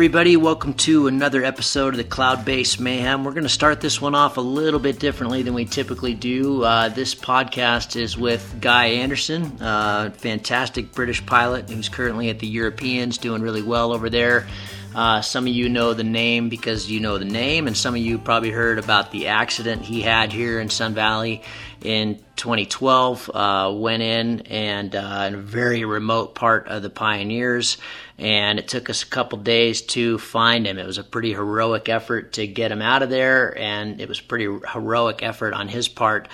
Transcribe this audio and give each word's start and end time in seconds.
Everybody. 0.00 0.38
Welcome 0.38 0.72
to 0.74 1.08
another 1.08 1.44
episode 1.44 1.92
of 1.92 1.98
the 1.98 2.04
Cloud 2.04 2.46
Base 2.46 2.80
Mayhem. 2.80 3.22
We're 3.22 3.32
going 3.32 3.42
to 3.42 3.50
start 3.50 3.82
this 3.82 4.00
one 4.00 4.14
off 4.14 4.38
a 4.38 4.40
little 4.40 4.80
bit 4.80 4.98
differently 4.98 5.42
than 5.42 5.52
we 5.52 5.66
typically 5.66 6.14
do. 6.14 6.64
Uh, 6.64 6.88
this 6.88 7.14
podcast 7.14 8.00
is 8.00 8.16
with 8.16 8.62
Guy 8.62 8.86
Anderson, 8.86 9.60
uh, 9.60 10.08
fantastic 10.16 10.92
British 10.92 11.26
pilot 11.26 11.68
who's 11.68 11.90
currently 11.90 12.30
at 12.30 12.38
the 12.38 12.46
Europeans, 12.46 13.18
doing 13.18 13.42
really 13.42 13.60
well 13.60 13.92
over 13.92 14.08
there. 14.08 14.46
Uh, 14.94 15.20
some 15.20 15.46
of 15.46 15.52
you 15.52 15.68
know 15.68 15.94
the 15.94 16.04
name 16.04 16.48
because 16.48 16.90
you 16.90 16.98
know 16.98 17.16
the 17.18 17.24
name, 17.24 17.66
and 17.66 17.76
some 17.76 17.94
of 17.94 18.00
you 18.00 18.18
probably 18.18 18.50
heard 18.50 18.78
about 18.78 19.12
the 19.12 19.28
accident 19.28 19.82
he 19.82 20.00
had 20.00 20.32
here 20.32 20.58
in 20.58 20.68
Sun 20.68 20.94
Valley 20.94 21.42
in 21.82 22.16
2012. 22.36 23.30
Uh, 23.32 23.72
went 23.74 24.02
in 24.02 24.40
and 24.42 24.96
uh, 24.96 25.24
in 25.28 25.34
a 25.34 25.38
very 25.38 25.84
remote 25.84 26.34
part 26.34 26.66
of 26.66 26.82
the 26.82 26.90
Pioneers, 26.90 27.78
and 28.18 28.58
it 28.58 28.66
took 28.66 28.90
us 28.90 29.04
a 29.04 29.06
couple 29.06 29.38
days 29.38 29.82
to 29.82 30.18
find 30.18 30.66
him. 30.66 30.76
It 30.76 30.86
was 30.86 30.98
a 30.98 31.04
pretty 31.04 31.32
heroic 31.32 31.88
effort 31.88 32.32
to 32.32 32.46
get 32.48 32.72
him 32.72 32.82
out 32.82 33.04
of 33.04 33.10
there, 33.10 33.56
and 33.56 34.00
it 34.00 34.08
was 34.08 34.20
pretty 34.20 34.48
heroic 34.72 35.22
effort 35.22 35.54
on 35.54 35.68
his 35.68 35.86
part 35.86 36.26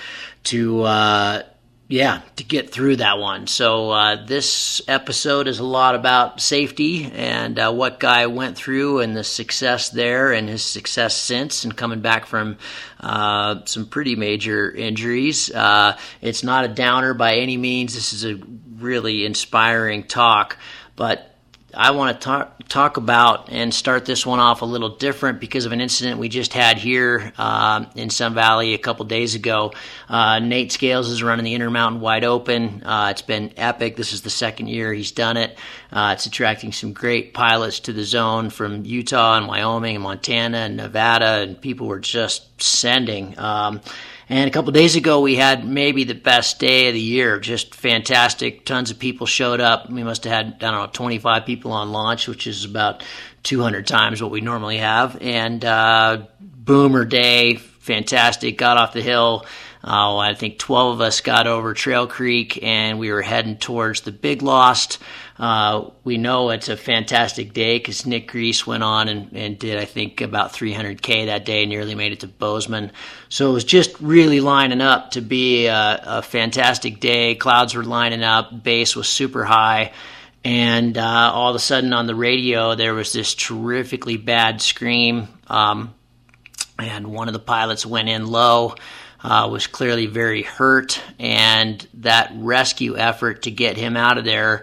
to 0.44 0.82
uh, 0.82 1.42
yeah, 1.88 2.22
to 2.34 2.42
get 2.42 2.70
through 2.70 2.96
that 2.96 3.18
one. 3.18 3.46
So 3.46 3.90
uh, 3.90 4.24
this 4.24 4.80
episode 4.88 5.46
is 5.46 5.60
a 5.60 5.64
lot 5.64 5.94
about 5.94 6.40
safety 6.40 7.04
and 7.04 7.56
uh, 7.60 7.72
what 7.72 8.00
Guy 8.00 8.26
went 8.26 8.56
through 8.56 9.00
and 9.00 9.16
the 9.16 9.22
success 9.22 9.90
there 9.90 10.32
and 10.32 10.48
his 10.48 10.64
success 10.64 11.14
since 11.14 11.64
and 11.64 11.76
coming 11.76 12.00
back 12.00 12.26
from 12.26 12.58
uh, 12.98 13.64
some 13.66 13.86
pretty 13.86 14.16
major 14.16 14.68
injuries. 14.68 15.48
Uh, 15.52 15.96
it's 16.20 16.42
not 16.42 16.64
a 16.64 16.68
downer 16.68 17.14
by 17.14 17.36
any 17.36 17.56
means. 17.56 17.94
This 17.94 18.12
is 18.12 18.24
a 18.24 18.40
really 18.78 19.24
inspiring 19.24 20.02
talk, 20.02 20.58
but 20.96 21.35
I 21.76 21.90
want 21.90 22.18
to 22.18 22.24
talk 22.24 22.52
talk 22.68 22.96
about 22.96 23.50
and 23.52 23.72
start 23.72 24.06
this 24.06 24.26
one 24.26 24.40
off 24.40 24.62
a 24.62 24.64
little 24.64 24.88
different 24.88 25.40
because 25.40 25.66
of 25.66 25.72
an 25.72 25.80
incident 25.80 26.18
we 26.18 26.28
just 26.28 26.52
had 26.52 26.78
here 26.78 27.32
uh, 27.38 27.84
in 27.94 28.10
Sun 28.10 28.34
Valley 28.34 28.74
a 28.74 28.78
couple 28.78 29.04
days 29.04 29.34
ago. 29.34 29.72
Uh, 30.08 30.38
Nate 30.38 30.72
Scales 30.72 31.08
is 31.08 31.22
running 31.22 31.44
the 31.44 31.54
Intermountain 31.54 32.00
wide 32.00 32.24
open. 32.24 32.82
Uh, 32.82 33.08
it's 33.10 33.22
been 33.22 33.52
epic. 33.56 33.96
This 33.96 34.12
is 34.12 34.22
the 34.22 34.30
second 34.30 34.68
year 34.68 34.92
he's 34.92 35.12
done 35.12 35.36
it. 35.36 35.56
Uh, 35.92 36.12
it's 36.14 36.26
attracting 36.26 36.72
some 36.72 36.92
great 36.92 37.34
pilots 37.34 37.80
to 37.80 37.92
the 37.92 38.04
zone 38.04 38.50
from 38.50 38.84
Utah 38.84 39.36
and 39.36 39.46
Wyoming 39.46 39.96
and 39.96 40.02
Montana 40.02 40.58
and 40.58 40.76
Nevada, 40.76 41.42
and 41.42 41.60
people 41.60 41.86
were 41.86 42.00
just 42.00 42.60
sending. 42.60 43.38
Um, 43.38 43.80
and 44.28 44.48
a 44.48 44.50
couple 44.50 44.72
days 44.72 44.96
ago, 44.96 45.20
we 45.20 45.36
had 45.36 45.64
maybe 45.64 46.04
the 46.04 46.14
best 46.14 46.58
day 46.58 46.88
of 46.88 46.94
the 46.94 47.00
year. 47.00 47.38
Just 47.38 47.74
fantastic. 47.74 48.64
Tons 48.64 48.90
of 48.90 48.98
people 48.98 49.26
showed 49.26 49.60
up. 49.60 49.88
We 49.88 50.02
must 50.02 50.24
have 50.24 50.32
had, 50.32 50.46
I 50.64 50.70
don't 50.72 50.86
know, 50.86 50.90
25 50.92 51.46
people 51.46 51.72
on 51.72 51.92
launch, 51.92 52.26
which 52.26 52.46
is 52.46 52.64
about 52.64 53.04
200 53.44 53.86
times 53.86 54.20
what 54.20 54.32
we 54.32 54.40
normally 54.40 54.78
have. 54.78 55.16
And 55.20 55.64
uh, 55.64 56.26
boomer 56.40 57.04
day, 57.04 57.54
fantastic. 57.54 58.58
Got 58.58 58.78
off 58.78 58.92
the 58.92 59.02
hill. 59.02 59.46
Uh, 59.84 60.16
I 60.16 60.34
think 60.34 60.58
12 60.58 60.94
of 60.94 61.00
us 61.00 61.20
got 61.20 61.46
over 61.46 61.72
Trail 61.72 62.08
Creek 62.08 62.60
and 62.60 62.98
we 62.98 63.12
were 63.12 63.22
heading 63.22 63.56
towards 63.56 64.00
the 64.00 64.10
Big 64.10 64.42
Lost. 64.42 64.98
Uh, 65.38 65.90
we 66.02 66.18
know 66.18 66.50
it's 66.50 66.68
a 66.68 66.76
fantastic 66.76 67.52
day 67.52 67.78
because 67.78 68.04
Nick 68.04 68.26
Greece 68.26 68.66
went 68.66 68.82
on 68.82 69.08
and, 69.08 69.32
and, 69.36 69.58
did, 69.58 69.78
I 69.78 69.84
think, 69.84 70.22
about 70.22 70.52
300K 70.52 71.26
that 71.26 71.44
day, 71.44 71.66
nearly 71.66 71.94
made 71.94 72.10
it 72.10 72.20
to 72.20 72.26
Bozeman. 72.26 72.90
So 73.28 73.50
it 73.50 73.52
was 73.52 73.64
just 73.64 74.00
really 74.00 74.40
lining 74.40 74.80
up 74.80 75.12
to 75.12 75.20
be 75.20 75.66
a, 75.66 76.00
a 76.04 76.22
fantastic 76.22 77.00
day. 77.00 77.34
Clouds 77.34 77.74
were 77.74 77.84
lining 77.84 78.22
up, 78.22 78.62
base 78.62 78.94
was 78.94 79.08
super 79.08 79.44
high. 79.44 79.92
And 80.44 80.96
uh, 80.96 81.32
all 81.34 81.50
of 81.50 81.56
a 81.56 81.60
sudden 81.60 81.92
on 81.92 82.06
the 82.06 82.14
radio, 82.14 82.76
there 82.76 82.94
was 82.94 83.12
this 83.12 83.34
terrifically 83.34 84.16
bad 84.16 84.62
scream. 84.62 85.28
Um, 85.48 85.92
and 86.78 87.08
one 87.08 87.28
of 87.28 87.32
the 87.32 87.40
pilots 87.40 87.84
went 87.84 88.08
in 88.08 88.26
low. 88.26 88.74
Uh, 89.24 89.48
was 89.50 89.66
clearly 89.66 90.06
very 90.06 90.42
hurt, 90.42 91.02
and 91.18 91.84
that 91.94 92.30
rescue 92.34 92.96
effort 92.96 93.42
to 93.42 93.50
get 93.50 93.76
him 93.76 93.96
out 93.96 94.18
of 94.18 94.24
there 94.24 94.62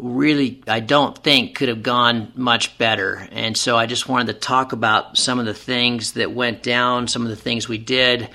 really, 0.00 0.62
I 0.66 0.80
don't 0.80 1.16
think, 1.16 1.54
could 1.56 1.68
have 1.68 1.82
gone 1.82 2.32
much 2.34 2.78
better. 2.78 3.28
And 3.30 3.56
so 3.56 3.76
I 3.76 3.86
just 3.86 4.08
wanted 4.08 4.32
to 4.32 4.38
talk 4.40 4.72
about 4.72 5.18
some 5.18 5.38
of 5.38 5.46
the 5.46 5.54
things 5.54 6.12
that 6.12 6.32
went 6.32 6.62
down, 6.62 7.06
some 7.08 7.22
of 7.22 7.28
the 7.28 7.36
things 7.36 7.68
we 7.68 7.78
did. 7.78 8.28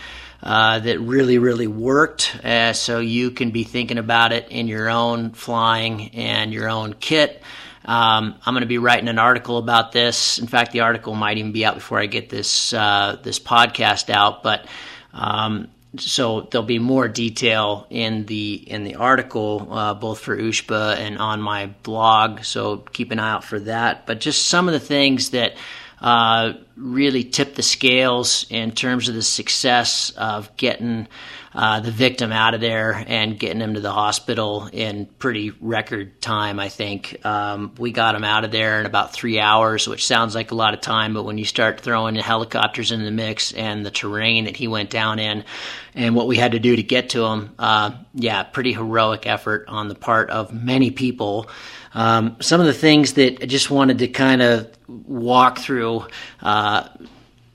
Uh, 0.43 0.77
that 0.77 0.99
really, 0.99 1.39
really 1.39 1.65
worked. 1.65 2.37
Uh, 2.43 2.71
so 2.71 2.99
you 2.99 3.31
can 3.31 3.49
be 3.49 3.63
thinking 3.63 3.97
about 3.97 4.31
it 4.31 4.47
in 4.49 4.67
your 4.67 4.91
own 4.91 5.31
flying 5.31 6.13
and 6.13 6.53
your 6.53 6.69
own 6.69 6.93
kit. 6.93 7.41
Um, 7.83 8.35
I'm 8.45 8.53
going 8.53 8.61
to 8.61 8.67
be 8.67 8.77
writing 8.77 9.07
an 9.07 9.17
article 9.17 9.57
about 9.57 9.91
this. 9.91 10.37
In 10.37 10.45
fact, 10.45 10.71
the 10.71 10.81
article 10.81 11.15
might 11.15 11.39
even 11.39 11.51
be 11.51 11.65
out 11.65 11.73
before 11.73 11.99
I 11.99 12.05
get 12.05 12.29
this 12.29 12.73
uh, 12.73 13.17
this 13.23 13.39
podcast 13.39 14.11
out. 14.11 14.43
But 14.43 14.67
um, 15.13 15.69
so 15.99 16.41
there'll 16.41 16.65
be 16.65 16.79
more 16.79 17.07
detail 17.07 17.87
in 17.89 18.25
the 18.25 18.53
in 18.53 18.83
the 18.83 18.95
article, 18.95 19.67
uh, 19.71 19.93
both 19.93 20.19
for 20.19 20.37
USHPA 20.37 20.97
and 20.97 21.17
on 21.17 21.41
my 21.41 21.67
blog. 21.83 22.43
So 22.43 22.77
keep 22.77 23.11
an 23.11 23.19
eye 23.19 23.31
out 23.31 23.43
for 23.43 23.59
that. 23.61 24.05
But 24.05 24.19
just 24.19 24.47
some 24.47 24.67
of 24.67 24.73
the 24.73 24.79
things 24.79 25.31
that 25.31 25.55
uh, 26.01 26.53
really 26.75 27.23
tip 27.23 27.55
the 27.55 27.63
scales 27.63 28.45
in 28.49 28.71
terms 28.71 29.09
of 29.09 29.15
the 29.15 29.23
success 29.23 30.11
of 30.11 30.55
getting 30.57 31.07
uh, 31.55 31.79
the 31.79 31.91
victim 31.91 32.33
out 32.33 32.53
of 32.53 32.59
there 32.59 32.91
and 33.07 33.39
getting 33.39 33.61
him 33.61 33.75
to 33.75 33.79
the 33.79 33.91
hospital 33.91 34.69
in 34.73 35.05
pretty 35.05 35.51
record 35.61 36.21
time. 36.21 36.59
I 36.59 36.67
think 36.67 37.25
um, 37.25 37.73
we 37.77 37.93
got 37.93 38.13
him 38.13 38.25
out 38.25 38.43
of 38.43 38.51
there 38.51 38.81
in 38.81 38.85
about 38.85 39.13
three 39.13 39.39
hours, 39.39 39.87
which 39.87 40.05
sounds 40.05 40.35
like 40.35 40.51
a 40.51 40.55
lot 40.55 40.73
of 40.73 40.81
time, 40.81 41.13
but 41.13 41.23
when 41.23 41.37
you 41.37 41.45
start 41.45 41.79
throwing 41.79 42.15
the 42.15 42.21
helicopters 42.21 42.91
in 42.91 43.05
the 43.05 43.11
mix 43.11 43.53
and 43.53 43.85
the 43.85 43.91
terrain 43.91 44.45
that 44.45 44.57
he 44.57 44.67
went 44.67 44.89
down 44.89 45.17
in, 45.17 45.45
and 45.93 46.13
what 46.13 46.27
we 46.27 46.35
had 46.35 46.51
to 46.51 46.59
do 46.59 46.75
to 46.75 46.83
get 46.83 47.11
to 47.11 47.23
him, 47.23 47.55
uh, 47.57 47.91
yeah, 48.13 48.43
pretty 48.43 48.73
heroic 48.73 49.25
effort 49.25 49.65
on 49.69 49.87
the 49.87 49.95
part 49.95 50.29
of 50.29 50.53
many 50.53 50.91
people. 50.91 51.49
Um, 51.93 52.35
some 52.41 52.59
of 52.59 52.67
the 52.67 52.73
things 52.73 53.13
that 53.13 53.41
I 53.41 53.45
just 53.45 53.71
wanted 53.71 53.99
to 53.99 54.09
kind 54.09 54.41
of 54.41 54.69
walk 54.87 55.59
through. 55.59 56.05
Uh, 56.41 56.89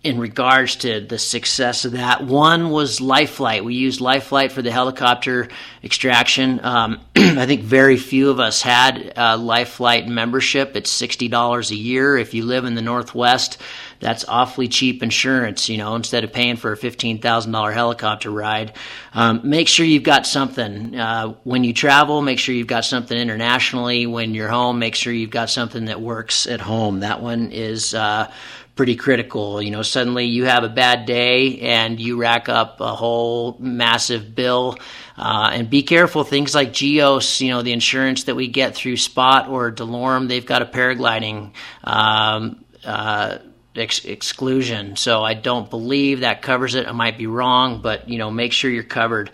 in 0.02 0.18
regards 0.18 0.76
to 0.76 1.00
the 1.02 1.18
success 1.18 1.84
of 1.84 1.92
that. 1.92 2.24
One 2.24 2.70
was 2.70 3.02
Life 3.02 3.32
Flight. 3.32 3.64
We 3.64 3.74
used 3.74 4.00
Life 4.00 4.24
Flight 4.24 4.50
for 4.50 4.62
the 4.62 4.72
helicopter 4.72 5.48
extraction. 5.84 6.58
Um, 6.64 7.00
I 7.16 7.44
think 7.44 7.62
very 7.62 7.98
few 7.98 8.30
of 8.30 8.40
us 8.40 8.62
had 8.62 9.12
a 9.16 9.36
Life 9.36 9.70
Flight 9.70 10.08
membership. 10.08 10.74
It's 10.74 10.90
sixty 10.90 11.28
dollars 11.28 11.70
a 11.70 11.76
year 11.76 12.16
if 12.16 12.32
you 12.32 12.44
live 12.44 12.64
in 12.64 12.74
the 12.74 12.82
Northwest. 12.82 13.58
That's 13.98 14.24
awfully 14.26 14.68
cheap 14.68 15.02
insurance, 15.02 15.68
you 15.68 15.76
know. 15.76 15.94
Instead 15.94 16.24
of 16.24 16.32
paying 16.32 16.56
for 16.56 16.72
a 16.72 16.76
fifteen 16.78 17.18
thousand 17.20 17.52
dollar 17.52 17.70
helicopter 17.70 18.30
ride, 18.30 18.72
um, 19.12 19.42
make 19.44 19.68
sure 19.68 19.84
you've 19.84 20.02
got 20.02 20.26
something 20.26 20.98
uh, 20.98 21.34
when 21.44 21.62
you 21.62 21.74
travel. 21.74 22.22
Make 22.22 22.38
sure 22.38 22.54
you've 22.54 22.66
got 22.66 22.86
something 22.86 23.18
internationally. 23.18 24.06
When 24.06 24.32
you're 24.32 24.48
home, 24.48 24.78
make 24.78 24.94
sure 24.94 25.12
you've 25.12 25.28
got 25.28 25.50
something 25.50 25.84
that 25.86 26.00
works 26.00 26.46
at 26.46 26.62
home. 26.62 27.00
That 27.00 27.20
one 27.20 27.52
is. 27.52 27.92
Uh, 27.92 28.32
pretty 28.80 28.96
critical. 28.96 29.60
You 29.60 29.72
know, 29.72 29.82
suddenly 29.82 30.24
you 30.24 30.46
have 30.46 30.64
a 30.64 30.68
bad 30.70 31.04
day 31.04 31.58
and 31.60 32.00
you 32.00 32.16
rack 32.16 32.48
up 32.48 32.80
a 32.80 32.94
whole 32.94 33.58
massive 33.58 34.34
bill. 34.34 34.78
Uh, 35.18 35.50
and 35.52 35.68
be 35.68 35.82
careful, 35.82 36.24
things 36.24 36.54
like 36.54 36.72
Geos, 36.72 37.42
you 37.42 37.50
know, 37.50 37.60
the 37.60 37.74
insurance 37.74 38.24
that 38.24 38.36
we 38.36 38.48
get 38.48 38.74
through 38.74 38.96
Spot 38.96 39.50
or 39.50 39.70
DeLorme, 39.70 40.28
they've 40.28 40.46
got 40.46 40.62
a 40.62 40.64
paragliding 40.64 41.52
um, 41.84 42.64
uh, 42.82 43.36
ex- 43.76 44.04
exclusion. 44.04 44.96
So 44.96 45.22
I 45.22 45.34
don't 45.34 45.70
believe 45.70 46.20
that 46.20 46.42
covers 46.42 46.74
it. 46.74 46.86
I 46.86 46.92
might 46.92 47.18
be 47.18 47.26
wrong, 47.26 47.80
but, 47.80 48.08
you 48.08 48.18
know, 48.18 48.30
make 48.30 48.52
sure 48.52 48.70
you're 48.70 48.82
covered. 48.82 49.30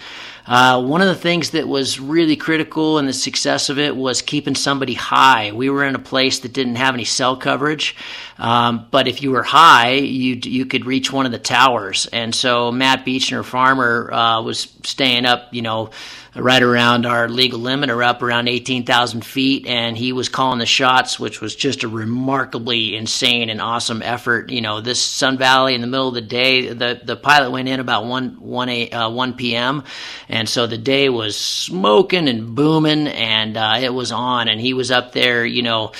Uh, 0.47 0.81
one 0.81 1.01
of 1.01 1.09
the 1.09 1.15
things 1.15 1.51
that 1.51 1.67
was 1.67 1.99
really 1.99 2.37
critical 2.37 2.99
in 2.99 3.07
the 3.07 3.13
success 3.13 3.69
of 3.69 3.81
it 3.81 3.97
was 3.97 4.23
keeping 4.23 4.55
somebody 4.55 4.95
high. 4.95 5.51
We 5.51 5.71
were 5.71 5.85
in 5.85 5.97
a 5.97 6.01
place 6.01 6.41
that 6.41 6.53
didn't 6.53 6.77
have 6.77 6.95
any 6.95 7.05
cell 7.05 7.37
coverage, 7.37 7.97
um, 8.39 8.87
but 8.93 9.09
if 9.09 9.23
you 9.23 9.33
were 9.33 9.43
high, 9.43 9.95
you 9.95 10.39
you 10.45 10.65
could 10.65 10.87
reach 10.87 11.13
one 11.13 11.27
of 11.27 11.33
the 11.33 11.41
towers. 11.41 12.07
And 12.13 12.33
so 12.33 12.71
Matt 12.71 13.05
Beechinor, 13.05 13.45
farmer, 13.45 14.13
uh, 14.13 14.43
was 14.43 14.73
staying 14.85 15.27
up, 15.27 15.53
you 15.53 15.63
know 15.63 15.91
right 16.37 16.63
around 16.63 17.07
our 17.07 17.29
legal 17.29 17.59
limit 17.59 17.91
or 17.91 18.03
up 18.03 18.23
around 18.23 18.49
18,000 18.49 19.25
feet. 19.25 19.67
And 19.67 19.97
he 19.97 20.13
was 20.13 20.29
calling 20.29 20.59
the 20.59 20.67
shots, 20.67 21.19
which 21.19 21.41
was 21.41 21.57
just 21.57 21.83
a 21.83 21.89
remarkably 21.89 22.95
insane 22.95 23.49
and 23.49 23.61
awesome 23.61 24.03
effort. 24.03 24.51
You 24.51 24.61
know, 24.61 24.81
this 24.81 25.01
Sun 25.01 25.39
Valley 25.39 25.75
in 25.75 25.81
the 25.81 25.87
middle 25.87 26.09
of 26.09 26.15
the 26.15 26.21
day, 26.21 26.73
the, 26.73 27.01
the 27.03 27.17
pilot 27.17 27.51
went 27.51 27.69
in 27.69 27.81
about 27.81 28.05
1, 28.05 28.41
1, 28.41 28.95
uh, 28.95 29.11
1 29.11 29.35
p.m. 29.35 29.85
And 30.29 30.49
so 30.49 30.67
the 30.67 30.79
day 30.79 31.09
was 31.09 31.37
smoking 31.37 32.29
and 32.29 32.55
booming 32.55 33.09
and 33.09 33.57
uh, 33.57 33.79
it 33.81 33.93
was 33.93 34.13
on. 34.13 34.49
And 34.49 34.61
he 34.61 34.75
was 34.75 34.91
up 34.91 35.13
there, 35.13 35.45
you 35.45 35.63
know, 35.63 35.93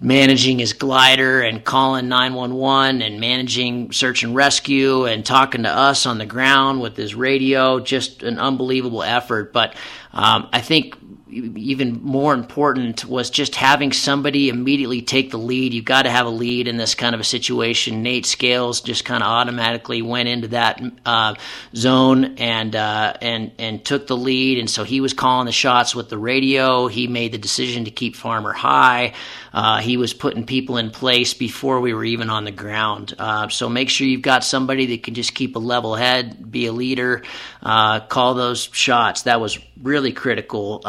managing 0.00 0.58
his 0.58 0.72
glider 0.72 1.40
and 1.40 1.64
calling 1.64 2.08
911 2.08 3.02
and 3.02 3.20
managing 3.20 3.92
search 3.92 4.22
and 4.22 4.34
rescue 4.34 5.06
and 5.06 5.24
talking 5.24 5.62
to 5.62 5.70
us 5.70 6.06
on 6.06 6.18
the 6.18 6.26
ground 6.26 6.80
with 6.80 6.96
his 6.96 7.14
radio. 7.14 7.80
Just 7.80 8.22
an 8.22 8.38
unbelievable 8.38 9.02
effort. 9.02 9.52
But 9.52 9.74
um, 10.12 10.48
I 10.52 10.60
think 10.60 10.96
even 11.34 12.00
more 12.02 12.32
important 12.32 13.04
was 13.04 13.30
just 13.30 13.54
having 13.54 13.92
somebody 13.92 14.48
immediately 14.48 15.02
take 15.02 15.30
the 15.30 15.38
lead. 15.38 15.74
You've 15.74 15.84
got 15.84 16.02
to 16.02 16.10
have 16.10 16.26
a 16.26 16.30
lead 16.30 16.68
in 16.68 16.76
this 16.76 16.94
kind 16.94 17.14
of 17.14 17.20
a 17.20 17.24
situation. 17.24 18.02
Nate 18.02 18.26
Scales 18.26 18.80
just 18.80 19.04
kind 19.04 19.22
of 19.22 19.28
automatically 19.28 20.02
went 20.02 20.28
into 20.28 20.48
that 20.48 20.80
uh, 21.04 21.34
zone 21.74 22.36
and 22.38 22.76
uh, 22.76 23.14
and 23.20 23.52
and 23.58 23.84
took 23.84 24.06
the 24.06 24.16
lead, 24.16 24.58
and 24.58 24.70
so 24.70 24.84
he 24.84 25.00
was 25.00 25.12
calling 25.12 25.46
the 25.46 25.52
shots 25.52 25.94
with 25.94 26.08
the 26.08 26.18
radio. 26.18 26.86
He 26.86 27.06
made 27.06 27.32
the 27.32 27.38
decision 27.38 27.86
to 27.86 27.90
keep 27.90 28.14
Farmer 28.16 28.52
high. 28.52 29.14
Uh, 29.52 29.80
he 29.80 29.96
was 29.96 30.12
putting 30.12 30.46
people 30.46 30.76
in 30.78 30.90
place 30.90 31.34
before 31.34 31.80
we 31.80 31.94
were 31.94 32.04
even 32.04 32.28
on 32.30 32.44
the 32.44 32.50
ground. 32.50 33.14
Uh, 33.18 33.48
so 33.48 33.68
make 33.68 33.88
sure 33.88 34.06
you've 34.06 34.22
got 34.22 34.42
somebody 34.44 34.86
that 34.86 35.02
can 35.02 35.14
just 35.14 35.34
keep 35.34 35.56
a 35.56 35.60
level 35.60 35.94
head, 35.94 36.50
be 36.50 36.66
a 36.66 36.72
leader, 36.72 37.22
uh, 37.62 38.00
call 38.00 38.34
those 38.34 38.68
shots. 38.72 39.22
That 39.22 39.40
was 39.40 39.58
really 39.80 40.12
critical. 40.12 40.82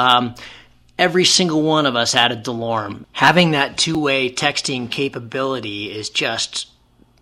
Every 0.98 1.26
single 1.26 1.62
one 1.62 1.86
of 1.86 1.96
us 1.96 2.14
had 2.14 2.32
a 2.32 2.38
DeLorme. 2.38 3.06
Having 3.14 3.52
that 3.52 3.78
two 3.78 4.00
way 4.00 4.30
texting 4.30 4.90
capability 4.90 5.92
is 5.92 6.10
just 6.10 6.68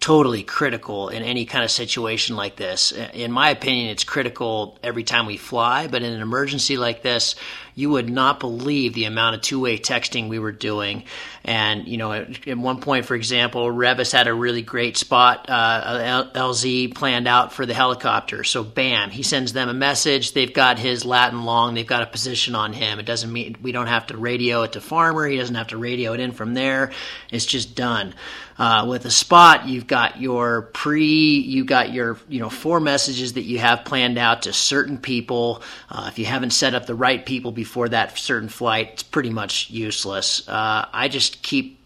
totally 0.04 0.44
critical 0.44 1.08
in 1.08 1.24
any 1.24 1.46
kind 1.46 1.64
of 1.64 1.72
situation 1.72 2.36
like 2.36 2.58
this. 2.58 2.92
In 2.92 3.32
my 3.32 3.52
opinion, 3.52 3.90
it's 3.90 4.04
critical 4.04 4.78
every 4.84 5.06
time 5.06 5.26
we 5.26 5.38
fly, 5.38 5.88
but 5.88 6.04
in 6.04 6.12
an 6.12 6.22
emergency 6.22 6.76
like 6.76 7.02
this, 7.04 7.36
you 7.74 7.90
would 7.90 8.10
not 8.10 8.42
believe 8.42 8.94
the 8.94 9.06
amount 9.06 9.38
of 9.38 9.42
two-way 9.42 9.78
texting 9.78 10.28
we 10.28 10.40
were 10.40 10.52
doing. 10.52 11.06
And 11.46 11.88
you 11.88 11.96
know, 11.96 12.12
at, 12.12 12.46
at 12.50 12.58
one 12.58 12.82
point, 12.82 13.06
for 13.06 13.16
example, 13.16 13.68
Revis 13.68 14.12
had 14.12 14.28
a 14.28 14.34
really 14.34 14.62
great 14.62 14.98
spot, 14.98 15.46
uh, 15.48 16.26
LZ 16.36 16.94
planned 16.96 17.30
out 17.30 17.54
for 17.54 17.66
the 17.66 17.74
helicopter. 17.74 18.44
So, 18.44 18.62
bam, 18.62 19.10
he 19.10 19.24
sends 19.24 19.54
them 19.54 19.70
a 19.70 19.74
message. 19.74 20.34
They've 20.34 20.54
got 20.54 20.80
his 20.80 21.06
Latin 21.06 21.46
long. 21.46 21.76
They've 21.76 21.88
got 21.88 22.04
a 22.04 22.08
position 22.08 22.56
on 22.56 22.74
him. 22.74 23.00
It 23.00 23.06
doesn't 23.06 23.32
mean 23.32 23.56
we 23.62 23.72
don't 23.72 23.88
have 23.88 24.08
to 24.08 24.18
radio 24.18 24.64
it 24.64 24.74
to 24.74 24.82
Farmer. 24.82 25.26
He 25.26 25.38
doesn't 25.38 25.56
have 25.56 25.68
to 25.68 25.78
radio 25.78 26.12
it 26.12 26.20
in 26.20 26.34
from 26.34 26.54
there. 26.54 26.92
It's 27.32 27.46
just 27.46 27.74
done. 27.74 28.14
Uh, 28.58 28.86
with 28.88 29.06
a 29.06 29.12
spot, 29.12 29.68
you've 29.68 29.88
got 29.88 30.22
your 30.22 30.64
pre, 30.74 31.40
you've 31.40 31.68
got 31.68 31.92
your, 31.92 32.18
you 32.30 32.40
know, 32.40 32.50
four 32.50 32.80
messages 32.80 33.34
that 33.34 33.42
you 33.44 33.60
have 33.60 33.86
planned 33.86 34.18
out 34.18 34.44
to 34.44 34.54
certain 34.54 34.98
people. 34.98 35.62
Uh, 35.90 36.06
if 36.08 36.20
you 36.20 36.26
haven't 36.26 36.52
set 36.52 36.76
up 36.76 36.86
the 36.86 36.96
right 36.96 37.26
people 37.26 37.52
before 37.52 37.90
that 37.90 38.18
certain 38.18 38.50
flight, 38.50 38.90
it's 38.94 39.04
pretty 39.04 39.30
much 39.30 39.70
useless. 39.70 40.48
Uh, 40.48 40.86
I 40.94 41.08
just 41.08 41.42
keep 41.42 41.83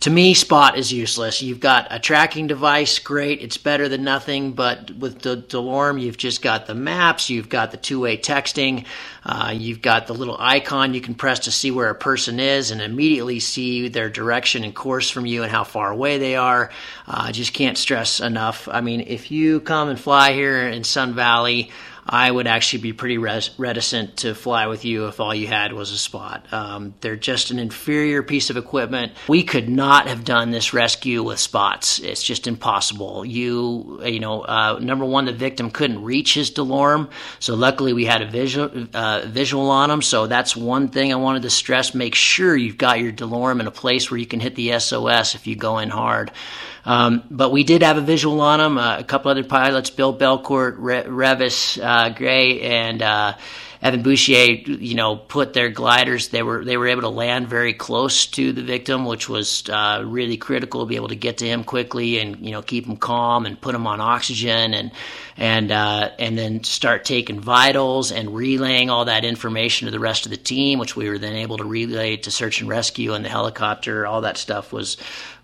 to 0.00 0.10
me, 0.10 0.32
Spot 0.32 0.78
is 0.78 0.92
useless. 0.92 1.42
You've 1.42 1.58
got 1.58 1.88
a 1.90 1.98
tracking 1.98 2.46
device, 2.46 3.00
great. 3.00 3.42
It's 3.42 3.56
better 3.56 3.88
than 3.88 4.04
nothing. 4.04 4.52
But 4.52 4.92
with 4.92 5.22
the 5.22 5.38
DeLorme, 5.38 6.00
you've 6.00 6.16
just 6.16 6.40
got 6.40 6.66
the 6.66 6.74
maps, 6.74 7.28
you've 7.28 7.48
got 7.48 7.72
the 7.72 7.78
two 7.78 7.98
way 7.98 8.16
texting, 8.16 8.84
uh, 9.24 9.52
you've 9.56 9.82
got 9.82 10.06
the 10.06 10.14
little 10.14 10.36
icon 10.38 10.94
you 10.94 11.00
can 11.00 11.16
press 11.16 11.40
to 11.40 11.50
see 11.50 11.72
where 11.72 11.90
a 11.90 11.96
person 11.96 12.38
is 12.38 12.70
and 12.70 12.80
immediately 12.80 13.40
see 13.40 13.88
their 13.88 14.08
direction 14.08 14.62
and 14.62 14.72
course 14.72 15.10
from 15.10 15.26
you 15.26 15.42
and 15.42 15.50
how 15.50 15.64
far 15.64 15.90
away 15.90 16.18
they 16.18 16.36
are. 16.36 16.70
I 17.08 17.30
uh, 17.30 17.32
just 17.32 17.52
can't 17.52 17.76
stress 17.76 18.20
enough. 18.20 18.68
I 18.70 18.80
mean, 18.80 19.00
if 19.00 19.32
you 19.32 19.58
come 19.60 19.88
and 19.88 19.98
fly 19.98 20.32
here 20.32 20.68
in 20.68 20.84
Sun 20.84 21.14
Valley, 21.14 21.72
I 22.08 22.30
would 22.30 22.46
actually 22.46 22.82
be 22.82 22.92
pretty 22.92 23.18
res- 23.18 23.50
reticent 23.58 24.18
to 24.18 24.34
fly 24.34 24.66
with 24.66 24.84
you 24.84 25.06
if 25.06 25.20
all 25.20 25.34
you 25.34 25.46
had 25.46 25.72
was 25.72 25.92
a 25.92 25.98
spot. 25.98 26.46
Um, 26.52 26.94
they're 27.00 27.16
just 27.16 27.50
an 27.50 27.58
inferior 27.58 28.22
piece 28.22 28.48
of 28.48 28.56
equipment. 28.56 29.12
We 29.28 29.42
could 29.42 29.68
not 29.68 30.08
have 30.08 30.24
done 30.24 30.50
this 30.50 30.72
rescue 30.72 31.22
with 31.22 31.38
spots. 31.38 31.98
It's 31.98 32.22
just 32.22 32.46
impossible. 32.46 33.24
You, 33.26 34.00
you 34.04 34.20
know, 34.20 34.42
uh, 34.42 34.78
number 34.80 35.04
one, 35.04 35.26
the 35.26 35.32
victim 35.32 35.70
couldn't 35.70 36.02
reach 36.02 36.34
his 36.34 36.50
DeLorme, 36.50 37.10
so 37.40 37.54
luckily 37.54 37.92
we 37.92 38.06
had 38.06 38.22
a 38.22 38.26
visual 38.26 38.86
uh, 38.94 39.22
visual 39.26 39.70
on 39.70 39.90
him. 39.90 40.00
So 40.00 40.26
that's 40.26 40.56
one 40.56 40.88
thing 40.88 41.12
I 41.12 41.16
wanted 41.16 41.42
to 41.42 41.50
stress. 41.50 41.94
Make 41.94 42.14
sure 42.14 42.56
you've 42.56 42.78
got 42.78 43.00
your 43.00 43.12
DeLorme 43.12 43.60
in 43.60 43.66
a 43.66 43.72
place 43.72 44.10
where 44.10 44.18
you 44.18 44.26
can 44.26 44.40
hit 44.40 44.54
the 44.54 44.78
SOS 44.78 45.34
if 45.34 45.46
you 45.46 45.56
go 45.56 45.78
in 45.78 45.90
hard. 45.90 46.30
Um, 46.88 47.22
but 47.30 47.50
we 47.50 47.64
did 47.64 47.82
have 47.82 47.98
a 47.98 48.00
visual 48.00 48.40
on 48.40 48.60
them. 48.60 48.78
Uh, 48.78 48.98
a 48.98 49.04
couple 49.04 49.30
other 49.30 49.44
pilots, 49.44 49.90
Bill 49.90 50.16
Belcourt, 50.16 50.76
Re- 50.78 51.02
Revis 51.02 51.78
uh, 51.78 52.08
Gray, 52.08 52.62
and 52.62 53.02
uh, 53.02 53.34
Evan 53.80 54.02
Bouchier, 54.02 54.66
you 54.66 54.96
know, 54.96 55.16
put 55.16 55.52
their 55.52 55.68
gliders. 55.68 56.28
They 56.28 56.42
were 56.42 56.64
they 56.64 56.76
were 56.76 56.88
able 56.88 57.02
to 57.02 57.08
land 57.08 57.48
very 57.48 57.72
close 57.72 58.26
to 58.26 58.52
the 58.52 58.62
victim, 58.62 59.04
which 59.04 59.28
was 59.28 59.68
uh, 59.68 60.02
really 60.04 60.36
critical 60.36 60.80
to 60.80 60.86
be 60.86 60.96
able 60.96 61.08
to 61.08 61.16
get 61.16 61.38
to 61.38 61.46
him 61.46 61.62
quickly 61.62 62.18
and 62.18 62.44
you 62.44 62.50
know 62.50 62.60
keep 62.60 62.86
him 62.86 62.96
calm 62.96 63.46
and 63.46 63.60
put 63.60 63.74
him 63.74 63.86
on 63.86 64.00
oxygen 64.00 64.74
and 64.74 64.90
and 65.36 65.70
uh, 65.70 66.10
and 66.18 66.36
then 66.36 66.64
start 66.64 67.04
taking 67.04 67.38
vitals 67.38 68.10
and 68.10 68.34
relaying 68.34 68.90
all 68.90 69.04
that 69.04 69.24
information 69.24 69.86
to 69.86 69.92
the 69.92 70.00
rest 70.00 70.26
of 70.26 70.30
the 70.30 70.36
team, 70.36 70.80
which 70.80 70.96
we 70.96 71.08
were 71.08 71.18
then 71.18 71.34
able 71.34 71.58
to 71.58 71.64
relay 71.64 72.16
to 72.16 72.30
search 72.32 72.60
and 72.60 72.68
rescue 72.68 73.14
and 73.14 73.24
the 73.24 73.28
helicopter. 73.28 74.06
All 74.06 74.22
that 74.22 74.36
stuff 74.36 74.72
was 74.72 74.96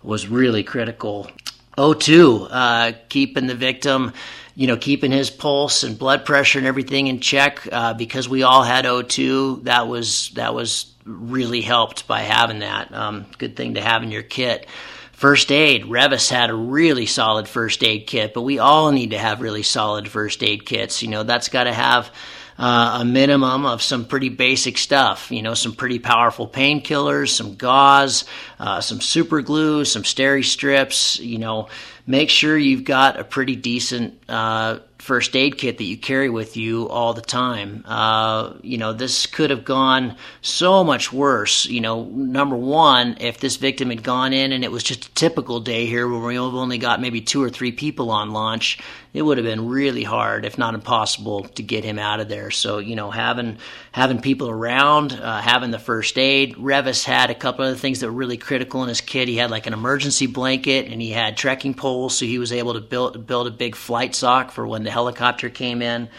was 0.03 0.27
really 0.27 0.63
critical. 0.63 1.29
O2, 1.77 2.47
uh, 2.51 2.93
keeping 3.09 3.47
the 3.47 3.55
victim 3.55 4.13
you 4.55 4.67
know, 4.67 4.77
keeping 4.77 5.11
his 5.11 5.29
pulse 5.29 5.83
and 5.83 5.99
blood 5.99 6.25
pressure 6.25 6.59
and 6.59 6.67
everything 6.67 7.07
in 7.07 7.19
check 7.19 7.67
uh, 7.71 7.93
because 7.93 8.29
we 8.29 8.43
all 8.43 8.63
had 8.63 8.85
O2. 8.85 9.65
That 9.65 9.87
was 9.87 10.31
that 10.35 10.53
was 10.53 10.93
really 11.03 11.61
helped 11.61 12.07
by 12.07 12.21
having 12.21 12.59
that. 12.59 12.93
Um, 12.93 13.25
good 13.37 13.55
thing 13.55 13.75
to 13.75 13.81
have 13.81 14.01
in 14.01 14.11
your 14.11 14.23
kit. 14.23 14.67
First 15.11 15.51
aid, 15.51 15.83
Revis 15.83 16.29
had 16.29 16.49
a 16.49 16.55
really 16.55 17.05
solid 17.05 17.47
first 17.47 17.83
aid 17.83 18.05
kit, 18.07 18.33
but 18.33 18.41
we 18.41 18.59
all 18.59 18.91
need 18.91 19.11
to 19.11 19.17
have 19.17 19.41
really 19.41 19.63
solid 19.63 20.09
first 20.09 20.43
aid 20.43 20.65
kits. 20.65 21.01
You 21.01 21.09
know, 21.09 21.23
that's 21.23 21.47
got 21.47 21.65
to 21.65 21.73
have 21.73 22.11
uh, 22.57 22.99
a 23.01 23.05
minimum 23.05 23.65
of 23.65 23.81
some 23.81 24.05
pretty 24.05 24.29
basic 24.29 24.77
stuff. 24.77 25.31
You 25.31 25.41
know, 25.41 25.53
some 25.53 25.73
pretty 25.73 25.99
powerful 25.99 26.47
painkillers, 26.47 27.29
some 27.29 27.55
gauze, 27.55 28.25
uh, 28.59 28.81
some 28.81 29.01
super 29.01 29.41
glue, 29.41 29.85
some 29.85 30.03
steri 30.03 30.43
strips. 30.43 31.19
You 31.19 31.37
know, 31.37 31.67
make 32.07 32.29
sure 32.29 32.57
you've 32.57 32.83
got 32.85 33.19
a 33.19 33.23
pretty 33.23 33.55
decent 33.55 34.19
uh, 34.29 34.79
first 34.99 35.35
aid 35.35 35.57
kit 35.57 35.77
that 35.77 35.83
you 35.83 35.97
carry 35.97 36.29
with 36.29 36.57
you 36.57 36.89
all 36.89 37.13
the 37.13 37.21
time. 37.21 37.83
Uh, 37.85 38.53
you 38.61 38.77
know, 38.77 38.93
this 38.93 39.27
could 39.27 39.49
have 39.49 39.63
gone 39.63 40.15
so 40.41 40.83
much 40.83 41.13
worse. 41.13 41.65
You 41.65 41.81
know, 41.81 42.05
number 42.05 42.55
one, 42.55 43.17
if 43.19 43.39
this 43.39 43.57
victim 43.57 43.89
had 43.89 44.01
gone 44.01 44.33
in 44.33 44.51
and 44.51 44.63
it 44.63 44.71
was 44.71 44.83
just 44.83 45.05
a 45.05 45.13
typical 45.13 45.59
day 45.59 45.85
here 45.85 46.07
where 46.07 46.19
we 46.19 46.39
only 46.39 46.77
got 46.77 47.01
maybe 47.01 47.21
two 47.21 47.43
or 47.43 47.49
three 47.49 47.71
people 47.71 48.09
on 48.09 48.31
launch, 48.31 48.79
it 49.15 49.21
would 49.21 49.37
have 49.37 49.45
been 49.45 49.69
really 49.69 50.03
hard, 50.03 50.43
if 50.43 50.57
not 50.57 50.73
impossible, 50.73 51.43
to 51.43 51.63
get 51.63 51.85
him 51.85 51.97
out 51.97 52.19
of 52.19 52.27
there. 52.27 52.51
So, 52.51 52.79
you 52.79 52.97
know, 52.97 53.11
having 53.11 53.59
having 53.93 54.19
people 54.19 54.49
around, 54.49 55.13
uh, 55.13 55.39
having 55.39 55.71
the 55.71 55.79
first 55.79 56.17
aid. 56.17 56.55
Revis 56.55 57.05
had 57.05 57.29
a 57.29 57.35
couple 57.35 57.63
of 57.63 57.79
things 57.79 58.01
that 58.01 58.07
were 58.07 58.11
really 58.11 58.35
critical 58.35 58.83
in 58.83 58.89
his 58.89 58.99
kit. 58.99 59.29
He 59.29 59.37
had 59.37 59.51
like 59.51 59.67
an 59.67 59.73
emergency 59.73 60.27
blanket 60.27 60.91
and 60.91 61.01
he 61.01 61.11
had 61.11 61.37
trekking 61.37 61.73
poles, 61.73 62.17
so 62.17 62.25
he 62.25 62.39
was 62.39 62.51
able 62.51 62.73
to 62.73 62.81
build 62.81 63.25
build 63.25 63.47
a 63.47 63.51
big 63.51 63.77
flight 63.77 64.13
sock 64.13 64.51
for 64.51 64.67
when 64.67 64.83
the 64.83 64.91
helicopter 64.91 65.49
came 65.49 65.81
in. 65.81 66.09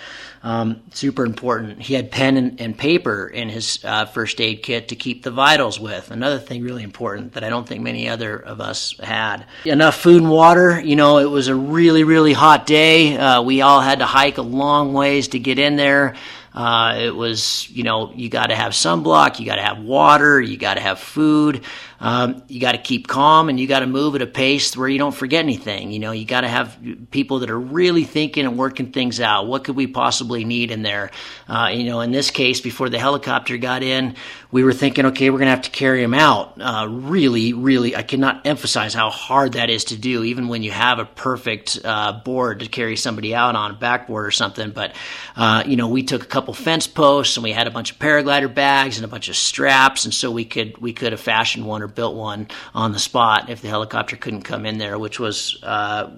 Um, 0.46 0.82
super 0.92 1.24
important. 1.24 1.82
He 1.82 1.94
had 1.94 2.12
pen 2.12 2.36
and, 2.36 2.60
and 2.60 2.78
paper 2.78 3.26
in 3.26 3.48
his 3.48 3.84
uh, 3.84 4.06
first 4.06 4.40
aid 4.40 4.62
kit 4.62 4.86
to 4.90 4.94
keep 4.94 5.24
the 5.24 5.32
vitals 5.32 5.80
with. 5.80 6.12
Another 6.12 6.38
thing 6.38 6.62
really 6.62 6.84
important 6.84 7.32
that 7.32 7.42
I 7.42 7.48
don't 7.48 7.66
think 7.66 7.82
many 7.82 8.08
other 8.08 8.36
of 8.36 8.60
us 8.60 8.96
had. 9.00 9.44
Enough 9.64 9.96
food 9.96 10.22
and 10.22 10.30
water. 10.30 10.80
You 10.80 10.94
know, 10.94 11.18
it 11.18 11.28
was 11.28 11.48
a 11.48 11.54
really, 11.56 12.04
really 12.04 12.32
hot 12.32 12.64
day. 12.64 13.16
Uh, 13.16 13.42
we 13.42 13.60
all 13.60 13.80
had 13.80 13.98
to 13.98 14.06
hike 14.06 14.38
a 14.38 14.42
long 14.42 14.92
ways 14.92 15.26
to 15.28 15.40
get 15.40 15.58
in 15.58 15.74
there. 15.74 16.14
Uh, 16.54 16.96
it 17.00 17.14
was, 17.14 17.68
you 17.70 17.82
know, 17.82 18.12
you 18.14 18.28
got 18.28 18.46
to 18.46 18.54
have 18.54 18.72
sunblock, 18.72 19.40
you 19.40 19.46
got 19.46 19.56
to 19.56 19.62
have 19.62 19.80
water, 19.80 20.40
you 20.40 20.56
got 20.56 20.74
to 20.74 20.80
have 20.80 21.00
food. 21.00 21.64
Um, 22.00 22.42
you 22.48 22.60
got 22.60 22.72
to 22.72 22.78
keep 22.78 23.08
calm 23.08 23.48
and 23.48 23.58
you 23.58 23.66
got 23.66 23.80
to 23.80 23.86
move 23.86 24.14
at 24.14 24.22
a 24.22 24.26
pace 24.26 24.76
where 24.76 24.88
you 24.88 24.98
don't 24.98 25.14
forget 25.14 25.44
anything. 25.44 25.92
You 25.92 25.98
know, 25.98 26.12
you 26.12 26.24
got 26.24 26.42
to 26.42 26.48
have 26.48 26.78
people 27.10 27.40
that 27.40 27.50
are 27.50 27.58
really 27.58 28.04
thinking 28.04 28.46
and 28.46 28.58
working 28.58 28.92
things 28.92 29.20
out. 29.20 29.46
What 29.46 29.64
could 29.64 29.76
we 29.76 29.86
possibly 29.86 30.44
need 30.44 30.70
in 30.70 30.82
there? 30.82 31.10
Uh, 31.48 31.70
you 31.72 31.84
know, 31.84 32.00
in 32.00 32.12
this 32.12 32.30
case, 32.30 32.60
before 32.60 32.88
the 32.88 32.98
helicopter 32.98 33.56
got 33.56 33.82
in, 33.82 34.16
we 34.50 34.62
were 34.62 34.72
thinking, 34.72 35.06
okay, 35.06 35.30
we're 35.30 35.38
going 35.38 35.46
to 35.46 35.54
have 35.54 35.62
to 35.62 35.70
carry 35.70 36.02
him 36.02 36.14
out. 36.14 36.60
Uh, 36.60 36.86
really, 36.88 37.52
really, 37.52 37.96
I 37.96 38.02
cannot 38.02 38.46
emphasize 38.46 38.94
how 38.94 39.10
hard 39.10 39.52
that 39.52 39.70
is 39.70 39.84
to 39.86 39.96
do, 39.96 40.22
even 40.24 40.48
when 40.48 40.62
you 40.62 40.70
have 40.70 40.98
a 40.98 41.04
perfect 41.04 41.78
uh, 41.84 42.20
board 42.24 42.60
to 42.60 42.68
carry 42.68 42.96
somebody 42.96 43.34
out 43.34 43.56
on 43.56 43.72
a 43.72 43.74
backboard 43.74 44.26
or 44.26 44.30
something. 44.30 44.70
But, 44.70 44.94
uh, 45.36 45.64
you 45.66 45.76
know, 45.76 45.88
we 45.88 46.02
took 46.02 46.22
a 46.22 46.26
couple 46.26 46.54
fence 46.54 46.86
posts 46.86 47.36
and 47.36 47.44
we 47.44 47.52
had 47.52 47.66
a 47.66 47.70
bunch 47.70 47.90
of 47.92 47.98
paraglider 47.98 48.52
bags 48.52 48.96
and 48.96 49.04
a 49.04 49.08
bunch 49.08 49.28
of 49.28 49.36
straps, 49.36 50.04
and 50.04 50.14
so 50.14 50.30
we 50.30 50.44
could 50.44 50.78
we 50.78 50.92
could 50.92 51.12
have 51.12 51.20
fashioned 51.20 51.66
one 51.66 51.82
built 51.88 52.14
one 52.14 52.48
on 52.74 52.92
the 52.92 52.98
spot 52.98 53.50
if 53.50 53.62
the 53.62 53.68
helicopter 53.68 54.16
couldn't 54.16 54.42
come 54.42 54.66
in 54.66 54.78
there, 54.78 54.98
which 54.98 55.18
was 55.18 55.58
uh, 55.62 56.10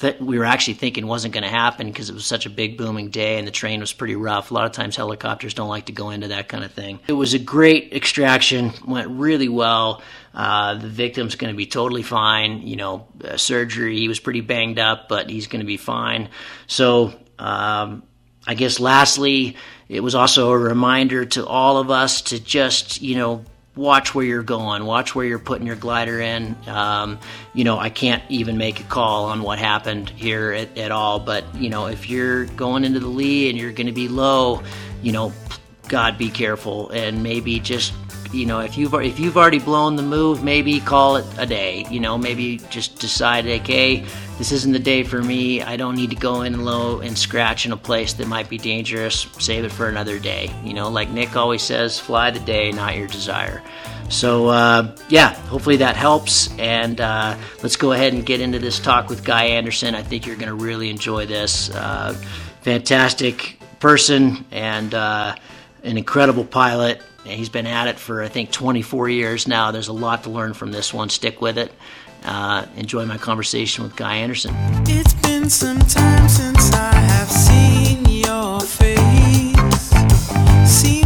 th- 0.00 0.20
we 0.20 0.38
were 0.38 0.44
actually 0.44 0.74
thinking 0.74 1.06
wasn't 1.06 1.34
going 1.34 1.44
to 1.44 1.50
happen 1.50 1.88
because 1.88 2.10
it 2.10 2.14
was 2.14 2.26
such 2.26 2.46
a 2.46 2.50
big 2.50 2.76
booming 2.76 3.10
day 3.10 3.38
and 3.38 3.46
the 3.46 3.52
train 3.52 3.80
was 3.80 3.92
pretty 3.92 4.16
rough. 4.16 4.50
A 4.50 4.54
lot 4.54 4.66
of 4.66 4.72
times 4.72 4.96
helicopters 4.96 5.54
don't 5.54 5.68
like 5.68 5.86
to 5.86 5.92
go 5.92 6.10
into 6.10 6.28
that 6.28 6.48
kind 6.48 6.64
of 6.64 6.72
thing. 6.72 7.00
It 7.06 7.12
was 7.12 7.34
a 7.34 7.38
great 7.38 7.92
extraction, 7.92 8.72
went 8.86 9.08
really 9.08 9.48
well. 9.48 10.02
Uh, 10.34 10.74
the 10.74 10.88
victim's 10.88 11.36
going 11.36 11.52
to 11.52 11.56
be 11.56 11.66
totally 11.66 12.02
fine. 12.02 12.66
You 12.66 12.76
know, 12.76 13.06
uh, 13.22 13.36
surgery, 13.36 13.98
he 13.98 14.08
was 14.08 14.18
pretty 14.18 14.40
banged 14.40 14.78
up, 14.78 15.08
but 15.08 15.30
he's 15.30 15.46
going 15.46 15.60
to 15.60 15.66
be 15.66 15.76
fine. 15.76 16.28
So, 16.66 17.14
um, 17.38 18.02
I 18.46 18.54
guess 18.54 18.78
lastly, 18.80 19.56
it 19.88 20.00
was 20.00 20.14
also 20.14 20.50
a 20.50 20.58
reminder 20.58 21.24
to 21.24 21.46
all 21.46 21.78
of 21.78 21.90
us 21.90 22.22
to 22.22 22.40
just, 22.42 23.00
you 23.00 23.16
know, 23.16 23.44
watch 23.76 24.14
where 24.14 24.24
you're 24.24 24.42
going, 24.42 24.84
watch 24.84 25.14
where 25.14 25.26
you're 25.26 25.38
putting 25.38 25.66
your 25.66 25.76
glider 25.76 26.20
in. 26.20 26.56
Um, 26.66 27.18
you 27.52 27.64
know, 27.64 27.78
I 27.78 27.90
can't 27.90 28.22
even 28.28 28.56
make 28.56 28.80
a 28.80 28.84
call 28.84 29.26
on 29.26 29.42
what 29.42 29.58
happened 29.58 30.10
here 30.10 30.52
at, 30.52 30.76
at 30.78 30.92
all, 30.92 31.18
but 31.18 31.44
you 31.54 31.68
know, 31.68 31.86
if 31.86 32.08
you're 32.08 32.44
going 32.46 32.84
into 32.84 33.00
the 33.00 33.08
lee 33.08 33.50
and 33.50 33.58
you're 33.58 33.72
going 33.72 33.86
to 33.86 33.92
be 33.92 34.08
low, 34.08 34.62
you 35.02 35.12
know, 35.12 35.32
God, 35.88 36.16
be 36.16 36.30
careful 36.30 36.90
and 36.90 37.22
maybe 37.22 37.60
just 37.60 37.92
you 38.34 38.46
know 38.46 38.60
if 38.60 38.76
you've 38.76 38.94
if 38.94 39.18
you've 39.18 39.36
already 39.36 39.58
blown 39.58 39.96
the 39.96 40.02
move, 40.02 40.42
maybe 40.42 40.80
call 40.80 41.16
it 41.16 41.26
a 41.38 41.46
day. 41.46 41.86
You 41.90 42.00
know, 42.00 42.18
maybe 42.18 42.58
just 42.70 42.98
decide, 42.98 43.46
okay, 43.46 44.04
this 44.38 44.50
isn't 44.50 44.72
the 44.72 44.78
day 44.78 45.04
for 45.04 45.22
me. 45.22 45.62
I 45.62 45.76
don't 45.76 45.94
need 45.94 46.10
to 46.10 46.16
go 46.16 46.42
in 46.42 46.64
low 46.64 47.00
and 47.00 47.16
scratch 47.16 47.66
in 47.66 47.72
a 47.72 47.76
place 47.76 48.14
that 48.14 48.26
might 48.26 48.48
be 48.48 48.58
dangerous. 48.58 49.26
Save 49.38 49.64
it 49.64 49.72
for 49.72 49.88
another 49.88 50.18
day. 50.18 50.50
You 50.64 50.74
know, 50.74 50.88
like 50.88 51.10
Nick 51.10 51.36
always 51.36 51.62
says, 51.62 52.00
fly 52.00 52.30
the 52.30 52.40
day, 52.40 52.72
not 52.72 52.96
your 52.96 53.06
desire. 53.06 53.62
So, 54.08 54.48
uh, 54.48 54.96
yeah, 55.08 55.34
hopefully 55.46 55.76
that 55.76 55.96
helps. 55.96 56.56
And 56.58 57.00
uh, 57.00 57.36
let's 57.62 57.76
go 57.76 57.92
ahead 57.92 58.12
and 58.12 58.26
get 58.26 58.40
into 58.40 58.58
this 58.58 58.78
talk 58.78 59.08
with 59.08 59.24
Guy 59.24 59.44
Anderson. 59.44 59.94
I 59.94 60.02
think 60.02 60.26
you're 60.26 60.36
going 60.36 60.48
to 60.48 60.54
really 60.54 60.90
enjoy 60.90 61.26
this. 61.26 61.70
Uh, 61.70 62.12
fantastic 62.62 63.58
person 63.78 64.44
and 64.50 64.94
uh, 64.94 65.36
an 65.82 65.96
incredible 65.96 66.44
pilot. 66.44 67.02
He's 67.24 67.48
been 67.48 67.66
at 67.66 67.88
it 67.88 67.98
for, 67.98 68.22
I 68.22 68.28
think, 68.28 68.50
24 68.50 69.08
years 69.08 69.48
now. 69.48 69.70
There's 69.70 69.88
a 69.88 69.92
lot 69.92 70.24
to 70.24 70.30
learn 70.30 70.54
from 70.54 70.72
this 70.72 70.92
one. 70.92 71.08
Stick 71.08 71.40
with 71.40 71.58
it. 71.58 71.72
Uh, 72.24 72.66
enjoy 72.76 73.04
my 73.04 73.18
conversation 73.18 73.84
with 73.84 73.96
Guy 73.96 74.16
Anderson. 74.16 74.54
It's 74.86 75.14
been 75.14 75.50
some 75.50 75.78
time 75.78 76.28
since 76.28 76.72
I 76.72 76.94
have 76.94 77.30
seen 77.30 78.04
your 78.06 78.60
face. 78.60 79.90
Seems 80.70 81.03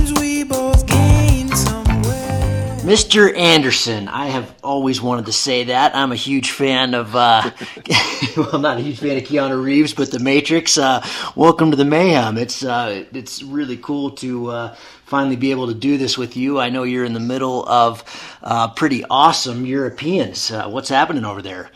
Mr. 2.88 3.36
Anderson, 3.36 4.08
I 4.08 4.28
have 4.28 4.54
always 4.64 4.98
wanted 4.98 5.26
to 5.26 5.32
say 5.32 5.64
that. 5.64 5.94
I'm 5.94 6.10
a 6.10 6.16
huge 6.16 6.52
fan 6.52 6.94
of, 6.94 7.14
uh, 7.14 7.50
well, 8.38 8.48
I'm 8.54 8.62
not 8.62 8.78
a 8.78 8.80
huge 8.80 8.98
fan 9.00 9.18
of 9.18 9.24
Keanu 9.24 9.62
Reeves, 9.62 9.92
but 9.92 10.10
The 10.10 10.18
Matrix. 10.18 10.78
Uh, 10.78 11.06
welcome 11.36 11.70
to 11.70 11.76
the 11.76 11.84
Mayhem. 11.84 12.38
It's 12.38 12.64
uh, 12.64 13.04
it's 13.12 13.42
really 13.42 13.76
cool 13.76 14.12
to 14.12 14.50
uh, 14.50 14.74
finally 15.04 15.36
be 15.36 15.50
able 15.50 15.66
to 15.66 15.74
do 15.74 15.98
this 15.98 16.16
with 16.16 16.34
you. 16.34 16.58
I 16.58 16.70
know 16.70 16.82
you're 16.84 17.04
in 17.04 17.12
the 17.12 17.20
middle 17.20 17.68
of 17.68 18.02
uh, 18.42 18.68
pretty 18.68 19.04
awesome 19.10 19.66
Europeans. 19.66 20.50
Uh, 20.50 20.70
what's 20.70 20.88
happening 20.88 21.26
over 21.26 21.42
there? 21.42 21.70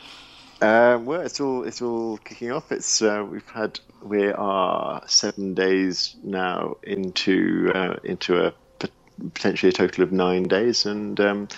Um, 0.62 1.04
well, 1.04 1.20
it's 1.20 1.40
all 1.40 1.64
it's 1.64 1.82
all 1.82 2.16
kicking 2.24 2.52
off. 2.52 2.72
It's 2.72 3.02
uh, 3.02 3.26
we've 3.30 3.46
had 3.50 3.80
we 4.02 4.32
are 4.32 5.02
seven 5.06 5.52
days 5.52 6.16
now 6.22 6.78
into 6.82 7.70
uh, 7.74 7.96
into 8.02 8.46
a 8.46 8.54
potentially 9.30 9.70
a 9.70 9.72
total 9.72 10.04
of 10.04 10.12
nine 10.12 10.44
days, 10.44 10.86
and 10.86 11.18
um, 11.20 11.48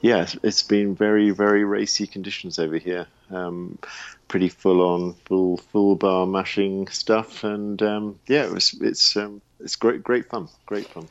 yeah, 0.00 0.26
it's 0.42 0.62
been 0.62 0.94
very 0.94 1.30
very 1.30 1.64
racy 1.64 2.06
conditions 2.06 2.58
over 2.58 2.78
here. 2.78 3.06
Um, 3.30 3.78
pretty 4.28 4.48
full 4.48 4.82
on, 4.82 5.14
full 5.24 5.56
full 5.56 5.96
bar 5.96 6.26
mashing 6.26 6.88
stuff, 6.88 7.44
and 7.44 7.82
um, 7.82 8.18
yeah, 8.26 8.44
it 8.44 8.52
was 8.52 8.74
it's 8.80 9.16
um, 9.16 9.40
it's 9.60 9.76
great 9.76 10.02
great 10.02 10.28
fun, 10.28 10.48
great 10.66 10.86
fun. 10.86 11.08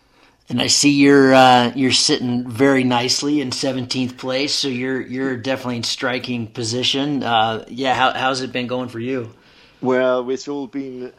And 0.50 0.62
I 0.62 0.68
see 0.68 0.92
you're 0.92 1.34
uh, 1.34 1.74
you're 1.76 1.92
sitting 1.92 2.50
very 2.50 2.86
nicely 2.86 3.42
in 3.42 3.50
17th 3.50 4.18
place, 4.18 4.54
so 4.54 4.70
you're 4.70 5.02
you're 5.02 5.36
definitely 5.36 5.78
in 5.78 5.84
striking 5.84 6.48
position. 6.48 7.22
Uh, 7.22 7.66
yeah, 7.68 7.94
how, 7.94 8.14
how's 8.14 8.42
it 8.42 8.54
been 8.54 8.68
going 8.68 8.88
for 8.88 9.00
you? 9.00 9.34
Well, 9.82 10.30
it's 10.30 10.48
all 10.48 10.68
been 10.68 11.12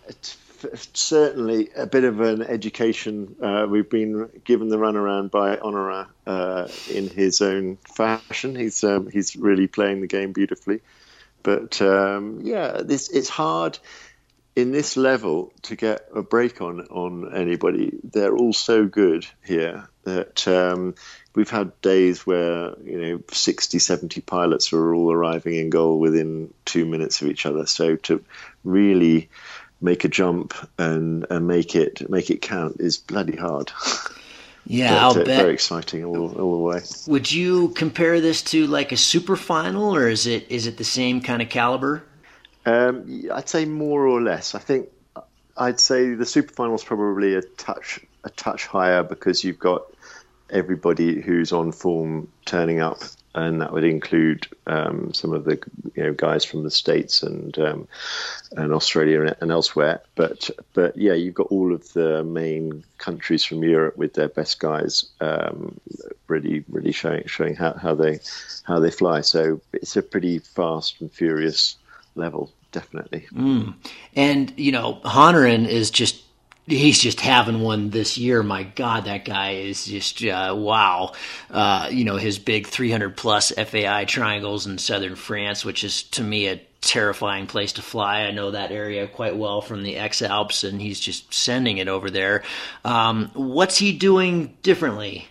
certainly 0.93 1.71
a 1.77 1.87
bit 1.87 2.05
of 2.05 2.21
an 2.21 2.43
education. 2.43 3.37
Uh, 3.43 3.67
we've 3.69 3.89
been 3.89 4.29
given 4.45 4.69
the 4.69 4.77
runaround 4.77 5.31
by 5.31 5.57
Honorin 5.57 6.07
uh, 6.27 6.69
in 6.91 7.09
his 7.09 7.41
own 7.41 7.77
fashion. 7.77 8.55
He's 8.55 8.83
um, 8.85 9.11
he's 9.11 9.37
really 9.37 9.67
playing 9.67 10.01
the 10.01 10.07
game 10.07 10.33
beautifully, 10.33 10.81
but 11.43 11.81
um, 11.83 12.41
yeah, 12.43 12.83
this 12.83 13.09
it's 13.09 13.29
hard 13.29 13.79
in 14.57 14.73
this 14.73 14.97
level 14.97 15.53
to 15.63 15.77
get 15.77 16.09
a 16.15 16.23
break 16.23 16.61
on 16.61 16.81
on 16.89 17.35
anybody. 17.35 17.99
They're 18.03 18.37
all 18.37 18.53
so 18.53 18.87
good 18.87 19.27
here 19.45 19.89
that 20.03 20.49
um, 20.49 20.95
we've 21.35 21.51
had 21.51 21.81
days 21.81 22.27
where 22.27 22.75
you 22.83 23.01
know 23.01 23.23
60, 23.31 23.79
70 23.79 24.21
pilots 24.23 24.73
are 24.73 24.95
all 24.95 25.13
arriving 25.13 25.55
in 25.55 25.71
goal 25.71 26.01
within 26.01 26.53
two 26.65 26.87
minutes 26.87 27.23
of 27.23 27.29
each 27.29 27.47
other. 27.47 27.67
So 27.67 27.97
to 27.97 28.25
really 28.65 29.29
make 29.81 30.05
a 30.05 30.09
jump 30.09 30.55
and, 30.79 31.27
and 31.31 31.47
make 31.47 31.75
it 31.77 32.09
make 32.11 32.31
it 32.31 32.43
count 32.43 32.77
is 32.81 32.97
bloody 32.97 33.37
hard. 33.37 33.73
Yeah, 34.71 34.91
but, 34.91 34.99
I'll 34.99 35.11
uh, 35.23 35.25
bet. 35.25 35.41
Very 35.41 35.55
exciting 35.55 36.05
all, 36.05 36.39
all 36.39 36.53
the 36.53 36.63
way. 36.63 36.81
Would 37.07 37.33
you 37.33 37.71
compare 37.71 38.21
this 38.21 38.43
to 38.43 38.67
like 38.67 38.93
a 38.93 38.99
super 38.99 39.35
final, 39.35 39.95
or 39.95 40.09
is 40.09 40.27
it 40.27 40.51
is 40.51 40.67
it 40.67 40.77
the 40.77 40.85
same 40.85 41.23
kind 41.23 41.41
of 41.41 41.49
caliber? 41.49 42.05
Um, 42.67 43.25
I'd 43.33 43.49
say 43.49 43.65
more 43.65 44.07
or 44.07 44.21
less. 44.21 44.55
I 44.55 44.59
think 44.59 44.91
I'd 45.57 45.81
say 45.81 46.13
the 46.15 46.27
super 46.27 46.53
final 46.53 46.75
is 46.75 46.85
probably 46.85 47.35
a 47.35 47.41
touch 47.41 48.01
a 48.25 48.31
touch 48.31 48.67
higher 48.67 49.03
because 49.03 49.43
you've 49.43 49.59
got 49.59 49.85
everybody 50.51 51.21
who's 51.21 51.51
on 51.51 51.73
form 51.73 52.29
turning 52.45 52.81
up, 52.81 52.99
and 53.47 53.61
that 53.61 53.73
would 53.73 53.85
include 53.85 54.49
um, 54.67 55.13
some 55.15 55.33
of 55.33 55.45
the 55.45 55.59
you 55.95 56.03
know 56.03 56.13
guys 56.13 56.45
from 56.45 56.65
the 56.65 56.71
states 56.71 57.23
and 57.23 57.57
um, 57.59 57.89
and 58.53 58.73
Australia 58.73 59.37
and 59.41 59.51
elsewhere. 59.51 60.01
But 60.15 60.51
but 60.75 60.97
yeah, 60.97 61.15
you've 61.15 61.35
got 61.35 61.49
all 61.49 61.73
of 61.73 61.93
the 61.93 62.25
main 62.25 62.85
countries 62.99 63.45
from 63.45 63.63
Europe 63.63 63.97
with 63.97 64.15
their 64.15 64.29
best 64.29 64.59
guys, 64.59 65.05
um, 65.21 65.81
really 66.27 66.65
really 66.69 66.93
showing 66.93 67.27
showing 67.27 67.55
how, 67.55 67.75
how 67.75 67.95
they 67.95 68.21
how 68.65 68.81
they 68.81 68.91
fly. 68.91 69.21
So 69.21 69.61
it's 69.73 69.97
a 69.97 70.03
pretty 70.03 70.39
fast 70.39 71.01
and 71.01 71.11
furious 71.11 71.77
level 72.15 72.51
definitely. 72.71 73.27
Mm. 73.33 73.75
And 74.15 74.53
you 74.57 74.73
know, 74.73 75.01
Honorin 75.05 75.65
is 75.65 75.91
just 75.91 76.23
he's 76.69 76.99
just 76.99 77.21
having 77.21 77.61
one 77.61 77.91
this 77.91 78.19
year. 78.19 78.43
My 78.43 78.63
God, 78.63 79.05
that 79.05 79.25
guy 79.25 79.53
is 79.53 79.87
just 79.87 80.23
uh, 80.25 80.55
wow. 80.57 81.13
Uh, 81.51 81.89
you 81.91 82.05
know, 82.05 82.17
his 82.17 82.39
big 82.39 82.67
300 82.67 83.17
plus 83.17 83.53
FAI 83.53 84.05
triangles 84.05 84.67
in 84.67 84.79
southern 84.79 85.17
France, 85.17 85.65
which 85.65 85.85
is 85.85 86.03
to 86.05 86.23
me 86.23 86.49
a 86.49 86.61
terrifying 86.81 87.47
place 87.47 87.73
to 87.73 87.83
fly. 87.83 88.21
I 88.21 88.31
know 88.31 88.51
that 88.51 88.71
area 88.71 89.07
quite 89.09 89.37
well 89.37 89.61
from 89.61 89.83
the 89.83 89.97
X 89.97 90.23
Alps, 90.23 90.65
and 90.65 90.81
he's 90.81 91.01
just 91.01 91.33
sending 91.33 91.79
it 91.79 91.89
over 91.89 92.11
there. 92.11 92.45
Um, 92.85 93.31
what's 93.35 93.79
he 93.79 93.93
doing 93.93 94.57
differently? 94.63 95.27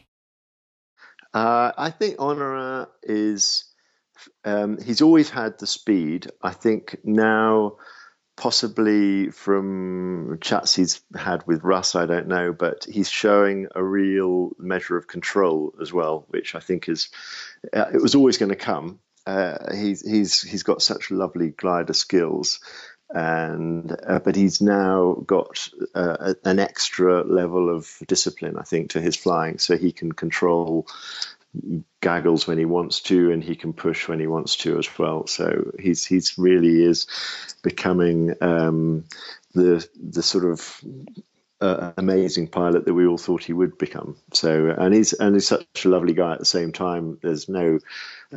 Uh, 1.33 1.71
I 1.77 1.91
think 1.91 2.19
Honorin 2.19 2.87
is 3.03 3.65
um, 4.43 4.77
he's 4.81 5.01
always 5.01 5.29
had 5.29 5.59
the 5.59 5.67
speed. 5.67 6.31
I 6.41 6.51
think 6.51 6.97
now, 7.03 7.77
possibly 8.37 9.31
from 9.31 10.37
chats 10.39 10.75
he's 10.75 11.01
had 11.15 11.45
with 11.47 11.63
Russ, 11.63 11.95
I 11.95 12.05
don't 12.05 12.27
know, 12.27 12.53
but 12.53 12.85
he's 12.89 13.09
showing 13.09 13.67
a 13.75 13.83
real 13.83 14.51
measure 14.59 14.95
of 14.95 15.07
control 15.07 15.73
as 15.81 15.91
well, 15.91 16.25
which 16.29 16.55
I 16.55 16.59
think 16.59 16.87
is 16.87 17.09
uh, 17.75 17.87
it 17.93 18.01
was 18.01 18.15
always 18.15 18.37
going 18.37 18.49
to 18.49 18.55
come. 18.55 18.99
Uh, 19.25 19.73
he's 19.75 20.07
he's 20.07 20.41
he's 20.41 20.63
got 20.63 20.81
such 20.81 21.11
lovely 21.11 21.49
glider 21.49 21.93
skills, 21.93 22.59
and 23.09 23.93
uh, 24.07 24.19
but 24.19 24.35
he's 24.35 24.61
now 24.61 25.15
got 25.25 25.67
uh, 25.95 26.35
an 26.45 26.59
extra 26.59 27.23
level 27.23 27.75
of 27.75 27.91
discipline, 28.07 28.57
I 28.57 28.63
think, 28.63 28.91
to 28.91 29.01
his 29.01 29.15
flying, 29.15 29.57
so 29.57 29.75
he 29.75 29.91
can 29.91 30.11
control 30.11 30.87
gaggles 32.01 32.47
when 32.47 32.57
he 32.57 32.65
wants 32.65 33.01
to, 33.01 33.31
and 33.31 33.43
he 33.43 33.55
can 33.55 33.73
push 33.73 34.07
when 34.07 34.19
he 34.19 34.27
wants 34.27 34.55
to 34.57 34.77
as 34.77 34.97
well. 34.97 35.27
So 35.27 35.71
he's 35.79 36.05
he's 36.05 36.37
really 36.37 36.83
is 36.83 37.07
becoming 37.63 38.35
um, 38.41 39.05
the 39.53 39.87
the 39.95 40.23
sort 40.23 40.45
of 40.45 40.81
uh, 41.59 41.91
amazing 41.97 42.47
pilot 42.47 42.85
that 42.85 42.93
we 42.93 43.07
all 43.07 43.17
thought 43.17 43.43
he 43.43 43.53
would 43.53 43.77
become. 43.77 44.15
So, 44.33 44.73
and 44.77 44.93
he's 44.93 45.13
and 45.13 45.35
he's 45.35 45.47
such 45.47 45.65
a 45.85 45.89
lovely 45.89 46.13
guy 46.13 46.33
at 46.33 46.39
the 46.39 46.45
same 46.45 46.71
time. 46.71 47.17
There's 47.21 47.49
no, 47.49 47.79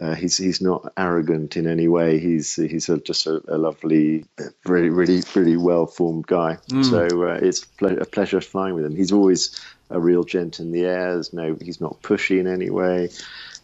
uh, 0.01 0.15
he's 0.15 0.37
he's 0.39 0.61
not 0.61 0.93
arrogant 0.97 1.57
in 1.57 1.67
any 1.67 1.89
way. 1.89 2.19
He's 2.19 2.55
he's 2.55 2.89
a, 2.89 2.99
just 2.99 3.27
a, 3.27 3.43
a, 3.49 3.59
lovely, 3.59 4.25
really 4.65 4.89
really 4.89 5.23
really 5.35 5.57
well 5.57 5.87
formed 5.87 6.27
guy. 6.27 6.59
Mm. 6.71 6.85
So 6.85 7.25
uh, 7.25 7.39
it's 7.43 7.65
ple- 7.65 8.01
a 8.01 8.07
pleasure 8.07 8.41
flying 8.41 8.75
with 8.75 8.87
him. 8.87 8.97
He's 8.97 9.13
always 9.13 9.61
a 9.91 10.01
real 10.01 10.25
gent 10.25 10.61
in 10.61 10.73
the 10.73 10.85
air. 10.85 11.15
There's 11.15 11.33
no, 11.33 11.57
he's 11.61 11.81
not 11.81 12.01
pushy 12.03 12.41
in 12.41 12.47
any 12.47 12.71
way. 12.71 13.11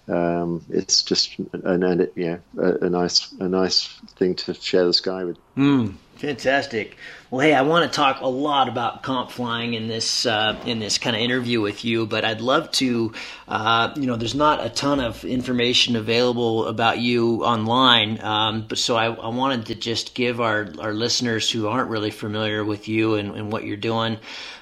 Um, 0.08 0.64
it's 0.70 1.02
just 1.02 1.38
an, 1.38 1.82
an 1.82 2.10
yeah, 2.14 2.38
a, 2.58 2.86
a, 2.86 2.90
nice 2.90 3.32
a 3.40 3.48
nice 3.48 3.88
thing 4.16 4.36
to 4.36 4.54
share 4.54 4.84
the 4.84 4.92
sky 4.92 5.24
with. 5.24 5.38
Mm. 5.56 5.94
Fantastic. 6.16 6.96
Well, 7.30 7.40
hey, 7.42 7.52
I 7.52 7.60
want 7.60 7.90
to 7.90 7.94
talk 7.94 8.20
a 8.20 8.26
lot 8.26 8.68
about 8.68 9.02
comp 9.02 9.30
flying 9.30 9.74
in 9.74 9.86
this 9.86 10.24
uh, 10.24 10.58
in 10.64 10.78
this 10.78 10.96
kind 10.96 11.14
of 11.14 11.20
interview 11.20 11.60
with 11.60 11.84
you, 11.84 12.06
but 12.06 12.24
I'd 12.24 12.40
love 12.40 12.70
to. 12.72 13.12
Uh, 13.46 13.92
you 13.96 14.06
know, 14.06 14.16
there's 14.16 14.34
not 14.34 14.64
a 14.64 14.70
ton 14.70 14.98
of 14.98 15.26
information 15.26 15.94
available 15.94 16.68
about 16.68 17.00
you 17.00 17.44
online, 17.44 18.18
um, 18.22 18.64
but 18.66 18.78
so 18.78 18.96
I, 18.96 19.12
I, 19.12 19.28
wanted 19.28 19.66
to 19.66 19.74
just 19.74 20.14
give 20.14 20.40
our 20.40 20.68
our 20.78 20.94
listeners 20.94 21.50
who 21.50 21.68
aren't 21.68 21.90
really 21.90 22.10
familiar 22.10 22.64
with 22.64 22.88
you 22.88 23.16
and, 23.16 23.36
and 23.36 23.52
what 23.52 23.64
you're 23.64 23.76
doing 23.76 24.16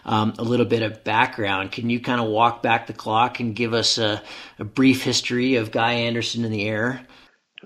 um, 0.05 0.35
a 0.39 0.43
little 0.43 0.67
bit 0.67 0.83
of 0.83 1.05
background. 1.05 1.71
Can 1.71 1.89
you 1.89 2.01
kind 2.01 2.21
of 2.21 2.27
walk 2.27 2.65
back 2.65 2.89
the 2.89 2.93
clock 2.93 3.39
and 3.39 3.55
give 3.55 3.75
us 3.75 3.97
a, 3.97 4.21
a 4.59 4.65
brief 4.65 5.05
history 5.05 5.55
of 5.55 5.71
Guy 5.71 5.93
Anderson 5.93 6.45
in 6.45 6.51
the 6.51 6.67
air? 6.67 7.07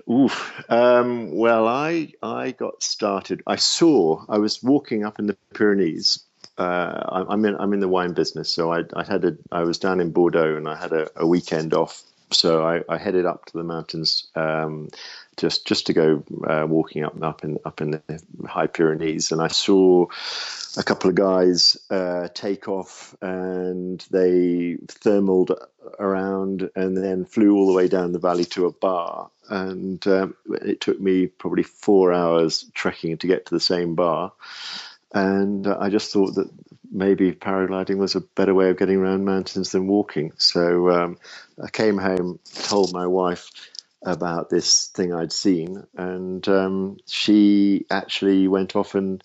Oof. 0.09 0.63
Um, 0.69 1.31
well, 1.35 1.67
I 1.67 2.13
I 2.23 2.51
got 2.51 2.81
started. 2.81 3.43
I 3.45 3.57
saw 3.57 4.25
I 4.27 4.39
was 4.39 4.63
walking 4.63 5.05
up 5.05 5.19
in 5.19 5.27
the 5.27 5.37
Pyrenees. 5.53 6.23
Uh, 6.57 7.25
I'm 7.29 7.45
in 7.45 7.55
I'm 7.55 7.73
in 7.73 7.79
the 7.79 7.87
wine 7.87 8.13
business, 8.13 8.51
so 8.51 8.73
I 8.73 8.83
I 8.95 9.03
had 9.03 9.23
a 9.23 9.37
I 9.51 9.63
was 9.63 9.77
down 9.77 9.99
in 9.99 10.11
Bordeaux 10.11 10.55
and 10.57 10.67
I 10.67 10.75
had 10.75 10.93
a, 10.93 11.09
a 11.15 11.27
weekend 11.27 11.73
off. 11.73 12.03
So 12.31 12.63
I, 12.63 12.81
I, 12.87 12.99
headed 12.99 13.25
up 13.25 13.45
to 13.45 13.57
the 13.57 13.63
mountains 13.63 14.27
um, 14.35 14.89
just 15.39 15.65
just 15.65 15.87
to 15.87 15.93
go 15.93 16.23
uh, 16.47 16.65
walking 16.67 17.03
up 17.03 17.21
up 17.23 17.43
in 17.43 17.57
up 17.65 17.81
in 17.81 17.91
the 17.91 18.01
High 18.47 18.67
Pyrenees, 18.67 19.31
and 19.31 19.41
I 19.41 19.47
saw 19.47 20.07
a 20.77 20.83
couple 20.83 21.09
of 21.09 21.15
guys 21.15 21.77
uh, 21.89 22.27
take 22.33 22.67
off 22.67 23.15
and 23.21 24.05
they 24.11 24.77
thermaled 24.87 25.51
around 25.99 26.69
and 26.75 26.95
then 26.95 27.25
flew 27.25 27.55
all 27.55 27.67
the 27.67 27.73
way 27.73 27.87
down 27.87 28.11
the 28.11 28.19
valley 28.19 28.45
to 28.45 28.65
a 28.65 28.71
bar. 28.71 29.31
And 29.49 30.05
um, 30.07 30.35
it 30.61 30.79
took 30.81 30.99
me 30.99 31.27
probably 31.27 31.63
four 31.63 32.13
hours 32.13 32.69
trekking 32.73 33.17
to 33.17 33.27
get 33.27 33.47
to 33.47 33.55
the 33.55 33.59
same 33.59 33.95
bar. 33.95 34.33
And 35.11 35.65
I 35.67 35.89
just 35.89 36.13
thought 36.13 36.35
that 36.35 36.49
maybe 36.91 37.31
paragliding 37.33 37.97
was 37.97 38.15
a 38.15 38.21
better 38.21 38.53
way 38.53 38.69
of 38.69 38.77
getting 38.77 38.97
around 38.97 39.25
mountains 39.25 39.71
than 39.71 39.87
walking. 39.87 40.33
So 40.37 40.89
um, 40.91 41.17
I 41.63 41.69
came 41.69 41.97
home, 41.97 42.39
told 42.53 42.93
my 42.93 43.07
wife 43.07 43.49
about 44.03 44.49
this 44.49 44.87
thing 44.87 45.13
I'd 45.13 45.31
seen, 45.31 45.85
and 45.95 46.47
um, 46.47 46.97
she 47.07 47.85
actually 47.89 48.47
went 48.47 48.75
off 48.75 48.95
and 48.95 49.23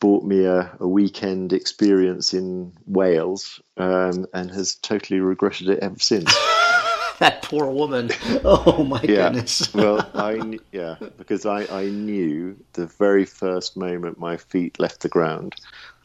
bought 0.00 0.24
me 0.24 0.44
a, 0.44 0.76
a 0.80 0.88
weekend 0.88 1.52
experience 1.52 2.34
in 2.34 2.72
Wales 2.86 3.60
um, 3.76 4.26
and 4.32 4.50
has 4.50 4.76
totally 4.76 5.20
regretted 5.20 5.68
it 5.68 5.80
ever 5.80 5.98
since. 5.98 6.24
that 7.18 7.42
poor 7.42 7.70
woman. 7.70 8.10
Oh 8.44 8.84
my 8.84 9.00
yeah. 9.02 9.28
goodness. 9.28 9.72
well, 9.74 10.08
I 10.14 10.58
yeah, 10.72 10.96
because 11.16 11.46
I, 11.46 11.64
I 11.64 11.84
knew 11.84 12.56
the 12.72 12.86
very 12.86 13.24
first 13.24 13.76
moment 13.76 14.18
my 14.18 14.36
feet 14.36 14.80
left 14.80 15.00
the 15.00 15.08
ground 15.08 15.54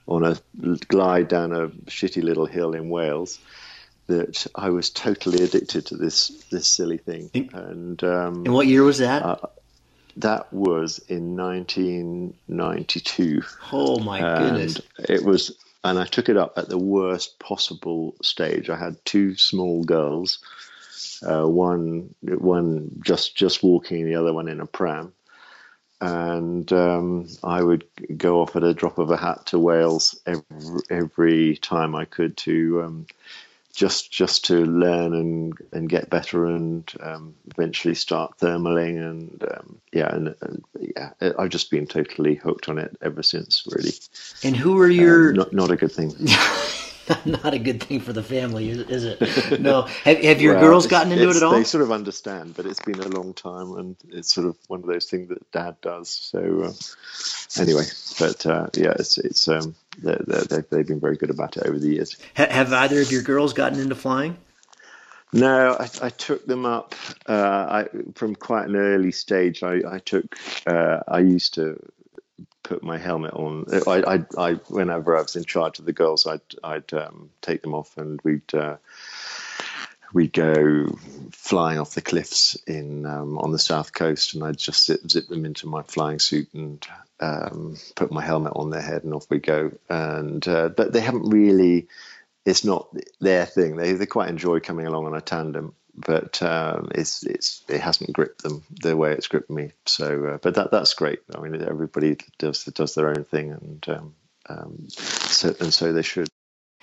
on 0.07 0.23
a 0.23 0.37
glide 0.87 1.27
down 1.27 1.51
a 1.51 1.69
shitty 1.89 2.23
little 2.23 2.45
hill 2.45 2.73
in 2.73 2.89
Wales 2.89 3.39
that 4.07 4.47
I 4.55 4.69
was 4.69 4.89
totally 4.89 5.43
addicted 5.43 5.87
to 5.87 5.97
this 5.97 6.29
this 6.49 6.67
silly 6.67 6.97
thing. 6.97 7.29
And 7.53 8.01
um, 8.03 8.45
and 8.45 8.53
what 8.53 8.67
year 8.67 8.83
was 8.83 8.99
that? 8.99 9.23
Uh, 9.23 9.37
that 10.17 10.51
was 10.51 10.99
in 11.07 11.37
1992. 11.37 13.41
Oh 13.71 13.99
my 13.99 14.19
goodness! 14.19 14.81
It 14.97 15.23
was, 15.23 15.55
and 15.83 15.99
I 15.99 16.05
took 16.05 16.29
it 16.29 16.37
up 16.37 16.57
at 16.57 16.69
the 16.69 16.77
worst 16.77 17.39
possible 17.39 18.15
stage. 18.21 18.69
I 18.69 18.77
had 18.77 19.03
two 19.05 19.35
small 19.35 19.83
girls, 19.83 20.39
uh, 21.21 21.47
one 21.47 22.15
one 22.21 22.99
just 23.01 23.35
just 23.35 23.61
walking, 23.61 24.05
the 24.05 24.15
other 24.15 24.33
one 24.33 24.47
in 24.47 24.59
a 24.59 24.65
pram, 24.65 25.13
and 26.01 26.73
um, 26.73 27.27
I 27.43 27.61
would 27.61 27.83
go 28.15 28.41
off 28.41 28.55
at 28.55 28.63
a 28.63 28.73
drop 28.73 28.97
of 28.97 29.11
a 29.11 29.17
hat 29.17 29.45
to 29.47 29.59
Wales 29.59 30.19
every, 30.25 30.81
every 30.89 31.57
time 31.57 31.93
I 31.95 32.05
could 32.05 32.37
to 32.37 32.83
um, 32.83 33.05
just 33.77 34.11
just 34.11 34.45
to 34.45 34.65
learn 34.65 35.13
and 35.13 35.55
and 35.71 35.87
get 35.87 36.09
better 36.09 36.47
and 36.47 36.91
um, 36.99 37.35
eventually 37.51 37.93
start 37.93 38.35
thermaling 38.39 38.97
and 38.97 39.45
um, 39.51 39.79
yeah 39.93 40.13
and, 40.13 40.35
and, 40.41 40.63
yeah 40.79 41.11
I've 41.37 41.49
just 41.49 41.69
been 41.69 41.85
totally 41.85 42.33
hooked 42.33 42.69
on 42.69 42.79
it 42.79 42.97
ever 43.03 43.21
since 43.21 43.67
really. 43.71 43.93
And 44.43 44.55
who 44.55 44.79
are 44.79 44.89
your 44.89 45.29
um, 45.29 45.35
not 45.35 45.53
not 45.53 45.71
a 45.71 45.75
good 45.75 45.91
thing. 45.91 46.11
not 47.25 47.53
a 47.53 47.59
good 47.59 47.81
thing 47.81 47.99
for 47.99 48.13
the 48.13 48.23
family, 48.23 48.69
is 48.69 49.05
it? 49.05 49.61
No. 49.61 49.83
Have, 50.03 50.17
have 50.23 50.41
your 50.41 50.55
well, 50.55 50.63
girls 50.63 50.87
gotten 50.87 51.11
into 51.11 51.29
it 51.29 51.35
at 51.37 51.43
all? 51.43 51.51
They 51.51 51.63
sort 51.63 51.83
of 51.83 51.91
understand, 51.91 52.55
but 52.55 52.65
it's 52.65 52.81
been 52.81 52.99
a 52.99 53.07
long 53.07 53.33
time, 53.33 53.73
and 53.77 53.95
it's 54.09 54.33
sort 54.33 54.47
of 54.47 54.57
one 54.67 54.81
of 54.81 54.87
those 54.87 55.05
things 55.05 55.29
that 55.29 55.49
Dad 55.51 55.79
does. 55.81 56.09
So 56.09 56.39
uh, 56.63 57.61
anyway, 57.61 57.83
but 58.19 58.45
uh, 58.45 58.67
yeah, 58.73 58.93
it's 58.99 59.17
it's 59.19 59.47
um, 59.47 59.75
they 59.97 60.17
they've, 60.25 60.69
they've 60.69 60.87
been 60.87 60.99
very 60.99 61.17
good 61.17 61.29
about 61.29 61.57
it 61.57 61.65
over 61.65 61.77
the 61.77 61.89
years. 61.89 62.17
Have 62.33 62.73
either 62.73 63.01
of 63.01 63.11
your 63.11 63.21
girls 63.21 63.53
gotten 63.53 63.79
into 63.79 63.95
flying? 63.95 64.37
No, 65.33 65.75
I, 65.77 65.89
I, 66.03 66.09
took 66.09 66.45
them 66.45 66.65
up 66.65 66.95
uh, 67.27 67.33
I, 67.33 67.87
from 68.15 68.33
quite 68.33 68.69
an 68.69 68.77
early 68.77 69.11
stage. 69.11 69.61
I, 69.61 69.81
I 69.85 69.99
took, 69.99 70.37
uh, 70.65 71.01
I 71.05 71.19
used 71.19 71.55
to 71.55 71.77
put 72.63 72.81
my 72.81 72.97
helmet 72.97 73.33
on. 73.33 73.65
I, 73.87 74.03
I, 74.07 74.25
I, 74.37 74.53
whenever 74.69 75.17
I 75.17 75.21
was 75.21 75.35
in 75.35 75.43
charge 75.43 75.79
of 75.79 75.85
the 75.85 75.91
girls, 75.91 76.25
I'd, 76.25 76.39
I'd 76.63 76.93
um, 76.93 77.29
take 77.41 77.61
them 77.61 77.73
off 77.73 77.97
and 77.97 78.21
we'd, 78.23 78.53
uh, 78.53 78.77
we'd 80.13 80.33
go 80.33 80.87
flying 81.31 81.79
off 81.79 81.93
the 81.93 82.01
cliffs 82.01 82.55
in 82.65 83.05
um, 83.05 83.37
on 83.37 83.51
the 83.51 83.59
south 83.59 83.93
coast, 83.93 84.33
and 84.33 84.43
I'd 84.43 84.57
just 84.57 84.85
zip, 84.85 85.01
zip 85.09 85.27
them 85.27 85.45
into 85.45 85.67
my 85.67 85.83
flying 85.83 86.19
suit 86.19 86.53
and 86.53 86.85
um, 87.19 87.77
put 87.95 88.11
my 88.11 88.23
helmet 88.23 88.53
on 88.55 88.69
their 88.69 88.81
head, 88.81 89.03
and 89.03 89.13
off 89.13 89.29
we 89.29 89.39
go. 89.39 89.71
And 89.89 90.47
uh, 90.47 90.69
but 90.69 90.93
they 90.93 91.01
haven't 91.01 91.29
really. 91.29 91.87
It's 92.45 92.63
not 92.63 92.87
their 93.19 93.45
thing. 93.45 93.75
They 93.75 93.93
they 93.93 94.05
quite 94.05 94.29
enjoy 94.29 94.61
coming 94.61 94.85
along 94.85 95.05
on 95.05 95.13
a 95.13 95.21
tandem, 95.21 95.73
but 95.97 96.41
um, 96.41 96.89
it's 96.95 97.23
it's 97.23 97.63
it 97.67 97.81
hasn't 97.81 98.13
gripped 98.13 98.43
them 98.43 98.63
the 98.69 98.95
way 98.95 99.11
it's 99.11 99.27
gripped 99.27 99.49
me. 99.49 99.71
So, 99.85 100.25
uh, 100.25 100.37
but 100.37 100.55
that 100.55 100.71
that's 100.71 100.93
great. 100.93 101.19
I 101.35 101.39
mean, 101.39 101.61
everybody 101.61 102.17
does 102.37 102.63
does 102.63 102.95
their 102.95 103.09
own 103.09 103.25
thing, 103.25 103.51
and 103.51 103.85
um, 103.89 104.15
um, 104.47 104.87
so 104.89 105.55
and 105.59 105.73
so 105.73 105.91
they 105.91 106.03
should. 106.03 106.29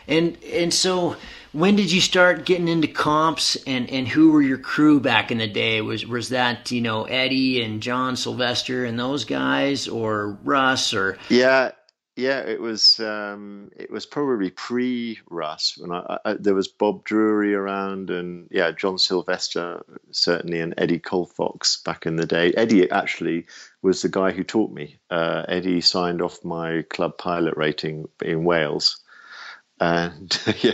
And 0.06 0.36
and 0.44 0.74
so, 0.74 1.16
when 1.54 1.76
did 1.76 1.90
you 1.90 2.00
start 2.00 2.44
getting 2.44 2.68
into 2.68 2.88
comps? 2.88 3.56
And, 3.66 3.88
and 3.88 4.06
who 4.06 4.32
were 4.32 4.42
your 4.42 4.58
crew 4.58 5.00
back 5.00 5.30
in 5.30 5.38
the 5.38 5.46
day? 5.46 5.80
Was 5.80 6.06
was 6.06 6.28
that 6.30 6.70
you 6.70 6.80
know 6.80 7.04
Eddie 7.04 7.62
and 7.62 7.80
John 7.80 8.16
Sylvester 8.16 8.84
and 8.84 8.98
those 8.98 9.24
guys, 9.24 9.88
or 9.88 10.36
Russ, 10.42 10.92
or 10.92 11.16
yeah, 11.28 11.70
yeah, 12.16 12.40
it 12.40 12.60
was 12.60 13.00
um, 13.00 13.70
it 13.76 13.90
was 13.90 14.06
probably 14.06 14.50
pre 14.50 15.18
Russ 15.30 15.76
when 15.78 15.90
I, 15.92 16.18
I, 16.24 16.34
there 16.34 16.54
was 16.54 16.68
Bob 16.68 17.04
Drury 17.04 17.54
around 17.54 18.10
and 18.10 18.48
yeah 18.50 18.70
John 18.70 18.98
Sylvester 18.98 19.84
certainly 20.12 20.60
and 20.60 20.74
Eddie 20.76 21.00
Colfox 21.00 21.82
back 21.84 22.06
in 22.06 22.16
the 22.16 22.26
day. 22.26 22.52
Eddie 22.56 22.90
actually 22.90 23.46
was 23.82 24.02
the 24.02 24.08
guy 24.08 24.30
who 24.30 24.44
taught 24.44 24.72
me. 24.72 24.98
Uh, 25.10 25.44
Eddie 25.48 25.80
signed 25.80 26.22
off 26.22 26.44
my 26.44 26.82
club 26.90 27.18
pilot 27.18 27.54
rating 27.56 28.08
in 28.22 28.44
Wales, 28.44 29.00
and 29.80 30.40
yeah, 30.62 30.72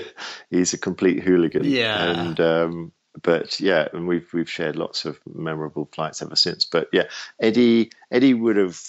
he's 0.50 0.72
a 0.72 0.78
complete 0.78 1.22
hooligan. 1.22 1.64
Yeah, 1.64 2.02
and 2.10 2.40
um, 2.40 2.92
but 3.22 3.60
yeah, 3.60 3.88
and 3.92 4.06
we've 4.06 4.32
we've 4.32 4.50
shared 4.50 4.76
lots 4.76 5.04
of 5.04 5.18
memorable 5.26 5.88
flights 5.92 6.22
ever 6.22 6.36
since. 6.36 6.64
But 6.64 6.88
yeah, 6.92 7.04
Eddie 7.38 7.90
Eddie 8.10 8.34
would 8.34 8.56
have 8.56 8.80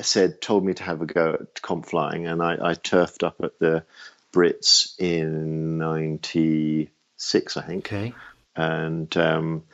said 0.00 0.40
told 0.40 0.64
me 0.64 0.74
to 0.74 0.82
have 0.82 1.02
a 1.02 1.06
go 1.06 1.34
at 1.40 1.62
comp 1.62 1.86
flying, 1.86 2.26
and 2.26 2.42
I, 2.42 2.58
I 2.60 2.74
turfed 2.74 3.22
up 3.22 3.36
at 3.42 3.58
the 3.58 3.84
Brits 4.32 4.98
in 4.98 5.78
'96, 5.78 7.56
I 7.56 7.62
think. 7.62 7.86
Okay. 7.86 8.14
And 8.54 9.14
um, 9.16 9.64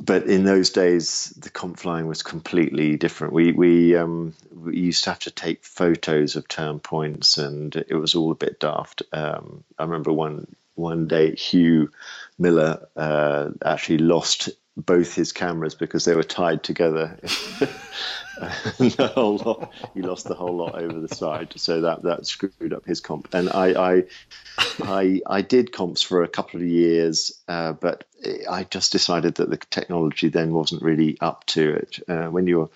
but 0.00 0.24
in 0.26 0.44
those 0.44 0.70
days, 0.70 1.32
the 1.36 1.50
comp 1.50 1.78
flying 1.78 2.06
was 2.06 2.22
completely 2.22 2.96
different. 2.96 3.32
We 3.32 3.52
we, 3.52 3.96
um, 3.96 4.34
we 4.54 4.78
used 4.78 5.04
to 5.04 5.10
have 5.10 5.20
to 5.20 5.30
take 5.30 5.64
photos 5.64 6.36
of 6.36 6.48
turn 6.48 6.80
points, 6.80 7.38
and 7.38 7.74
it 7.76 7.94
was 7.94 8.14
all 8.14 8.32
a 8.32 8.36
bit 8.36 8.60
daft. 8.60 9.02
Um, 9.12 9.64
I 9.78 9.84
remember 9.84 10.12
one 10.12 10.54
one 10.74 11.06
day 11.06 11.34
Hugh 11.34 11.90
Miller 12.38 12.86
uh, 12.96 13.50
actually 13.64 13.98
lost 13.98 14.50
both 14.76 15.14
his 15.14 15.32
cameras 15.32 15.74
because 15.74 16.04
they 16.04 16.14
were 16.16 16.24
tied 16.24 16.64
together. 16.64 17.18
the 18.38 19.12
whole 19.14 19.38
lot, 19.38 19.72
he 19.94 20.02
lost 20.02 20.28
the 20.28 20.34
whole 20.34 20.56
lot 20.56 20.76
over 20.82 21.00
the 21.00 21.08
side, 21.08 21.52
so 21.56 21.82
that 21.82 22.02
that 22.04 22.26
screwed 22.26 22.72
up 22.74 22.86
his 22.86 23.00
comp. 23.00 23.28
And 23.34 23.50
I 23.50 23.96
I 23.98 24.04
I, 24.82 25.20
I 25.26 25.42
did 25.42 25.72
comps 25.72 26.02
for 26.02 26.22
a 26.22 26.28
couple 26.28 26.60
of 26.60 26.66
years, 26.68 27.42
uh, 27.48 27.74
but 27.74 28.04
I 28.50 28.64
just 28.64 28.92
decided 28.92 29.36
that 29.36 29.50
the 29.50 29.58
technology 29.58 30.28
then 30.30 30.52
wasn't 30.54 30.82
really 30.82 31.18
up 31.20 31.46
to 31.48 31.74
it. 31.74 32.00
Uh, 32.08 32.28
when 32.28 32.46
you're, 32.46 32.70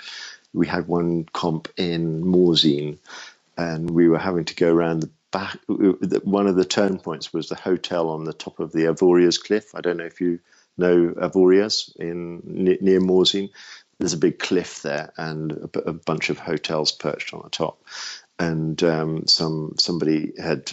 we 0.54 0.66
had 0.66 0.88
one 0.88 1.24
comp 1.32 1.68
in 1.76 2.24
Morzine, 2.24 2.98
and 3.58 3.90
we 3.90 4.08
were 4.08 4.18
having 4.18 4.46
to 4.46 4.56
go 4.56 4.72
around 4.72 5.00
the 5.00 5.10
back. 5.32 5.58
One 6.24 6.46
of 6.48 6.56
the 6.56 6.64
turn 6.64 6.98
points 6.98 7.32
was 7.32 7.48
the 7.48 7.56
hotel 7.56 8.10
on 8.10 8.24
the 8.24 8.32
top 8.34 8.60
of 8.60 8.72
the 8.72 8.84
Avoriaz 8.84 9.42
cliff. 9.42 9.74
I 9.74 9.80
don't 9.80 9.98
know 9.98 10.04
if 10.06 10.20
you 10.20 10.40
know 10.80 11.14
Avoriaz 11.18 11.96
in 11.98 12.42
near 12.82 13.00
Morzine 13.00 13.50
there's 14.00 14.14
a 14.14 14.18
big 14.18 14.40
cliff 14.40 14.82
there 14.82 15.12
and 15.18 15.52
a, 15.52 15.80
a 15.90 15.94
bunch 15.94 16.30
of 16.30 16.40
hotels 16.40 16.92
perched 16.92 17.34
on 17.34 17.42
the 17.44 17.50
top 17.50 17.78
and 18.40 18.82
um, 18.84 19.26
some 19.26 19.74
somebody 19.78 20.32
had 20.38 20.72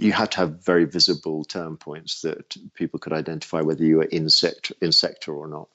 you 0.00 0.12
had 0.12 0.32
to 0.32 0.38
have 0.38 0.64
very 0.64 0.86
visible 0.86 1.44
turn 1.44 1.76
points 1.76 2.22
that 2.22 2.56
people 2.74 3.00
could 3.00 3.14
identify 3.14 3.62
whether 3.62 3.84
you 3.84 3.98
were 3.98 4.04
in 4.04 4.30
sector 4.30 4.74
in 4.82 4.92
sector 4.92 5.34
or 5.34 5.48
not. 5.48 5.68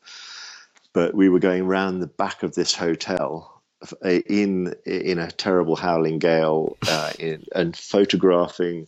But 0.93 1.15
we 1.15 1.29
were 1.29 1.39
going 1.39 1.67
round 1.67 2.01
the 2.01 2.07
back 2.07 2.43
of 2.43 2.55
this 2.55 2.75
hotel 2.75 3.61
in 4.03 4.75
in 4.85 5.19
a 5.19 5.31
terrible 5.31 5.75
howling 5.75 6.19
gale 6.19 6.77
uh, 6.87 7.13
in, 7.19 7.45
and 7.55 7.75
photographing 7.77 8.87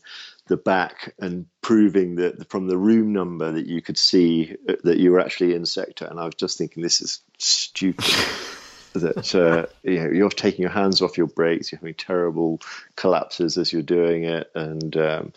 the 0.51 0.57
back 0.57 1.15
and 1.17 1.45
proving 1.61 2.15
that 2.15 2.49
from 2.49 2.67
the 2.67 2.77
room 2.77 3.13
number 3.13 3.53
that 3.53 3.67
you 3.67 3.81
could 3.81 3.97
see 3.97 4.53
that 4.83 4.97
you 4.97 5.11
were 5.11 5.21
actually 5.21 5.55
in 5.55 5.65
sector. 5.65 6.05
And 6.05 6.19
I 6.19 6.25
was 6.25 6.35
just 6.35 6.57
thinking, 6.57 6.83
this 6.83 6.99
is 6.99 7.21
stupid 7.37 8.03
that 8.93 9.33
uh, 9.33 9.67
you 9.83 10.03
know 10.03 10.11
you're 10.11 10.29
taking 10.29 10.63
your 10.63 10.71
hands 10.71 11.01
off 11.01 11.17
your 11.17 11.27
brakes, 11.27 11.71
you're 11.71 11.79
having 11.79 11.93
terrible 11.93 12.59
collapses 12.97 13.57
as 13.57 13.71
you're 13.71 13.81
doing 13.81 14.25
it, 14.25 14.51
and 14.53 14.97
um, 14.97 15.33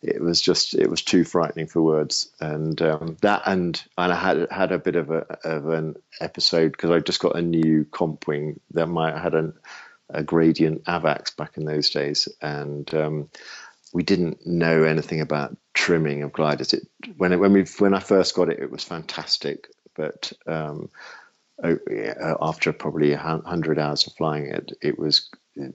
it 0.00 0.22
was 0.22 0.40
just 0.40 0.74
it 0.74 0.88
was 0.88 1.02
too 1.02 1.24
frightening 1.24 1.66
for 1.66 1.82
words. 1.82 2.30
And 2.40 2.80
um, 2.82 3.16
that 3.22 3.42
and 3.44 3.82
and 3.98 4.12
I 4.12 4.16
had 4.16 4.46
had 4.52 4.70
a 4.70 4.78
bit 4.78 4.94
of 4.94 5.10
a 5.10 5.26
of 5.42 5.66
an 5.70 5.96
episode 6.20 6.70
because 6.70 6.92
I 6.92 7.00
just 7.00 7.20
got 7.20 7.36
a 7.36 7.42
new 7.42 7.84
comp 7.84 8.28
wing 8.28 8.60
that 8.74 8.86
might 8.86 9.18
had 9.18 9.34
an, 9.34 9.54
a 10.08 10.22
gradient 10.22 10.84
AVAX 10.84 11.36
back 11.36 11.56
in 11.56 11.64
those 11.64 11.90
days, 11.90 12.28
and 12.40 12.94
um, 12.94 13.28
we 13.92 14.02
didn't 14.02 14.46
know 14.46 14.84
anything 14.84 15.20
about 15.20 15.56
trimming 15.74 16.22
of 16.22 16.32
gliders. 16.32 16.72
It, 16.72 16.86
when 17.16 17.32
it, 17.32 17.36
when 17.36 17.52
we 17.52 17.64
when 17.78 17.94
I 17.94 18.00
first 18.00 18.34
got 18.34 18.48
it, 18.48 18.60
it 18.60 18.70
was 18.70 18.84
fantastic, 18.84 19.68
but 19.94 20.32
um, 20.46 20.90
after 21.62 22.72
probably 22.72 23.12
hundred 23.14 23.78
hours 23.78 24.06
of 24.06 24.14
flying 24.14 24.46
it, 24.46 24.72
it 24.82 24.98
was 24.98 25.30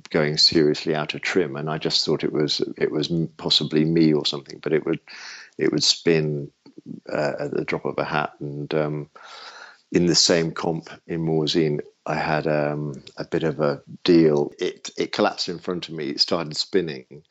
going 0.10 0.38
seriously 0.38 0.96
out 0.96 1.14
of 1.14 1.22
trim, 1.22 1.56
and 1.56 1.70
I 1.70 1.78
just 1.78 2.06
thought 2.06 2.24
it 2.24 2.34
was 2.34 2.62
it 2.78 2.92
was 2.92 3.12
possibly 3.38 3.86
me 3.86 4.14
or 4.14 4.26
something, 4.26 4.60
but 4.60 4.74
it 4.74 4.86
would 4.86 5.00
it 5.58 5.72
would 5.72 5.84
spin 5.84 6.52
uh, 7.12 7.34
at 7.40 7.52
the 7.52 7.66
drop 7.66 7.86
of 7.86 7.98
a 7.98 8.04
hat. 8.04 8.34
And 8.40 8.74
um, 8.74 9.10
in 9.92 10.06
the 10.06 10.16
same 10.16 10.52
comp 10.52 10.90
in 11.06 11.26
Morzine, 11.26 11.82
I 12.06 12.16
had 12.16 12.48
um, 12.48 13.04
a 13.18 13.26
bit 13.26 13.44
of 13.44 13.60
a 13.60 13.82
deal. 14.04 14.52
It 14.60 14.90
it 14.98 15.12
collapsed 15.12 15.50
in 15.50 15.60
front 15.60 15.88
of 15.88 15.96
me. 15.96 16.10
It 16.10 16.20
started 16.20 16.56
spinning, 16.58 17.24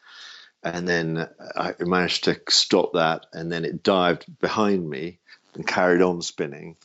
and 0.67 0.89
then 0.89 1.29
I 1.57 1.75
managed 1.81 2.25
to 2.25 2.41
stop 2.51 2.95
that, 2.95 3.27
and 3.33 3.53
then 3.53 3.65
it 3.65 3.83
dived 3.83 4.27
behind 4.41 4.89
me 4.89 5.21
and 5.55 5.67
carried 5.67 6.03
on 6.03 6.23
spinning 6.23 6.77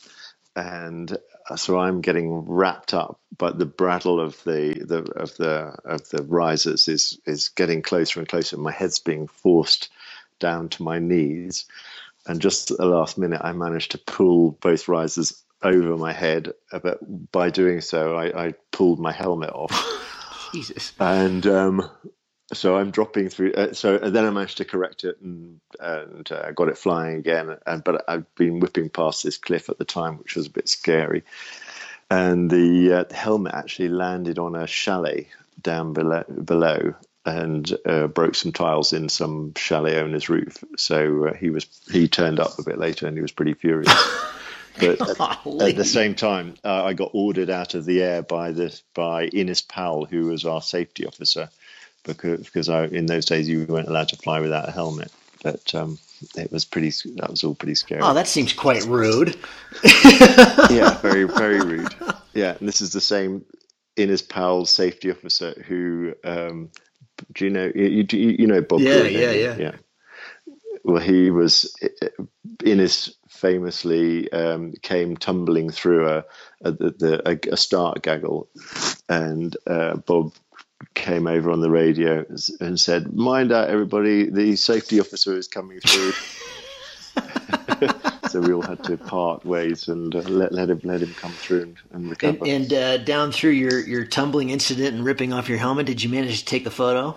and 0.56 1.16
so 1.56 1.78
I'm 1.78 2.00
getting 2.00 2.30
wrapped 2.46 2.94
up, 2.94 3.20
but 3.36 3.58
the 3.58 3.66
brattle 3.66 4.20
of 4.20 4.42
the, 4.44 4.74
the 4.86 5.10
of 5.16 5.36
the 5.36 5.76
of 5.84 6.08
the 6.10 6.22
risers 6.24 6.88
is 6.88 7.18
is 7.26 7.48
getting 7.48 7.82
closer 7.82 8.20
and 8.20 8.28
closer. 8.28 8.56
My 8.56 8.72
head's 8.72 8.98
being 8.98 9.26
forced 9.26 9.88
down 10.38 10.68
to 10.70 10.82
my 10.82 10.98
knees, 10.98 11.64
and 12.26 12.40
just 12.40 12.70
at 12.70 12.78
the 12.78 12.86
last 12.86 13.18
minute, 13.18 13.40
I 13.42 13.52
managed 13.52 13.92
to 13.92 13.98
pull 13.98 14.52
both 14.52 14.88
risers 14.88 15.42
over 15.62 15.96
my 15.96 16.12
head. 16.12 16.52
But 16.70 16.98
by 17.32 17.50
doing 17.50 17.80
so, 17.80 18.16
I, 18.16 18.46
I 18.46 18.54
pulled 18.70 19.00
my 19.00 19.12
helmet 19.12 19.50
off. 19.50 19.70
Jesus. 20.52 20.92
And 21.00 21.46
um, 21.46 21.90
so 22.52 22.76
I'm 22.76 22.90
dropping 22.90 23.28
through. 23.28 23.52
Uh, 23.54 23.72
so 23.72 23.98
then 23.98 24.24
I 24.24 24.30
managed 24.30 24.58
to 24.58 24.64
correct 24.64 25.04
it 25.04 25.20
and 25.20 25.60
and 25.80 26.30
uh, 26.30 26.52
got 26.52 26.68
it 26.68 26.78
flying 26.78 27.16
again. 27.16 27.56
And 27.66 27.82
but 27.82 28.04
I'd 28.08 28.32
been 28.34 28.60
whipping 28.60 28.90
past 28.90 29.22
this 29.22 29.38
cliff 29.38 29.68
at 29.68 29.78
the 29.78 29.84
time, 29.84 30.18
which 30.18 30.36
was 30.36 30.46
a 30.46 30.50
bit 30.50 30.68
scary. 30.68 31.24
And 32.10 32.50
the, 32.50 32.92
uh, 32.92 33.04
the 33.04 33.14
helmet 33.14 33.54
actually 33.54 33.88
landed 33.88 34.38
on 34.38 34.54
a 34.54 34.66
chalet 34.66 35.28
down 35.62 35.94
below, 35.94 36.24
below 36.24 36.94
and 37.24 37.72
uh, 37.86 38.06
broke 38.08 38.34
some 38.34 38.52
tiles 38.52 38.92
in 38.92 39.08
some 39.08 39.54
chalet 39.56 39.96
owner's 39.96 40.28
roof. 40.28 40.62
So 40.76 41.28
uh, 41.28 41.34
he 41.34 41.48
was 41.48 41.66
he 41.90 42.08
turned 42.08 42.38
up 42.38 42.58
a 42.58 42.64
bit 42.64 42.78
later 42.78 43.06
and 43.06 43.16
he 43.16 43.22
was 43.22 43.32
pretty 43.32 43.54
furious. 43.54 43.90
but 44.78 45.00
at, 45.00 45.20
at, 45.20 45.76
the 45.76 45.84
same 45.84 46.14
time, 46.14 46.54
uh, 46.64 46.84
I 46.84 46.92
got 46.92 47.12
ordered 47.14 47.48
out 47.48 47.74
of 47.74 47.84
the 47.84 48.02
air 48.02 48.22
by 48.22 48.52
the 48.52 48.78
by 48.92 49.26
Innes 49.26 49.62
Powell, 49.62 50.04
who 50.04 50.26
was 50.26 50.44
our 50.44 50.60
safety 50.60 51.06
officer 51.06 51.48
because 52.04 52.40
because 52.40 52.68
I, 52.68 52.84
in 52.86 53.06
those 53.06 53.26
days 53.26 53.48
you 53.48 53.66
weren't 53.66 53.88
allowed 53.88 54.08
to 54.08 54.16
fly 54.16 54.40
without 54.40 54.68
a 54.68 54.72
helmet. 54.72 55.12
But 55.42 55.74
um, 55.74 55.98
it 56.36 56.52
was 56.52 56.64
pretty. 56.64 56.90
That 57.16 57.30
was 57.30 57.42
all 57.42 57.54
pretty 57.54 57.74
scary. 57.74 58.00
Oh, 58.02 58.14
that 58.14 58.28
seems 58.28 58.52
quite 58.52 58.84
rude. 58.84 59.36
yeah, 60.70 60.98
very 60.98 61.24
very 61.24 61.60
rude. 61.60 61.94
Yeah, 62.32 62.56
and 62.58 62.68
this 62.68 62.80
is 62.80 62.92
the 62.92 63.00
same 63.00 63.44
Innes 63.96 64.22
Powell 64.22 64.66
safety 64.66 65.10
officer 65.10 65.54
who. 65.66 66.14
Um, 66.24 66.70
do 67.34 67.44
you 67.44 67.50
know 67.50 67.70
you, 67.74 68.06
you, 68.10 68.36
you 68.38 68.46
know 68.46 68.62
Bob? 68.62 68.80
Yeah, 68.80 69.02
yeah, 69.02 69.32
yeah, 69.32 69.56
yeah. 69.56 69.72
Well, 70.84 71.02
he 71.02 71.30
was 71.30 71.74
Innes 72.64 73.14
famously 73.28 74.30
um, 74.32 74.72
came 74.82 75.16
tumbling 75.16 75.70
through 75.70 76.08
a 76.08 76.24
a, 76.64 76.74
a, 77.26 77.38
a 77.52 77.56
start 77.56 78.02
gaggle, 78.02 78.48
and 79.08 79.56
uh, 79.66 79.96
Bob 79.96 80.32
came 80.94 81.26
over 81.26 81.50
on 81.50 81.60
the 81.60 81.70
radio 81.70 82.24
and 82.60 82.78
said, 82.78 83.12
"Mind 83.14 83.52
out, 83.52 83.68
everybody! 83.68 84.28
The 84.30 84.56
safety 84.56 85.00
officer 85.00 85.36
is 85.36 85.48
coming 85.48 85.80
through." 85.80 86.12
so 88.28 88.40
we 88.40 88.52
all 88.52 88.62
had 88.62 88.82
to 88.84 88.96
part 88.96 89.44
ways 89.44 89.88
and 89.88 90.14
uh, 90.14 90.20
let, 90.20 90.52
let 90.52 90.70
him 90.70 90.80
let 90.84 91.02
him 91.02 91.12
come 91.14 91.32
through 91.32 91.62
and, 91.62 91.76
and 91.92 92.10
recover. 92.10 92.38
And, 92.38 92.48
and 92.48 92.72
uh, 92.72 92.96
down 92.98 93.32
through 93.32 93.50
your 93.50 93.80
your 93.80 94.04
tumbling 94.04 94.50
incident 94.50 94.94
and 94.94 95.04
ripping 95.04 95.32
off 95.32 95.48
your 95.48 95.58
helmet, 95.58 95.86
did 95.86 96.02
you 96.02 96.08
manage 96.08 96.40
to 96.40 96.44
take 96.44 96.64
the 96.64 96.70
photo? 96.70 97.16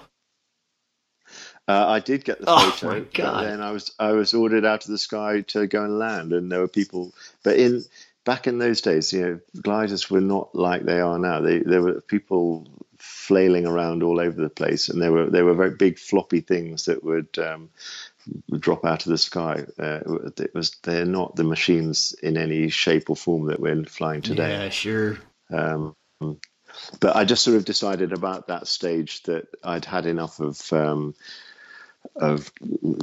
Uh, 1.67 1.85
I 1.87 1.99
did 1.99 2.23
get 2.23 2.39
the 2.39 2.45
oh 2.47 2.69
photo, 2.71 2.87
my 2.87 2.99
God. 3.13 3.33
but 3.33 3.43
then 3.43 3.61
I 3.61 3.71
was 3.71 3.91
I 3.97 4.11
was 4.11 4.33
ordered 4.33 4.65
out 4.65 4.85
of 4.85 4.91
the 4.91 4.97
sky 4.97 5.41
to 5.47 5.65
go 5.67 5.83
and 5.83 5.97
land, 5.97 6.33
and 6.33 6.51
there 6.51 6.59
were 6.59 6.67
people. 6.67 7.13
But 7.43 7.57
in 7.57 7.83
back 8.23 8.47
in 8.47 8.59
those 8.59 8.81
days, 8.81 9.11
you 9.13 9.21
know, 9.21 9.39
gliders 9.61 10.09
were 10.09 10.21
not 10.21 10.53
like 10.53 10.83
they 10.83 10.99
are 10.99 11.17
now. 11.17 11.41
They 11.41 11.59
there 11.59 11.81
were 11.81 12.01
people 12.01 12.67
flailing 13.05 13.65
around 13.65 14.03
all 14.03 14.19
over 14.19 14.41
the 14.41 14.49
place, 14.49 14.89
and 14.89 15.01
they 15.01 15.09
were 15.09 15.29
they 15.29 15.41
were 15.41 15.53
very 15.53 15.75
big 15.75 15.99
floppy 15.99 16.41
things 16.41 16.85
that 16.85 17.03
would. 17.03 17.37
Um, 17.37 17.69
drop 18.57 18.83
out 18.85 19.05
of 19.05 19.11
the 19.11 19.19
sky. 19.19 19.63
Uh, 19.77 19.99
it 20.39 20.51
was 20.55 20.71
they're 20.81 21.05
not 21.05 21.35
the 21.35 21.43
machines 21.43 22.15
in 22.23 22.37
any 22.37 22.69
shape 22.69 23.11
or 23.11 23.15
form 23.15 23.49
that 23.49 23.59
we're 23.59 23.83
flying 23.83 24.23
today. 24.23 24.49
Yeah, 24.49 24.69
sure. 24.69 25.19
Um, 25.53 25.95
but 26.99 27.15
I 27.15 27.25
just 27.25 27.43
sort 27.43 27.57
of 27.57 27.65
decided 27.65 28.13
about 28.13 28.47
that 28.47 28.67
stage 28.67 29.23
that 29.23 29.47
I'd 29.63 29.85
had 29.85 30.05
enough 30.05 30.39
of 30.39 30.73
um, 30.73 31.13
of 32.15 32.51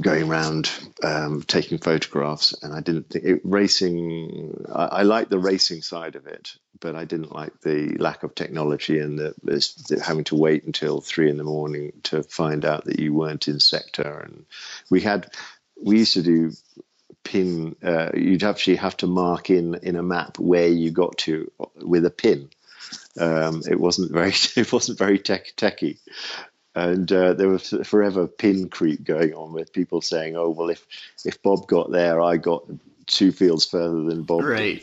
going 0.01 0.31
around 0.31 0.71
um, 1.03 1.43
taking 1.43 1.79
photographs, 1.79 2.55
and 2.63 2.73
I 2.73 2.81
didn't 2.81 3.11
think 3.11 3.25
it, 3.25 3.41
racing. 3.45 4.65
I, 4.73 4.85
I 4.85 5.03
like 5.03 5.29
the 5.29 5.39
racing 5.39 5.83
side 5.83 6.17
of 6.17 6.27
it, 6.27 6.57
but 6.83 6.97
I 6.97 7.05
didn't 7.05 7.35
like 7.35 7.61
the 7.63 7.97
lack 7.99 8.25
of 8.25 8.35
technology 8.35 8.99
and 8.99 9.19
the, 9.19 9.35
the, 9.43 10.03
having 10.05 10.25
to 10.25 10.37
wait 10.37 10.65
until 10.65 11.01
three 11.01 11.31
in 11.31 11.39
the 11.39 11.45
morning 11.45 11.93
to 12.05 12.23
find 12.23 12.65
out 12.65 12.85
that 12.85 12.99
you 12.99 13.15
weren't 13.15 13.49
in 13.49 13.61
sector. 13.61 14.21
And 14.27 14.45
we 14.91 15.01
had 15.01 15.33
we 15.83 15.99
used 16.01 16.15
to 16.15 16.23
do 16.23 16.53
pin. 17.25 17.77
Uh, 17.83 18.11
you'd 18.15 18.45
actually 18.45 18.77
have 18.77 18.97
to 18.99 19.07
mark 19.07 19.49
in 19.49 19.77
in 19.77 19.97
a 19.97 20.03
map 20.03 20.39
where 20.39 20.69
you 20.69 20.91
got 20.91 21.17
to 21.19 21.51
with 21.77 22.05
a 22.05 22.11
pin. 22.11 22.51
Um, 23.19 23.63
it 23.71 23.81
wasn't 23.81 24.13
very 24.13 24.35
it 24.57 24.73
wasn't 24.73 24.99
very 24.99 25.19
tech 25.19 25.55
techy 25.57 25.99
and 26.75 27.11
uh, 27.13 27.35
there 27.35 27.49
was 27.49 27.75
forever 27.85 28.27
pin 28.27 28.69
creep 28.69 29.05
going 29.05 29.35
on 29.35 29.53
with 29.53 29.73
people 29.73 30.01
saying, 30.01 30.37
"Oh, 30.37 30.51
well, 30.51 30.71
if 30.71 30.87
if 31.25 31.43
Bob 31.43 31.67
got 31.67 31.91
there, 31.91 32.21
I 32.21 32.39
got 32.39 32.65
two 33.07 33.33
fields 33.33 33.67
further 33.67 34.03
than 34.03 34.23
Bob." 34.23 34.45
Right. 34.45 34.83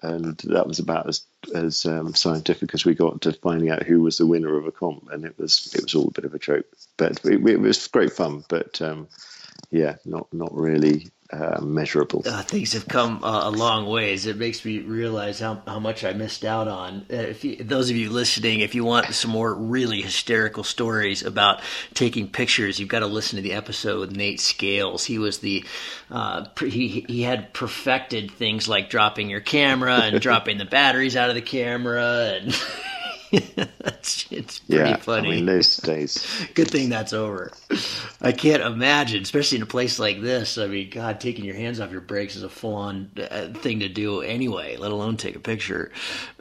And 0.00 0.38
that 0.44 0.66
was 0.66 0.78
about 0.78 1.08
as 1.08 1.24
as 1.54 1.84
um, 1.86 2.14
scientific 2.14 2.72
as 2.72 2.84
we 2.84 2.94
got 2.94 3.20
to 3.22 3.32
finding 3.32 3.70
out 3.70 3.82
who 3.82 4.00
was 4.00 4.18
the 4.18 4.26
winner 4.26 4.56
of 4.56 4.66
a 4.66 4.72
comp, 4.72 5.08
and 5.10 5.24
it 5.24 5.38
was 5.38 5.72
it 5.74 5.82
was 5.82 5.94
all 5.94 6.08
a 6.08 6.12
bit 6.12 6.24
of 6.24 6.34
a 6.34 6.38
joke, 6.38 6.66
but 6.96 7.24
it, 7.24 7.46
it 7.46 7.60
was 7.60 7.88
great 7.88 8.12
fun. 8.12 8.44
But 8.48 8.80
um, 8.80 9.08
yeah, 9.70 9.96
not 10.04 10.32
not 10.32 10.54
really 10.54 11.10
uh, 11.32 11.60
measurable. 11.62 12.22
Uh, 12.26 12.42
things 12.42 12.74
have 12.74 12.86
come 12.86 13.24
uh, 13.24 13.48
a 13.48 13.50
long 13.50 13.86
ways. 13.86 14.26
It 14.26 14.36
makes 14.36 14.62
me 14.66 14.80
realize 14.80 15.40
how, 15.40 15.62
how 15.66 15.78
much 15.78 16.04
I 16.04 16.12
missed 16.12 16.44
out 16.44 16.68
on. 16.68 17.06
Uh, 17.10 17.16
if 17.16 17.42
you, 17.42 17.56
those 17.56 17.88
of 17.88 17.96
you 17.96 18.10
listening, 18.10 18.60
if 18.60 18.74
you 18.74 18.84
want 18.84 19.14
some 19.14 19.30
more 19.30 19.54
really 19.54 20.02
hysterical 20.02 20.62
stories 20.62 21.22
about 21.22 21.62
taking 21.94 22.28
pictures, 22.28 22.78
you've 22.78 22.90
got 22.90 23.00
to 23.00 23.06
listen 23.06 23.36
to 23.36 23.42
the 23.42 23.54
episode 23.54 24.00
with 24.00 24.14
Nate 24.14 24.40
Scales. 24.40 25.06
He 25.06 25.18
was 25.18 25.38
the 25.38 25.64
uh, 26.10 26.44
he 26.58 27.06
he 27.08 27.22
had 27.22 27.54
perfected 27.54 28.30
things 28.30 28.68
like 28.68 28.90
dropping 28.90 29.30
your 29.30 29.40
camera 29.40 30.00
and 30.00 30.20
dropping 30.20 30.58
the 30.58 30.66
batteries 30.66 31.16
out 31.16 31.30
of 31.30 31.34
the 31.34 31.42
camera 31.42 32.38
and. 32.40 32.54
it's, 33.32 34.26
it's 34.30 34.58
pretty 34.58 34.90
yeah, 34.90 34.96
funny. 34.96 35.28
I 35.28 35.30
mean, 35.36 35.46
those 35.46 35.78
days. 35.78 36.46
Good 36.54 36.70
thing 36.70 36.90
that's 36.90 37.14
over. 37.14 37.50
I 38.20 38.32
can't 38.32 38.62
imagine, 38.62 39.22
especially 39.22 39.56
in 39.56 39.62
a 39.62 39.66
place 39.66 39.98
like 39.98 40.20
this. 40.20 40.58
I 40.58 40.66
mean, 40.66 40.90
God, 40.90 41.18
taking 41.18 41.46
your 41.46 41.54
hands 41.54 41.80
off 41.80 41.90
your 41.90 42.02
brakes 42.02 42.36
is 42.36 42.42
a 42.42 42.50
full-on 42.50 43.10
uh, 43.16 43.48
thing 43.54 43.80
to 43.80 43.88
do 43.88 44.20
anyway, 44.20 44.76
let 44.76 44.92
alone 44.92 45.16
take 45.16 45.34
a 45.34 45.40
picture. 45.40 45.92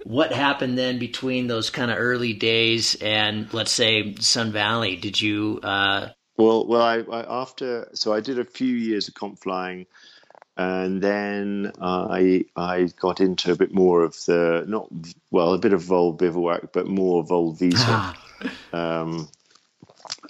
What 0.04 0.34
happened 0.34 0.77
then 0.77 0.99
between 0.99 1.47
those 1.47 1.69
kind 1.69 1.91
of 1.91 1.97
early 1.97 2.34
days 2.34 2.95
and, 2.95 3.51
let's 3.54 3.71
say, 3.71 4.15
Sun 4.15 4.51
Valley? 4.51 4.97
Did 4.97 5.21
you? 5.21 5.62
Uh... 5.63 6.10
Well, 6.36 6.67
well, 6.67 6.82
I, 6.82 6.97
I 6.99 7.41
after 7.41 7.88
so 7.93 8.13
I 8.13 8.19
did 8.19 8.38
a 8.38 8.45
few 8.45 8.75
years 8.75 9.08
of 9.08 9.13
comp 9.13 9.39
flying 9.39 9.86
and 10.62 11.02
then 11.02 11.71
I 11.82 12.45
I 12.56 12.89
got 13.00 13.19
into 13.19 13.52
a 13.52 13.56
bit 13.56 13.74
more 13.74 14.04
of 14.04 14.13
the 14.26 14.63
not 14.67 14.88
well 15.30 15.54
a 15.54 15.58
bit 15.58 15.74
of 15.74 15.82
vol 15.82 16.13
bivouac 16.13 16.71
but 16.71 16.88
more 16.88 17.24
vol 17.24 17.54
visa. 17.54 18.13
um, 18.74 19.30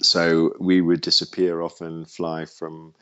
so 0.00 0.54
we 0.58 0.80
would 0.80 1.00
disappear 1.00 1.60
often, 1.60 2.04
fly 2.04 2.46
from. 2.46 2.94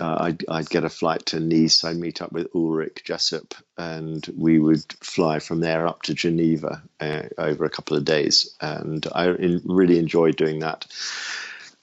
Uh, 0.00 0.16
I'd, 0.22 0.44
I'd 0.48 0.68
get 0.68 0.82
a 0.82 0.88
flight 0.88 1.26
to 1.26 1.38
Nice. 1.38 1.84
I'd 1.84 1.96
meet 1.96 2.20
up 2.20 2.32
with 2.32 2.48
Ulrich 2.52 3.02
Jessup, 3.04 3.54
and 3.78 4.26
we 4.36 4.58
would 4.58 4.82
fly 5.00 5.38
from 5.38 5.60
there 5.60 5.86
up 5.86 6.02
to 6.02 6.14
Geneva 6.14 6.82
uh, 6.98 7.22
over 7.38 7.64
a 7.64 7.70
couple 7.70 7.96
of 7.96 8.04
days. 8.04 8.56
And 8.60 9.06
I 9.14 9.26
really 9.26 10.00
enjoyed 10.00 10.34
doing 10.34 10.60
that 10.60 10.86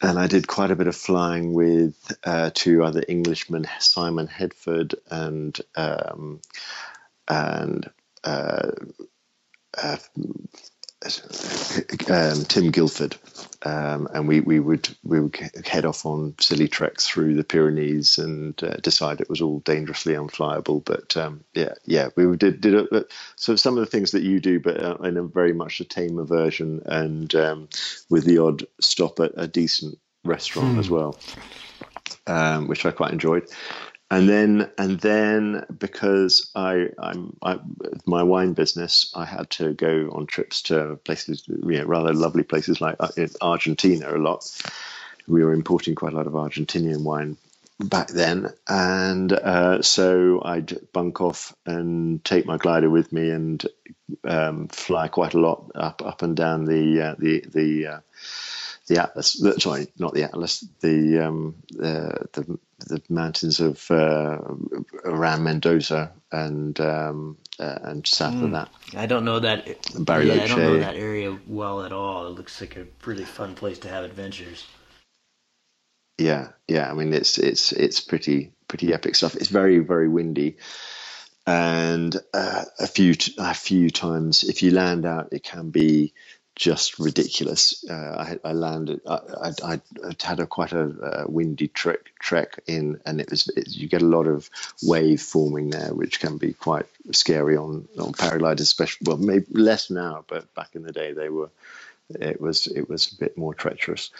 and 0.02 0.20
I 0.20 0.28
did 0.28 0.48
quite 0.48 0.72
a 0.72 0.76
bit 0.76 0.88
of 0.88 0.96
flying 0.96 1.54
with 1.54 1.96
uh, 2.24 2.52
two 2.54 2.84
other 2.84 3.04
Englishmen, 3.08 3.68
Simon 3.80 4.28
Headford 4.28 4.96
and 5.10 5.58
um, 5.76 6.42
and 7.28 7.90
uh, 8.24 8.72
uh, 9.78 9.98
um, 12.10 12.46
Tim 12.46 12.70
Guilford, 12.72 13.16
um, 13.64 14.08
and 14.14 14.28
we, 14.28 14.40
we 14.40 14.60
would 14.60 14.88
we 15.04 15.20
would 15.20 15.36
head 15.66 15.86
off 15.86 16.06
on 16.06 16.36
silly 16.40 16.68
treks 16.68 17.08
through 17.08 17.36
the 17.36 17.44
Pyrenees 17.44 18.20
and 18.20 18.62
uh, 18.64 18.76
decide 18.78 19.20
it 19.20 19.30
was 19.30 19.42
all 19.42 19.60
dangerously 19.60 20.14
unflyable. 20.14 20.84
But 20.86 21.18
um, 21.18 21.44
yeah, 21.54 21.74
yeah, 21.86 22.10
we 22.16 22.38
did 22.38 22.62
did 22.62 22.76
it. 22.92 23.12
So 23.36 23.56
some 23.56 23.78
of 23.78 23.84
the 23.84 23.90
things 23.90 24.12
that 24.12 24.24
you 24.24 24.40
do, 24.40 24.60
but 24.60 24.82
uh, 24.82 24.98
in 25.04 25.18
a 25.18 25.24
very 25.24 25.54
much 25.54 25.80
a 25.80 25.86
tamer 25.86 26.24
version, 26.24 26.82
and 26.86 27.34
um, 27.34 27.70
with 28.10 28.26
the 28.26 28.38
odd 28.38 28.66
stop 28.80 29.20
at 29.20 29.32
a 29.36 29.48
decent 29.48 29.98
restaurant 30.24 30.74
hmm. 30.74 30.80
as 30.80 30.90
well, 30.90 31.18
um, 32.28 32.68
which 32.68 32.86
I 32.86 32.92
quite 32.92 33.12
enjoyed 33.12 33.50
and 34.12 34.28
then 34.28 34.69
and 34.78 35.00
then 35.00 35.65
because 35.80 36.52
I 36.54 36.89
I'm 37.00 37.38
I, 37.41 37.60
my 38.06 38.24
wine 38.24 38.52
business, 38.52 39.12
I 39.15 39.24
had 39.24 39.50
to 39.52 39.74
go 39.74 40.12
on 40.12 40.28
trips 40.28 40.63
to 40.63 40.97
places, 41.06 41.45
you 41.47 41.78
know, 41.78 41.86
rather 41.86 42.13
lovely 42.13 42.43
places 42.43 42.82
like 42.82 42.97
uh, 43.00 43.08
Argentina 43.41 44.13
a 44.13 44.19
lot. 44.19 44.45
We 45.28 45.45
were 45.45 45.54
importing 45.54 45.95
quite 45.95 46.12
a 46.12 46.17
lot 46.17 46.28
of 46.28 46.34
Argentinian 46.34 47.04
wine 47.04 47.38
back 47.80 48.10
then, 48.10 48.50
and 48.67 49.32
uh, 49.32 49.82
so 49.82 50.41
I'd 50.43 50.91
bunk 50.91 51.21
off 51.21 51.56
and 51.65 52.24
take 52.26 52.45
my 52.45 52.58
glider 52.58 52.89
with 52.89 53.13
me 53.13 53.30
and 53.30 53.65
um, 54.26 54.67
fly 54.67 55.08
quite 55.08 55.36
a 55.36 55.39
lot 55.39 55.71
up 55.74 56.02
up 56.06 56.21
and 56.21 56.36
down 56.36 56.65
the 56.65 57.02
uh, 57.02 57.15
the 57.17 57.45
the 57.47 57.88
uh, 57.88 58.00
the 58.88 59.02
Atlas. 59.02 59.41
Sorry, 59.60 59.88
not 59.97 60.13
the 60.13 60.24
Atlas. 60.24 60.65
The 60.82 61.19
um, 61.19 61.56
uh, 61.82 62.26
the 62.34 62.60
the 62.88 63.02
mountains 63.10 63.60
of 63.60 63.89
uh, 63.89 64.39
around 65.06 65.44
Mendoza 65.44 66.12
and 66.32 66.80
um, 66.80 67.38
uh, 67.60 67.80
and 67.84 68.08
south 68.08 68.36
mm. 68.36 68.46
of 68.46 68.52
that. 68.52 68.70
I 68.96 69.06
don't 69.06 69.26
know 69.26 69.39
that. 69.39 69.67
Yeah, 69.67 69.74
I 70.04 70.48
don't 70.48 70.60
know 70.60 70.80
that 70.80 70.96
area 70.96 71.38
well 71.48 71.84
at 71.84 71.91
all. 71.91 72.28
It 72.28 72.32
looks 72.32 72.60
like 72.62 72.76
a 72.78 72.88
really 73.06 73.26
fun 73.26 73.56
place 73.56 73.80
to 73.80 73.89
have 73.89 74.04
adventures. 74.04 74.65
Yeah, 76.17 76.50
yeah. 76.67 76.89
I 76.89 76.94
mean, 76.94 77.13
it's 77.13 77.38
it's 77.38 77.72
it's 77.72 78.00
pretty 78.00 78.52
pretty 78.67 78.94
epic 78.94 79.15
stuff. 79.15 79.36
It's 79.36 79.48
very 79.48 79.80
very 79.80 80.08
windy, 80.08 80.58
and 81.46 82.15
uh, 82.34 82.65
a 82.80 82.88
few 82.88 83.15
a 83.38 83.54
few 83.54 83.89
times 83.89 84.44
if 84.44 84.62
you 84.62 84.72
land 84.72 85.06
out, 85.06 85.30
it 85.32 85.44
can 85.44 85.70
be 85.70 86.13
just 86.56 87.00
ridiculous. 87.00 87.84
Uh, 87.90 88.38
I, 88.44 88.50
I, 88.50 88.54
landed. 88.54 89.02
I, 89.08 89.20
I, 89.42 89.52
I, 89.74 89.82
had 90.22 90.40
a 90.40 90.46
quite 90.46 90.74
a, 90.74 91.26
windy 91.28 91.68
trek 91.68 92.12
trek 92.20 92.60
in, 92.68 93.00
and 93.06 93.22
it 93.22 93.30
was 93.30 93.48
it, 93.56 93.70
you 93.70 93.88
get 93.88 94.02
a 94.02 94.06
lot 94.06 94.28
of 94.28 94.50
wave 94.84 95.22
forming 95.22 95.70
there, 95.70 95.94
which 95.94 96.20
can 96.20 96.38
be 96.38 96.54
quite 96.54 96.86
scary 97.12 97.58
on 97.58 97.88
on 97.98 98.14
paragliders, 98.14 98.62
especially. 98.62 99.06
Well, 99.06 99.18
maybe 99.18 99.46
less 99.52 99.90
now, 99.90 100.26
but 100.28 100.54
back 100.54 100.76
in 100.76 100.84
the 100.84 100.92
day 100.92 101.14
they 101.14 101.30
were. 101.30 101.50
It 102.10 102.42
was 102.42 102.68
it 102.68 102.90
was 102.90 103.14
a 103.14 103.18
bit 103.18 103.38
more 103.38 103.54
treacherous. 103.54 104.12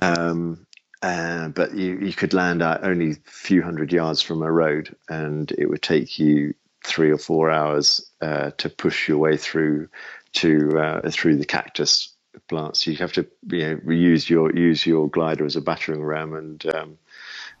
Um, 0.00 0.66
uh, 1.02 1.48
but 1.48 1.74
you, 1.74 1.98
you 1.98 2.12
could 2.12 2.32
land 2.32 2.62
at 2.62 2.84
only 2.84 3.10
a 3.10 3.16
few 3.24 3.60
hundred 3.60 3.92
yards 3.92 4.22
from 4.22 4.42
a 4.42 4.52
road, 4.52 4.94
and 5.08 5.50
it 5.50 5.66
would 5.66 5.82
take 5.82 6.20
you 6.20 6.54
three 6.84 7.10
or 7.10 7.18
four 7.18 7.50
hours 7.50 8.08
uh, 8.20 8.50
to 8.58 8.68
push 8.68 9.08
your 9.08 9.18
way 9.18 9.36
through 9.36 9.88
to 10.34 10.78
uh, 10.78 11.10
through 11.10 11.36
the 11.36 11.44
cactus 11.44 12.12
plants. 12.48 12.86
You 12.86 12.96
have 12.96 13.12
to 13.14 13.26
you 13.48 13.80
know, 13.84 13.92
use 13.92 14.28
your 14.28 14.54
use 14.54 14.86
your 14.86 15.08
glider 15.08 15.44
as 15.44 15.56
a 15.56 15.60
battering 15.60 16.02
ram 16.02 16.34
and 16.34 16.64
um, 16.74 16.98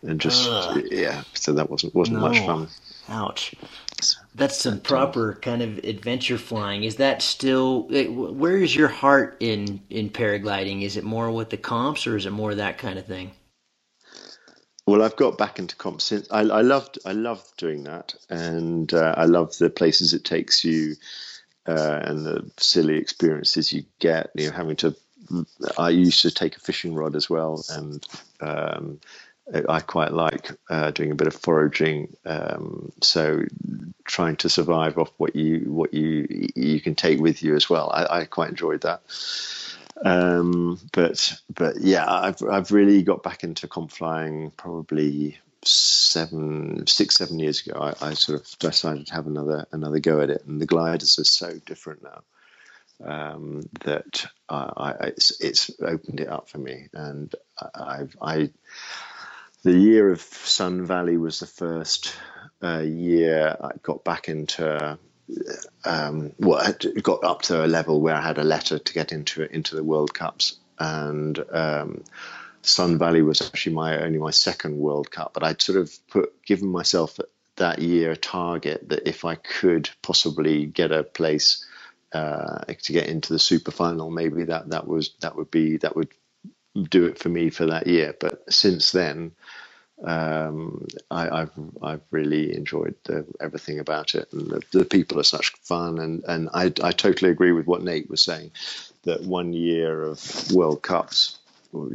and 0.02 0.20
just 0.20 0.48
Ugh. 0.48 0.82
yeah. 0.90 1.22
So 1.34 1.52
that 1.52 1.70
wasn't 1.70 1.94
wasn't 1.94 2.18
no. 2.18 2.28
much 2.28 2.38
fun. 2.40 2.68
Ouch. 3.08 3.54
That's 4.34 4.56
some 4.56 4.80
proper 4.80 5.34
kind 5.34 5.62
of 5.62 5.78
adventure 5.78 6.38
flying. 6.38 6.84
Is 6.84 6.96
that 6.96 7.22
still 7.22 7.82
where 7.82 8.56
is 8.56 8.74
your 8.74 8.88
heart 8.88 9.36
in 9.40 9.80
in 9.90 10.10
paragliding? 10.10 10.82
Is 10.82 10.96
it 10.96 11.04
more 11.04 11.30
with 11.30 11.50
the 11.50 11.56
comps 11.56 12.06
or 12.06 12.16
is 12.16 12.26
it 12.26 12.30
more 12.30 12.54
that 12.54 12.78
kind 12.78 12.98
of 12.98 13.06
thing? 13.06 13.32
Well, 14.86 15.02
I've 15.02 15.16
got 15.16 15.38
back 15.38 15.60
into 15.60 15.76
comps 15.76 16.04
since 16.04 16.26
I, 16.30 16.40
I 16.40 16.62
loved 16.62 16.98
I 17.06 17.12
loved 17.12 17.56
doing 17.56 17.84
that, 17.84 18.14
and 18.28 18.92
uh, 18.92 19.14
I 19.16 19.26
love 19.26 19.56
the 19.58 19.70
places 19.70 20.12
it 20.12 20.24
takes 20.24 20.64
you 20.64 20.96
uh, 21.66 22.00
and 22.02 22.24
the 22.24 22.50
silly 22.58 22.96
experiences 22.96 23.72
you 23.72 23.84
get. 23.98 24.30
You 24.34 24.50
know, 24.50 24.56
having 24.56 24.76
to. 24.76 24.96
I 25.78 25.90
used 25.90 26.22
to 26.22 26.30
take 26.30 26.56
a 26.56 26.60
fishing 26.60 26.94
rod 26.94 27.14
as 27.14 27.30
well, 27.30 27.64
and 27.70 28.04
um, 28.40 29.00
I 29.68 29.80
quite 29.80 30.12
like 30.12 30.50
uh, 30.70 30.90
doing 30.90 31.12
a 31.12 31.14
bit 31.14 31.26
of 31.26 31.34
foraging. 31.34 32.16
Um, 32.24 32.92
so 33.02 33.44
trying 34.04 34.36
to 34.36 34.48
survive 34.48 34.98
off 34.98 35.12
what 35.16 35.36
you 35.36 35.72
what 35.72 35.94
you 35.94 36.48
you 36.54 36.80
can 36.80 36.94
take 36.94 37.20
with 37.20 37.42
you 37.42 37.54
as 37.54 37.68
well. 37.68 37.90
I, 37.92 38.20
I 38.20 38.24
quite 38.24 38.50
enjoyed 38.50 38.82
that. 38.82 39.02
Um, 40.04 40.80
but 40.92 41.34
but 41.54 41.80
yeah, 41.80 42.10
I've 42.10 42.42
I've 42.42 42.72
really 42.72 43.02
got 43.02 43.22
back 43.22 43.44
into 43.44 43.68
comp 43.68 43.92
flying 43.92 44.50
probably 44.56 45.38
seven, 45.64 46.86
six, 46.86 47.14
seven 47.16 47.38
years 47.38 47.66
ago, 47.66 47.78
I, 47.80 48.08
I, 48.08 48.14
sort 48.14 48.40
of 48.40 48.58
decided 48.58 49.06
to 49.06 49.14
have 49.14 49.26
another 49.26 49.66
another 49.72 50.00
go 50.00 50.20
at 50.20 50.30
it, 50.30 50.44
and 50.46 50.60
the 50.60 50.66
gliders 50.66 51.18
are 51.18 51.24
so 51.24 51.58
different 51.64 52.02
now 52.02 52.22
um, 53.04 53.62
that 53.84 54.26
I, 54.48 54.94
it's, 55.02 55.40
it's, 55.40 55.70
opened 55.80 56.20
it 56.20 56.28
up 56.28 56.48
for 56.48 56.58
me, 56.58 56.88
and 56.92 57.34
I've 57.74 58.16
I 58.20 58.50
the 59.62 59.72
year 59.72 60.10
of 60.10 60.20
Sun 60.20 60.86
Valley 60.86 61.16
was 61.16 61.40
the 61.40 61.46
first 61.46 62.14
uh, 62.62 62.80
year 62.80 63.56
I 63.60 63.70
got 63.82 64.04
back 64.04 64.28
into. 64.28 64.98
Um, 65.84 66.32
well, 66.38 66.74
got 67.02 67.24
up 67.24 67.42
to 67.42 67.64
a 67.64 67.66
level 67.66 68.00
where 68.00 68.14
I 68.14 68.20
had 68.20 68.38
a 68.38 68.44
letter 68.44 68.78
to 68.78 68.92
get 68.92 69.12
into 69.12 69.42
into 69.44 69.76
the 69.76 69.84
World 69.84 70.12
Cups, 70.12 70.58
and 70.78 71.42
um, 71.50 72.04
Sun 72.62 72.98
Valley 72.98 73.22
was 73.22 73.42
actually 73.42 73.74
my 73.74 74.00
only 74.02 74.18
my 74.18 74.30
second 74.30 74.78
World 74.78 75.10
Cup, 75.10 75.32
but 75.34 75.42
I'd 75.42 75.60
sort 75.60 75.78
of 75.78 75.92
put 76.08 76.42
given 76.44 76.68
myself 76.68 77.18
that 77.56 77.80
year 77.80 78.12
a 78.12 78.16
target 78.16 78.88
that 78.88 79.08
if 79.08 79.24
I 79.24 79.34
could 79.34 79.90
possibly 80.00 80.66
get 80.66 80.92
a 80.92 81.02
place 81.02 81.66
uh, 82.12 82.64
to 82.64 82.92
get 82.92 83.08
into 83.08 83.32
the 83.32 83.38
super 83.38 83.70
final, 83.70 84.10
maybe 84.10 84.44
that 84.44 84.70
that 84.70 84.86
was 84.86 85.14
that 85.20 85.36
would 85.36 85.50
be 85.50 85.76
that 85.78 85.96
would 85.96 86.08
do 86.88 87.06
it 87.06 87.18
for 87.18 87.28
me 87.28 87.50
for 87.50 87.66
that 87.66 87.86
year. 87.86 88.14
But 88.18 88.52
since 88.52 88.92
then, 88.92 89.32
um, 90.04 90.86
I, 91.10 91.40
have 91.40 91.52
I've 91.82 92.00
really 92.10 92.56
enjoyed 92.56 92.94
the, 93.04 93.26
everything 93.40 93.80
about 93.80 94.14
it, 94.14 94.32
and 94.32 94.50
the, 94.50 94.62
the, 94.70 94.84
people 94.84 95.18
are 95.20 95.24
such 95.24 95.52
fun. 95.62 95.98
And 95.98 96.22
and 96.28 96.48
I 96.54 96.72
I 96.82 96.92
totally 96.92 97.30
agree 97.30 97.52
with 97.52 97.66
what 97.66 97.82
Nate 97.82 98.08
was 98.08 98.22
saying, 98.22 98.52
that 99.02 99.22
one 99.22 99.52
year 99.52 100.02
of 100.02 100.52
World 100.52 100.82
Cups 100.82 101.38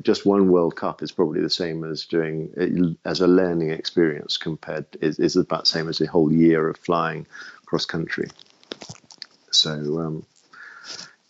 just 0.01 0.25
one 0.25 0.49
World 0.49 0.75
Cup 0.75 1.03
is 1.03 1.11
probably 1.11 1.41
the 1.41 1.49
same 1.49 1.83
as 1.83 2.05
doing 2.05 2.97
as 3.05 3.21
a 3.21 3.27
learning 3.27 3.71
experience 3.71 4.37
compared 4.37 4.85
is, 5.01 5.19
is 5.19 5.35
about 5.35 5.61
the 5.61 5.69
same 5.69 5.87
as 5.87 6.01
a 6.01 6.07
whole 6.07 6.31
year 6.31 6.69
of 6.69 6.77
flying 6.77 7.27
cross 7.65 7.85
country. 7.85 8.27
So 9.51 9.71
um, 9.99 10.25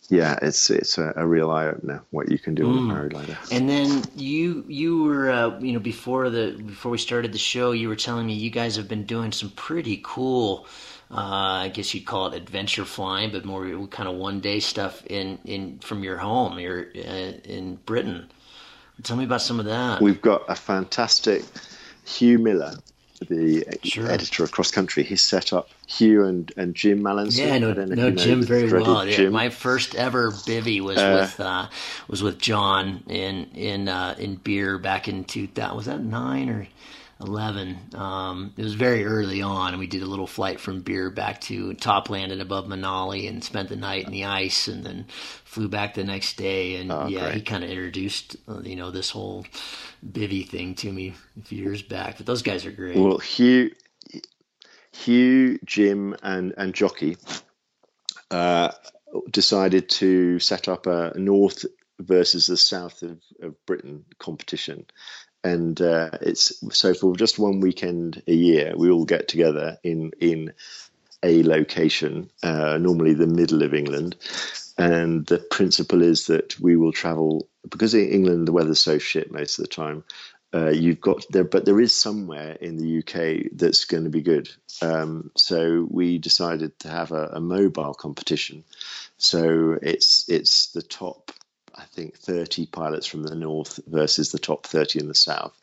yeah, 0.08 0.38
it's 0.40 0.70
it's 0.70 0.96
a, 0.96 1.12
a 1.16 1.26
real 1.26 1.50
eye 1.50 1.66
opener 1.66 2.02
what 2.10 2.30
you 2.30 2.38
can 2.38 2.54
do 2.54 2.64
mm. 2.64 2.78
on 2.78 2.90
a 2.90 2.94
paraglider. 2.94 3.52
And 3.52 3.68
then 3.68 4.02
you 4.16 4.64
you 4.66 5.04
were 5.04 5.30
uh, 5.30 5.58
you 5.60 5.72
know 5.72 5.80
before 5.80 6.30
the 6.30 6.52
before 6.52 6.92
we 6.92 6.98
started 6.98 7.32
the 7.32 7.38
show, 7.38 7.72
you 7.72 7.88
were 7.88 7.96
telling 7.96 8.26
me 8.26 8.32
you 8.32 8.50
guys 8.50 8.76
have 8.76 8.88
been 8.88 9.04
doing 9.04 9.32
some 9.32 9.50
pretty 9.50 10.00
cool. 10.02 10.66
Uh, 11.10 11.64
I 11.64 11.68
guess 11.68 11.94
you'd 11.94 12.04
call 12.04 12.26
it 12.26 12.34
adventure 12.34 12.84
flying, 12.84 13.32
but 13.32 13.44
more 13.44 13.86
kind 13.86 14.08
of 14.08 14.16
one 14.16 14.40
day 14.40 14.60
stuff 14.60 15.02
in, 15.06 15.38
in 15.46 15.78
from 15.78 16.04
your 16.04 16.18
home. 16.18 16.58
You're 16.58 16.86
uh, 16.94 17.32
in 17.44 17.76
Britain. 17.86 18.28
Tell 19.02 19.16
me 19.16 19.24
about 19.24 19.42
some 19.42 19.60
of 19.60 19.66
that. 19.66 20.00
We've 20.00 20.20
got 20.20 20.42
a 20.48 20.54
fantastic 20.54 21.44
Hugh 22.04 22.38
Miller 22.38 22.74
the 23.26 23.64
sure. 23.82 24.10
editor 24.10 24.44
of 24.44 24.52
Cross 24.52 24.70
Country, 24.70 25.02
he 25.02 25.16
set 25.16 25.52
up 25.52 25.70
Hugh 25.86 26.24
and, 26.24 26.52
and 26.56 26.74
Jim 26.74 27.02
Mallinson. 27.02 27.38
Yeah, 27.38 27.58
no, 27.58 27.72
know 27.72 28.10
Jim 28.12 28.42
very 28.42 28.70
well. 28.70 29.06
Yeah, 29.06 29.28
my 29.28 29.48
first 29.48 29.94
ever 29.94 30.30
bivy 30.30 30.80
was 30.80 30.98
uh, 30.98 31.18
with 31.22 31.40
uh, 31.40 31.68
was 32.06 32.22
with 32.22 32.38
John 32.38 33.02
in 33.08 33.46
in 33.54 33.88
uh, 33.88 34.14
in 34.18 34.36
Bir 34.36 34.78
back 34.78 35.08
in 35.08 35.24
two 35.24 35.46
thousand. 35.46 35.76
Was 35.76 35.86
that 35.86 36.00
nine 36.00 36.48
or? 36.48 36.68
11. 37.20 37.78
Um, 37.94 38.52
it 38.56 38.62
was 38.62 38.74
very 38.74 39.04
early 39.04 39.42
on, 39.42 39.70
and 39.70 39.78
we 39.78 39.86
did 39.86 40.02
a 40.02 40.06
little 40.06 40.26
flight 40.26 40.60
from 40.60 40.82
Bir 40.82 41.10
back 41.10 41.40
to 41.42 41.74
top 41.74 42.10
landed 42.10 42.40
above 42.40 42.66
Manali 42.66 43.28
and 43.28 43.42
spent 43.42 43.68
the 43.68 43.76
night 43.76 44.06
in 44.06 44.12
the 44.12 44.24
ice, 44.24 44.68
and 44.68 44.84
then 44.84 45.06
flew 45.44 45.68
back 45.68 45.94
the 45.94 46.04
next 46.04 46.36
day. 46.36 46.76
And 46.76 46.92
oh, 46.92 47.06
yeah, 47.08 47.20
great. 47.20 47.34
he 47.34 47.40
kind 47.42 47.64
of 47.64 47.70
introduced 47.70 48.36
uh, 48.48 48.60
you 48.60 48.76
know 48.76 48.90
this 48.90 49.10
whole 49.10 49.44
bivy 50.06 50.48
thing 50.48 50.74
to 50.76 50.92
me 50.92 51.14
a 51.40 51.44
few 51.44 51.62
years 51.62 51.82
back. 51.82 52.18
But 52.18 52.26
those 52.26 52.42
guys 52.42 52.64
are 52.64 52.70
great. 52.70 52.96
Well, 52.96 53.18
Hugh, 53.18 53.72
Hugh, 54.92 55.58
Jim, 55.64 56.16
and 56.22 56.54
and 56.56 56.72
Jocky 56.72 57.16
uh, 58.30 58.70
decided 59.30 59.88
to 59.88 60.38
set 60.38 60.68
up 60.68 60.86
a 60.86 61.18
north 61.18 61.64
versus 62.00 62.46
the 62.46 62.56
south 62.56 63.02
of, 63.02 63.20
of 63.42 63.66
Britain 63.66 64.04
competition. 64.18 64.86
And 65.44 65.80
uh, 65.80 66.10
it's 66.20 66.52
so 66.76 66.94
for 66.94 67.16
just 67.16 67.38
one 67.38 67.60
weekend 67.60 68.22
a 68.26 68.34
year, 68.34 68.74
we 68.76 68.90
all 68.90 69.04
get 69.04 69.28
together 69.28 69.78
in 69.82 70.12
in 70.20 70.52
a 71.22 71.42
location, 71.42 72.30
uh, 72.42 72.78
normally 72.78 73.14
the 73.14 73.26
middle 73.26 73.62
of 73.62 73.74
England, 73.74 74.16
and 74.76 75.26
the 75.26 75.38
principle 75.38 76.02
is 76.02 76.26
that 76.26 76.58
we 76.60 76.76
will 76.76 76.92
travel 76.92 77.48
because 77.68 77.94
in 77.94 78.08
England 78.08 78.46
the 78.46 78.52
weather's 78.52 78.78
so 78.78 78.98
shit 78.98 79.30
most 79.32 79.58
of 79.58 79.64
the 79.64 79.68
time. 79.68 80.04
Uh, 80.54 80.70
you've 80.70 81.00
got 81.00 81.26
there, 81.28 81.44
but 81.44 81.66
there 81.66 81.78
is 81.78 81.94
somewhere 81.94 82.52
in 82.52 82.78
the 82.78 83.00
UK 83.00 83.50
that's 83.52 83.84
going 83.84 84.04
to 84.04 84.10
be 84.10 84.22
good. 84.22 84.48
Um, 84.80 85.30
so 85.36 85.86
we 85.90 86.16
decided 86.16 86.78
to 86.80 86.88
have 86.88 87.12
a, 87.12 87.32
a, 87.34 87.40
mobile 87.40 87.92
competition. 87.92 88.64
So 89.18 89.78
it's 89.82 90.26
it's 90.30 90.68
the 90.68 90.80
top, 90.80 91.32
I 91.78 91.84
think, 91.84 92.16
thirty 92.16 92.66
pilots 92.66 93.06
from 93.06 93.22
the 93.22 93.36
north 93.36 93.80
versus 93.86 94.32
the 94.32 94.38
top 94.38 94.66
thirty 94.66 94.98
in 94.98 95.08
the 95.08 95.14
south, 95.14 95.56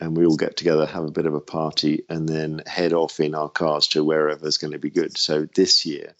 and 0.00 0.16
we 0.16 0.24
all 0.24 0.36
get 0.36 0.56
together, 0.56 0.86
have 0.86 1.04
a 1.04 1.10
bit 1.10 1.26
of 1.26 1.34
a 1.34 1.40
party, 1.40 2.04
and 2.08 2.28
then 2.28 2.62
head 2.66 2.92
off 2.92 3.18
in 3.20 3.34
our 3.34 3.48
cars 3.48 3.88
to 3.88 4.04
wherever 4.04 4.46
is 4.46 4.58
going 4.58 4.72
to 4.72 4.78
be 4.78 4.90
good. 4.90 5.18
So 5.18 5.46
this 5.54 5.84
year 5.84 6.14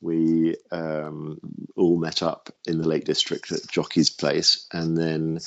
we 0.00 0.56
um, 0.70 1.40
all 1.74 1.96
met 1.96 2.22
up 2.22 2.50
in 2.66 2.78
the 2.78 2.86
Lake 2.86 3.04
District 3.04 3.50
at 3.50 3.66
Jocky's 3.66 4.10
Place, 4.10 4.66
and 4.72 4.96
then 4.96 5.40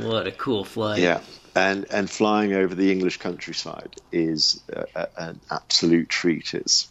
What 0.00 0.26
a 0.26 0.32
cool 0.32 0.64
flight. 0.64 1.00
Yeah. 1.00 1.20
And, 1.54 1.86
and 1.90 2.10
flying 2.10 2.52
over 2.52 2.74
the 2.74 2.92
English 2.92 3.16
countryside 3.16 3.96
is 4.12 4.62
an 5.16 5.40
absolute 5.50 6.10
treat. 6.10 6.52
It's 6.52 6.88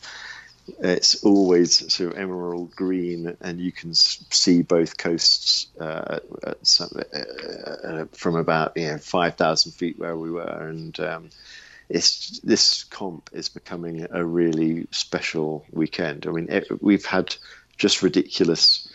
it's 0.79 1.23
always 1.23 1.93
sort 1.93 2.11
of 2.13 2.17
emerald 2.17 2.75
green, 2.75 3.37
and 3.41 3.59
you 3.59 3.71
can 3.71 3.93
see 3.93 4.63
both 4.63 4.97
coasts 4.97 5.67
uh, 5.79 6.19
some, 6.63 6.89
uh, 6.95 7.87
uh, 7.87 8.05
from 8.13 8.35
about 8.35 8.75
you 8.75 8.87
know 8.87 8.97
five 8.97 9.35
thousand 9.35 9.73
feet 9.73 9.99
where 9.99 10.17
we 10.17 10.31
were, 10.31 10.67
and 10.67 10.99
um, 10.99 11.29
it's 11.89 12.39
this 12.39 12.83
comp 12.85 13.29
is 13.33 13.49
becoming 13.49 14.07
a 14.09 14.25
really 14.25 14.87
special 14.91 15.65
weekend. 15.71 16.25
I 16.27 16.31
mean, 16.31 16.47
it, 16.49 16.67
we've 16.81 17.05
had 17.05 17.35
just 17.77 18.01
ridiculous 18.01 18.87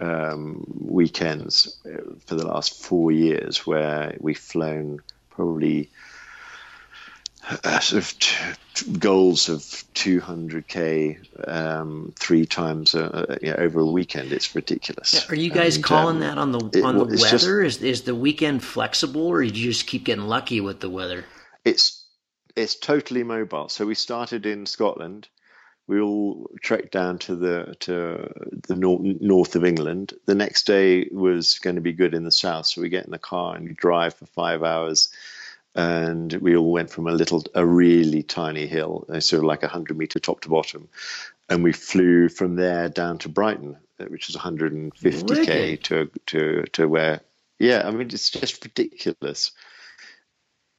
um, 0.00 0.64
weekends 0.80 1.76
uh, 1.86 2.02
for 2.26 2.34
the 2.34 2.46
last 2.46 2.82
four 2.82 3.12
years 3.12 3.66
where 3.66 4.16
we've 4.20 4.38
flown 4.38 5.00
probably 5.30 5.90
uh, 7.64 7.78
sort 7.78 8.02
of 8.02 8.18
t- 8.18 8.92
goals 8.98 9.48
of 9.48 9.60
200k 9.94 11.48
um, 11.48 12.12
three 12.16 12.44
times 12.44 12.94
uh, 12.94 13.36
uh 13.42 13.54
over 13.58 13.80
a 13.80 13.86
weekend. 13.86 14.32
It's 14.32 14.54
ridiculous. 14.54 15.14
Yeah, 15.14 15.20
are 15.32 15.36
you 15.36 15.50
guys 15.50 15.76
and, 15.76 15.84
calling 15.84 16.16
um, 16.16 16.20
that 16.20 16.38
on 16.38 16.52
the 16.52 16.82
on 16.82 16.96
it, 16.96 17.08
the 17.08 17.20
weather? 17.22 17.62
Just, 17.62 17.82
is 17.82 17.82
is 17.82 18.02
the 18.02 18.14
weekend 18.14 18.64
flexible, 18.64 19.26
or 19.28 19.42
you 19.42 19.52
just 19.52 19.86
keep 19.86 20.04
getting 20.04 20.24
lucky 20.24 20.60
with 20.60 20.80
the 20.80 20.90
weather? 20.90 21.24
It's 21.64 21.95
it's 22.56 22.74
totally 22.74 23.22
mobile. 23.22 23.68
So 23.68 23.86
we 23.86 23.94
started 23.94 24.46
in 24.46 24.66
Scotland. 24.66 25.28
We 25.86 26.00
all 26.00 26.50
trekked 26.60 26.90
down 26.90 27.18
to 27.20 27.36
the 27.36 27.76
to 27.80 28.32
the 28.66 28.74
north, 28.74 29.02
north 29.20 29.54
of 29.54 29.64
England. 29.64 30.14
The 30.24 30.34
next 30.34 30.66
day 30.66 31.08
was 31.12 31.60
going 31.60 31.76
to 31.76 31.82
be 31.82 31.92
good 31.92 32.14
in 32.14 32.24
the 32.24 32.32
south, 32.32 32.66
so 32.66 32.80
we 32.80 32.88
get 32.88 33.04
in 33.04 33.12
the 33.12 33.18
car 33.18 33.54
and 33.54 33.68
we 33.68 33.74
drive 33.74 34.14
for 34.14 34.26
five 34.26 34.64
hours 34.64 35.10
and 35.76 36.32
we 36.32 36.56
all 36.56 36.72
went 36.72 36.90
from 36.90 37.06
a 37.06 37.12
little, 37.12 37.44
a 37.54 37.64
really 37.64 38.22
tiny 38.22 38.66
hill, 38.66 39.04
uh, 39.12 39.20
sort 39.20 39.40
of 39.40 39.44
like 39.44 39.62
a 39.62 39.68
hundred 39.68 39.98
meter 39.98 40.18
top 40.18 40.40
to 40.40 40.48
bottom, 40.48 40.88
and 41.50 41.62
we 41.62 41.72
flew 41.72 42.30
from 42.30 42.56
there 42.56 42.88
down 42.88 43.18
to 43.18 43.28
Brighton, 43.28 43.76
uh, 44.00 44.06
which 44.06 44.30
is 44.30 44.36
150k 44.36 45.82
to 45.84 46.10
to 46.26 46.64
to 46.72 46.88
where. 46.88 47.20
Yeah, 47.58 47.86
I 47.86 47.90
mean 47.90 48.08
it's 48.10 48.30
just 48.30 48.64
ridiculous. 48.64 49.52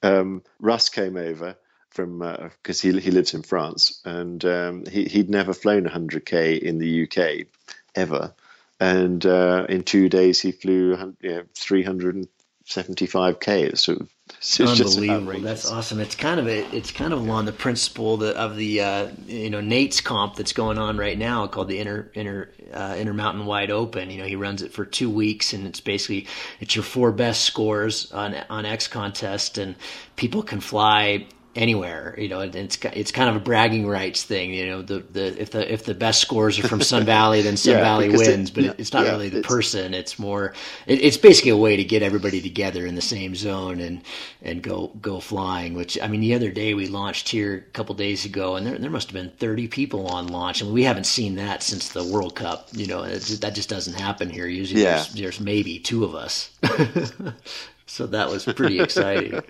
Um, 0.03 0.43
Russ 0.59 0.89
came 0.89 1.15
over 1.15 1.55
from 1.97 2.19
because 2.19 2.85
uh, 2.85 2.89
he 2.89 2.99
he 2.99 3.11
lives 3.11 3.33
in 3.33 3.41
France 3.41 3.99
and 4.05 4.45
um, 4.45 4.85
he 4.85 5.05
he'd 5.05 5.31
never 5.31 5.51
flown 5.51 5.85
100k 5.85 6.59
in 6.59 6.77
the 6.77 7.03
UK 7.03 7.47
ever, 7.95 8.35
and 8.79 9.25
uh, 9.25 9.65
in 9.67 9.83
two 9.83 10.07
days 10.07 10.39
he 10.39 10.51
flew 10.51 11.15
you 11.21 11.29
know, 11.29 11.43
375k. 11.55 13.47
It's 13.63 13.81
sort 13.81 14.01
of 14.01 14.09
it's 14.39 14.59
unbelievable. 14.59 15.39
That's 15.39 15.71
awesome. 15.71 15.99
It's 15.99 16.15
kind 16.15 16.39
of 16.39 16.47
a, 16.47 16.59
it's 16.75 16.91
kind 16.91 17.13
of 17.13 17.19
along 17.19 17.45
the 17.45 17.51
principle 17.51 18.23
of 18.23 18.55
the 18.55 18.81
uh, 18.81 19.07
you 19.25 19.49
know 19.49 19.61
Nate's 19.61 19.99
comp 19.99 20.35
that's 20.35 20.53
going 20.53 20.77
on 20.77 20.97
right 20.97 21.17
now 21.17 21.47
called 21.47 21.67
the 21.67 21.79
Inter 21.79 22.11
Inter 22.13 22.51
uh, 22.71 22.95
Intermountain 22.95 23.47
Wide 23.47 23.71
Open. 23.71 24.11
You 24.11 24.19
know 24.19 24.27
he 24.27 24.35
runs 24.35 24.61
it 24.61 24.71
for 24.71 24.85
two 24.85 25.09
weeks 25.09 25.51
and 25.53 25.65
it's 25.65 25.79
basically 25.79 26.27
it's 26.59 26.75
your 26.75 26.83
four 26.83 27.11
best 27.11 27.43
scores 27.43 28.11
on 28.11 28.35
on 28.51 28.65
XContest 28.65 29.59
and 29.59 29.75
people 30.15 30.43
can 30.43 30.59
fly 30.59 31.25
anywhere. 31.57 32.15
You 32.17 32.29
know, 32.29 32.41
it's 32.41 32.77
it's 32.83 33.11
kind 33.11 33.29
of 33.29 33.35
a 33.35 33.39
bragging 33.39 33.87
rights 33.87 34.23
thing. 34.23 34.53
You 34.53 34.67
know, 34.67 34.81
the, 34.81 34.99
the 34.99 35.41
if 35.41 35.51
the 35.51 35.71
if 35.71 35.83
the 35.83 35.93
best 35.93 36.21
scores 36.21 36.59
are 36.59 36.67
from 36.67 36.81
Sun 36.81 37.05
Valley, 37.17 37.41
then 37.41 37.57
Sun 37.57 37.75
yeah, 37.75 37.81
Valley 37.81 38.09
wins. 38.09 38.49
It, 38.49 38.53
but 38.53 38.79
it's 38.79 38.93
not 38.93 39.05
yeah, 39.05 39.11
really 39.11 39.29
the 39.29 39.39
it's, 39.39 39.47
person. 39.47 39.93
It's 39.93 40.17
more. 40.19 40.53
It, 40.85 41.01
it's 41.01 41.17
basically 41.17 41.51
a 41.51 41.57
way 41.57 41.75
to 41.75 41.83
get 41.83 42.03
everybody 42.03 42.41
together 42.41 42.85
in 42.85 42.95
the 42.95 43.01
same 43.01 43.35
zone 43.35 43.79
and 43.79 44.01
and 44.41 44.61
go 44.61 44.91
go 45.01 45.19
flying. 45.19 45.73
Which 45.73 45.99
I 46.01 46.07
mean, 46.07 46.21
the 46.21 46.35
other 46.35 46.51
day 46.51 46.73
we 46.73 46.87
launched 46.87 47.29
here 47.29 47.55
a 47.55 47.71
couple 47.71 47.95
days 47.95 48.23
ago, 48.23 48.55
and 48.55 48.65
there 48.65 48.77
there 48.77 48.91
must 48.91 49.09
have 49.09 49.13
been 49.13 49.31
thirty 49.31 49.67
people 49.67 50.07
on 50.07 50.27
launch, 50.27 50.61
and 50.61 50.71
we 50.71 50.83
haven't 50.83 51.05
seen 51.05 51.35
that 51.35 51.63
since 51.63 51.89
the 51.89 52.03
World 52.03 52.35
Cup. 52.35 52.69
You 52.73 52.87
know, 52.87 53.05
just, 53.07 53.41
that 53.41 53.55
just 53.55 53.69
doesn't 53.69 53.99
happen 53.99 54.29
here. 54.29 54.47
Usually, 54.47 54.83
there's, 54.83 55.13
there's 55.13 55.39
maybe 55.39 55.79
two 55.79 56.03
of 56.03 56.15
us. 56.15 56.51
so 57.87 58.05
that 58.07 58.29
was 58.29 58.45
pretty 58.45 58.79
exciting. 58.79 59.41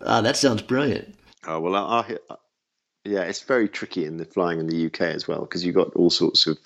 Ah, 0.00 0.20
that 0.20 0.36
sounds 0.36 0.62
brilliant. 0.62 1.14
Oh 1.46 1.60
well, 1.60 1.74
I, 1.74 2.16
I, 2.30 2.36
yeah, 3.04 3.22
it's 3.22 3.42
very 3.42 3.68
tricky 3.68 4.04
in 4.04 4.16
the 4.18 4.24
flying 4.24 4.60
in 4.60 4.66
the 4.66 4.86
UK 4.86 5.00
as 5.02 5.26
well 5.26 5.40
because 5.40 5.64
you've 5.64 5.74
got 5.74 5.94
all 5.94 6.10
sorts 6.10 6.46
of 6.46 6.58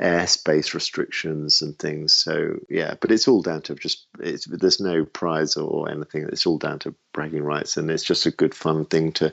airspace 0.00 0.74
restrictions 0.74 1.62
and 1.62 1.78
things. 1.78 2.12
So 2.14 2.58
yeah, 2.68 2.94
but 3.00 3.10
it's 3.10 3.28
all 3.28 3.42
down 3.42 3.62
to 3.62 3.74
just 3.74 4.06
there's 4.18 4.80
no 4.80 5.04
prize 5.04 5.56
or 5.56 5.90
anything. 5.90 6.28
It's 6.30 6.46
all 6.46 6.58
down 6.58 6.80
to 6.80 6.94
bragging 7.12 7.44
rights, 7.44 7.76
and 7.76 7.90
it's 7.90 8.04
just 8.04 8.26
a 8.26 8.30
good 8.30 8.54
fun 8.54 8.86
thing 8.86 9.12
to 9.12 9.32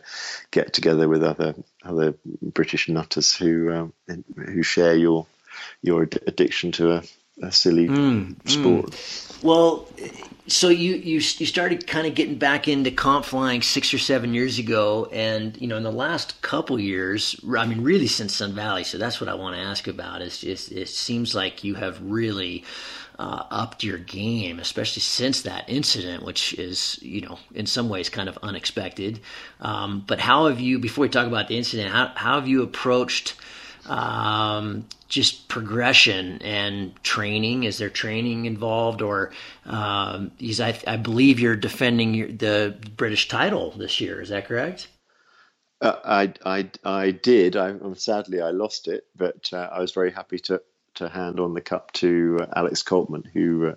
get 0.52 0.74
together 0.74 1.08
with 1.08 1.24
other 1.24 1.56
other 1.84 2.14
British 2.42 2.90
nutters 2.90 3.34
who 3.36 3.72
um, 3.72 3.94
who 4.36 4.62
share 4.62 4.96
your 4.96 5.26
your 5.82 6.04
addiction 6.04 6.72
to 6.74 6.92
a, 6.92 7.04
a 7.42 7.52
silly 7.52 7.88
mm, 7.88 8.36
sport. 8.50 8.92
Mm. 8.92 9.44
Well, 9.44 9.88
so 10.48 10.70
you, 10.70 10.96
you 10.96 11.16
you 11.16 11.20
started 11.46 11.88
kind 11.88 12.06
of 12.06 12.14
getting 12.14 12.36
back 12.36 12.68
into 12.68 12.92
comp 12.92 13.26
flying 13.26 13.64
six 13.64 13.94
or 13.94 13.98
seven 13.98 14.34
years 14.36 14.60
ago, 14.60 15.10
and 15.12 15.60
you 15.60 15.68
know 15.68 15.78
in 15.78 15.84
the 15.84 15.92
last 15.92 16.40
couple 16.44 16.80
years, 16.80 17.40
I 17.58 17.66
mean 17.66 17.82
really 17.82 18.08
since 18.08 18.36
Sun 18.36 18.54
Valley. 18.54 18.84
So 18.84 19.00
that's 19.00 19.20
what 19.20 19.28
I 19.28 19.34
want 19.34 19.56
to 19.56 19.62
ask 19.62 19.88
about. 19.88 20.22
Is 20.22 20.40
just 20.40 20.72
it 20.72 20.88
seems 20.88 21.34
like 21.34 21.64
you 21.64 21.74
have 21.76 22.00
really 22.04 22.64
uh, 23.18 23.44
upped 23.50 23.84
your 23.84 23.98
game, 23.98 24.60
especially 24.60 25.02
since 25.02 25.42
that 25.44 25.68
incident, 25.68 26.24
which 26.24 26.54
is 26.54 27.00
you 27.02 27.22
know 27.22 27.40
in 27.56 27.66
some 27.66 27.90
ways 27.90 28.10
kind 28.10 28.30
of 28.30 28.38
unexpected. 28.44 29.20
Um, 29.62 30.04
but 30.06 30.20
how 30.20 30.46
have 30.46 30.60
you? 30.60 30.78
Before 30.78 31.02
we 31.02 31.10
talk 31.10 31.26
about 31.26 31.48
the 31.48 31.58
incident, 31.58 31.92
how 31.92 32.12
how 32.16 32.36
have 32.36 32.48
you 32.48 32.62
approached? 32.62 33.36
Um, 33.88 34.88
just 35.08 35.48
progression 35.48 36.42
and 36.42 36.92
training? 37.04 37.64
Is 37.64 37.78
there 37.78 37.90
training 37.90 38.46
involved, 38.46 39.02
or 39.02 39.32
um, 39.66 40.32
I, 40.42 40.78
I 40.88 40.98
believe 40.98 41.40
you're 41.40 41.56
defending 41.56 42.14
your, 42.14 42.28
the 42.28 42.76
British 42.98 43.28
title 43.28 43.72
this 43.72 44.02
year? 44.02 44.22
Is 44.22 44.30
that 44.30 44.48
correct? 44.48 44.88
Uh, 45.82 45.96
I, 46.04 46.34
I, 46.46 46.70
I 46.84 47.12
did. 47.12 47.56
I, 47.56 47.76
sadly, 47.94 48.42
I 48.42 48.52
lost 48.52 48.88
it, 48.88 49.06
but 49.16 49.50
uh, 49.54 49.70
I 49.72 49.80
was 49.80 49.92
very 49.92 50.12
happy 50.12 50.40
to 50.40 50.62
to 50.96 51.10
hand 51.10 51.40
on 51.40 51.54
the 51.54 51.62
cup 51.62 51.92
to 51.92 52.40
uh, 52.42 52.46
Alex 52.56 52.82
Coltman, 52.82 53.26
who 53.34 53.68
uh, 53.68 53.76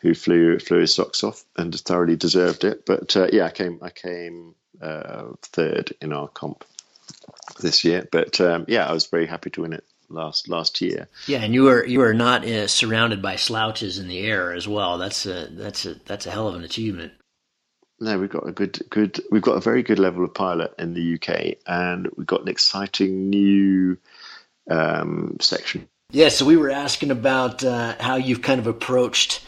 who 0.00 0.14
flew 0.14 0.58
flew 0.58 0.80
his 0.80 0.94
socks 0.94 1.24
off 1.24 1.44
and 1.56 1.74
thoroughly 1.74 2.16
deserved 2.16 2.64
it. 2.64 2.86
But 2.86 3.16
uh, 3.16 3.28
yeah, 3.32 3.46
I 3.46 3.50
came 3.50 3.78
I 3.82 3.90
came 3.90 4.54
uh, 4.80 5.28
third 5.42 5.94
in 6.00 6.12
our 6.12 6.28
comp 6.28 6.64
this 7.54 7.84
year. 7.84 8.08
But 8.10 8.40
um, 8.40 8.64
yeah, 8.68 8.86
I 8.86 8.92
was 8.92 9.06
very 9.06 9.26
happy 9.26 9.50
to 9.50 9.62
win 9.62 9.72
it 9.72 9.84
last 10.08 10.48
last 10.48 10.80
year. 10.80 11.08
Yeah, 11.26 11.42
and 11.42 11.54
you 11.54 11.64
were 11.64 11.84
you 11.84 12.00
were 12.00 12.14
not 12.14 12.44
uh, 12.44 12.66
surrounded 12.66 13.22
by 13.22 13.36
slouches 13.36 13.98
in 13.98 14.08
the 14.08 14.20
air 14.20 14.52
as 14.52 14.68
well. 14.68 14.98
That's 14.98 15.26
a 15.26 15.48
that's 15.50 15.86
a 15.86 15.94
that's 16.06 16.26
a 16.26 16.30
hell 16.30 16.48
of 16.48 16.54
an 16.54 16.64
achievement. 16.64 17.12
No, 18.00 18.18
we've 18.18 18.30
got 18.30 18.48
a 18.48 18.52
good 18.52 18.80
good 18.90 19.20
we've 19.30 19.42
got 19.42 19.56
a 19.56 19.60
very 19.60 19.82
good 19.82 19.98
level 19.98 20.24
of 20.24 20.34
pilot 20.34 20.74
in 20.78 20.94
the 20.94 21.14
UK, 21.14 21.58
and 21.66 22.08
we've 22.16 22.26
got 22.26 22.42
an 22.42 22.48
exciting 22.48 23.30
new 23.30 23.98
um, 24.70 25.36
section. 25.40 25.88
Yeah, 26.12 26.28
so 26.28 26.44
we 26.44 26.56
were 26.56 26.70
asking 26.70 27.10
about 27.12 27.62
uh, 27.62 27.94
how 28.00 28.16
you've 28.16 28.42
kind 28.42 28.58
of 28.58 28.66
approached 28.66 29.44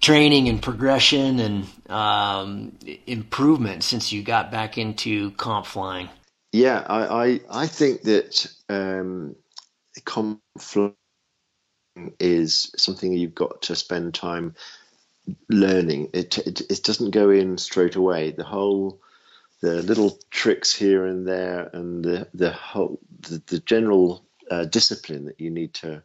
training 0.00 0.48
and 0.48 0.60
progression 0.60 1.38
and 1.38 1.66
um, 1.90 2.76
improvement 3.06 3.84
since 3.84 4.12
you 4.12 4.22
got 4.22 4.50
back 4.50 4.78
into 4.78 5.30
comp 5.32 5.66
flying. 5.66 6.08
Yeah, 6.56 6.84
I 6.88 7.26
I, 7.26 7.40
I 7.64 7.66
think 7.66 8.02
that 8.02 8.46
um, 8.70 9.36
conflict 10.04 10.96
is 12.20 12.72
something 12.76 13.12
you've 13.12 13.34
got 13.34 13.62
to 13.62 13.76
spend 13.76 14.14
time 14.14 14.54
learning. 15.50 16.10
It, 16.14 16.38
it, 16.38 16.62
it 16.62 16.82
doesn't 16.84 17.12
go 17.12 17.30
in 17.30 17.58
straight 17.58 17.96
away. 17.96 18.32
The 18.32 18.44
whole 18.44 19.00
the 19.62 19.82
little 19.82 20.18
tricks 20.30 20.74
here 20.74 21.06
and 21.06 21.28
there 21.28 21.70
and 21.74 22.04
the 22.04 22.28
the 22.34 22.52
whole 22.52 23.00
the, 23.20 23.42
the 23.46 23.60
general 23.60 24.24
uh, 24.50 24.66
discipline 24.66 25.26
that 25.26 25.40
you 25.40 25.50
need 25.50 25.74
to 25.74 26.02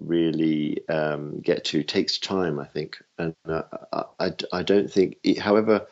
really 0.00 0.88
um, 0.88 1.40
get 1.40 1.64
to 1.66 1.82
takes 1.82 2.18
time, 2.18 2.58
I 2.60 2.66
think, 2.66 3.02
and 3.18 3.34
uh, 3.46 3.62
I, 4.20 4.32
I 4.52 4.62
don't 4.62 4.90
think, 4.90 5.16
however 5.38 5.86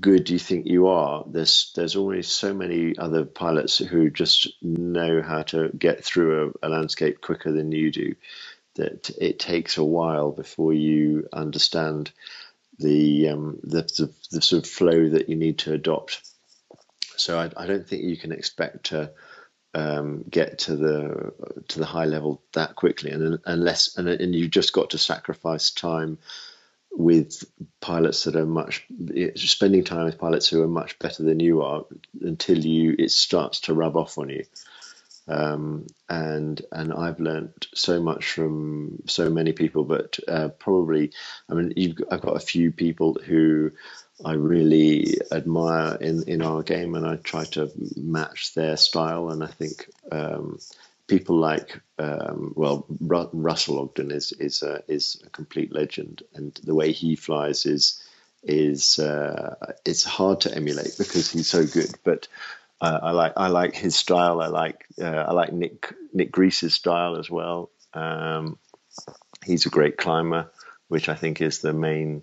good 0.00 0.24
do 0.24 0.32
you 0.34 0.38
think 0.38 0.66
you 0.66 0.88
are, 0.88 1.24
there's 1.26 1.72
there's 1.74 1.96
always 1.96 2.28
so 2.28 2.54
many 2.54 2.96
other 2.98 3.24
pilots 3.24 3.78
who 3.78 4.10
just 4.10 4.48
know 4.62 5.22
how 5.22 5.42
to 5.44 5.70
get 5.70 6.04
through 6.04 6.54
a, 6.62 6.66
a 6.66 6.68
landscape 6.68 7.20
quicker 7.20 7.52
than 7.52 7.72
you 7.72 7.90
do. 7.90 8.14
That 8.76 9.10
it 9.20 9.38
takes 9.38 9.78
a 9.78 9.84
while 9.84 10.30
before 10.32 10.72
you 10.72 11.28
understand 11.32 12.12
the 12.78 13.28
um, 13.28 13.58
the, 13.62 13.82
the, 13.82 14.14
the 14.30 14.42
sort 14.42 14.64
of 14.64 14.70
flow 14.70 15.08
that 15.10 15.28
you 15.28 15.36
need 15.36 15.58
to 15.60 15.72
adopt. 15.72 16.22
So 17.16 17.38
I, 17.38 17.50
I 17.56 17.66
don't 17.66 17.88
think 17.88 18.04
you 18.04 18.16
can 18.16 18.32
expect 18.32 18.86
to 18.86 19.12
um, 19.74 20.24
get 20.30 20.60
to 20.60 20.76
the 20.76 21.32
to 21.68 21.78
the 21.78 21.86
high 21.86 22.06
level 22.06 22.42
that 22.54 22.76
quickly, 22.76 23.10
and 23.10 23.38
unless 23.46 23.96
and, 23.96 24.08
and 24.08 24.34
you've 24.34 24.50
just 24.50 24.72
got 24.72 24.90
to 24.90 24.98
sacrifice 24.98 25.70
time 25.70 26.18
with 26.98 27.44
pilots 27.80 28.24
that 28.24 28.34
are 28.34 28.44
much 28.44 28.84
spending 29.36 29.84
time 29.84 30.04
with 30.04 30.18
pilots 30.18 30.48
who 30.48 30.60
are 30.62 30.68
much 30.68 30.98
better 30.98 31.22
than 31.22 31.38
you 31.38 31.62
are 31.62 31.84
until 32.22 32.58
you 32.58 32.96
it 32.98 33.12
starts 33.12 33.60
to 33.60 33.72
rub 33.72 33.96
off 33.96 34.18
on 34.18 34.28
you. 34.28 34.44
Um, 35.28 35.86
and 36.08 36.60
and 36.72 36.92
I've 36.92 37.20
learned 37.20 37.68
so 37.72 38.02
much 38.02 38.32
from 38.32 38.98
so 39.06 39.30
many 39.30 39.52
people, 39.52 39.84
but 39.84 40.18
uh, 40.26 40.48
probably 40.48 41.12
I 41.48 41.54
mean 41.54 41.96
I've 42.10 42.20
got 42.20 42.36
a 42.36 42.40
few 42.40 42.72
people 42.72 43.16
who 43.24 43.70
I 44.24 44.32
really 44.32 45.18
admire 45.30 45.98
in 46.00 46.24
in 46.24 46.42
our 46.42 46.64
game, 46.64 46.96
and 46.96 47.06
I 47.06 47.14
try 47.14 47.44
to 47.44 47.70
match 47.96 48.54
their 48.54 48.76
style. 48.76 49.30
And 49.30 49.44
I 49.44 49.48
think 49.48 49.88
um, 50.10 50.58
people 51.08 51.36
like 51.36 51.80
um, 51.98 52.52
well 52.54 52.86
Ru- 53.00 53.30
Russell 53.32 53.80
Ogden 53.80 54.12
is 54.12 54.32
is 54.32 54.62
a, 54.62 54.82
is 54.86 55.20
a 55.26 55.30
complete 55.30 55.72
legend, 55.72 56.22
and 56.34 56.54
the 56.62 56.74
way 56.74 56.92
he 56.92 57.16
flies 57.16 57.66
is 57.66 58.02
is 58.44 59.00
uh, 59.00 59.56
it's 59.84 60.04
hard 60.04 60.42
to 60.42 60.54
emulate 60.54 60.94
because 60.96 61.30
he's 61.30 61.48
so 61.48 61.66
good. 61.66 61.90
But 62.04 62.28
uh, 62.80 63.00
I 63.02 63.10
like 63.10 63.32
I 63.36 63.48
like 63.48 63.74
his 63.74 63.96
style. 63.96 64.40
I 64.40 64.46
like 64.46 64.86
uh, 65.00 65.24
I 65.28 65.32
like 65.32 65.52
Nick 65.52 65.92
Nick 66.12 66.30
Greece's 66.30 66.74
style 66.74 67.16
as 67.16 67.28
well. 67.28 67.70
Um, 67.94 68.58
he's 69.44 69.66
a 69.66 69.70
great 69.70 69.96
climber, 69.96 70.50
which 70.88 71.08
I 71.08 71.14
think 71.14 71.40
is 71.40 71.58
the 71.58 71.72
main 71.72 72.22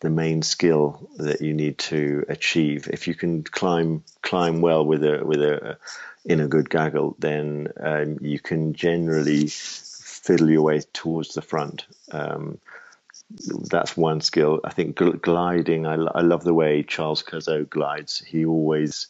the 0.00 0.10
main 0.10 0.42
skill 0.42 1.10
that 1.18 1.40
you 1.40 1.52
need 1.52 1.78
to 1.78 2.24
achieve. 2.28 2.88
If 2.90 3.08
you 3.08 3.14
can 3.14 3.42
climb 3.42 4.04
climb 4.22 4.60
well 4.60 4.84
with 4.84 5.04
a 5.04 5.24
with 5.24 5.42
a 5.42 5.78
in 6.24 6.40
a 6.40 6.48
good 6.48 6.68
gaggle, 6.68 7.16
then 7.18 7.68
um, 7.80 8.18
you 8.20 8.38
can 8.38 8.74
generally 8.74 9.46
fiddle 9.48 10.50
your 10.50 10.62
way 10.62 10.80
towards 10.92 11.34
the 11.34 11.42
front. 11.42 11.86
Um, 12.12 12.58
that's 13.30 13.96
one 13.96 14.20
skill. 14.20 14.60
I 14.64 14.70
think 14.70 14.96
gl- 14.96 15.20
gliding. 15.20 15.86
I, 15.86 15.94
I, 15.94 16.20
love 16.20 16.44
the 16.44 16.54
way 16.54 16.82
Charles 16.82 17.22
Cazaux 17.22 17.64
glides. 17.64 18.18
He 18.18 18.44
always 18.44 19.06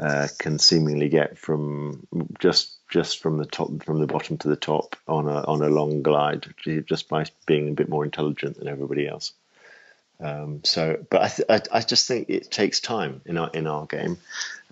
uh, 0.00 0.28
can 0.38 0.58
seemingly 0.58 1.08
get 1.08 1.38
from 1.38 2.06
just 2.38 2.76
just 2.88 3.20
from 3.20 3.38
the 3.38 3.46
top 3.46 3.82
from 3.84 4.00
the 4.00 4.06
bottom 4.06 4.38
to 4.38 4.48
the 4.48 4.56
top 4.56 4.96
on 5.06 5.28
a 5.28 5.42
on 5.42 5.62
a 5.62 5.68
long 5.68 6.02
glide 6.02 6.46
just 6.86 7.08
by 7.08 7.26
being 7.46 7.68
a 7.68 7.72
bit 7.72 7.88
more 7.88 8.04
intelligent 8.04 8.58
than 8.58 8.68
everybody 8.68 9.06
else. 9.06 9.32
Um, 10.20 10.60
so, 10.62 11.04
but 11.10 11.22
I, 11.22 11.28
th- 11.28 11.48
I, 11.48 11.78
I 11.78 11.80
just 11.80 12.06
think 12.06 12.30
it 12.30 12.50
takes 12.50 12.80
time 12.80 13.20
in 13.26 13.36
our 13.36 13.50
in 13.50 13.66
our 13.66 13.86
game, 13.86 14.18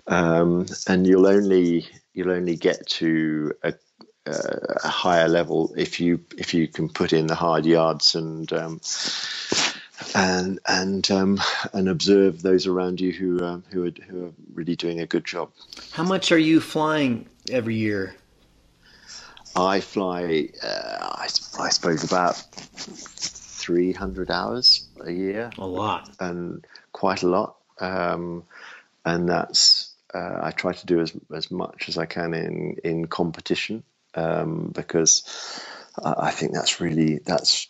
um, 0.07 0.65
and 0.87 1.05
you'll 1.07 1.27
only 1.27 1.85
you'll 2.13 2.31
only 2.31 2.55
get 2.55 2.85
to 2.87 3.53
a, 3.63 3.73
a, 4.25 4.87
higher 4.87 5.27
level 5.27 5.73
if 5.77 5.99
you 5.99 6.23
if 6.37 6.53
you 6.53 6.67
can 6.67 6.89
put 6.89 7.13
in 7.13 7.27
the 7.27 7.35
hard 7.35 7.65
yards 7.65 8.15
and 8.15 8.51
um, 8.53 8.81
and 10.15 10.59
and 10.67 11.09
um, 11.11 11.39
and 11.73 11.89
observe 11.89 12.41
those 12.41 12.67
around 12.67 12.99
you 12.99 13.11
who 13.11 13.43
um, 13.43 13.63
who 13.71 13.85
are 13.85 13.91
who 14.07 14.25
are 14.25 14.31
really 14.53 14.75
doing 14.75 14.99
a 14.99 15.05
good 15.05 15.25
job. 15.25 15.51
How 15.91 16.03
much 16.03 16.31
are 16.31 16.37
you 16.37 16.59
flying 16.59 17.27
every 17.49 17.75
year? 17.75 18.15
I 19.55 19.81
fly, 19.81 20.49
uh, 20.63 20.97
I, 21.01 21.27
I 21.59 21.69
suppose, 21.69 22.05
about 22.05 22.37
300 22.37 24.31
hours 24.31 24.87
a 25.03 25.11
year. 25.11 25.51
A 25.57 25.65
lot. 25.65 26.09
And 26.21 26.65
quite 26.93 27.23
a 27.23 27.27
lot. 27.27 27.57
Um, 27.79 28.43
and 29.03 29.27
that's 29.27 29.90
uh, 30.13 30.39
I 30.41 30.51
try 30.51 30.73
to 30.73 30.85
do 30.85 31.01
as 31.01 31.13
as 31.33 31.51
much 31.51 31.89
as 31.89 31.97
I 31.97 32.05
can 32.05 32.33
in 32.33 32.77
in 32.83 33.07
competition 33.07 33.83
um, 34.15 34.71
because 34.73 35.23
I 36.03 36.31
think 36.31 36.53
that's 36.53 36.79
really 36.79 37.19
that's 37.25 37.67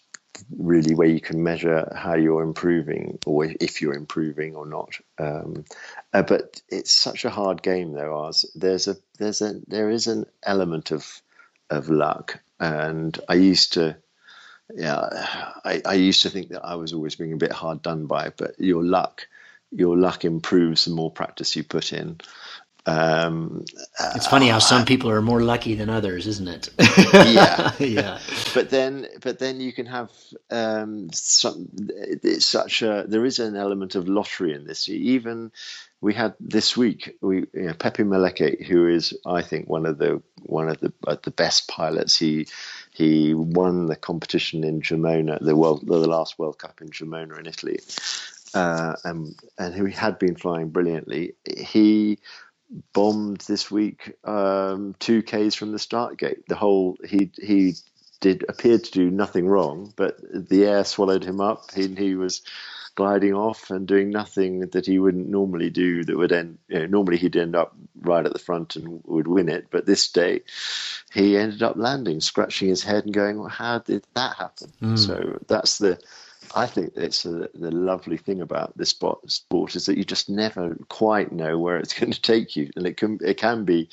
really 0.58 0.96
where 0.96 1.08
you 1.08 1.22
can 1.22 1.44
measure 1.44 1.92
how 1.96 2.16
you're 2.16 2.44
improving 2.44 3.20
or 3.26 3.46
if 3.46 3.82
you're 3.82 3.94
improving 3.94 4.56
or 4.56 4.66
not. 4.66 4.98
Um, 5.18 5.66
uh, 6.14 6.24
but 6.24 6.62
it's 6.70 6.92
such 6.92 7.26
a 7.26 7.30
hard 7.30 7.62
game 7.62 7.94
though. 7.94 8.18
Ours 8.18 8.46
there's 8.56 8.88
a 8.88 8.96
there's 9.20 9.42
a 9.42 9.60
there 9.68 9.90
is 9.90 10.08
an 10.08 10.26
element 10.44 10.92
of 10.92 11.22
of 11.70 11.90
luck, 11.90 12.40
and 12.60 13.18
I 13.30 13.36
used 13.36 13.74
to. 13.74 13.98
Yeah, 14.74 15.10
I, 15.66 15.82
I 15.86 15.94
used 15.96 16.22
to 16.22 16.30
think 16.30 16.50
that 16.50 16.64
I 16.64 16.76
was 16.76 16.94
always 16.94 17.18
being 17.18 17.34
a 17.34 17.38
bit 17.38 17.52
hard 17.52 17.82
done 17.82 18.06
by, 18.06 18.32
but 18.38 18.58
your 18.58 18.82
luck 18.82 19.28
your 19.72 19.98
luck 19.98 20.26
improves 20.26 20.86
the 20.86 20.92
more 20.92 21.12
practice 21.12 21.56
you 21.56 21.64
put 21.64 21.94
in. 21.94 22.20
Um, 22.86 23.64
it's 24.16 24.26
funny 24.26 24.48
how 24.48 24.58
some 24.58 24.86
people 24.86 25.12
are 25.12 25.22
more 25.22 25.42
lucky 25.42 25.76
than 25.76 25.90
others, 25.90 26.26
isn't 26.26 26.48
it? 26.48 26.70
yeah, 27.14 27.74
yeah. 27.80 28.20
But 28.56 28.72
then, 28.72 29.08
but 29.22 29.38
then 29.38 29.62
you 29.62 29.72
can 29.72 29.86
have 29.86 30.10
um, 30.50 31.10
some. 31.14 31.70
It's 31.78 32.48
such 32.48 32.82
a. 32.82 33.06
There 33.08 33.26
is 33.26 33.38
an 33.38 33.56
element 33.56 33.94
of 33.94 34.08
lottery 34.08 34.54
in 34.56 34.66
this. 34.66 34.90
Even 34.90 35.52
we 36.02 36.16
had 36.16 36.34
this 36.40 36.76
week. 36.76 37.18
We 37.22 37.46
you 37.54 37.68
know, 37.68 37.74
Pepe 37.74 38.04
Malecki, 38.04 38.66
who 38.66 38.88
is, 38.88 39.14
I 39.26 39.44
think, 39.44 39.70
one 39.70 39.86
of 39.86 40.00
the 40.00 40.24
one 40.42 40.68
of 40.68 40.80
the 40.80 40.92
uh, 41.06 41.18
the 41.22 41.30
best 41.30 41.68
pilots. 41.68 42.18
He 42.18 42.48
he 42.92 43.36
won 43.36 43.86
the 43.86 43.96
competition 43.96 44.64
in 44.64 44.82
Gemona, 44.82 45.40
the 45.40 45.56
world, 45.56 45.86
the 45.86 45.98
last 45.98 46.40
World 46.40 46.58
Cup 46.58 46.82
in 46.82 46.90
Gemona 46.90 47.40
in 47.40 47.46
Italy, 47.46 47.80
uh, 48.54 48.96
and 49.04 49.36
and 49.58 49.74
who 49.74 49.86
had 49.86 50.20
been 50.20 50.36
flying 50.36 50.70
brilliantly. 50.70 51.36
He 51.46 52.20
bombed 52.94 53.42
this 53.42 53.70
week 53.70 54.14
um, 54.24 54.96
two 55.00 55.22
k's 55.22 55.56
from 55.56 55.72
the 55.72 55.80
start 55.80 56.18
gate. 56.18 56.48
The 56.48 56.56
whole 56.56 56.98
he 57.04 57.32
he 57.42 57.76
did 58.20 58.46
appeared 58.48 58.84
to 58.86 58.92
do 58.92 59.10
nothing 59.10 59.48
wrong, 59.48 59.94
but 59.96 60.18
the 60.22 60.66
air 60.66 60.84
swallowed 60.84 61.24
him 61.24 61.42
up. 61.42 61.72
He 61.74 61.88
he 61.88 62.16
was 62.16 62.42
gliding 62.96 63.34
off 63.34 63.72
and 63.72 63.88
doing 63.88 64.10
nothing 64.10 64.60
that 64.72 64.86
he 64.86 65.00
wouldn't 65.00 65.30
normally 65.30 65.70
do. 65.70 66.04
That 66.04 66.18
would 66.18 66.32
end. 66.32 66.58
You 66.68 66.80
know, 66.80 66.86
normally 66.88 67.18
he'd 67.18 67.36
end 67.36 67.56
up 67.56 67.76
right 68.02 68.26
at 68.26 68.34
the 68.34 68.40
front 68.40 68.76
and 68.76 69.02
would 69.06 69.28
win 69.28 69.50
it, 69.50 69.68
but 69.72 69.86
this 69.86 70.12
day 70.12 70.42
he 71.14 71.38
ended 71.38 71.64
up 71.64 71.76
landing, 71.78 72.22
scratching 72.22 72.70
his 72.70 72.84
head 72.84 73.06
and 73.06 73.14
going, 73.14 73.40
well, 73.40 73.50
"How 73.50 73.80
did 73.80 74.06
that 74.14 74.36
happen?" 74.36 74.72
Mm. 74.82 75.00
So 75.00 75.40
that's 75.48 75.78
the 75.78 76.00
I 76.54 76.66
think 76.66 76.94
it's 76.96 77.26
a, 77.26 77.50
the 77.54 77.72
lovely 77.72 78.18
thing 78.18 78.42
about 78.42 78.78
this 78.78 78.90
sport, 78.90 79.76
is 79.76 79.86
that 79.86 79.98
you 79.98 80.04
just 80.04 80.30
never 80.30 80.78
quite 80.90 81.32
know 81.32 81.58
where 81.58 81.78
it's 81.78 81.94
going 82.00 82.12
to 82.12 82.22
take 82.22 82.56
you, 82.56 82.70
and 82.76 82.86
it 82.86 82.98
can 82.98 83.20
it 83.22 83.38
can 83.38 83.66
be 83.66 83.90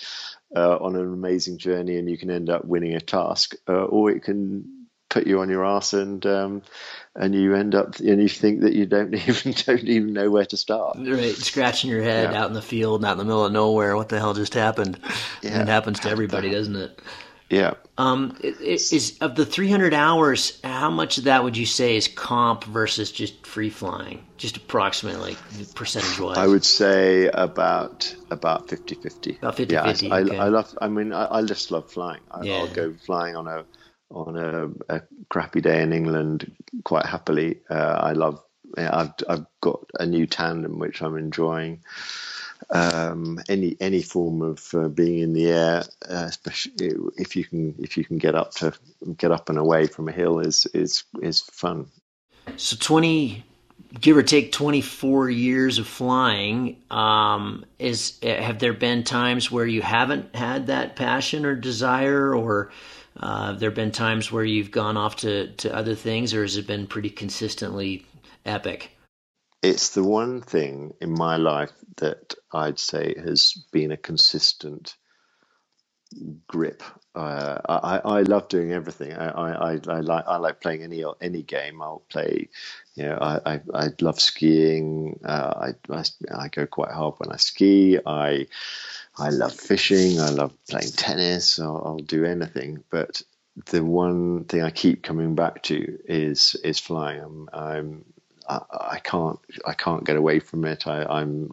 uh, 0.55 0.77
on 0.77 0.97
an 0.97 1.13
amazing 1.13 1.59
journey, 1.59 1.97
and 1.97 2.09
you 2.09 2.19
can 2.19 2.31
end 2.31 2.51
up 2.51 2.65
winning 2.65 2.95
a 2.95 3.01
task, 3.01 3.55
uh, 3.69 3.85
or 3.85 4.11
it 4.11 4.23
can 4.23 4.79
put 5.09 5.27
you 5.27 5.41
on 5.41 5.49
your 5.49 5.65
ass 5.65 5.95
and 5.95 6.27
um, 6.27 6.63
and 7.15 7.35
you 7.35 7.55
end 7.55 7.75
up 7.75 7.99
and 7.99 8.21
you 8.21 8.29
think 8.29 8.61
that 8.61 8.75
you 8.75 8.87
don't 8.87 9.15
even 9.29 9.53
don't 9.53 9.85
even 9.85 10.13
know 10.13 10.31
where 10.31 10.47
to 10.47 10.57
start. 10.57 10.97
Right, 10.99 11.35
scratching 11.35 11.91
your 11.91 12.03
head 12.03 12.33
yeah. 12.33 12.43
out 12.43 12.49
in 12.49 12.55
the 12.55 12.63
field, 12.63 13.05
out 13.05 13.13
in 13.13 13.19
the 13.19 13.25
middle 13.25 13.45
of 13.45 13.53
nowhere. 13.53 13.97
What 13.97 14.09
the 14.09 14.19
hell 14.19 14.35
just 14.35 14.55
happened? 14.55 14.99
Yeah. 15.43 15.63
It 15.63 15.69
happens 15.69 16.01
to 16.01 16.11
everybody, 16.11 16.51
doesn't 16.53 16.77
it? 16.77 17.01
Yeah. 17.51 17.75
Um, 17.97 18.37
is 18.43 19.17
of 19.21 19.35
the 19.35 19.47
300 19.47 19.95
hours, 19.95 20.61
how 20.63 20.91
much 20.91 21.19
of 21.19 21.25
that 21.25 21.43
would 21.43 21.57
you 21.57 21.67
say 21.67 21.97
is 21.97 22.07
comp 22.07 22.65
versus 22.65 23.11
just 23.11 23.47
free 23.47 23.71
flying? 23.71 24.25
Just 24.37 24.57
approximately, 24.57 25.37
percentage 25.75 26.21
wise. 26.21 26.37
I 26.37 26.47
would 26.47 26.65
say 26.65 27.29
about 27.29 28.15
about 28.31 28.69
50 28.69 28.95
50. 28.97 29.37
About 29.39 29.57
50 29.57 29.75
yeah, 29.75 29.85
50. 29.85 30.11
I, 30.11 30.21
okay. 30.21 30.39
I, 30.39 30.49
love, 30.49 30.79
I 30.81 30.89
mean, 30.89 31.13
I, 31.13 31.39
I 31.39 31.43
just 31.43 31.71
love 31.71 31.91
flying. 31.91 32.21
I, 32.31 32.43
yeah. 32.43 32.55
I'll 32.59 32.69
go 32.69 32.95
flying 33.05 33.35
on 33.35 33.49
a 33.49 33.65
on 34.11 34.37
a, 34.37 34.95
a, 34.95 35.03
crappy 35.29 35.61
day 35.61 35.83
in 35.83 35.93
England 35.93 36.51
quite 36.85 37.05
happily. 37.05 37.61
Uh, 37.69 37.75
I 38.01 38.13
love, 38.13 38.43
I've, 38.77 39.13
I've 39.29 39.47
got 39.61 39.85
a 39.99 40.07
new 40.07 40.27
tandem 40.27 40.79
which 40.79 41.03
I'm 41.03 41.17
enjoying 41.17 41.81
um, 42.71 43.41
any 43.49 43.77
any 43.81 44.03
form 44.03 44.43
of 44.43 44.75
uh, 44.75 44.89
being 44.89 45.21
in 45.21 45.33
the 45.33 45.51
air, 45.51 45.85
uh, 46.09 46.27
especially 46.29 46.93
if 47.17 47.35
you 47.35 47.45
can 47.45 47.75
if 47.79 47.97
you 47.97 48.05
can 48.05 48.19
get 48.19 48.35
up 48.35 48.53
to 48.55 48.73
get 49.17 49.31
up 49.31 49.49
and 49.49 49.59
away 49.59 49.87
from 49.87 50.09
a 50.09 50.13
hill, 50.13 50.41
is 50.41 50.67
is 50.75 51.05
is 51.23 51.41
fun. 51.41 51.87
So 52.57 52.77
twenty, 52.79 53.45
give 53.99 54.17
or 54.17 54.23
take 54.23 54.53
twenty 54.53 54.83
four 54.83 55.31
years 55.31 55.79
of 55.79 55.87
flying. 55.87 56.77
Um, 56.91 57.65
is 57.79 58.19
have 58.23 58.59
there 58.59 58.75
been 58.75 59.03
times 59.03 59.51
where 59.51 59.67
you 59.67 59.81
haven't 59.81 60.35
had 60.35 60.67
that 60.67 60.97
passion 60.97 61.47
or 61.47 61.55
desire, 61.55 62.35
or 62.35 62.71
uh, 63.17 63.53
there 63.53 63.71
been 63.71 63.93
times 63.93 64.31
where 64.31 64.45
you've 64.45 64.71
gone 64.71 64.99
off 64.99 65.17
to 65.17 65.53
to 65.53 65.75
other 65.75 65.95
things, 65.95 66.35
or 66.35 66.43
has 66.43 66.59
it 66.59 66.67
been 66.67 66.87
pretty 66.87 67.11
consistently 67.11 68.05
epic? 68.45 68.91
It's 69.63 69.91
the 69.91 70.05
one 70.05 70.41
thing 70.43 70.95
in 71.01 71.13
my 71.13 71.37
life 71.37 71.73
that 71.97 72.35
I'd 72.53 72.79
say 72.79 73.15
has 73.19 73.55
been 73.73 73.93
a 73.93 73.97
consistent 73.97 74.97
grip. 76.47 76.83
Uh, 77.15 77.59
I, 77.69 77.99
I 78.05 78.23
love 78.23 78.49
doing 78.49 78.73
everything. 78.73 79.13
I, 79.13 79.29
I, 79.31 79.73
I, 79.89 80.01
like 80.01 80.25
I 80.27 80.37
like 80.37 80.61
playing 80.61 80.83
any 80.83 81.05
any 81.21 81.43
game. 81.43 81.83
I'll 81.83 82.03
play. 82.09 82.49
You 82.95 83.05
know, 83.05 83.19
I, 83.21 83.55
I, 83.55 83.61
I 83.75 83.89
love 84.01 84.21
skiing. 84.21 85.21
Uh, 85.25 85.73
I, 85.91 85.95
I 85.95 86.05
I 86.35 86.49
go 86.49 86.67
quite 86.67 86.93
hard 86.93 87.15
when 87.19 87.33
I 87.33 87.37
ski. 87.37 87.99
I 88.07 88.47
I 89.19 89.31
love 89.31 89.53
fishing. 89.55 90.21
I 90.21 90.31
love 90.31 90.55
playing 90.69 90.93
tennis. 90.93 91.59
I'll, 91.59 91.83
I'll 91.85 91.97
do 91.99 92.25
anything. 92.25 92.85
But 92.91 93.23
the 93.67 93.85
one 93.85 94.45
thing 94.45 94.63
I 94.63 94.71
keep 94.71 95.03
coming 95.03 95.35
back 95.35 95.63
to 95.65 95.99
is 96.07 96.57
is 96.65 96.79
flying. 96.79 97.21
I'm, 97.23 97.49
I'm 97.53 98.05
I, 98.49 99.01
can't 99.01 99.39
I 99.67 99.75
can't 99.75 100.05
get 100.05 100.17
away 100.17 100.41
from 100.41 100.65
it. 100.65 100.87
I, 100.87 101.05
I'm 101.05 101.51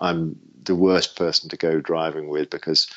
I'm 0.00 0.38
the 0.64 0.74
worst 0.76 1.16
person 1.16 1.50
to 1.50 1.56
go 1.56 1.80
driving 1.80 2.28
with 2.28 2.50
because 2.50 2.88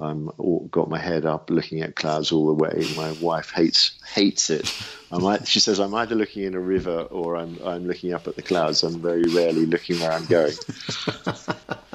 I'm 0.00 0.30
all, 0.38 0.68
got 0.70 0.90
my 0.90 0.98
head 0.98 1.26
up 1.26 1.50
looking 1.50 1.82
at 1.82 1.96
clouds 1.96 2.32
all 2.32 2.46
the 2.46 2.54
way. 2.54 2.86
My 2.90 3.12
wife 3.12 3.50
hates 3.54 3.98
hates 4.14 4.50
it. 4.50 4.72
I'm 5.10 5.44
she 5.44 5.60
says 5.60 5.80
I'm 5.80 5.94
either 5.94 6.14
looking 6.16 6.44
in 6.44 6.54
a 6.54 6.60
river 6.60 7.02
or 7.02 7.36
I'm 7.36 7.58
I'm 7.64 7.86
looking 7.86 8.12
up 8.12 8.28
at 8.28 8.36
the 8.36 8.42
clouds. 8.42 8.82
I'm 8.82 9.02
very 9.02 9.28
rarely 9.28 9.66
looking 9.66 10.00
where 10.00 10.12
I'm 10.12 10.26
going. 10.26 10.58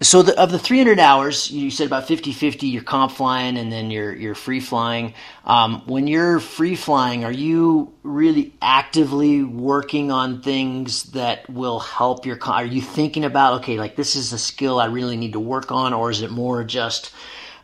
So 0.00 0.22
the, 0.22 0.40
of 0.40 0.52
the 0.52 0.60
300 0.60 1.00
hours, 1.00 1.50
you 1.50 1.72
said 1.72 1.88
about 1.88 2.06
50-50 2.06 2.70
you're 2.70 2.84
comp 2.84 3.10
flying 3.10 3.58
and 3.58 3.72
then 3.72 3.90
you're, 3.90 4.14
you're 4.14 4.36
free 4.36 4.60
flying. 4.60 5.14
Um, 5.44 5.82
when 5.86 6.06
you're 6.06 6.38
free 6.38 6.76
flying, 6.76 7.24
are 7.24 7.32
you 7.32 7.92
really 8.04 8.54
actively 8.62 9.42
working 9.42 10.12
on 10.12 10.40
things 10.40 11.02
that 11.14 11.50
will 11.50 11.80
help 11.80 12.26
your, 12.26 12.38
are 12.44 12.64
you 12.64 12.80
thinking 12.80 13.24
about, 13.24 13.60
okay, 13.60 13.76
like 13.76 13.96
this 13.96 14.14
is 14.14 14.32
a 14.32 14.38
skill 14.38 14.78
I 14.78 14.86
really 14.86 15.16
need 15.16 15.32
to 15.32 15.40
work 15.40 15.72
on, 15.72 15.92
or 15.92 16.12
is 16.12 16.22
it 16.22 16.30
more 16.30 16.62
just 16.62 17.12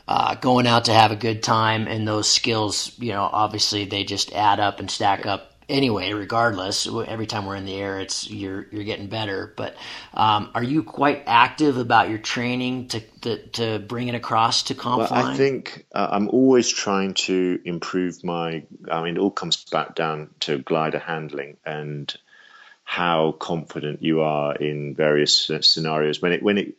uh, 0.09 0.35
going 0.35 0.67
out 0.67 0.87
to 0.87 0.93
have 0.93 1.13
a 1.13 1.17
good 1.17 1.41
time 1.41 1.87
and 1.87 2.07
those 2.07 2.29
skills, 2.29 2.99
you 2.99 3.13
know, 3.13 3.23
obviously 3.23 3.85
they 3.85 4.03
just 4.03 4.33
add 4.33 4.59
up 4.59 4.81
and 4.81 4.91
stack 4.91 5.25
up 5.25 5.54
anyway, 5.69 6.13
regardless, 6.13 6.87
every 6.87 7.27
time 7.27 7.47
we're 7.47 7.57
in 7.57 7.65
the 7.65 7.75
air, 7.75 8.01
it's 8.01 8.31
you're 8.31 8.67
you're 8.71 8.85
getting 8.85 9.09
better. 9.09 9.53
But 9.57 9.77
um, 10.13 10.51
are 10.55 10.63
you 10.63 10.83
quite 10.83 11.25
active 11.27 11.77
about 11.77 12.09
your 12.09 12.19
training 12.19 12.89
to 12.89 13.01
to, 13.23 13.47
to 13.49 13.79
bring 13.79 14.09
it 14.09 14.15
across 14.15 14.65
to 14.65 14.75
comp 14.75 14.99
well, 14.99 15.09
flying? 15.09 15.27
I 15.27 15.37
think 15.37 15.87
uh, 15.95 16.09
I'm 16.11 16.29
always 16.29 16.69
trying 16.69 17.15
to 17.15 17.61
improve 17.65 18.23
my. 18.25 18.65
I 18.91 19.03
mean, 19.03 19.17
it 19.17 19.21
all 19.21 19.31
comes 19.31 19.65
back 19.65 19.95
down 19.95 20.31
to 20.41 20.59
glider 20.59 20.99
handling 20.99 21.57
and 21.65 22.15
how 22.85 23.33
confident 23.33 24.03
you 24.03 24.21
are 24.21 24.55
in 24.55 24.95
various 24.95 25.51
scenarios. 25.61 26.21
When 26.21 26.33
it 26.33 26.43
when 26.43 26.59
it 26.59 26.77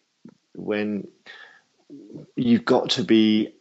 when 0.56 1.08
you've 2.36 2.66
got 2.66 2.92
to 2.92 3.04
be 3.04 3.56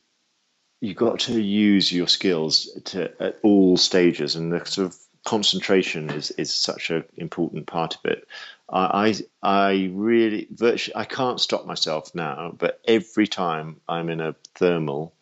you've 0.80 0.96
got 0.96 1.20
to 1.20 1.40
use 1.40 1.90
your 1.90 2.06
skills 2.06 2.68
to 2.84 3.10
at 3.22 3.38
all 3.42 3.76
stages 3.78 4.36
and 4.36 4.52
the 4.52 4.64
sort 4.66 4.88
of 4.88 4.96
concentration 5.24 6.10
is 6.10 6.30
is 6.32 6.52
such 6.52 6.90
an 6.90 7.04
important 7.16 7.66
part 7.66 7.96
of 7.96 8.04
it. 8.04 8.28
I 8.68 9.14
I 9.42 9.90
really 9.92 10.48
virtually 10.50 10.96
I 10.96 11.04
can't 11.04 11.40
stop 11.40 11.66
myself 11.66 12.14
now, 12.14 12.54
but 12.56 12.80
every 12.86 13.26
time 13.26 13.80
I'm 13.88 14.08
in 14.08 14.20
a 14.20 14.34
thermal, 14.54 15.14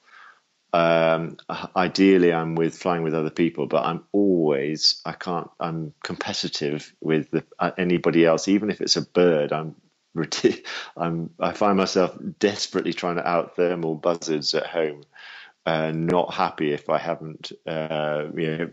um, 0.72 1.36
ideally 1.76 2.32
I'm 2.32 2.54
with 2.54 2.76
flying 2.76 3.02
with 3.02 3.14
other 3.14 3.30
people, 3.30 3.66
but 3.66 3.84
I'm 3.84 4.04
always 4.12 5.00
I 5.04 5.12
can't 5.12 5.50
I'm 5.60 5.94
competitive 6.02 6.94
with 7.00 7.30
the, 7.30 7.44
uh, 7.58 7.72
anybody 7.78 8.24
else, 8.24 8.48
even 8.48 8.70
if 8.70 8.80
it's 8.80 8.96
a 8.96 9.02
bird. 9.02 9.52
I'm 9.52 9.76
I'm 10.96 11.30
I 11.40 11.52
find 11.52 11.76
myself 11.76 12.16
desperately 12.38 12.92
trying 12.92 13.16
to 13.16 13.26
out 13.26 13.56
thermal 13.56 13.94
buzzards 13.94 14.54
at 14.54 14.66
home 14.66 15.04
uh, 15.64 15.92
not 15.92 16.34
happy 16.34 16.72
if 16.72 16.90
I 16.90 16.98
haven't 16.98 17.52
uh, 17.66 18.24
you 18.34 18.56
know 18.56 18.70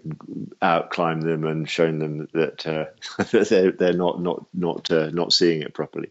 out 0.62 0.90
climbed 0.90 1.24
them 1.24 1.46
and 1.46 1.70
shown 1.70 2.00
them 2.00 2.28
that, 2.34 2.66
uh, 2.66 2.86
they're 3.50 3.72
they're 3.72 3.94
not 3.94 4.22
not 4.22 4.46
not 4.54 4.90
uh, 4.92 5.10
not 5.12 5.34
seeing 5.34 5.62
it 5.62 5.74
properly. 5.74 6.10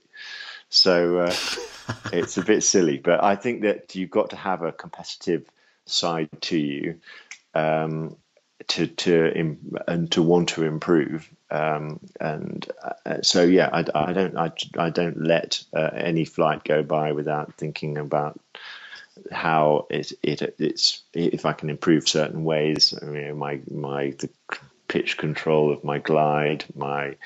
So 0.68 1.18
uh, 1.18 1.35
it's 2.12 2.39
a 2.39 2.45
bit 2.45 2.62
silly, 2.62 2.99
but 2.99 3.22
I 3.24 3.35
think 3.35 3.62
that 3.62 3.95
you've 3.95 4.11
got 4.11 4.31
to 4.31 4.37
have 4.37 4.62
a 4.62 4.72
competitive 4.72 5.49
side 5.87 6.29
to 6.43 6.59
you 6.59 7.01
um, 7.55 8.16
to 8.68 8.87
to 8.87 9.33
Im- 9.37 9.76
and 9.89 10.12
to 10.12 10.22
want 10.22 10.51
to 10.51 10.64
improve. 10.64 11.29
Um, 11.51 11.99
and 12.20 12.70
uh, 13.05 13.22
so 13.22 13.43
yeah, 13.43 13.68
I, 13.72 13.85
I 13.95 14.12
don't 14.12 14.37
I, 14.37 14.53
I 14.79 14.91
don't 14.91 15.24
let 15.24 15.61
any 15.74 16.24
flight 16.24 16.62
go 16.62 16.85
by 16.85 17.12
without 17.12 17.55
thinking 17.55 17.99
about 17.99 18.39
how 19.33 19.87
it, 19.91 20.12
it 20.23 20.55
it's 20.59 21.03
if 21.14 21.47
I 21.47 21.53
can 21.53 21.71
improve 21.71 22.09
certain 22.09 22.45
ways. 22.45 22.95
I 23.01 23.05
mean, 23.07 23.39
my 23.39 23.61
my 23.71 24.11
the 24.19 24.29
pitch 24.89 25.19
control 25.19 25.73
of 25.73 25.85
my 25.85 25.99
glide, 25.99 26.64
my 26.75 27.16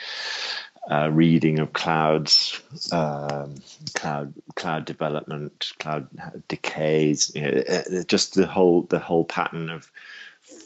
uh, 0.90 1.08
reading 1.12 1.60
of 1.60 1.72
clouds, 1.72 2.60
um, 2.90 3.54
cloud 3.94 4.34
cloud 4.56 4.84
development, 4.84 5.72
cloud 5.78 6.08
decays, 6.48 7.32
you 7.34 7.42
know, 7.42 7.62
uh, 7.68 8.02
just 8.04 8.34
the 8.34 8.46
whole 8.46 8.82
the 8.82 8.98
whole 8.98 9.24
pattern 9.24 9.70
of 9.70 9.90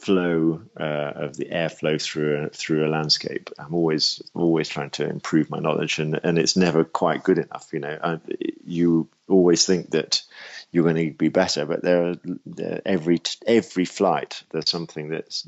flow 0.07 0.61
uh, 0.79 1.11
of 1.15 1.35
the 1.35 1.47
airflow 1.47 2.01
through 2.01 2.47
through 2.53 2.87
a 2.87 2.93
landscape. 2.97 3.49
I'm 3.59 3.73
always 3.73 4.21
always 4.33 4.69
trying 4.69 4.91
to 4.91 5.09
improve 5.09 5.49
my 5.49 5.59
knowledge, 5.59 5.99
and, 5.99 6.17
and 6.23 6.39
it's 6.39 6.55
never 6.55 6.85
quite 6.85 7.25
good 7.25 7.37
enough. 7.37 7.67
You 7.73 7.79
know, 7.81 7.97
I, 8.01 8.19
you 8.65 9.09
always 9.27 9.65
think 9.65 9.89
that 9.89 10.21
you're 10.71 10.85
going 10.85 10.95
to 10.95 11.11
be 11.11 11.27
better, 11.27 11.65
but 11.65 11.81
there, 11.81 12.11
are, 12.11 12.15
there 12.45 12.81
every 12.85 13.19
every 13.45 13.83
flight 13.83 14.43
there's 14.51 14.69
something 14.69 15.09
that's 15.09 15.45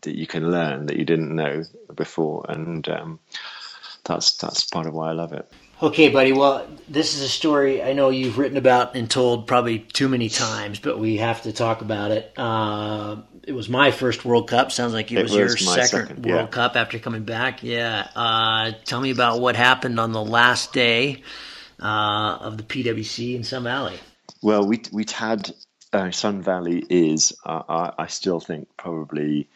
that 0.00 0.14
you 0.14 0.26
can 0.26 0.50
learn 0.50 0.86
that 0.86 0.96
you 0.96 1.04
didn't 1.04 1.36
know 1.36 1.62
before, 1.94 2.46
and 2.48 2.88
um, 2.88 3.18
that's 4.04 4.38
that's 4.38 4.64
part 4.64 4.86
of 4.86 4.94
why 4.94 5.10
I 5.10 5.12
love 5.12 5.34
it. 5.34 5.52
Okay, 5.82 6.08
buddy. 6.08 6.32
Well, 6.32 6.66
this 6.88 7.14
is 7.14 7.20
a 7.20 7.28
story 7.28 7.82
I 7.82 7.92
know 7.92 8.08
you've 8.08 8.38
written 8.38 8.56
about 8.56 8.96
and 8.96 9.10
told 9.10 9.46
probably 9.46 9.80
too 9.80 10.08
many 10.08 10.30
times, 10.30 10.78
but 10.78 10.98
we 10.98 11.18
have 11.18 11.42
to 11.42 11.52
talk 11.52 11.82
about 11.82 12.12
it. 12.12 12.32
Uh, 12.36 13.16
it 13.46 13.52
was 13.52 13.68
my 13.68 13.90
first 13.90 14.24
World 14.24 14.48
Cup. 14.48 14.72
Sounds 14.72 14.94
like 14.94 15.12
it, 15.12 15.18
it 15.18 15.22
was, 15.24 15.32
was, 15.32 15.38
your 15.38 15.48
second, 15.56 15.86
second 15.86 16.26
World 16.26 16.40
yeah. 16.40 16.46
Cup 16.46 16.76
after 16.76 16.98
coming 16.98 17.24
back. 17.24 17.62
Yeah. 17.62 18.08
Uh, 18.16 18.72
tell 18.86 19.02
me 19.02 19.10
about 19.10 19.40
what 19.40 19.54
happened 19.54 20.00
on 20.00 20.12
the 20.12 20.24
last 20.24 20.72
day 20.72 21.22
uh, 21.82 22.38
of 22.40 22.56
the 22.56 22.62
PWC 22.62 23.36
in 23.36 23.44
Sun 23.44 23.64
Valley. 23.64 23.98
Well, 24.42 24.66
we 24.66 24.80
we'd 24.92 25.10
had 25.10 25.54
uh, 25.92 26.10
Sun 26.10 26.40
Valley 26.40 26.84
is 26.88 27.34
uh, 27.44 27.92
I 27.98 28.06
still 28.06 28.40
think 28.40 28.68
probably 28.78 29.50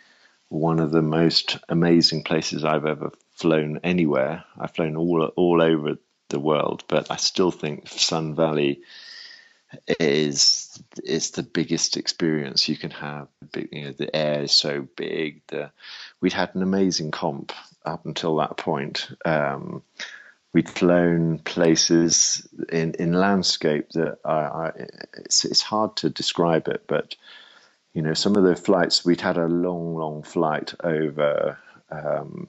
one 0.51 0.81
of 0.81 0.91
the 0.91 1.03
most 1.03 1.59
amazing 1.69 2.25
places 2.25 2.63
I've 2.65 2.85
ever 2.85 3.11
flown 3.33 3.81
anywhere. 3.83 4.45
I've 4.59 4.75
flown 4.75 4.97
all 4.97 5.25
all 5.37 5.63
over 5.63 5.97
the 6.31 6.41
world, 6.41 6.85
but 6.89 7.11
I 7.11 7.17
still 7.17 7.51
think 7.51 7.89
Sun 7.89 8.35
Valley 8.35 8.83
is 10.01 10.83
is 11.05 11.31
the 11.31 11.43
biggest 11.43 11.97
experience 11.97 12.69
you 12.69 12.77
can 12.77 12.91
have. 12.91 13.29
You 13.55 13.85
know, 13.85 13.93
the 13.93 14.15
air 14.15 14.43
is 14.43 14.53
so 14.53 14.87
big. 14.97 15.43
The 15.49 15.71
we'd 16.21 16.33
had 16.33 16.55
an 16.55 16.63
amazing 16.63 17.11
comp 17.11 17.53
up 17.85 18.07
until 18.07 18.37
that 18.37 18.57
point. 18.57 19.09
Um, 19.25 19.83
we'd 20.53 20.69
flown 20.69 21.39
places 21.39 22.47
in, 22.71 22.95
in 22.95 23.13
landscape 23.13 23.91
that 23.91 24.19
I, 24.25 24.31
I 24.33 24.73
it's, 25.19 25.45
it's 25.45 25.63
hard 25.63 25.97
to 25.97 26.11
describe 26.11 26.69
it, 26.69 26.85
but 26.87 27.15
you 27.95 28.03
know, 28.03 28.15
some 28.15 28.37
of 28.37 28.45
the 28.45 28.57
flights 28.57 29.05
we'd 29.05 29.21
had 29.21 29.37
a 29.37 29.47
long, 29.47 29.97
long 29.97 30.23
flight 30.23 30.75
over 30.83 31.59
um, 31.91 32.49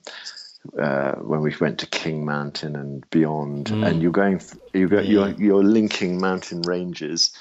uh, 0.77 1.13
when 1.13 1.41
we 1.41 1.55
went 1.59 1.79
to 1.79 1.87
King 1.87 2.25
Mountain 2.25 2.75
and 2.75 3.09
beyond, 3.09 3.67
mm. 3.67 3.85
and 3.85 4.01
you're 4.01 4.11
going, 4.11 4.41
you 4.73 4.87
go, 4.87 4.99
yeah. 4.99 5.09
you're 5.09 5.31
you're 5.31 5.63
linking 5.63 6.19
mountain 6.19 6.61
ranges, 6.61 7.33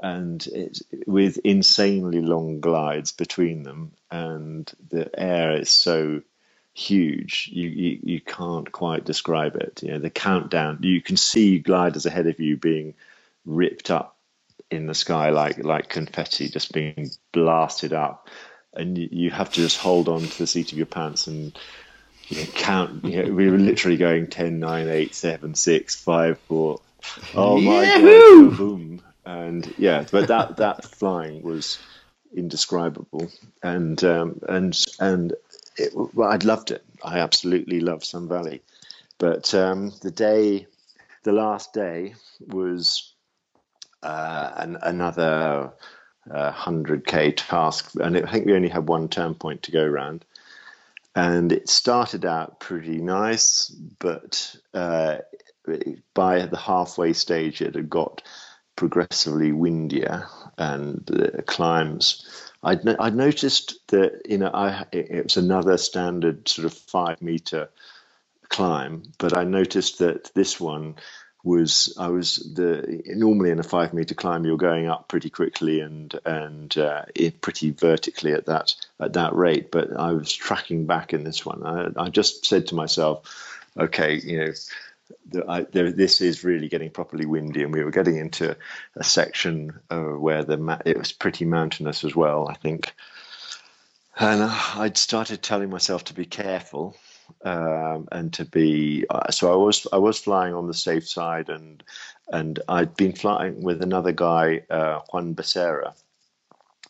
and 0.00 0.46
it's 0.52 0.82
with 1.06 1.38
insanely 1.38 2.20
long 2.20 2.60
glides 2.60 3.12
between 3.12 3.62
them, 3.62 3.92
and 4.10 4.70
the 4.90 5.10
air 5.18 5.56
is 5.56 5.70
so 5.70 6.22
huge 6.72 7.50
you, 7.52 7.68
you 7.68 7.98
you 8.02 8.20
can't 8.20 8.70
quite 8.70 9.04
describe 9.04 9.56
it 9.56 9.82
you 9.82 9.90
know 9.90 9.98
the 9.98 10.08
countdown 10.08 10.78
you 10.80 11.02
can 11.02 11.16
see 11.16 11.58
gliders 11.58 12.06
ahead 12.06 12.28
of 12.28 12.38
you 12.38 12.56
being 12.56 12.94
ripped 13.44 13.90
up 13.90 14.16
in 14.70 14.86
the 14.86 14.94
sky 14.94 15.30
like 15.30 15.62
like 15.64 15.88
confetti 15.88 16.48
just 16.48 16.72
being 16.72 17.10
blasted 17.32 17.92
up 17.92 18.28
and 18.72 18.96
you, 18.96 19.08
you 19.10 19.30
have 19.30 19.52
to 19.52 19.60
just 19.60 19.78
hold 19.78 20.08
on 20.08 20.20
to 20.20 20.38
the 20.38 20.46
seat 20.46 20.70
of 20.70 20.78
your 20.78 20.86
pants 20.86 21.26
and 21.26 21.58
you 22.30 22.46
count 22.46 23.04
you 23.04 23.22
know, 23.22 23.32
we 23.32 23.50
were 23.50 23.58
literally 23.58 23.96
going 23.96 24.26
10 24.26 24.58
9 24.58 24.88
8 24.88 25.14
7 25.14 25.54
6 25.54 25.96
5 25.96 26.38
4 26.38 26.80
oh 27.34 27.60
my 27.60 27.84
god 27.84 28.56
boom 28.56 29.02
and 29.24 29.74
yeah 29.78 30.04
but 30.10 30.28
that 30.28 30.56
that 30.56 30.84
flying 30.84 31.42
was 31.42 31.78
indescribable. 32.34 33.30
And 33.62 34.02
um, 34.04 34.40
and 34.48 34.78
and 34.98 35.34
it, 35.76 35.92
well, 35.94 36.30
I'd 36.30 36.44
loved 36.44 36.70
it. 36.70 36.84
I 37.04 37.18
absolutely 37.18 37.80
loved 37.80 38.04
Sun 38.04 38.28
Valley. 38.28 38.62
But 39.18 39.54
um, 39.54 39.92
the 40.02 40.10
day 40.10 40.66
the 41.22 41.32
last 41.32 41.72
day 41.72 42.14
was 42.46 43.12
uh, 44.02 44.52
an, 44.56 44.78
another 44.82 45.72
uh, 46.30 46.52
100k 46.52 47.34
task, 47.36 47.92
and 48.00 48.16
I 48.16 48.30
think 48.30 48.46
we 48.46 48.54
only 48.54 48.68
had 48.68 48.88
one 48.88 49.08
turn 49.08 49.34
point 49.34 49.62
to 49.64 49.72
go 49.72 49.82
around. 49.84 50.24
And 51.14 51.50
it 51.52 51.68
started 51.68 52.24
out 52.24 52.60
pretty 52.60 52.98
nice, 52.98 53.68
but 53.98 54.54
uh, 54.72 55.18
by 56.14 56.46
the 56.46 56.56
halfway 56.56 57.12
stage, 57.12 57.60
it 57.62 57.74
had 57.74 57.90
got 57.90 58.22
progressively 58.76 59.52
windier, 59.52 60.26
and 60.56 61.04
the 61.06 61.42
climbs. 61.46 62.26
I'd, 62.62 62.86
I'd 62.88 63.14
noticed 63.14 63.86
that 63.88 64.22
you 64.26 64.38
know 64.38 64.50
I, 64.52 64.86
it 64.92 65.24
was 65.24 65.36
another 65.36 65.76
standard 65.76 66.48
sort 66.48 66.66
of 66.66 66.74
five 66.74 67.20
meter 67.20 67.68
climb, 68.48 69.02
but 69.18 69.36
I 69.36 69.44
noticed 69.44 69.98
that 69.98 70.32
this 70.34 70.60
one 70.60 70.96
was 71.42 71.94
I 71.98 72.08
was 72.08 72.36
the 72.36 73.02
normally 73.06 73.50
in 73.50 73.58
a 73.58 73.64
five 73.64 73.94
meter 73.94 74.14
climb 74.14 74.44
you're 74.44 74.56
going 74.56 74.88
up 74.88 75.08
pretty 75.08 75.30
quickly 75.30 75.80
and 75.80 76.14
and 76.24 76.76
uh, 76.76 77.04
pretty 77.40 77.70
vertically 77.70 78.32
at 78.32 78.46
that 78.46 78.74
at 78.98 79.14
that 79.14 79.34
rate, 79.34 79.70
but 79.70 79.96
I 79.96 80.12
was 80.12 80.32
tracking 80.32 80.86
back 80.86 81.12
in 81.12 81.24
this 81.24 81.44
one. 81.44 81.62
I, 81.64 82.04
I 82.04 82.08
just 82.10 82.44
said 82.44 82.68
to 82.68 82.74
myself, 82.74 83.58
okay, 83.78 84.16
you 84.16 84.38
know. 84.38 84.52
The, 85.28 85.44
I, 85.48 85.62
the, 85.62 85.90
this 85.90 86.20
is 86.20 86.44
really 86.44 86.68
getting 86.68 86.90
properly 86.90 87.26
windy, 87.26 87.64
and 87.64 87.74
we 87.74 87.82
were 87.82 87.90
getting 87.90 88.16
into 88.16 88.56
a 88.94 89.02
section 89.02 89.80
uh, 89.90 90.02
where 90.02 90.44
the 90.44 90.80
it 90.84 90.96
was 90.96 91.10
pretty 91.10 91.44
mountainous 91.44 92.04
as 92.04 92.14
well. 92.14 92.48
I 92.48 92.54
think, 92.54 92.92
and 94.16 94.40
I'd 94.40 94.96
started 94.96 95.42
telling 95.42 95.68
myself 95.68 96.04
to 96.04 96.14
be 96.14 96.26
careful 96.26 96.96
um, 97.44 98.08
and 98.12 98.32
to 98.34 98.44
be 98.44 99.04
uh, 99.10 99.30
so 99.30 99.52
I 99.52 99.56
was 99.56 99.86
I 99.92 99.98
was 99.98 100.18
flying 100.18 100.54
on 100.54 100.66
the 100.66 100.74
safe 100.74 101.08
side 101.08 101.48
and 101.48 101.82
and 102.32 102.60
I'd 102.68 102.96
been 102.96 103.12
flying 103.12 103.62
with 103.62 103.82
another 103.82 104.12
guy 104.12 104.62
uh, 104.70 105.00
Juan 105.10 105.34
Becerra 105.34 105.94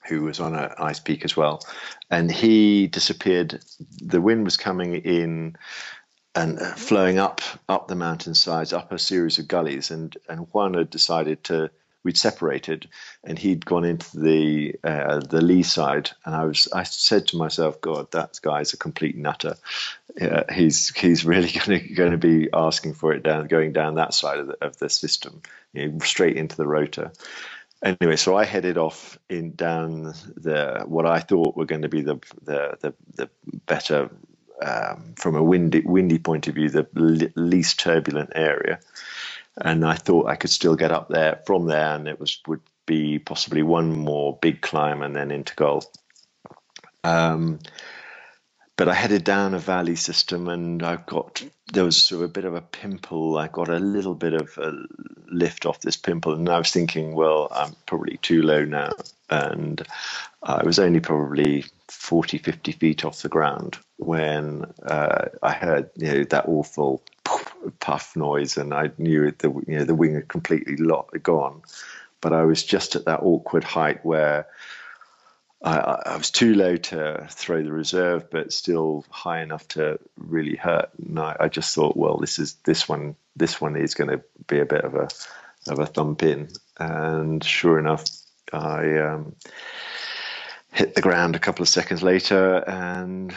who 0.06 0.22
was 0.22 0.40
on 0.40 0.54
an 0.54 0.70
Icepeak 0.78 1.24
as 1.24 1.36
well. 1.36 1.60
And 2.10 2.30
he 2.30 2.86
disappeared. 2.86 3.62
The 4.02 4.20
wind 4.20 4.44
was 4.44 4.56
coming 4.56 4.94
in 4.94 5.56
and 6.34 6.58
uh, 6.58 6.74
flowing 6.74 7.18
up 7.18 7.40
up 7.68 7.88
the 7.88 7.94
mountain 7.94 8.34
sides 8.34 8.72
up 8.72 8.92
a 8.92 8.98
series 8.98 9.38
of 9.38 9.48
gullies. 9.48 9.90
And 9.90 10.16
and 10.28 10.46
Juan 10.52 10.74
had 10.74 10.90
decided 10.90 11.44
to 11.44 11.70
we'd 12.02 12.16
separated, 12.16 12.88
and 13.24 13.38
he'd 13.38 13.64
gone 13.64 13.84
into 13.84 14.18
the 14.18 14.76
uh, 14.82 15.20
the 15.20 15.40
lee 15.40 15.62
side, 15.62 16.10
and 16.24 16.34
I 16.34 16.44
was 16.44 16.68
I 16.72 16.84
said 16.84 17.28
to 17.28 17.36
myself, 17.36 17.80
God, 17.80 18.10
that 18.12 18.40
guy's 18.42 18.72
a 18.72 18.76
complete 18.76 19.16
nutter. 19.16 19.56
Uh, 20.20 20.44
he's 20.52 20.94
he's 20.96 21.24
really 21.24 21.50
going 21.94 22.12
to 22.12 22.18
be 22.18 22.48
asking 22.52 22.94
for 22.94 23.12
it 23.12 23.22
down, 23.22 23.46
going 23.46 23.72
down 23.72 23.96
that 23.96 24.14
side 24.14 24.38
of 24.38 24.48
the, 24.48 24.64
of 24.64 24.78
the 24.78 24.88
system, 24.88 25.42
you 25.72 25.88
know, 25.88 25.98
straight 26.00 26.36
into 26.36 26.56
the 26.56 26.66
rotor. 26.66 27.12
Anyway, 27.82 28.16
so 28.16 28.36
I 28.36 28.44
headed 28.44 28.76
off 28.76 29.18
in 29.28 29.54
down 29.54 30.14
the 30.36 30.82
what 30.86 31.06
I 31.06 31.20
thought 31.20 31.56
were 31.56 31.64
going 31.66 31.82
to 31.82 31.88
be 31.88 32.02
the 32.02 32.16
the 32.42 32.78
the, 32.80 32.94
the 33.14 33.30
better 33.66 34.10
um, 34.62 35.14
from 35.16 35.36
a 35.36 35.42
windy 35.42 35.80
windy 35.80 36.18
point 36.18 36.48
of 36.48 36.54
view, 36.54 36.68
the 36.68 37.32
least 37.36 37.80
turbulent 37.80 38.32
area 38.34 38.80
and 39.60 39.84
I 39.84 39.94
thought 39.94 40.28
I 40.28 40.36
could 40.36 40.50
still 40.50 40.76
get 40.76 40.92
up 40.92 41.08
there 41.08 41.40
from 41.46 41.66
there, 41.66 41.94
and 41.94 42.08
it 42.08 42.18
was 42.18 42.40
would 42.46 42.62
be 42.86 43.18
possibly 43.18 43.62
one 43.62 43.92
more 43.92 44.38
big 44.40 44.62
climb 44.62 45.02
and 45.02 45.14
then 45.14 45.30
into 45.30 45.54
goal. 45.54 45.84
Um, 47.04 47.60
but 48.76 48.88
I 48.88 48.94
headed 48.94 49.24
down 49.24 49.52
a 49.52 49.58
valley 49.58 49.96
system, 49.96 50.48
and 50.48 50.82
I 50.82 50.96
got 50.96 51.42
there 51.72 51.84
was 51.84 52.02
sort 52.02 52.22
of 52.22 52.30
a 52.30 52.32
bit 52.32 52.46
of 52.46 52.54
a 52.54 52.62
pimple. 52.62 53.36
I 53.36 53.48
got 53.48 53.68
a 53.68 53.78
little 53.78 54.14
bit 54.14 54.32
of 54.32 54.56
a 54.56 54.72
lift 55.30 55.66
off 55.66 55.80
this 55.80 55.96
pimple, 55.96 56.34
and 56.34 56.48
I 56.48 56.58
was 56.58 56.70
thinking, 56.70 57.14
well, 57.14 57.48
I'm 57.50 57.74
probably 57.86 58.16
too 58.16 58.42
low 58.42 58.64
now, 58.64 58.92
and 59.28 59.86
I 60.42 60.64
was 60.64 60.78
only 60.78 61.00
probably 61.00 61.66
40, 61.88 62.38
50 62.38 62.72
feet 62.72 63.04
off 63.04 63.22
the 63.22 63.28
ground 63.28 63.78
when 63.98 64.64
uh, 64.82 65.26
I 65.42 65.52
heard 65.52 65.90
you 65.96 66.12
know 66.12 66.24
that 66.24 66.48
awful 66.48 67.02
puff 67.80 68.16
noise, 68.16 68.56
and 68.56 68.72
I 68.72 68.90
knew 68.98 69.30
the 69.30 69.50
you 69.66 69.78
know 69.78 69.84
the 69.84 69.94
wing 69.94 70.14
had 70.14 70.28
completely 70.28 70.76
gone. 71.22 71.62
But 72.20 72.32
I 72.32 72.42
was 72.42 72.62
just 72.62 72.96
at 72.96 73.06
that 73.06 73.20
awkward 73.22 73.64
height 73.64 74.04
where 74.04 74.46
I, 75.62 75.78
I, 76.06 76.16
was 76.16 76.30
too 76.30 76.54
low 76.54 76.76
to 76.76 77.26
throw 77.30 77.62
the 77.62 77.72
reserve, 77.72 78.30
but 78.30 78.52
still 78.52 79.04
high 79.10 79.42
enough 79.42 79.68
to 79.68 79.98
really 80.16 80.56
hurt. 80.56 80.90
And 80.98 81.18
I, 81.18 81.36
I 81.40 81.48
just 81.48 81.74
thought, 81.74 81.96
well, 81.96 82.16
this 82.16 82.38
is 82.38 82.54
this 82.64 82.88
one. 82.88 83.16
This 83.36 83.60
one 83.60 83.76
is 83.76 83.94
going 83.94 84.10
to 84.10 84.22
be 84.46 84.60
a 84.60 84.66
bit 84.66 84.84
of 84.84 84.94
a 84.94 85.08
of 85.68 85.78
a 85.78 85.86
thump 85.86 86.22
in. 86.22 86.48
And 86.78 87.44
sure 87.44 87.78
enough, 87.78 88.04
I 88.52 88.98
um, 88.98 89.36
hit 90.72 90.94
the 90.94 91.02
ground 91.02 91.36
a 91.36 91.40
couple 91.40 91.62
of 91.62 91.68
seconds 91.68 92.02
later, 92.02 92.56
and 92.56 93.34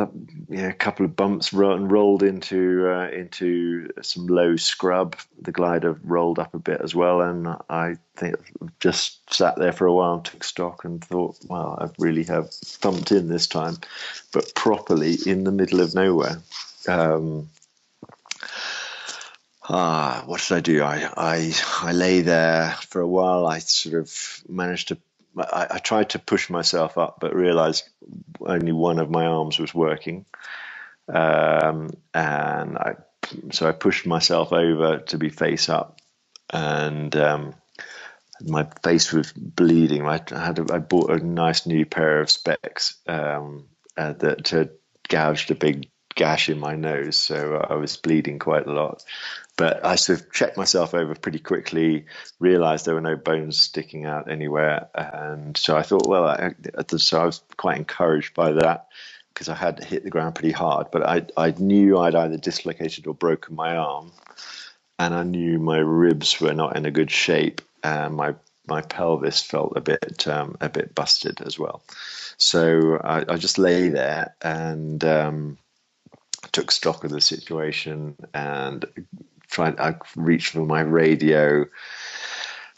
a 0.00 0.72
couple 0.72 1.04
of 1.06 1.16
bumps 1.16 1.52
run, 1.52 1.88
rolled 1.88 2.22
into 2.22 2.88
uh, 2.88 3.08
into 3.08 3.88
some 4.02 4.26
low 4.26 4.56
scrub. 4.56 5.16
The 5.40 5.52
glider 5.52 5.98
rolled 6.04 6.38
up 6.38 6.54
a 6.54 6.58
bit 6.58 6.80
as 6.80 6.94
well, 6.94 7.20
and 7.20 7.48
I 7.68 7.96
think 8.16 8.36
just 8.80 9.32
sat 9.32 9.56
there 9.56 9.72
for 9.72 9.86
a 9.86 9.92
while, 9.92 10.14
and 10.14 10.24
took 10.24 10.44
stock, 10.44 10.84
and 10.84 11.04
thought, 11.04 11.36
"Well, 11.48 11.78
I 11.80 11.88
really 11.98 12.24
have 12.24 12.50
thumped 12.52 13.12
in 13.12 13.28
this 13.28 13.46
time, 13.46 13.76
but 14.32 14.54
properly 14.54 15.16
in 15.26 15.44
the 15.44 15.52
middle 15.52 15.80
of 15.80 15.94
nowhere." 15.94 16.38
Um, 16.88 17.48
ah, 19.68 20.22
what 20.26 20.40
did 20.40 20.56
I 20.56 20.60
do? 20.60 20.82
I, 20.82 21.10
I 21.16 21.52
I 21.82 21.92
lay 21.92 22.20
there 22.20 22.76
for 22.88 23.00
a 23.00 23.08
while. 23.08 23.46
I 23.46 23.58
sort 23.58 23.94
of 23.96 24.42
managed 24.48 24.88
to 24.88 24.98
I, 25.38 25.66
I, 25.70 25.78
tried 25.78 26.10
to 26.10 26.18
push 26.18 26.48
myself 26.48 26.98
up, 26.98 27.18
but 27.20 27.34
realized 27.34 27.88
only 28.40 28.72
one 28.72 28.98
of 28.98 29.10
my 29.10 29.26
arms 29.26 29.58
was 29.58 29.74
working. 29.74 30.24
Um, 31.12 31.90
and 32.14 32.78
I, 32.78 32.94
so 33.52 33.68
I 33.68 33.72
pushed 33.72 34.06
myself 34.06 34.52
over 34.52 34.98
to 34.98 35.18
be 35.18 35.28
face 35.28 35.68
up, 35.68 36.00
and 36.52 37.14
um, 37.16 37.54
my 38.40 38.66
face 38.82 39.12
was 39.12 39.32
bleeding. 39.32 40.06
I 40.06 40.20
had 40.30 40.58
a, 40.58 40.74
I 40.74 40.78
bought 40.78 41.10
a 41.10 41.24
nice 41.24 41.66
new 41.66 41.86
pair 41.86 42.20
of 42.20 42.30
specs 42.30 42.96
um, 43.06 43.66
uh, 43.96 44.12
that 44.14 44.48
had 44.48 44.70
gouged 45.08 45.50
a 45.50 45.54
big 45.54 45.88
gash 46.14 46.48
in 46.48 46.58
my 46.58 46.74
nose, 46.74 47.16
so 47.16 47.64
I 47.68 47.74
was 47.74 47.96
bleeding 47.96 48.38
quite 48.38 48.66
a 48.66 48.72
lot. 48.72 49.04
But 49.56 49.84
I 49.84 49.96
sort 49.96 50.20
of 50.20 50.32
checked 50.32 50.58
myself 50.58 50.92
over 50.92 51.14
pretty 51.14 51.38
quickly, 51.38 52.06
realised 52.38 52.84
there 52.84 52.94
were 52.94 53.00
no 53.00 53.16
bones 53.16 53.58
sticking 53.58 54.04
out 54.04 54.30
anywhere, 54.30 54.88
and 54.94 55.56
so 55.56 55.76
I 55.76 55.82
thought, 55.82 56.06
well, 56.06 56.24
I, 56.24 56.54
so 56.98 57.20
I 57.20 57.24
was 57.24 57.42
quite 57.56 57.78
encouraged 57.78 58.34
by 58.34 58.52
that 58.52 58.88
because 59.32 59.48
I 59.48 59.54
had 59.54 59.82
hit 59.82 60.04
the 60.04 60.10
ground 60.10 60.34
pretty 60.34 60.52
hard. 60.52 60.88
But 60.90 61.06
I 61.06 61.26
I 61.36 61.54
knew 61.58 61.98
I'd 61.98 62.14
either 62.14 62.36
dislocated 62.36 63.06
or 63.06 63.14
broken 63.14 63.56
my 63.56 63.76
arm, 63.76 64.12
and 64.98 65.14
I 65.14 65.22
knew 65.22 65.58
my 65.58 65.78
ribs 65.78 66.38
were 66.38 66.54
not 66.54 66.76
in 66.76 66.84
a 66.84 66.90
good 66.90 67.10
shape, 67.10 67.62
and 67.82 68.14
my 68.14 68.34
my 68.66 68.82
pelvis 68.82 69.42
felt 69.42 69.72
a 69.76 69.80
bit 69.80 70.26
um, 70.26 70.56
a 70.60 70.68
bit 70.68 70.94
busted 70.94 71.40
as 71.40 71.58
well. 71.58 71.82
So 72.36 73.00
I, 73.02 73.24
I 73.28 73.36
just 73.36 73.58
lay 73.58 73.88
there 73.88 74.34
and 74.42 75.02
um, 75.04 75.58
took 76.52 76.70
stock 76.70 77.04
of 77.04 77.10
the 77.10 77.20
situation 77.20 78.16
and 78.34 78.84
tried. 79.48 79.80
I 79.80 79.96
reached 80.14 80.52
for 80.52 80.64
my 80.64 80.80
radio, 80.80 81.66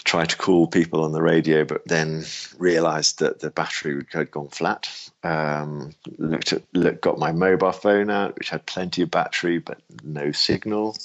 tried 0.05 0.31
to 0.31 0.37
call 0.37 0.67
people 0.67 1.05
on 1.05 1.13
the 1.13 1.23
radio, 1.23 1.65
but 1.65 1.87
then 1.87 2.25
realised 2.59 3.19
that 3.21 3.41
the 3.41 3.51
battery 3.51 4.05
had 4.11 4.31
gone 4.31 4.49
flat. 4.49 4.89
Um, 5.23 5.95
looked 6.17 6.53
at, 6.53 6.63
look, 6.73 7.01
got 7.01 7.19
my 7.19 7.33
mobile 7.33 7.73
phone 7.73 8.11
out, 8.11 8.39
which 8.39 8.51
had 8.51 8.67
plenty 8.67 9.03
of 9.03 9.11
battery 9.11 9.59
but 9.59 9.79
no 10.03 10.33
signal. 10.33 10.97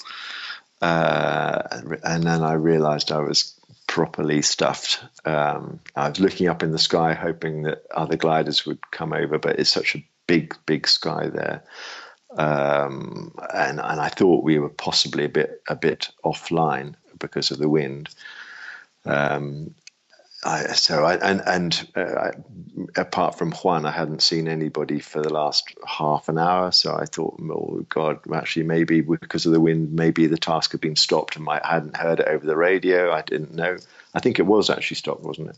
Uh, 0.80 1.62
and 2.02 2.24
then 2.24 2.42
I 2.42 2.54
realised 2.54 3.12
I 3.12 3.20
was 3.20 3.58
properly 3.86 4.42
stuffed. 4.42 5.04
Um, 5.24 5.80
I 5.94 6.08
was 6.08 6.20
looking 6.20 6.48
up 6.48 6.62
in 6.62 6.72
the 6.72 6.78
sky, 6.78 7.14
hoping 7.14 7.62
that 7.62 7.84
other 7.90 8.16
gliders 8.16 8.66
would 8.66 8.90
come 8.90 9.12
over, 9.12 9.38
but 9.38 9.58
it's 9.58 9.70
such 9.70 9.94
a 9.94 10.04
big, 10.26 10.56
big 10.66 10.88
sky 10.88 11.28
there 11.28 11.62
um, 12.36 13.34
and 13.52 13.80
and 13.80 14.00
I 14.00 14.08
thought 14.08 14.44
we 14.44 14.58
were 14.58 14.68
possibly 14.68 15.24
a 15.24 15.28
bit 15.28 15.62
a 15.68 15.76
bit 15.76 16.10
offline 16.24 16.94
because 17.18 17.50
of 17.50 17.58
the 17.58 17.68
wind. 17.68 18.08
Um, 19.04 19.74
I, 20.44 20.66
so 20.74 21.04
I, 21.04 21.14
and 21.16 21.42
and 21.46 21.88
uh, 21.96 22.14
I, 22.14 22.30
apart 22.96 23.38
from 23.38 23.52
Juan, 23.52 23.86
I 23.86 23.90
hadn't 23.90 24.22
seen 24.22 24.46
anybody 24.46 25.00
for 25.00 25.22
the 25.22 25.32
last 25.32 25.74
half 25.86 26.28
an 26.28 26.38
hour. 26.38 26.70
So 26.70 26.94
I 26.94 27.06
thought, 27.06 27.40
oh 27.40 27.86
God, 27.88 28.20
actually, 28.32 28.64
maybe 28.64 29.00
because 29.00 29.46
of 29.46 29.52
the 29.52 29.60
wind, 29.60 29.92
maybe 29.92 30.26
the 30.26 30.36
task 30.36 30.72
had 30.72 30.80
been 30.80 30.96
stopped, 30.96 31.36
and 31.36 31.48
I 31.48 31.60
hadn't 31.64 31.96
heard 31.96 32.20
it 32.20 32.28
over 32.28 32.44
the 32.44 32.56
radio. 32.56 33.12
I 33.12 33.22
didn't 33.22 33.54
know. 33.54 33.78
I 34.14 34.20
think 34.20 34.38
it 34.38 34.46
was 34.46 34.68
actually 34.70 34.96
stopped, 34.96 35.22
wasn't 35.22 35.50
it? 35.50 35.56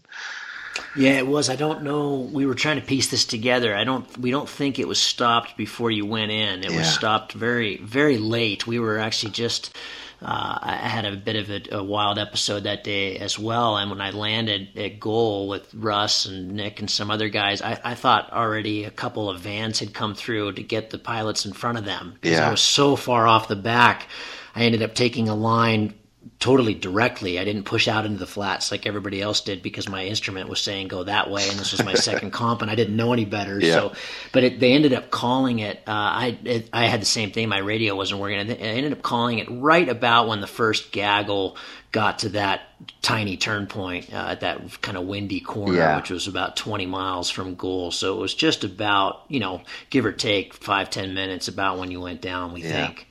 Yeah, 0.96 1.18
it 1.18 1.26
was. 1.26 1.48
I 1.48 1.56
don't 1.56 1.82
know. 1.82 2.28
We 2.32 2.46
were 2.46 2.54
trying 2.54 2.80
to 2.80 2.86
piece 2.86 3.08
this 3.10 3.24
together. 3.24 3.74
I 3.74 3.84
don't. 3.84 4.06
We 4.18 4.30
don't 4.30 4.48
think 4.48 4.78
it 4.78 4.88
was 4.88 4.98
stopped 4.98 5.56
before 5.56 5.90
you 5.90 6.06
went 6.06 6.30
in. 6.30 6.64
It 6.64 6.70
yeah. 6.70 6.78
was 6.78 6.92
stopped 6.92 7.32
very, 7.32 7.76
very 7.78 8.18
late. 8.18 8.66
We 8.66 8.78
were 8.78 8.98
actually 8.98 9.32
just. 9.32 9.76
Uh, 10.22 10.58
I 10.62 10.76
had 10.76 11.04
a 11.04 11.14
bit 11.14 11.36
of 11.36 11.50
a, 11.50 11.76
a, 11.76 11.84
wild 11.84 12.18
episode 12.18 12.62
that 12.62 12.84
day 12.84 13.18
as 13.18 13.38
well. 13.38 13.76
And 13.76 13.90
when 13.90 14.00
I 14.00 14.12
landed 14.12 14.68
at 14.74 14.98
goal 14.98 15.46
with 15.46 15.74
Russ 15.74 16.24
and 16.24 16.52
Nick 16.52 16.80
and 16.80 16.90
some 16.90 17.10
other 17.10 17.28
guys, 17.28 17.60
I, 17.60 17.78
I 17.84 17.94
thought 17.94 18.32
already 18.32 18.84
a 18.84 18.90
couple 18.90 19.28
of 19.28 19.40
vans 19.40 19.78
had 19.78 19.92
come 19.92 20.14
through 20.14 20.52
to 20.52 20.62
get 20.62 20.88
the 20.88 20.96
pilots 20.96 21.44
in 21.44 21.52
front 21.52 21.76
of 21.76 21.84
them 21.84 22.14
because 22.14 22.38
yeah. 22.38 22.48
I 22.48 22.50
was 22.50 22.62
so 22.62 22.96
far 22.96 23.26
off 23.26 23.48
the 23.48 23.56
back. 23.56 24.08
I 24.54 24.62
ended 24.62 24.80
up 24.80 24.94
taking 24.94 25.28
a 25.28 25.34
line 25.34 25.92
totally 26.38 26.74
directly. 26.74 27.38
I 27.38 27.44
didn't 27.44 27.64
push 27.64 27.88
out 27.88 28.04
into 28.04 28.18
the 28.18 28.26
flats 28.26 28.70
like 28.70 28.86
everybody 28.86 29.20
else 29.20 29.40
did 29.40 29.62
because 29.62 29.88
my 29.88 30.04
instrument 30.04 30.48
was 30.48 30.60
saying 30.60 30.88
go 30.88 31.04
that 31.04 31.30
way, 31.30 31.48
and 31.48 31.58
this 31.58 31.72
was 31.72 31.84
my 31.84 31.94
second 32.08 32.32
comp, 32.32 32.62
and 32.62 32.70
I 32.70 32.74
didn't 32.74 32.96
know 32.96 33.12
any 33.12 33.24
better. 33.24 33.58
Yeah. 33.60 33.72
So, 33.72 33.92
but 34.32 34.44
it, 34.44 34.60
they 34.60 34.72
ended 34.72 34.92
up 34.92 35.10
calling 35.10 35.58
it. 35.58 35.78
Uh, 35.86 35.90
I 35.92 36.38
it, 36.44 36.68
I 36.72 36.86
had 36.86 37.00
the 37.00 37.06
same 37.06 37.30
thing. 37.30 37.48
My 37.48 37.58
radio 37.58 37.94
wasn't 37.94 38.20
working. 38.20 38.38
and 38.38 38.50
I 38.50 38.54
ended 38.54 38.92
up 38.92 39.02
calling 39.02 39.38
it 39.38 39.48
right 39.50 39.88
about 39.88 40.28
when 40.28 40.40
the 40.40 40.46
first 40.46 40.92
gaggle 40.92 41.56
got 41.92 42.20
to 42.20 42.28
that 42.30 42.62
tiny 43.00 43.36
turn 43.36 43.66
point 43.66 44.12
uh, 44.12 44.28
at 44.28 44.40
that 44.40 44.82
kind 44.82 44.96
of 44.96 45.06
windy 45.06 45.40
corner, 45.40 45.78
yeah. 45.78 45.96
which 45.96 46.10
was 46.10 46.26
about 46.26 46.56
20 46.56 46.86
miles 46.86 47.30
from 47.30 47.54
goal. 47.54 47.90
So 47.90 48.14
it 48.16 48.20
was 48.20 48.34
just 48.34 48.64
about 48.64 49.22
you 49.28 49.40
know 49.40 49.62
give 49.90 50.04
or 50.04 50.12
take 50.12 50.54
five 50.54 50.90
ten 50.90 51.14
minutes 51.14 51.48
about 51.48 51.78
when 51.78 51.90
you 51.90 52.00
went 52.00 52.20
down. 52.20 52.52
We 52.52 52.62
yeah. 52.62 52.88
think. 52.88 53.06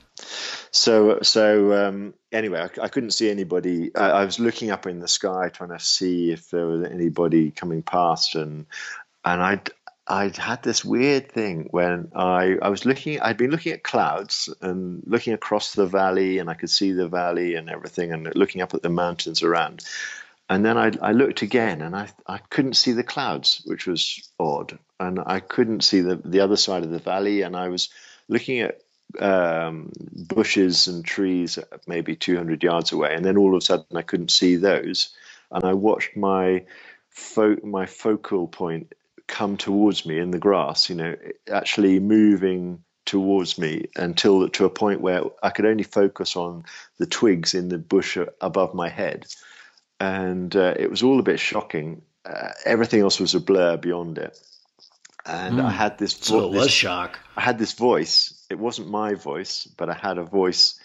So 0.70 1.20
so 1.22 1.88
um, 1.88 2.14
anyway, 2.36 2.60
I, 2.60 2.84
I, 2.84 2.88
couldn't 2.88 3.10
see 3.10 3.30
anybody. 3.30 3.94
I, 3.94 4.10
I, 4.10 4.24
was 4.24 4.38
looking 4.38 4.70
up 4.70 4.86
in 4.86 5.00
the 5.00 5.08
sky 5.08 5.48
trying 5.48 5.70
to 5.70 5.80
see 5.80 6.30
if 6.30 6.50
there 6.50 6.66
was 6.66 6.84
anybody 6.84 7.50
coming 7.50 7.82
past, 7.82 8.34
and 8.34 8.66
and 9.24 9.42
I'd 9.42 9.70
I'd 10.06 10.36
had 10.36 10.62
this 10.62 10.84
weird 10.84 11.32
thing 11.32 11.68
when 11.70 12.12
I 12.14 12.56
I 12.62 12.68
was 12.68 12.84
looking. 12.84 13.20
I'd 13.20 13.36
been 13.36 13.50
looking 13.50 13.72
at 13.72 13.82
clouds 13.82 14.52
and 14.60 15.02
looking 15.06 15.32
across 15.32 15.72
the 15.72 15.86
valley, 15.86 16.38
and 16.38 16.48
I 16.48 16.54
could 16.54 16.70
see 16.70 16.92
the 16.92 17.08
valley 17.08 17.56
and 17.56 17.68
everything, 17.68 18.12
and 18.12 18.34
looking 18.36 18.62
up 18.62 18.74
at 18.74 18.82
the 18.82 18.90
mountains 18.90 19.42
around. 19.42 19.84
And 20.48 20.64
then 20.64 20.78
I, 20.78 20.92
I 21.02 21.10
looked 21.10 21.42
again, 21.42 21.82
and 21.82 21.96
I 21.96 22.08
I 22.26 22.38
couldn't 22.38 22.74
see 22.74 22.92
the 22.92 23.02
clouds, 23.02 23.62
which 23.64 23.86
was 23.86 24.28
odd, 24.38 24.78
and 25.00 25.18
I 25.26 25.40
couldn't 25.40 25.82
see 25.82 26.02
the 26.02 26.16
the 26.16 26.40
other 26.40 26.56
side 26.56 26.84
of 26.84 26.90
the 26.90 27.00
valley, 27.00 27.42
and 27.42 27.56
I 27.56 27.68
was 27.68 27.88
looking 28.28 28.60
at 28.60 28.80
um, 29.18 29.92
bushes 30.14 30.86
and 30.86 31.04
trees 31.04 31.58
maybe 31.86 32.16
200 32.16 32.62
yards 32.62 32.92
away, 32.92 33.14
and 33.14 33.24
then 33.24 33.36
all 33.36 33.54
of 33.54 33.58
a 33.58 33.64
sudden 33.64 33.96
I 33.96 34.02
couldn't 34.02 34.30
see 34.30 34.56
those, 34.56 35.14
and 35.50 35.64
I 35.64 35.74
watched 35.74 36.16
my 36.16 36.64
fo- 37.10 37.60
my 37.62 37.86
focal 37.86 38.46
point 38.48 38.92
come 39.26 39.56
towards 39.56 40.06
me 40.06 40.18
in 40.18 40.30
the 40.30 40.38
grass. 40.38 40.90
You 40.90 40.96
know, 40.96 41.16
actually 41.50 42.00
moving 42.00 42.82
towards 43.04 43.58
me 43.58 43.86
until 43.94 44.48
to 44.48 44.64
a 44.64 44.70
point 44.70 45.00
where 45.00 45.22
I 45.42 45.50
could 45.50 45.66
only 45.66 45.84
focus 45.84 46.36
on 46.36 46.64
the 46.98 47.06
twigs 47.06 47.54
in 47.54 47.68
the 47.68 47.78
bush 47.78 48.18
above 48.40 48.74
my 48.74 48.88
head, 48.88 49.26
and 50.00 50.54
uh, 50.54 50.74
it 50.76 50.90
was 50.90 51.02
all 51.02 51.20
a 51.20 51.24
bit 51.24 51.40
shocking. 51.40 52.02
Uh, 52.24 52.50
everything 52.64 53.00
else 53.00 53.20
was 53.20 53.36
a 53.36 53.40
blur 53.40 53.76
beyond 53.76 54.18
it 54.18 54.36
and 55.26 55.56
mm. 55.56 55.64
I 55.64 55.70
hmm. 55.70 55.76
had 55.76 55.98
this. 55.98 56.14
Vo- 56.14 56.24
so 56.24 56.44
it 56.46 56.52
was 56.52 56.66
this, 56.66 56.72
shock. 56.72 57.18
I 57.36 57.40
had 57.40 57.58
this 57.58 57.72
voice. 57.72 58.35
It 58.50 58.58
wasn't 58.58 58.88
my 58.88 59.14
voice, 59.14 59.66
but 59.76 59.88
I 59.88 59.94
had 59.94 60.18
a 60.18 60.24
voice. 60.24 60.78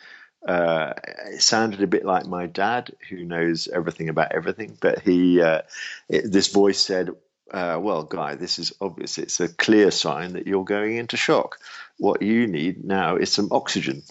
Uh, 0.48 0.94
it 1.28 1.42
sounded 1.42 1.82
a 1.84 1.88
bit 1.88 2.06
like 2.06 2.26
my 2.26 2.48
dad, 2.48 2.92
who 3.10 3.24
knows 3.24 3.68
everything 3.68 4.10
about 4.10 4.32
everything. 4.32 4.78
But 4.80 5.00
he, 5.00 5.42
uh, 5.42 5.62
it, 6.10 6.32
this 6.32 6.48
voice 6.48 6.80
said, 6.80 7.10
uh, 7.52 7.80
"Well, 7.80 8.04
guy, 8.04 8.36
this 8.36 8.58
is 8.58 8.74
obvious. 8.82 9.18
It's 9.18 9.40
a 9.40 9.50
clear 9.50 9.92
sign 9.92 10.34
that 10.34 10.48
you're 10.48 10.66
going 10.66 10.98
into 10.98 11.18
shock. 11.18 11.60
What 11.98 12.22
you 12.22 12.48
need 12.48 12.84
now 12.84 13.18
is 13.18 13.32
some 13.32 13.50
oxygen." 13.52 14.04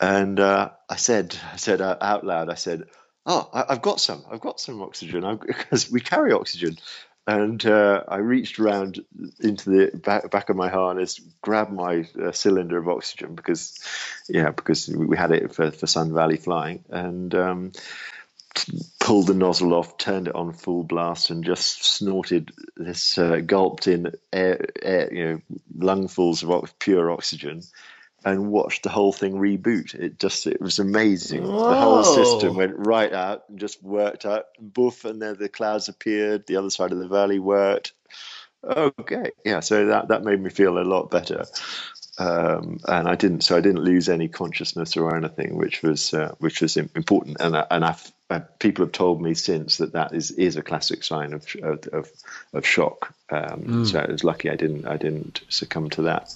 And 0.00 0.40
uh, 0.40 0.70
I 0.88 0.96
said, 0.96 1.36
I 1.52 1.56
said 1.56 1.80
uh, 1.80 1.96
out 2.00 2.24
loud, 2.24 2.50
I 2.50 2.54
said, 2.54 2.84
"Oh, 3.26 3.48
I, 3.52 3.64
have 3.68 3.82
got 3.82 4.00
some. 4.00 4.24
I've 4.30 4.40
got 4.40 4.60
some 4.60 4.82
oxygen 4.82 5.38
because 5.46 5.90
we 5.92 6.00
carry 6.00 6.32
oxygen." 6.32 6.78
And 7.26 7.64
uh, 7.66 8.04
I 8.06 8.18
reached 8.18 8.58
around 8.60 9.04
into 9.40 9.70
the 9.70 9.98
back, 9.98 10.30
back, 10.30 10.48
of 10.48 10.56
my 10.56 10.68
harness, 10.68 11.20
grabbed 11.42 11.72
my 11.72 12.06
uh, 12.22 12.30
cylinder 12.30 12.78
of 12.78 12.88
oxygen 12.88 13.34
because, 13.34 13.78
yeah, 14.28 14.50
because 14.50 14.88
we 14.88 15.16
had 15.16 15.32
it 15.32 15.54
for, 15.54 15.70
for 15.72 15.86
Sun 15.86 16.14
Valley 16.14 16.36
flying, 16.36 16.84
and 16.88 17.34
um, 17.34 17.72
pulled 19.00 19.26
the 19.26 19.34
nozzle 19.34 19.74
off, 19.74 19.98
turned 19.98 20.28
it 20.28 20.34
on 20.36 20.52
full 20.52 20.84
blast, 20.84 21.30
and 21.30 21.44
just 21.44 21.84
snorted 21.84 22.52
this 22.76 23.18
uh, 23.18 23.40
gulped 23.44 23.88
in 23.88 24.12
air, 24.32 24.66
air, 24.80 25.12
you 25.12 25.24
know, 25.24 25.40
lungfuls 25.76 26.44
of 26.44 26.78
pure 26.78 27.10
oxygen, 27.10 27.62
and 28.26 28.48
watched 28.48 28.82
the 28.82 28.90
whole 28.90 29.12
thing 29.12 29.34
reboot. 29.34 29.94
It 29.94 30.18
just 30.18 30.48
it 30.48 30.60
was 30.60 30.80
amazing. 30.80 31.44
Whoa. 31.44 31.70
The 31.70 31.76
whole 31.76 32.02
system 32.02 32.56
went 32.56 32.74
right 32.76 33.12
out 33.12 33.44
and 33.48 33.58
just 33.58 33.80
worked 33.82 34.26
out. 34.26 34.46
Boof, 34.60 35.04
and 35.04 35.22
then 35.22 35.36
the 35.38 35.48
clouds 35.48 35.88
appeared. 35.88 36.46
The 36.46 36.56
other 36.56 36.70
side 36.70 36.90
of 36.90 36.98
the 36.98 37.06
valley 37.06 37.38
worked. 37.38 37.92
okay, 38.64 39.30
yeah. 39.44 39.60
So 39.60 39.86
that 39.86 40.08
that 40.08 40.24
made 40.24 40.40
me 40.40 40.50
feel 40.50 40.76
a 40.76 40.82
lot 40.82 41.08
better. 41.08 41.46
Um, 42.18 42.80
and 42.88 43.06
I 43.06 43.14
didn't, 43.14 43.42
so 43.42 43.56
I 43.56 43.60
didn't 43.60 43.84
lose 43.84 44.08
any 44.08 44.26
consciousness 44.26 44.96
or 44.96 45.14
anything, 45.14 45.56
which 45.56 45.82
was 45.82 46.12
uh, 46.12 46.34
which 46.38 46.62
was 46.62 46.76
important. 46.76 47.36
And 47.38 47.56
I, 47.56 47.66
and 47.70 47.84
I've, 47.84 48.12
uh, 48.28 48.40
people 48.58 48.86
have 48.86 48.92
told 48.92 49.22
me 49.22 49.34
since 49.34 49.76
that 49.76 49.92
that 49.92 50.14
is 50.14 50.32
is 50.32 50.56
a 50.56 50.62
classic 50.62 51.04
sign 51.04 51.32
of 51.32 51.46
of 51.62 51.86
of, 51.88 52.10
of 52.52 52.66
shock. 52.66 53.14
Um, 53.30 53.62
mm. 53.62 53.86
So 53.86 54.00
I 54.00 54.10
was 54.10 54.24
lucky 54.24 54.50
I 54.50 54.56
didn't 54.56 54.88
I 54.88 54.96
didn't 54.96 55.42
succumb 55.48 55.90
to 55.90 56.02
that. 56.02 56.34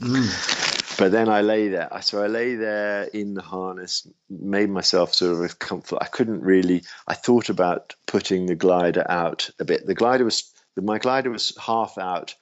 Mm. 0.00 0.77
But 0.98 1.12
then 1.12 1.28
I 1.28 1.42
lay 1.42 1.68
there. 1.68 1.88
So 2.02 2.24
I 2.24 2.26
lay 2.26 2.56
there 2.56 3.04
in 3.04 3.34
the 3.34 3.40
harness, 3.40 4.06
made 4.28 4.68
myself 4.68 5.14
sort 5.14 5.44
of 5.44 5.58
comfort. 5.60 6.00
I 6.02 6.06
couldn't 6.06 6.42
really. 6.42 6.82
I 7.06 7.14
thought 7.14 7.48
about 7.48 7.94
putting 8.06 8.46
the 8.46 8.56
glider 8.56 9.06
out 9.08 9.48
a 9.60 9.64
bit. 9.64 9.86
The 9.86 9.94
glider 9.94 10.24
was 10.24 10.52
my 10.76 10.98
glider 10.98 11.30
was 11.30 11.56
half 11.56 11.98
out 11.98 12.34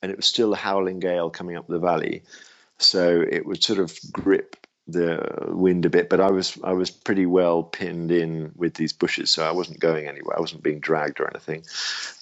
and 0.00 0.12
it 0.12 0.16
was 0.16 0.26
still 0.26 0.52
a 0.52 0.56
howling 0.56 1.00
gale 1.00 1.28
coming 1.28 1.56
up 1.56 1.66
the 1.66 1.80
valley. 1.80 2.22
So 2.78 3.20
it 3.20 3.46
would 3.46 3.64
sort 3.64 3.80
of 3.80 3.98
grip 4.12 4.64
the 4.86 5.46
wind 5.48 5.84
a 5.84 5.90
bit, 5.90 6.08
but 6.08 6.20
I 6.20 6.30
was 6.30 6.56
I 6.62 6.72
was 6.72 6.90
pretty 6.90 7.26
well 7.26 7.64
pinned 7.64 8.12
in 8.12 8.52
with 8.54 8.74
these 8.74 8.92
bushes, 8.92 9.32
so 9.32 9.44
I 9.44 9.50
wasn't 9.50 9.80
going 9.80 10.06
anywhere. 10.06 10.36
I 10.36 10.40
wasn't 10.40 10.62
being 10.62 10.78
dragged 10.78 11.18
or 11.18 11.28
anything. 11.28 11.64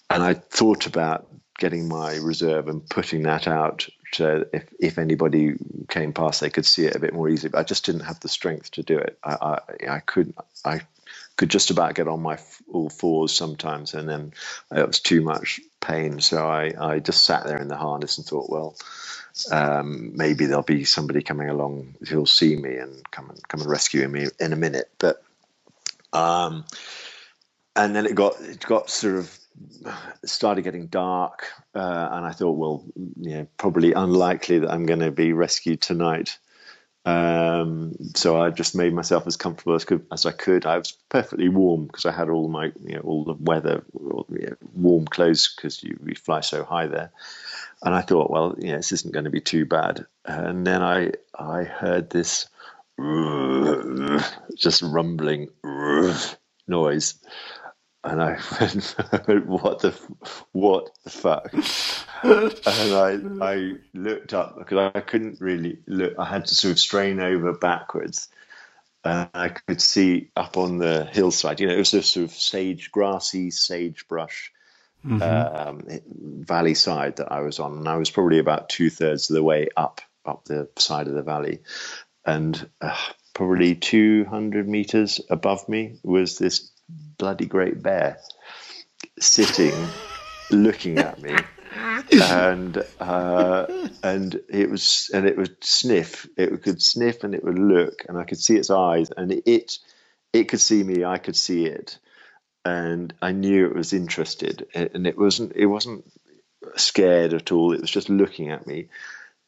And 0.09 0.23
I 0.23 0.33
thought 0.33 0.87
about 0.87 1.27
getting 1.59 1.87
my 1.87 2.15
reserve 2.15 2.67
and 2.67 2.87
putting 2.89 3.23
that 3.23 3.47
out 3.47 3.87
so 4.13 4.45
if, 4.53 4.65
if 4.79 4.97
anybody 4.97 5.55
came 5.89 6.13
past, 6.13 6.41
they 6.41 6.49
could 6.49 6.65
see 6.65 6.85
it 6.85 6.95
a 6.95 6.99
bit 6.99 7.13
more 7.13 7.29
easily. 7.29 7.49
But 7.49 7.59
I 7.59 7.63
just 7.63 7.85
didn't 7.85 8.01
have 8.01 8.19
the 8.19 8.29
strength 8.29 8.71
to 8.71 8.83
do 8.83 8.97
it. 8.97 9.17
I 9.23 9.59
I, 9.89 9.95
I 9.95 9.99
couldn't. 9.99 10.37
I 10.65 10.81
could 11.35 11.49
just 11.49 11.71
about 11.71 11.95
get 11.95 12.07
on 12.07 12.21
my 12.21 12.37
all 12.71 12.89
fours 12.89 13.33
sometimes, 13.33 13.93
and 13.93 14.07
then 14.07 14.33
it 14.71 14.87
was 14.87 14.99
too 14.99 15.21
much 15.21 15.59
pain. 15.81 16.21
So 16.21 16.47
I, 16.47 16.73
I 16.79 16.99
just 16.99 17.23
sat 17.23 17.45
there 17.45 17.57
in 17.57 17.67
the 17.67 17.75
harness 17.75 18.17
and 18.17 18.25
thought, 18.25 18.49
well, 18.49 18.75
um, 19.51 20.15
maybe 20.15 20.45
there'll 20.45 20.63
be 20.63 20.83
somebody 20.83 21.21
coming 21.21 21.49
along 21.49 21.95
who'll 22.07 22.25
see 22.25 22.55
me 22.55 22.75
and 22.77 23.09
come 23.11 23.29
and 23.29 23.47
come 23.47 23.61
and 23.61 23.69
rescue 23.69 24.07
me 24.07 24.27
in 24.39 24.53
a 24.53 24.57
minute. 24.57 24.89
But 24.99 25.23
um, 26.13 26.65
and 27.75 27.95
then 27.95 28.05
it 28.05 28.15
got 28.15 28.39
it 28.41 28.65
got 28.65 28.89
sort 28.89 29.15
of 29.15 29.37
started 30.25 30.63
getting 30.63 30.87
dark, 30.87 31.47
uh, 31.75 32.09
and 32.11 32.25
I 32.25 32.31
thought, 32.31 32.57
well, 32.57 32.85
you 33.19 33.35
know, 33.35 33.47
probably 33.57 33.93
unlikely 33.93 34.59
that 34.59 34.71
I'm 34.71 34.85
going 34.85 34.99
to 34.99 35.11
be 35.11 35.33
rescued 35.33 35.81
tonight. 35.81 36.37
Um, 37.05 37.95
so 38.15 38.41
I 38.41 38.49
just 38.49 38.75
made 38.75 38.93
myself 38.93 39.27
as 39.27 39.35
comfortable 39.35 39.75
as, 39.75 39.83
could, 39.83 40.05
as 40.11 40.25
I 40.25 40.31
could. 40.31 40.65
I 40.65 40.77
was 40.77 40.93
perfectly 41.09 41.49
warm 41.49 41.87
because 41.87 42.05
I 42.05 42.11
had 42.11 42.29
all 42.29 42.47
my, 42.47 42.71
you 42.81 42.95
know, 42.95 43.01
all 43.01 43.25
the 43.25 43.33
weather, 43.33 43.83
all, 43.93 44.25
you 44.29 44.47
know, 44.47 44.55
warm 44.73 45.05
clothes 45.05 45.53
because 45.53 45.83
you, 45.83 45.99
we 46.01 46.15
fly 46.15 46.39
so 46.39 46.63
high 46.63 46.87
there. 46.87 47.11
And 47.81 47.93
I 47.93 48.01
thought, 48.01 48.31
well, 48.31 48.55
you 48.57 48.69
know, 48.69 48.77
this 48.77 48.93
isn't 48.93 49.13
going 49.13 49.25
to 49.25 49.29
be 49.29 49.41
too 49.41 49.65
bad. 49.65 50.05
And 50.23 50.65
then 50.65 50.81
I, 50.81 51.11
I 51.37 51.63
heard 51.63 52.09
this 52.09 52.47
just 54.55 54.81
rumbling 54.81 55.49
noise, 56.67 57.15
and 58.03 58.21
I 58.21 58.37
went, 58.59 58.95
"What 59.47 59.79
the, 59.79 59.99
what 60.51 60.89
the 61.03 61.09
fuck?" 61.09 61.53
and 62.23 62.93
I 62.93 63.45
I 63.45 63.73
looked 63.93 64.33
up 64.33 64.57
because 64.57 64.91
I 64.95 64.99
couldn't 65.01 65.39
really 65.39 65.79
look. 65.87 66.13
I 66.17 66.25
had 66.25 66.45
to 66.45 66.55
sort 66.55 66.73
of 66.73 66.79
strain 66.79 67.19
over 67.19 67.53
backwards, 67.53 68.29
and 69.03 69.29
I 69.33 69.49
could 69.49 69.81
see 69.81 70.31
up 70.35 70.57
on 70.57 70.77
the 70.77 71.05
hillside. 71.05 71.59
You 71.59 71.67
know, 71.67 71.73
it 71.73 71.79
was 71.79 71.93
a 71.93 72.03
sort 72.03 72.25
of 72.25 72.31
sage, 72.31 72.91
grassy 72.91 73.51
sagebrush 73.51 74.51
mm-hmm. 75.05 75.21
um, 75.21 75.87
valley 76.45 76.73
side 76.73 77.17
that 77.17 77.31
I 77.31 77.41
was 77.41 77.59
on, 77.59 77.77
and 77.77 77.87
I 77.87 77.97
was 77.97 78.11
probably 78.11 78.39
about 78.39 78.69
two 78.69 78.89
thirds 78.89 79.29
of 79.29 79.35
the 79.35 79.43
way 79.43 79.69
up 79.75 80.01
up 80.25 80.45
the 80.45 80.69
side 80.77 81.07
of 81.07 81.13
the 81.13 81.23
valley, 81.23 81.59
and 82.25 82.69
uh, 82.81 82.97
probably 83.33 83.75
two 83.75 84.25
hundred 84.25 84.67
meters 84.67 85.21
above 85.29 85.67
me 85.69 85.99
was 86.03 86.37
this 86.37 86.69
bloody 86.89 87.45
great 87.45 87.81
bear 87.81 88.17
sitting 89.19 89.73
looking 90.51 90.99
at 90.99 91.21
me. 91.21 91.35
And 92.21 92.85
uh, 92.99 93.65
and 94.03 94.39
it 94.47 94.69
was 94.69 95.09
and 95.11 95.25
it 95.25 95.35
would 95.37 95.63
sniff. 95.63 96.27
It 96.37 96.61
could 96.61 96.81
sniff 96.81 97.23
and 97.23 97.33
it 97.33 97.43
would 97.43 97.57
look 97.57 98.03
and 98.07 98.17
i 98.17 98.25
could 98.25 98.37
see 98.37 98.55
its 98.55 98.69
eyes 98.69 99.09
and 99.09 99.31
it 99.31 99.79
it 100.31 100.49
could 100.49 100.61
see 100.61 100.83
me 100.83 101.03
i 101.03 101.17
could 101.17 101.35
see 101.35 101.65
it. 101.65 101.97
And 102.63 103.11
i 103.23 103.31
knew 103.31 103.65
it 103.65 103.75
was 103.75 103.91
interested 103.91 104.67
and 104.75 105.07
it 105.07 105.17
wasn't 105.17 105.53
it 105.55 105.65
wasn't 105.65 106.05
scared 106.75 107.33
at 107.33 107.51
all. 107.51 107.73
It 107.73 107.81
was 107.81 107.91
just 107.91 108.09
looking 108.09 108.51
at 108.51 108.67
me. 108.67 108.89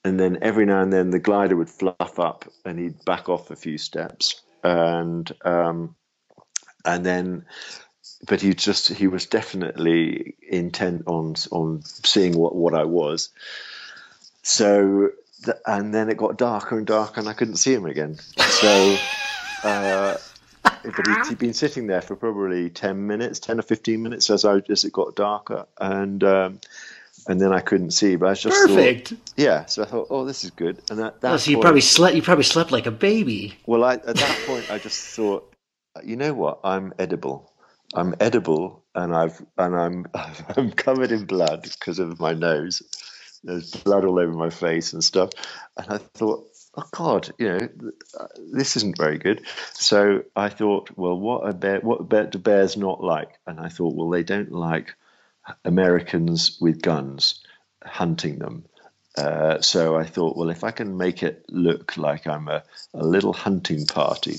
And 0.03 0.19
then 0.19 0.39
every 0.41 0.65
now 0.65 0.81
and 0.81 0.93
then 0.93 1.09
the 1.09 1.19
glider 1.19 1.55
would 1.55 1.69
fluff 1.69 2.19
up 2.19 2.45
and 2.63 2.79
he'd 2.79 3.05
back 3.05 3.29
off 3.29 3.51
a 3.51 3.55
few 3.55 3.77
steps. 3.77 4.41
And 4.63 5.31
um, 5.43 5.95
and 6.85 7.05
then 7.05 7.45
but 8.27 8.41
he 8.41 8.53
just 8.53 8.89
he 8.89 9.07
was 9.07 9.25
definitely 9.25 10.35
intent 10.47 11.03
on 11.07 11.35
on 11.51 11.81
seeing 11.83 12.37
what 12.37 12.55
what 12.55 12.73
I 12.73 12.83
was. 12.83 13.29
So 14.43 15.11
the, 15.43 15.59
and 15.65 15.93
then 15.93 16.09
it 16.09 16.17
got 16.17 16.37
darker 16.37 16.77
and 16.77 16.87
darker, 16.87 17.19
and 17.19 17.29
I 17.29 17.33
couldn't 17.33 17.57
see 17.57 17.73
him 17.73 17.85
again. 17.85 18.17
So, 18.37 18.97
uh, 19.63 20.17
but 20.63 21.07
he'd, 21.07 21.27
he'd, 21.29 21.37
been 21.37 21.53
sitting 21.53 21.87
there 21.87 22.01
for 22.01 22.15
probably 22.15 22.69
ten 22.69 23.07
minutes, 23.07 23.39
ten 23.39 23.59
or 23.59 23.63
fifteen 23.63 24.01
minutes 24.03 24.29
as 24.29 24.45
I 24.45 24.61
as 24.69 24.83
it 24.83 24.93
got 24.93 25.15
darker, 25.15 25.65
and 25.79 26.23
um, 26.23 26.59
and 27.27 27.41
then 27.41 27.51
I 27.51 27.59
couldn't 27.59 27.91
see. 27.91 28.15
But 28.15 28.27
I 28.27 28.29
was 28.29 28.41
just 28.41 28.67
perfect. 28.67 29.09
Thought, 29.09 29.19
yeah, 29.35 29.65
so 29.65 29.83
I 29.83 29.85
thought, 29.85 30.07
oh, 30.09 30.25
this 30.25 30.43
is 30.43 30.51
good. 30.51 30.81
And 30.89 30.99
that, 30.99 31.21
that 31.21 31.33
oh, 31.33 31.37
so 31.37 31.51
you 31.51 31.59
probably 31.59 31.81
slept. 31.81 32.15
You 32.15 32.21
probably 32.21 32.43
slept 32.43 32.71
like 32.71 32.85
a 32.85 32.91
baby. 32.91 33.57
Well, 33.65 33.83
I, 33.83 33.93
at 33.93 34.05
that 34.05 34.43
point, 34.45 34.69
I 34.71 34.77
just 34.77 35.15
thought, 35.15 35.51
you 36.03 36.15
know 36.15 36.33
what? 36.33 36.59
I'm 36.63 36.93
edible. 36.99 37.51
I'm 37.93 38.15
edible, 38.19 38.83
and 38.93 39.15
I've 39.15 39.43
and 39.57 39.75
I'm 39.75 40.05
I'm 40.57 40.71
covered 40.71 41.11
in 41.11 41.25
blood 41.25 41.63
because 41.63 41.99
of 41.99 42.19
my 42.19 42.33
nose. 42.33 42.81
There's 43.43 43.71
blood 43.71 44.05
all 44.05 44.19
over 44.19 44.33
my 44.33 44.49
face 44.49 44.93
and 44.93 45.03
stuff. 45.03 45.29
And 45.77 45.85
I 45.89 45.97
thought, 45.97 46.47
oh 46.75 46.83
God, 46.91 47.31
you 47.37 47.47
know, 47.49 47.69
this 48.51 48.75
isn't 48.77 48.97
very 48.97 49.19
good. 49.19 49.45
So 49.73 50.23
I 50.35 50.49
thought, 50.49 50.89
well, 50.95 51.17
what 51.19 51.47
a 51.47 51.53
bear, 51.53 51.79
what 51.81 52.09
bear, 52.09 52.25
do 52.25 52.39
bears 52.39 52.75
not 52.75 53.03
like? 53.03 53.29
And 53.45 53.59
I 53.59 53.69
thought, 53.69 53.95
well, 53.95 54.09
they 54.09 54.23
don't 54.23 54.51
like 54.51 54.95
Americans 55.63 56.57
with 56.59 56.81
guns 56.81 57.43
hunting 57.83 58.39
them. 58.39 58.65
Uh, 59.17 59.61
so 59.61 59.95
I 59.95 60.05
thought, 60.05 60.35
well, 60.35 60.49
if 60.49 60.63
I 60.63 60.71
can 60.71 60.97
make 60.97 61.23
it 61.23 61.45
look 61.49 61.97
like 61.97 62.27
I'm 62.27 62.47
a, 62.47 62.63
a 62.93 63.05
little 63.05 63.31
hunting 63.31 63.85
party 63.85 64.37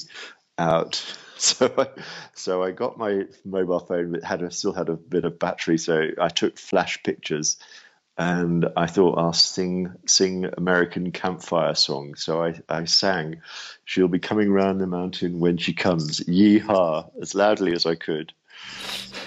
out 0.59 1.03
so 1.39 1.71
I, 1.77 1.89
so 2.35 2.63
I 2.63 2.71
got 2.71 2.97
my 2.97 3.27
mobile 3.45 3.81
phone 3.81 4.13
that 4.13 4.25
had 4.25 4.41
a, 4.41 4.51
still 4.51 4.73
had 4.73 4.89
a 4.89 4.97
bit 4.97 5.27
of 5.27 5.39
battery, 5.39 5.77
so 5.77 6.09
I 6.19 6.29
took 6.29 6.59
flash 6.59 7.03
pictures, 7.03 7.59
and 8.17 8.67
I 8.75 8.87
thought 8.87 9.19
I'll 9.19 9.35
sing 9.35 9.93
sing 10.07 10.49
American 10.57 11.13
campfire 11.13 11.75
song. 11.75 12.15
So 12.15 12.43
I, 12.43 12.55
I 12.71 12.87
sang, 12.87 13.43
"She'll 13.85 14.09
be 14.09 14.19
coming 14.19 14.51
round 14.51 14.81
the 14.81 14.87
mountain 14.87 15.39
when 15.39 15.59
she 15.59 15.75
comes, 15.75 16.21
yeehaw!" 16.21 17.11
as 17.21 17.35
loudly 17.35 17.75
as 17.75 17.85
I 17.85 17.97
could. 17.97 18.33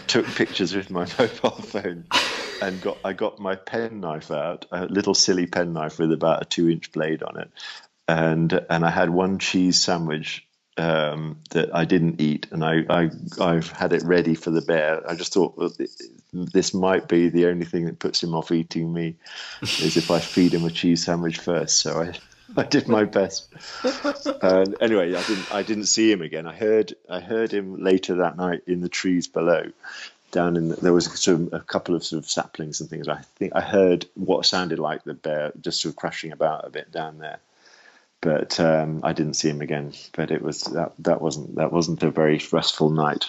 Took 0.07 0.25
pictures 0.25 0.75
with 0.75 0.89
my 0.89 1.05
mobile 1.19 1.61
phone, 1.61 2.05
and 2.59 2.81
got 2.81 3.01
I 3.03 3.13
got 3.13 3.39
my 3.39 3.55
pen 3.55 3.99
knife 3.99 4.31
out, 4.31 4.65
a 4.71 4.85
little 4.87 5.13
silly 5.13 5.45
pen 5.45 5.73
knife 5.73 5.99
with 5.99 6.11
about 6.11 6.41
a 6.41 6.45
two 6.45 6.69
inch 6.69 6.91
blade 6.91 7.21
on 7.21 7.39
it, 7.39 7.51
and 8.07 8.51
and 8.67 8.83
I 8.83 8.89
had 8.89 9.11
one 9.11 9.37
cheese 9.37 9.79
sandwich 9.79 10.47
um, 10.79 11.39
that 11.49 11.75
I 11.75 11.83
didn't 11.83 12.21
eat, 12.21 12.47
and 12.51 12.63
I, 12.63 12.83
I 12.89 13.09
I've 13.39 13.69
had 13.69 13.91
it 13.91 14.01
ready 14.03 14.33
for 14.33 14.49
the 14.49 14.61
bear. 14.61 15.07
I 15.07 15.15
just 15.15 15.33
thought 15.33 15.57
well, 15.57 15.71
this 16.31 16.73
might 16.73 17.07
be 17.07 17.29
the 17.29 17.47
only 17.47 17.65
thing 17.65 17.85
that 17.85 17.99
puts 17.99 18.23
him 18.23 18.33
off 18.33 18.51
eating 18.51 18.91
me, 18.91 19.15
is 19.61 19.97
if 19.97 20.09
I 20.09 20.19
feed 20.19 20.53
him 20.53 20.65
a 20.65 20.71
cheese 20.71 21.03
sandwich 21.03 21.39
first. 21.39 21.79
So 21.79 22.01
I. 22.01 22.13
I 22.57 22.63
did 22.63 22.87
my 22.87 23.03
best. 23.03 23.47
and 24.41 24.75
anyway, 24.81 25.13
I 25.13 25.21
didn't. 25.21 25.53
I 25.53 25.61
didn't 25.61 25.85
see 25.85 26.11
him 26.11 26.23
again. 26.23 26.47
I 26.47 26.55
heard. 26.55 26.95
I 27.07 27.19
heard 27.19 27.51
him 27.51 27.83
later 27.83 28.15
that 28.15 28.37
night 28.37 28.63
in 28.65 28.81
the 28.81 28.89
trees 28.89 29.27
below. 29.27 29.65
Down 30.31 30.57
in 30.57 30.69
the, 30.69 30.75
there 30.77 30.91
was 30.91 31.05
sort 31.19 31.41
of 31.41 31.53
a 31.53 31.59
couple 31.59 31.93
of 31.93 32.03
sort 32.03 32.23
of 32.23 32.27
saplings 32.27 32.81
and 32.81 32.89
things. 32.89 33.07
I 33.07 33.21
think 33.35 33.53
I 33.55 33.61
heard 33.61 34.07
what 34.15 34.47
sounded 34.47 34.79
like 34.79 35.03
the 35.03 35.13
bear 35.13 35.51
just 35.61 35.79
sort 35.79 35.91
of 35.91 35.97
crashing 35.97 36.31
about 36.31 36.65
a 36.65 36.71
bit 36.71 36.91
down 36.91 37.19
there 37.19 37.39
but 38.21 38.59
um, 38.59 39.01
I 39.03 39.13
didn't 39.13 39.35
see 39.35 39.49
him 39.49 39.61
again. 39.61 39.93
But 40.13 40.31
it 40.31 40.41
was 40.41 40.61
that 40.61 40.93
that 40.99 41.21
wasn't 41.21 41.55
that 41.55 41.71
wasn't 41.71 42.03
a 42.03 42.11
very 42.11 42.41
restful 42.51 42.89
night. 42.89 43.25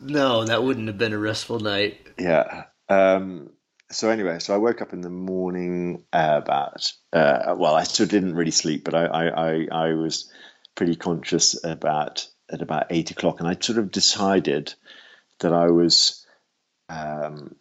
No, 0.00 0.44
that 0.44 0.62
wouldn't 0.62 0.86
have 0.86 0.98
been 0.98 1.12
a 1.12 1.18
restful 1.18 1.58
night. 1.58 1.98
Yeah. 2.18 2.64
Um, 2.88 3.50
so 3.90 4.10
anyway, 4.10 4.38
so 4.38 4.54
I 4.54 4.58
woke 4.58 4.82
up 4.82 4.92
in 4.92 5.00
the 5.00 5.10
morning 5.10 6.04
uh, 6.12 6.40
about 6.42 6.92
uh, 7.12 7.54
well, 7.56 7.74
I 7.74 7.84
still 7.84 8.06
didn't 8.06 8.34
really 8.34 8.50
sleep, 8.50 8.84
but 8.84 8.94
I, 8.94 9.06
I, 9.06 9.26
I, 9.28 9.66
I 9.70 9.92
was 9.94 10.30
pretty 10.74 10.94
conscious 10.94 11.62
about 11.64 12.28
at 12.50 12.62
about 12.62 12.86
eight 12.90 13.10
o'clock, 13.10 13.40
and 13.40 13.48
I 13.48 13.56
sort 13.58 13.78
of 13.78 13.90
decided 13.90 14.74
that 15.40 15.52
I 15.52 15.70
was 15.70 16.24
um, 16.88 17.56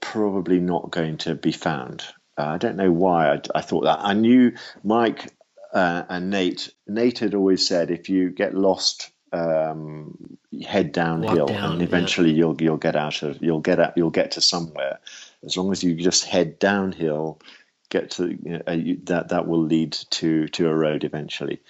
probably 0.00 0.60
not 0.60 0.90
going 0.90 1.18
to 1.18 1.34
be 1.34 1.52
found. 1.52 2.04
Uh, 2.38 2.46
I 2.46 2.58
don't 2.58 2.76
know 2.76 2.92
why 2.92 3.32
I, 3.34 3.40
I, 3.54 3.60
thought 3.60 3.84
that. 3.84 4.00
I 4.00 4.14
knew 4.14 4.52
Mike 4.82 5.32
uh, 5.72 6.04
and 6.08 6.30
Nate. 6.30 6.72
Nate 6.86 7.20
had 7.20 7.34
always 7.34 7.66
said 7.66 7.90
if 7.90 8.08
you 8.08 8.30
get 8.30 8.54
lost, 8.54 9.10
um, 9.32 10.38
head 10.66 10.92
downhill, 10.92 11.46
down, 11.46 11.74
and 11.74 11.82
eventually 11.82 12.30
yeah. 12.30 12.38
you'll 12.38 12.62
you'll 12.62 12.76
get 12.76 12.96
out 12.96 13.22
of 13.22 13.42
you'll 13.42 13.60
get 13.60 13.78
out 13.78 13.96
you'll 13.96 14.10
get 14.10 14.32
to 14.32 14.40
somewhere. 14.40 14.98
As 15.44 15.56
long 15.56 15.72
as 15.72 15.82
you 15.82 15.94
just 15.94 16.24
head 16.24 16.58
downhill, 16.58 17.40
get 17.88 18.10
to 18.12 18.28
you 18.28 18.62
know, 18.66 18.72
you, 18.72 19.00
that 19.04 19.28
that 19.28 19.46
will 19.46 19.62
lead 19.62 19.92
to 20.10 20.48
to 20.48 20.68
a 20.68 20.74
road 20.74 21.04
eventually. 21.04 21.60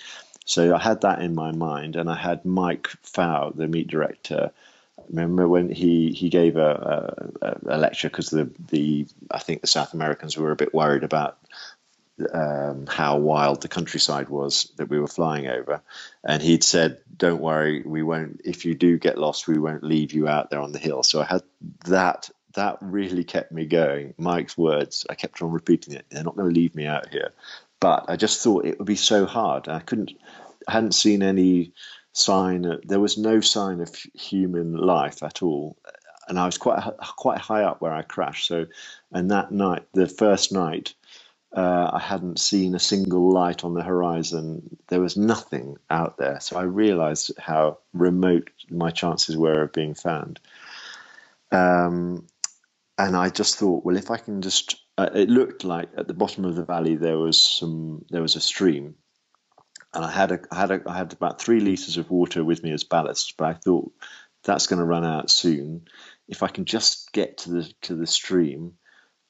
So 0.47 0.75
I 0.75 0.79
had 0.79 1.03
that 1.03 1.21
in 1.21 1.35
my 1.35 1.53
mind, 1.53 1.97
and 1.97 2.11
I 2.11 2.17
had 2.17 2.45
Mike 2.45 2.89
Fow, 3.03 3.53
the 3.55 3.69
meet 3.69 3.89
director. 3.89 4.51
Remember 5.09 5.47
when 5.47 5.71
he 5.71 6.13
he 6.13 6.29
gave 6.29 6.57
a, 6.57 7.33
a, 7.43 7.57
a 7.67 7.79
lecture 7.79 8.09
because 8.09 8.31
the 8.31 8.51
the 8.71 9.07
I 9.31 9.39
think 9.39 9.61
the 9.61 9.67
South 9.67 9.93
Americans 9.93 10.37
were 10.37 10.53
a 10.53 10.57
bit 10.57 10.73
worried 10.73 11.05
about 11.05 11.39
um, 12.33 12.87
how 12.87 13.19
wild 13.19 13.63
the 13.63 13.69
countryside 13.69 14.29
was 14.29 14.73
that 14.77 14.89
we 14.89 14.99
were 14.99 15.07
flying 15.07 15.47
over, 15.47 15.83
and 16.25 16.43
he'd 16.43 16.65
said, 16.65 16.99
"Don't 17.17 17.41
worry, 17.41 17.83
we 17.83 18.03
won't. 18.03 18.41
If 18.45 18.65
you 18.65 18.75
do 18.75 18.99
get 18.99 19.19
lost, 19.19 19.49
we 19.49 19.59
won't 19.59 19.85
leave 19.85 20.13
you 20.13 20.29
out 20.29 20.51
there 20.51 20.61
on 20.61 20.73
the 20.73 20.79
hill." 20.79 21.03
So 21.03 21.21
I 21.21 21.25
had 21.25 21.43
that. 21.87 22.31
That 22.55 22.79
really 22.81 23.23
kept 23.23 23.53
me 23.53 23.67
going. 23.67 24.15
Mike's 24.19 24.59
words, 24.59 25.07
I 25.09 25.15
kept 25.15 25.41
on 25.41 25.53
repeating 25.53 25.95
it. 25.95 26.07
They're 26.11 26.25
not 26.25 26.35
going 26.35 26.53
to 26.53 26.61
leave 26.61 26.75
me 26.75 26.85
out 26.85 27.09
here, 27.09 27.33
but 27.79 28.07
I 28.09 28.17
just 28.17 28.43
thought 28.43 28.67
it 28.67 28.79
would 28.79 28.87
be 28.87 28.97
so 28.97 29.25
hard. 29.25 29.69
I 29.69 29.81
couldn't. 29.81 30.13
I 30.67 30.73
hadn't 30.73 30.95
seen 30.95 31.23
any 31.23 31.73
sign. 32.13 32.81
There 32.85 33.01
was 33.01 33.19
no 33.19 33.41
sign 33.41 33.81
of 33.81 33.95
human 34.15 34.77
life 34.77 35.23
at 35.23 35.43
all, 35.43 35.77
and 36.29 36.39
I 36.39 36.47
was 36.47 36.59
quite 36.59 36.83
quite 37.17 37.39
high 37.39 37.65
up 37.65 37.81
where 37.81 37.93
I 37.93 38.03
crashed. 38.03 38.47
So, 38.47 38.67
and 39.13 39.31
that 39.31 39.53
night, 39.53 39.85
the 39.93 40.07
first 40.07 40.53
night, 40.53 40.95
uh, 41.53 41.91
I 41.93 41.99
hadn't 41.99 42.39
seen 42.39 42.75
a 42.75 42.79
single 42.79 43.33
light 43.33 43.65
on 43.65 43.75
the 43.75 43.83
horizon. 43.83 44.77
There 44.89 45.01
was 45.01 45.17
nothing 45.17 45.77
out 45.89 46.17
there. 46.17 46.41
So 46.41 46.57
I 46.57 46.63
realized 46.63 47.33
how 47.39 47.79
remote 47.93 48.51
my 48.71 48.91
chances 48.91 49.37
were 49.37 49.63
of 49.63 49.73
being 49.73 49.95
found. 49.95 50.39
Um, 51.51 52.27
and 52.97 53.17
I 53.17 53.31
just 53.31 53.59
thought, 53.59 53.85
well, 53.85 53.97
if 53.97 54.11
I 54.11 54.17
can 54.17 54.43
just, 54.43 54.77
uh, 54.97 55.11
it 55.13 55.29
looked 55.29 55.65
like 55.65 55.89
at 55.97 56.07
the 56.07 56.15
bottom 56.15 56.45
of 56.45 56.55
the 56.55 56.65
valley 56.65 56.97
there 56.97 57.19
was 57.19 57.41
some, 57.41 58.05
there 58.11 58.23
was 58.23 58.37
a 58.37 58.41
stream, 58.41 58.95
and 59.93 60.05
I 60.05 60.11
had 60.11 60.31
a, 60.31 60.41
I 60.53 60.61
had 60.61 60.71
a, 60.71 60.81
I 60.87 60.97
had 60.97 61.13
about 61.13 61.41
three 61.41 61.61
liters 61.61 61.97
of 61.97 62.11
water 62.11 62.45
with 62.45 62.63
me 62.63 62.73
as 62.73 62.85
ballast. 62.85 63.37
But 63.37 63.45
I 63.47 63.53
thought 63.55 63.93
that's 64.45 64.69
going 64.69 64.79
to 64.79 64.85
run 64.85 65.05
out 65.05 65.31
soon. 65.31 65.89
If 66.29 66.45
I 66.45 66.49
can 66.49 66.65
just 66.65 67.13
get 67.13 67.39
to 67.39 67.51
the 67.51 67.73
to 67.83 67.97
the 67.97 68.07
stream, 68.07 68.75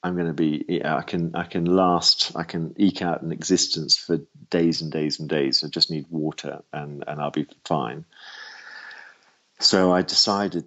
I'm 0.02 0.14
going 0.14 0.28
to 0.28 0.32
be 0.32 0.82
I 0.84 1.02
can 1.02 1.34
I 1.34 1.44
can 1.44 1.64
last 1.66 2.32
I 2.34 2.44
can 2.44 2.74
eke 2.78 3.02
out 3.02 3.22
an 3.22 3.32
existence 3.32 3.96
for 3.96 4.20
days 4.48 4.80
and 4.80 4.90
days 4.90 5.20
and 5.20 5.28
days. 5.28 5.62
I 5.62 5.68
just 5.68 5.90
need 5.90 6.06
water 6.08 6.62
and 6.72 7.04
and 7.06 7.20
I'll 7.20 7.30
be 7.30 7.46
fine. 7.66 8.04
So 9.58 9.92
I 9.92 10.02
decided 10.02 10.64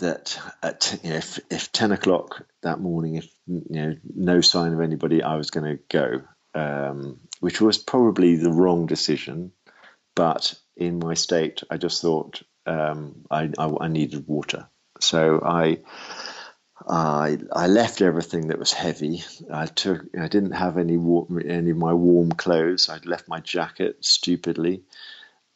that 0.00 0.38
at 0.62 0.98
you 1.02 1.10
know, 1.10 1.16
if 1.16 1.40
if 1.50 1.72
ten 1.72 1.92
o'clock 1.92 2.46
that 2.62 2.80
morning, 2.80 3.14
if 3.16 3.28
you 3.46 3.64
know 3.70 3.94
no 4.14 4.40
sign 4.42 4.72
of 4.74 4.80
anybody, 4.80 5.22
I 5.22 5.36
was 5.36 5.50
going 5.50 5.78
to 5.78 5.82
go, 5.88 6.22
um, 6.54 7.20
which 7.40 7.60
was 7.60 7.78
probably 7.78 8.36
the 8.36 8.52
wrong 8.52 8.86
decision. 8.86 9.52
But 10.14 10.54
in 10.76 10.98
my 10.98 11.14
state, 11.14 11.62
I 11.70 11.78
just 11.78 12.02
thought 12.02 12.42
um, 12.66 13.24
I, 13.30 13.50
I 13.58 13.70
I 13.80 13.88
needed 13.88 14.28
water, 14.28 14.68
so 15.00 15.40
I 15.42 15.78
I 16.88 17.38
I 17.52 17.66
left 17.66 18.02
everything 18.02 18.48
that 18.48 18.58
was 18.58 18.72
heavy. 18.72 19.24
I 19.50 19.66
took 19.66 20.04
I 20.18 20.28
didn't 20.28 20.52
have 20.52 20.76
any 20.76 20.96
warm, 20.96 21.40
any 21.44 21.70
of 21.70 21.76
my 21.76 21.92
warm 21.92 22.32
clothes. 22.32 22.88
I'd 22.88 23.06
left 23.06 23.28
my 23.28 23.40
jacket 23.40 24.04
stupidly, 24.04 24.82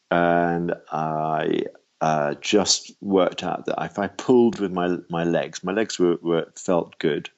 and 0.09 0.73
I 0.91 1.63
uh, 2.01 2.33
just 2.35 2.91
worked 3.01 3.43
out 3.43 3.65
that 3.65 3.83
if 3.83 3.99
I 3.99 4.07
pulled 4.07 4.59
with 4.59 4.71
my 4.71 4.97
my 5.09 5.23
legs, 5.23 5.63
my 5.63 5.71
legs 5.71 5.99
were, 5.99 6.17
were 6.21 6.47
felt 6.55 6.97
good. 6.97 7.29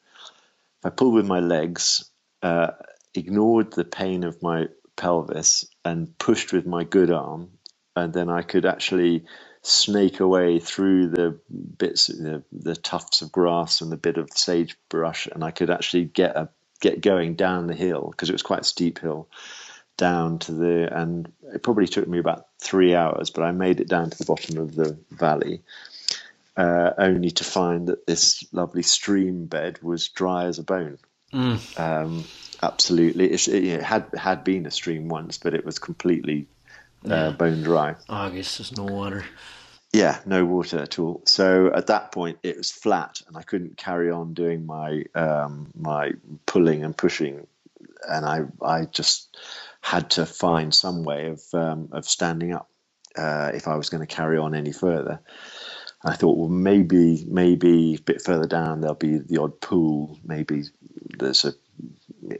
If 0.79 0.85
I 0.85 0.89
pulled 0.89 1.15
with 1.15 1.27
my 1.27 1.39
legs, 1.39 2.09
uh, 2.43 2.71
ignored 3.13 3.73
the 3.73 3.85
pain 3.85 4.23
of 4.23 4.41
my 4.41 4.69
pelvis, 4.95 5.65
and 5.83 6.17
pushed 6.17 6.53
with 6.53 6.65
my 6.65 6.85
good 6.85 7.11
arm, 7.11 7.49
and 7.95 8.13
then 8.13 8.29
I 8.29 8.41
could 8.41 8.65
actually 8.65 9.25
snake 9.63 10.19
away 10.19 10.59
through 10.59 11.07
the 11.07 11.37
bits, 11.77 12.07
the, 12.07 12.43
the 12.51 12.75
tufts 12.75 13.21
of 13.21 13.31
grass 13.31 13.81
and 13.81 13.91
the 13.91 13.97
bit 13.97 14.17
of 14.17 14.31
sagebrush, 14.31 15.27
and 15.27 15.43
I 15.43 15.51
could 15.51 15.69
actually 15.69 16.05
get 16.05 16.35
a, 16.35 16.49
get 16.79 17.01
going 17.01 17.35
down 17.35 17.67
the 17.67 17.75
hill 17.75 18.09
because 18.11 18.29
it 18.29 18.33
was 18.33 18.41
quite 18.41 18.61
a 18.61 18.65
steep 18.65 18.99
hill 18.99 19.27
down 19.97 20.39
to 20.39 20.51
the 20.51 20.89
and 20.91 21.31
it 21.53 21.61
probably 21.61 21.87
took 21.87 22.07
me 22.07 22.17
about 22.17 22.47
three 22.59 22.95
hours, 22.95 23.29
but 23.29 23.43
I 23.43 23.51
made 23.51 23.79
it 23.79 23.87
down 23.87 24.09
to 24.09 24.17
the 24.17 24.25
bottom 24.25 24.57
of 24.57 24.75
the 24.75 24.97
valley. 25.11 25.61
Uh, 26.57 26.91
only 26.97 27.31
to 27.31 27.43
find 27.43 27.87
that 27.87 28.05
this 28.05 28.43
lovely 28.51 28.83
stream 28.83 29.45
bed 29.45 29.81
was 29.81 30.09
dry 30.09 30.45
as 30.45 30.59
a 30.59 30.63
bone. 30.63 30.97
Mm. 31.31 31.79
Um, 31.79 32.25
absolutely, 32.61 33.31
it, 33.31 33.47
it, 33.47 33.81
had 33.81 34.09
had 34.17 34.43
been 34.43 34.65
a 34.65 34.71
stream 34.71 35.07
once, 35.07 35.37
but 35.37 35.53
it 35.53 35.65
was 35.65 35.79
completely 35.79 36.47
yeah. 37.03 37.13
uh, 37.13 37.31
bone 37.31 37.63
dry. 37.63 37.95
August, 38.09 38.57
there's 38.57 38.77
no 38.77 38.85
water. 38.85 39.25
Yeah, 39.93 40.19
no 40.25 40.45
water 40.45 40.79
at 40.79 40.99
all. 40.99 41.21
So 41.25 41.71
at 41.73 41.87
that 41.87 42.11
point, 42.13 42.39
it 42.43 42.57
was 42.57 42.71
flat, 42.71 43.21
and 43.27 43.35
I 43.35 43.41
couldn't 43.41 43.77
carry 43.77 44.09
on 44.09 44.33
doing 44.33 44.65
my 44.65 45.03
um, 45.15 45.71
my 45.75 46.11
pulling 46.45 46.83
and 46.83 46.95
pushing, 46.95 47.45
and 48.07 48.25
I 48.25 48.41
I 48.61 48.85
just 48.85 49.37
had 49.81 50.11
to 50.11 50.25
find 50.25 50.73
some 50.73 51.03
way 51.03 51.27
of 51.27 51.41
um, 51.53 51.89
of 51.91 52.05
standing 52.05 52.53
up 52.53 52.69
uh, 53.17 53.51
if 53.53 53.67
I 53.67 53.75
was 53.75 53.89
going 53.89 54.05
to 54.05 54.15
carry 54.15 54.37
on 54.37 54.55
any 54.55 54.71
further. 54.71 55.19
I 56.03 56.15
thought, 56.15 56.37
well, 56.37 56.49
maybe 56.49 57.25
maybe 57.27 57.95
a 57.95 58.01
bit 58.01 58.21
further 58.21 58.47
down 58.47 58.81
there'll 58.81 58.95
be 58.95 59.17
the 59.17 59.41
odd 59.41 59.59
pool. 59.59 60.17
Maybe 60.23 60.63
there's 61.17 61.43
a 61.43 61.53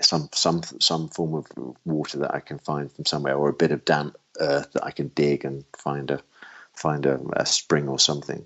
some 0.02 0.30
some 0.34 0.62
some 0.80 1.10
form 1.10 1.36
of 1.36 1.48
water 1.84 2.20
that 2.20 2.34
I 2.34 2.40
can 2.40 2.60
find 2.60 2.90
from 2.92 3.06
somewhere, 3.06 3.36
or 3.36 3.50
a 3.50 3.54
bit 3.54 3.72
of 3.72 3.84
damp 3.84 4.16
earth 4.40 4.74
that 4.74 4.86
I 4.86 4.92
can 4.92 5.10
dig 5.10 5.46
and 5.46 5.64
find 5.78 6.12
a 6.12 6.22
find 6.74 7.06
a, 7.06 7.20
a 7.34 7.46
spring 7.46 7.88
or 7.88 8.00
something. 8.00 8.46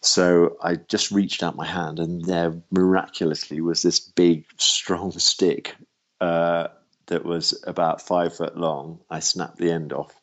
So 0.00 0.58
I 0.62 0.76
just 0.76 1.10
reached 1.10 1.42
out 1.42 1.56
my 1.56 1.66
hand, 1.66 1.98
and 1.98 2.24
there 2.24 2.54
miraculously 2.70 3.60
was 3.60 3.82
this 3.82 4.00
big, 4.00 4.44
strong 4.58 5.12
stick 5.18 5.74
uh, 6.20 6.68
that 7.06 7.24
was 7.24 7.62
about 7.66 8.02
five 8.02 8.36
foot 8.36 8.56
long. 8.56 9.00
I 9.10 9.20
snapped 9.20 9.56
the 9.56 9.70
end 9.70 9.92
off, 9.92 10.14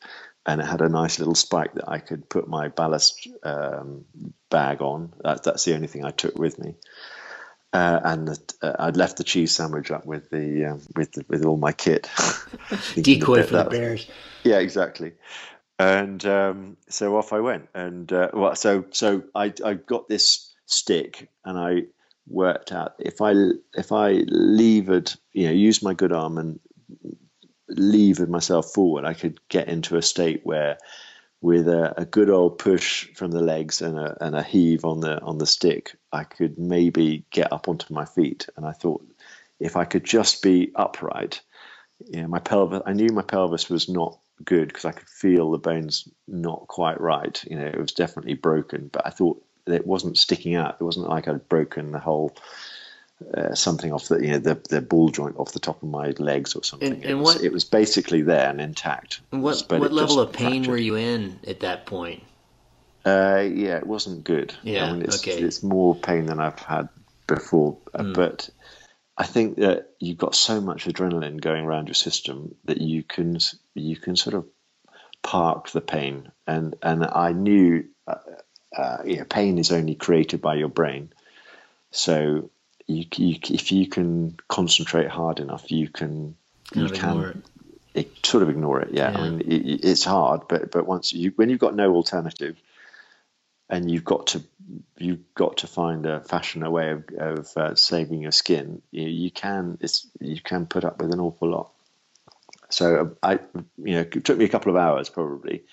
and 0.46 0.60
it 0.60 0.66
had 0.66 0.82
a 0.82 0.88
nice 0.88 1.18
little 1.18 1.34
spike 1.34 1.74
that 1.74 1.88
I 1.88 1.98
could 1.98 2.28
put 2.28 2.48
my 2.48 2.68
ballast 2.68 3.26
um, 3.42 4.04
bag 4.50 4.82
on. 4.82 5.12
That, 5.24 5.42
that's 5.42 5.64
the 5.64 5.74
only 5.74 5.88
thing 5.88 6.04
I 6.04 6.10
took 6.10 6.38
with 6.38 6.58
me. 6.58 6.74
Uh, 7.72 8.00
and 8.04 8.28
the, 8.28 8.54
uh, 8.60 8.76
I'd 8.78 8.98
left 8.98 9.16
the 9.16 9.24
cheese 9.24 9.54
sandwich 9.54 9.90
up 9.90 10.04
with 10.04 10.28
the 10.28 10.66
um, 10.66 10.82
with 10.94 11.12
the, 11.12 11.24
with 11.28 11.44
all 11.44 11.56
my 11.56 11.72
kit. 11.72 12.10
Decoy 12.94 13.44
for 13.44 13.64
the 13.64 13.70
bears. 13.70 14.06
Yeah, 14.44 14.58
exactly. 14.58 15.12
And 15.78 16.24
um, 16.26 16.76
so 16.88 17.16
off 17.16 17.32
I 17.32 17.40
went, 17.40 17.68
and 17.74 18.12
uh, 18.12 18.28
well, 18.34 18.54
so 18.56 18.84
so 18.90 19.22
I 19.34 19.54
I 19.64 19.74
got 19.74 20.06
this 20.06 20.52
stick, 20.66 21.30
and 21.46 21.58
I 21.58 21.84
worked 22.28 22.72
out 22.72 22.94
if 22.98 23.22
I 23.22 23.32
if 23.74 23.90
I 23.90 24.24
levered, 24.28 25.12
you 25.32 25.46
know, 25.46 25.52
used 25.52 25.82
my 25.82 25.94
good 25.94 26.12
arm 26.12 26.36
and 26.36 26.60
levered 27.68 28.28
myself 28.28 28.72
forward, 28.72 29.04
I 29.04 29.14
could 29.14 29.40
get 29.48 29.68
into 29.68 29.96
a 29.96 30.02
state 30.02 30.42
where 30.44 30.78
with 31.42 31.68
a, 31.68 32.00
a, 32.00 32.04
good 32.04 32.30
old 32.30 32.58
push 32.58 33.08
from 33.14 33.32
the 33.32 33.42
legs 33.42 33.82
and 33.82 33.98
a, 33.98 34.16
and 34.24 34.36
a 34.36 34.42
heave 34.42 34.84
on 34.84 35.00
the 35.00 35.20
on 35.20 35.38
the 35.38 35.46
stick, 35.46 35.96
I 36.12 36.22
could 36.22 36.56
maybe 36.56 37.24
get 37.30 37.52
up 37.52 37.68
onto 37.68 37.92
my 37.92 38.04
feet. 38.04 38.48
And 38.56 38.64
I 38.64 38.72
thought, 38.72 39.04
if 39.58 39.76
I 39.76 39.84
could 39.84 40.04
just 40.04 40.40
be 40.40 40.70
upright, 40.74 41.42
yeah, 42.08 42.26
my 42.26 42.38
pelvis. 42.38 42.82
I 42.86 42.92
knew 42.92 43.08
my 43.08 43.22
pelvis 43.22 43.68
was 43.68 43.88
not 43.88 44.18
good 44.44 44.68
because 44.68 44.84
I 44.84 44.92
could 44.92 45.08
feel 45.08 45.50
the 45.50 45.58
bones 45.58 46.08
not 46.28 46.68
quite 46.68 47.00
right. 47.00 47.42
You 47.44 47.56
know, 47.56 47.66
it 47.66 47.78
was 47.78 47.92
definitely 47.92 48.34
broken, 48.34 48.88
but 48.92 49.04
I 49.04 49.10
thought 49.10 49.44
it 49.66 49.86
wasn't 49.86 50.18
sticking 50.18 50.54
out. 50.54 50.76
It 50.80 50.84
wasn't 50.84 51.08
like 51.08 51.26
I'd 51.26 51.48
broken 51.48 51.90
the 51.90 51.98
whole 51.98 52.36
uh, 53.34 53.54
something 53.54 53.92
off 53.92 54.08
the 54.08 54.18
you 54.18 54.32
know 54.32 54.38
the 54.38 54.60
the 54.68 54.80
ball 54.80 55.10
joint 55.10 55.36
off 55.36 55.52
the 55.52 55.60
top 55.60 55.82
of 55.82 55.88
my 55.88 56.10
legs 56.18 56.54
or 56.54 56.62
something. 56.62 56.92
And, 56.92 57.02
and 57.02 57.10
it, 57.10 57.14
was, 57.14 57.36
what, 57.36 57.44
it 57.44 57.52
was 57.52 57.64
basically 57.64 58.22
there 58.22 58.48
and 58.48 58.60
intact. 58.60 59.20
And 59.32 59.42
what 59.42 59.64
what 59.68 59.92
level 59.92 60.20
of 60.20 60.32
pain 60.32 60.64
fractured. 60.64 60.70
were 60.70 60.76
you 60.76 60.96
in 60.96 61.38
at 61.46 61.60
that 61.60 61.86
point? 61.86 62.22
Uh, 63.04 63.44
yeah, 63.52 63.76
it 63.76 63.86
wasn't 63.86 64.24
good. 64.24 64.54
Yeah, 64.62 64.86
I 64.86 64.92
mean, 64.92 65.02
it's, 65.02 65.18
okay. 65.18 65.40
It's 65.40 65.62
more 65.62 65.94
pain 65.94 66.26
than 66.26 66.40
I've 66.40 66.58
had 66.58 66.88
before, 67.26 67.78
mm. 67.94 68.14
but 68.14 68.48
I 69.18 69.24
think 69.24 69.56
that 69.56 69.90
you've 69.98 70.18
got 70.18 70.34
so 70.34 70.60
much 70.60 70.84
adrenaline 70.84 71.40
going 71.40 71.64
around 71.64 71.88
your 71.88 71.94
system 71.94 72.54
that 72.64 72.80
you 72.80 73.02
can 73.02 73.38
you 73.74 73.96
can 73.96 74.16
sort 74.16 74.34
of 74.34 74.46
park 75.22 75.70
the 75.70 75.80
pain, 75.80 76.30
and 76.46 76.74
and 76.82 77.04
I 77.04 77.32
knew. 77.32 77.84
Uh, 78.06 78.16
uh, 78.74 79.02
you 79.04 79.18
know, 79.18 79.24
pain 79.24 79.58
is 79.58 79.70
only 79.70 79.94
created 79.94 80.40
by 80.40 80.54
your 80.54 80.70
brain. 80.70 81.12
So 81.90 82.50
you, 82.86 83.04
you, 83.16 83.38
if 83.50 83.72
you 83.72 83.88
can 83.88 84.36
concentrate 84.48 85.08
hard 85.08 85.40
enough, 85.40 85.70
you 85.70 85.88
can 85.88 86.36
Kind 86.72 86.90
you 86.90 86.94
can 86.96 87.20
it. 87.20 87.36
it, 87.94 88.26
sort 88.26 88.42
of 88.42 88.48
ignore 88.48 88.80
it. 88.80 88.92
Yeah, 88.92 89.10
Yeah. 89.10 89.18
I 89.18 89.30
mean 89.30 89.40
it, 89.40 89.84
it's 89.84 90.04
hard, 90.04 90.42
but 90.48 90.70
but 90.70 90.86
once 90.86 91.12
you 91.12 91.32
when 91.36 91.50
you've 91.50 91.60
got 91.60 91.74
no 91.74 91.94
alternative, 91.94 92.56
and 93.68 93.90
you've 93.90 94.04
got 94.04 94.28
to 94.28 94.42
you've 94.98 95.34
got 95.34 95.58
to 95.58 95.66
find 95.66 96.06
a 96.06 96.20
fashion 96.20 96.62
a 96.62 96.70
way 96.70 96.90
of, 96.90 97.04
of 97.18 97.56
uh, 97.56 97.74
saving 97.74 98.22
your 98.22 98.32
skin. 98.32 98.82
You, 98.90 99.08
you 99.08 99.30
can 99.30 99.78
it's 99.80 100.06
you 100.20 100.40
can 100.40 100.66
put 100.66 100.84
up 100.84 101.00
with 101.00 101.12
an 101.12 101.20
awful 101.20 101.50
lot. 101.50 101.72
So 102.70 103.16
I 103.22 103.38
you 103.78 103.94
know 103.94 104.00
it 104.00 104.24
took 104.24 104.38
me 104.38 104.44
a 104.44 104.50
couple 104.50 104.70
of 104.70 104.76
hours 104.76 105.08
probably, 105.08 105.64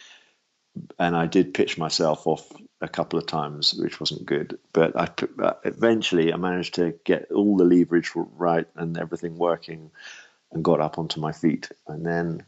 and 0.98 1.16
I 1.16 1.26
did 1.26 1.54
pitch 1.54 1.78
myself 1.78 2.28
off 2.28 2.52
a 2.82 2.88
couple 2.88 3.20
of 3.20 3.26
times, 3.26 3.74
which 3.74 4.00
wasn't 4.00 4.26
good. 4.26 4.58
But 4.74 4.98
I 4.98 5.08
put- 5.08 5.40
uh, 5.40 5.56
eventually 5.64 6.34
I 6.34 6.38
managed 6.38 6.76
to 6.76 6.94
get 7.04 7.32
all 7.32 7.58
the 7.58 7.66
leverage 7.66 8.12
right 8.16 8.68
and 8.76 8.98
everything 8.98 9.38
working, 9.38 9.92
and 10.52 10.64
got 10.64 10.82
up 10.82 10.98
onto 10.98 11.20
my 11.20 11.32
feet. 11.32 11.70
And 11.88 12.06
then 12.06 12.44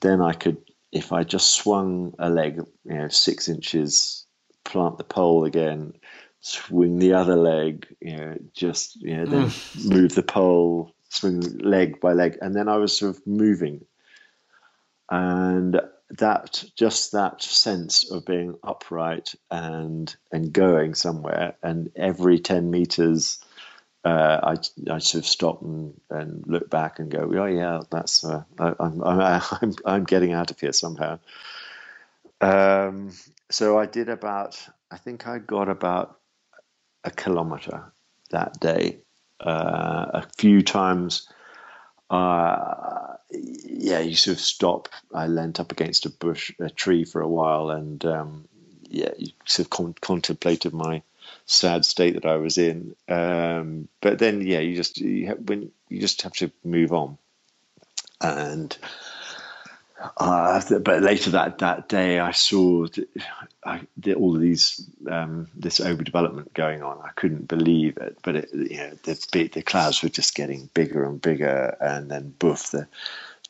then 0.00 0.20
I 0.20 0.32
could, 0.34 0.58
if 0.92 1.12
I 1.12 1.24
just 1.24 1.50
swung 1.50 2.14
a 2.18 2.28
leg, 2.28 2.62
you 2.84 2.94
know, 2.94 3.08
six 3.08 3.48
inches, 3.48 4.26
plant 4.64 4.98
the 4.98 5.04
pole 5.04 5.44
again, 5.44 5.94
swing 6.40 6.98
the 6.98 7.14
other 7.14 7.36
leg, 7.36 7.86
you 8.00 8.16
know, 8.16 8.36
just 8.54 8.96
you 8.96 9.16
know, 9.16 9.26
then 9.26 9.50
move 9.86 10.14
the 10.14 10.22
pole, 10.22 10.94
swing 11.08 11.40
leg 11.58 12.00
by 12.00 12.12
leg, 12.12 12.38
and 12.40 12.54
then 12.54 12.68
I 12.68 12.76
was 12.76 12.96
sort 12.96 13.16
of 13.16 13.26
moving 13.26 13.84
and 15.10 15.80
that 16.10 16.64
just 16.74 17.12
that 17.12 17.42
sense 17.42 18.10
of 18.10 18.24
being 18.24 18.56
upright 18.62 19.34
and 19.50 20.14
and 20.32 20.52
going 20.52 20.94
somewhere. 20.94 21.54
And 21.62 21.90
every 21.96 22.38
10 22.38 22.70
meters 22.70 23.38
uh, 24.04 24.56
I, 24.56 24.92
I 24.92 24.98
sort 24.98 25.24
of 25.24 25.26
stop 25.26 25.60
and, 25.60 26.00
and 26.08 26.44
look 26.46 26.70
back 26.70 26.98
and 26.98 27.10
go 27.10 27.30
oh 27.34 27.44
yeah 27.46 27.80
that's 27.90 28.24
uh, 28.24 28.44
I, 28.58 28.72
I'm, 28.78 29.02
I'm 29.04 29.42
I'm 29.60 29.74
I'm 29.84 30.04
getting 30.04 30.32
out 30.32 30.50
of 30.50 30.60
here 30.60 30.72
somehow. 30.72 31.18
Um, 32.40 33.12
so 33.50 33.78
I 33.78 33.86
did 33.86 34.08
about 34.08 34.56
I 34.90 34.96
think 34.96 35.26
I 35.26 35.38
got 35.38 35.68
about 35.68 36.18
a 37.04 37.10
kilometer 37.10 37.92
that 38.30 38.58
day 38.60 38.98
uh, 39.40 40.06
a 40.14 40.26
few 40.36 40.62
times 40.62 41.28
uh, 42.10 43.16
yeah, 43.30 44.00
you 44.00 44.16
sort 44.16 44.36
of 44.36 44.40
stop. 44.40 44.88
I 45.14 45.26
leant 45.26 45.60
up 45.60 45.72
against 45.72 46.06
a 46.06 46.10
bush, 46.10 46.52
a 46.58 46.70
tree 46.70 47.04
for 47.04 47.20
a 47.20 47.28
while, 47.28 47.70
and 47.70 48.04
um, 48.04 48.48
yeah, 48.88 49.10
you 49.18 49.32
sort 49.44 49.66
of 49.66 49.70
con- 49.70 49.94
contemplated 50.00 50.72
my 50.72 51.02
sad 51.46 51.84
state 51.84 52.14
that 52.14 52.26
I 52.26 52.36
was 52.36 52.58
in. 52.58 52.94
Um, 53.08 53.88
but 54.00 54.18
then, 54.18 54.40
yeah, 54.46 54.60
you 54.60 54.76
just 54.76 54.98
you 54.98 55.26
have, 55.28 55.38
when 55.40 55.70
you 55.88 56.00
just 56.00 56.22
have 56.22 56.32
to 56.34 56.50
move 56.64 56.92
on, 56.92 57.18
and 58.20 58.76
uh, 60.16 60.60
but 60.80 61.02
later 61.02 61.30
that 61.30 61.58
that 61.58 61.88
day, 61.88 62.18
I 62.20 62.30
saw 62.30 62.86
I, 63.64 63.80
all 64.16 64.34
of 64.34 64.40
these 64.40 64.88
um, 65.10 65.48
this 65.54 65.80
overdevelopment 65.80 66.54
going 66.54 66.82
on. 66.82 66.98
I 67.04 67.10
couldn't 67.16 67.48
believe 67.48 67.96
it, 67.96 68.18
but 68.22 68.36
it, 68.36 68.50
you 68.52 68.76
know, 68.76 68.90
the 69.02 69.50
the 69.52 69.62
clouds 69.62 70.02
were 70.02 70.08
just 70.08 70.34
getting 70.34 70.70
bigger 70.72 71.04
and 71.04 71.20
bigger, 71.20 71.76
and 71.80 72.10
then 72.10 72.34
boof, 72.38 72.70
the 72.70 72.86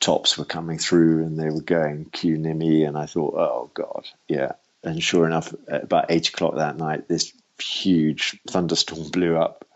tops 0.01 0.38
were 0.38 0.44
coming 0.44 0.78
through, 0.78 1.24
and 1.24 1.38
they 1.38 1.51
were 1.51 1.61
going 1.61 2.07
cu-nim, 2.07 2.62
and 2.62 2.96
I 2.96 3.07
thought, 3.07 3.34
oh 3.34 3.70
god, 3.74 4.09
yeah. 4.26 4.53
And 4.84 5.03
sure 5.03 5.26
enough, 5.26 5.53
at 5.66 5.84
about 5.84 6.07
eight 6.09 6.28
o'clock 6.28 6.55
that 6.57 6.78
night, 6.78 7.09
this 7.09 7.32
huge 7.61 8.40
thunderstorm 8.49 9.11
blew 9.11 9.36
up, 9.36 9.66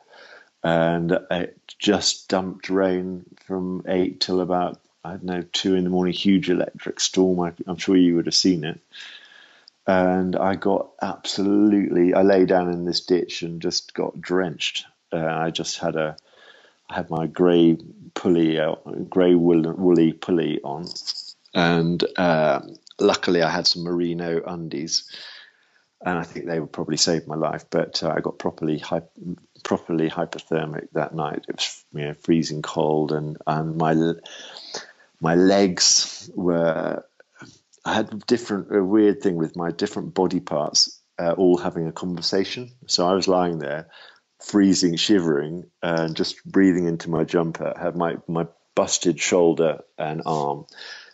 and 0.63 1.19
it 1.31 1.59
just 1.79 2.29
dumped 2.29 2.71
rain 2.71 3.25
from 3.47 3.83
eight 3.87 4.21
till 4.21 4.41
about 4.41 4.79
I 5.05 5.11
don't 5.11 5.25
know 5.25 5.43
two 5.53 5.75
in 5.75 5.85
the 5.85 5.91
morning. 5.91 6.15
Huge 6.15 6.49
electric 6.49 7.01
storm. 7.01 7.41
I, 7.41 7.53
I'm 7.67 7.77
sure 7.77 7.97
you 7.97 8.17
would 8.17 8.27
have 8.27 8.35
seen 8.35 8.65
it. 8.65 8.81
And 9.87 10.37
I 10.37 10.55
got 10.55 10.91
absolutely. 11.03 12.15
I 12.15 12.23
lay 12.23 12.45
down 12.45 12.71
in 12.71 12.85
this 12.85 13.01
ditch 13.01 13.43
and 13.43 13.61
just 13.61 13.95
got 13.95 14.21
drenched. 14.21 14.85
Uh, 15.13 15.27
I 15.27 15.51
just 15.51 15.79
had 15.79 15.97
a. 15.97 16.17
I 16.89 16.97
had 16.97 17.11
my 17.11 17.27
grey 17.27 17.79
pulley, 18.15 18.61
uh, 18.61 18.75
grey 19.09 19.35
woolly 19.35 20.13
pulley 20.13 20.61
on, 20.63 20.87
and 21.55 22.05
um, 22.19 22.77
luckily 23.01 23.43
I 23.43 23.51
had 23.51 23.67
some 23.67 23.83
merino 23.83 24.43
undies, 24.47 25.11
and 26.05 26.19
I 26.19 26.23
think 26.23 26.47
they 26.47 26.61
would 26.61 26.73
probably 26.73 26.97
save 26.97 27.27
my 27.27 27.37
life. 27.37 27.65
But 27.71 28.03
uh, 28.03 28.11
I 28.11 28.21
got 28.21 28.39
properly 28.39 28.83
properly 29.65 30.11
hypothermic 30.11 30.89
that 30.93 31.15
night. 31.15 31.45
It 31.49 31.57
was 31.57 31.85
you 31.93 32.07
know, 32.07 32.15
freezing 32.15 32.63
cold, 32.63 33.11
and 33.11 33.39
and 33.47 33.77
my 33.77 33.95
my 35.23 35.37
legs 35.37 36.31
were. 36.35 37.05
I 37.85 37.95
had 37.95 38.13
a 38.13 38.17
different 38.17 38.75
a 38.75 38.85
weird 38.85 39.23
thing 39.23 39.37
with 39.37 39.57
my 39.57 39.71
different 39.71 40.15
body 40.15 40.41
parts 40.41 41.01
uh, 41.19 41.33
all 41.33 41.57
having 41.59 41.87
a 41.87 41.93
conversation. 41.93 42.73
So 42.87 43.07
I 43.07 43.15
was 43.15 43.29
lying 43.29 43.59
there, 43.59 43.89
freezing, 44.41 44.97
shivering, 44.97 45.65
and 45.83 46.17
just 46.17 46.45
breathing 46.45 46.87
into 46.87 47.11
my 47.11 47.25
jumper. 47.25 47.73
I 47.77 47.85
Had 47.85 47.97
my 47.97 48.17
my 48.29 48.47
busted 48.75 49.21
shoulder 49.21 49.81
and 49.99 50.23
arm 50.27 50.67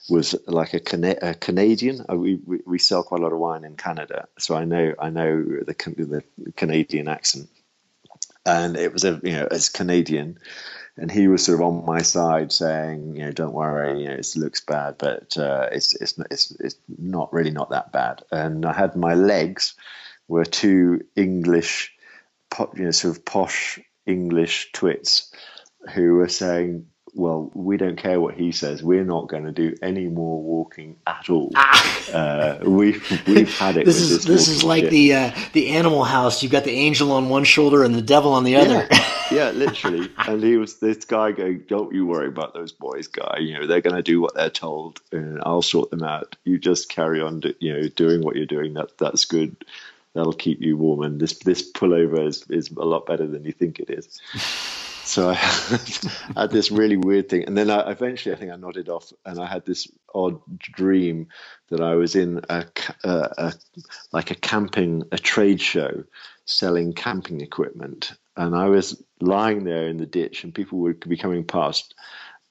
was 0.09 0.35
like 0.47 0.75
a, 0.75 1.17
a 1.23 1.35
Canadian. 1.35 2.05
Uh, 2.09 2.17
We, 2.17 2.41
we 2.47 2.61
we 2.67 2.79
sell 2.79 3.03
quite 3.03 3.21
a 3.21 3.25
lot 3.25 3.33
of 3.33 3.39
wine 3.39 3.65
in 3.65 3.77
Canada, 3.77 4.29
so 4.39 4.57
I 4.57 4.65
know 4.65 4.95
I 4.99 5.11
know 5.11 5.43
the 5.43 5.75
the 6.45 6.53
Canadian 6.53 7.09
accent, 7.09 7.49
and 8.47 8.77
it 8.77 8.93
was 8.93 9.05
a 9.05 9.21
you 9.23 9.33
know 9.33 9.49
as 9.51 9.69
Canadian, 9.69 10.39
and 10.99 11.11
he 11.11 11.29
was 11.29 11.45
sort 11.45 11.61
of 11.61 11.67
on 11.67 11.87
my 11.87 12.03
side 12.03 12.53
saying 12.53 13.15
you 13.17 13.25
know 13.25 13.31
don't 13.31 13.53
worry 13.53 14.03
you 14.03 14.09
know 14.09 14.15
it 14.15 14.27
looks 14.37 14.61
bad 14.61 14.97
but 14.99 15.37
uh, 15.39 15.69
it's 15.73 15.95
it's 15.95 16.19
it's 16.31 16.51
it's 16.61 16.77
not 16.99 17.33
really 17.33 17.51
not 17.51 17.71
that 17.71 17.93
bad, 17.93 18.23
and 18.31 18.67
I 18.67 18.73
had 18.73 18.97
my 18.97 19.15
legs 19.15 19.75
were 20.27 20.45
two 20.45 21.01
English 21.17 21.93
you 22.75 22.85
know, 22.85 22.91
sort 22.91 23.17
of 23.17 23.25
posh 23.25 23.79
English 24.07 24.73
twits 24.73 25.33
who 25.95 26.15
were 26.15 26.29
saying, 26.29 26.87
"Well, 27.19 27.51
we 27.53 27.77
don't 27.77 27.97
care 27.97 28.21
what 28.21 28.35
he 28.35 28.53
says. 28.53 28.83
We're 28.83 29.05
not 29.05 29.27
going 29.27 29.45
to 29.45 29.51
do 29.51 29.75
any 29.83 30.07
more 30.07 30.41
walking 30.41 30.97
at 31.05 31.29
all. 31.29 31.51
Uh, 31.55 32.59
we've 32.63 33.03
we've 33.27 33.59
had 33.59 33.77
it. 33.77 33.83
Ah. 33.83 33.85
This 33.89 34.01
with 34.01 34.11
is 34.21 34.25
this 34.25 34.49
is 34.49 34.63
like 34.63 34.85
shit." 34.85 34.91
the 34.91 35.15
uh, 35.15 35.31
the 35.53 35.71
Animal 35.71 36.05
House. 36.05 36.43
You've 36.43 36.53
got 36.53 36.65
the 36.65 36.73
angel 36.73 37.11
on 37.13 37.29
one 37.29 37.43
shoulder 37.45 37.83
and 37.83 37.95
the 37.95 38.03
devil 38.03 38.33
on 38.33 38.45
the 38.45 38.57
other. 38.57 38.87
Yeah, 38.89 39.13
yeah, 39.33 39.51
literally. 39.51 40.09
And 40.19 40.43
he 40.43 40.57
was 40.57 40.79
this 40.79 41.05
guy 41.05 41.33
going, 41.33 41.65
"Don't 41.69 41.93
you 41.93 42.07
worry 42.07 42.29
about 42.29 42.55
those 42.55 42.71
boys, 42.71 43.09
guy. 43.09 43.39
You 43.41 43.59
know 43.59 43.67
they're 43.67 43.81
going 43.81 43.97
to 43.97 44.03
do 44.03 44.21
what 44.21 44.35
they're 44.35 44.49
told, 44.49 45.01
and 45.11 45.41
I'll 45.45 45.63
sort 45.63 45.91
them 45.91 46.05
out. 46.05 46.37
You 46.45 46.59
just 46.59 46.89
carry 46.89 47.21
on, 47.21 47.41
do, 47.41 47.53
you 47.59 47.73
know, 47.73 47.89
doing 47.89 48.23
what 48.23 48.37
you're 48.37 48.47
doing. 48.47 48.75
That 48.75 48.97
that's 48.97 49.25
good. 49.25 49.57
That'll 50.15 50.33
keep 50.33 50.61
you 50.63 50.77
warm. 50.77 51.03
And 51.03 51.21
this 51.21 51.39
this 51.41 51.69
pullover 51.73 52.27
is 52.27 52.45
is 52.49 52.71
a 52.71 52.85
lot 52.85 53.07
better 53.07 53.27
than 53.27 53.45
you 53.45 53.53
think 53.53 53.81
it 53.81 53.91
is." 53.91 54.21
So 55.09 55.31
I 55.31 55.35
had 56.37 56.51
this 56.51 56.71
really 56.71 56.99
weird 56.99 57.31
thing, 57.31 57.45
and 57.47 57.57
then 57.57 57.71
I, 57.71 57.91
eventually 57.91 58.35
I 58.35 58.39
think 58.39 58.53
I 58.53 58.57
nodded 58.57 58.91
off, 58.91 59.11
and 59.25 59.41
I 59.41 59.47
had 59.47 59.65
this 59.65 59.89
odd 60.15 60.39
dream 60.61 61.29
that 61.71 61.81
I 61.81 61.95
was 61.95 62.15
in 62.15 62.43
a, 62.51 62.67
a, 63.05 63.09
uh, 63.09 63.29
a 63.39 63.53
like 64.13 64.31
a 64.31 64.35
camping 64.35 65.05
a 65.11 65.17
trade 65.17 65.63
show 65.63 66.05
selling 66.45 66.93
camping 66.93 67.41
equipment, 67.41 68.13
and 68.37 68.55
I 68.55 68.69
was 68.69 69.03
lying 69.19 69.65
there 69.65 69.89
in 69.89 69.97
the 69.97 70.05
ditch, 70.05 70.45
and 70.45 70.55
people 70.55 70.79
would 70.81 71.01
be 71.01 71.17
coming 71.17 71.43
past, 71.43 71.95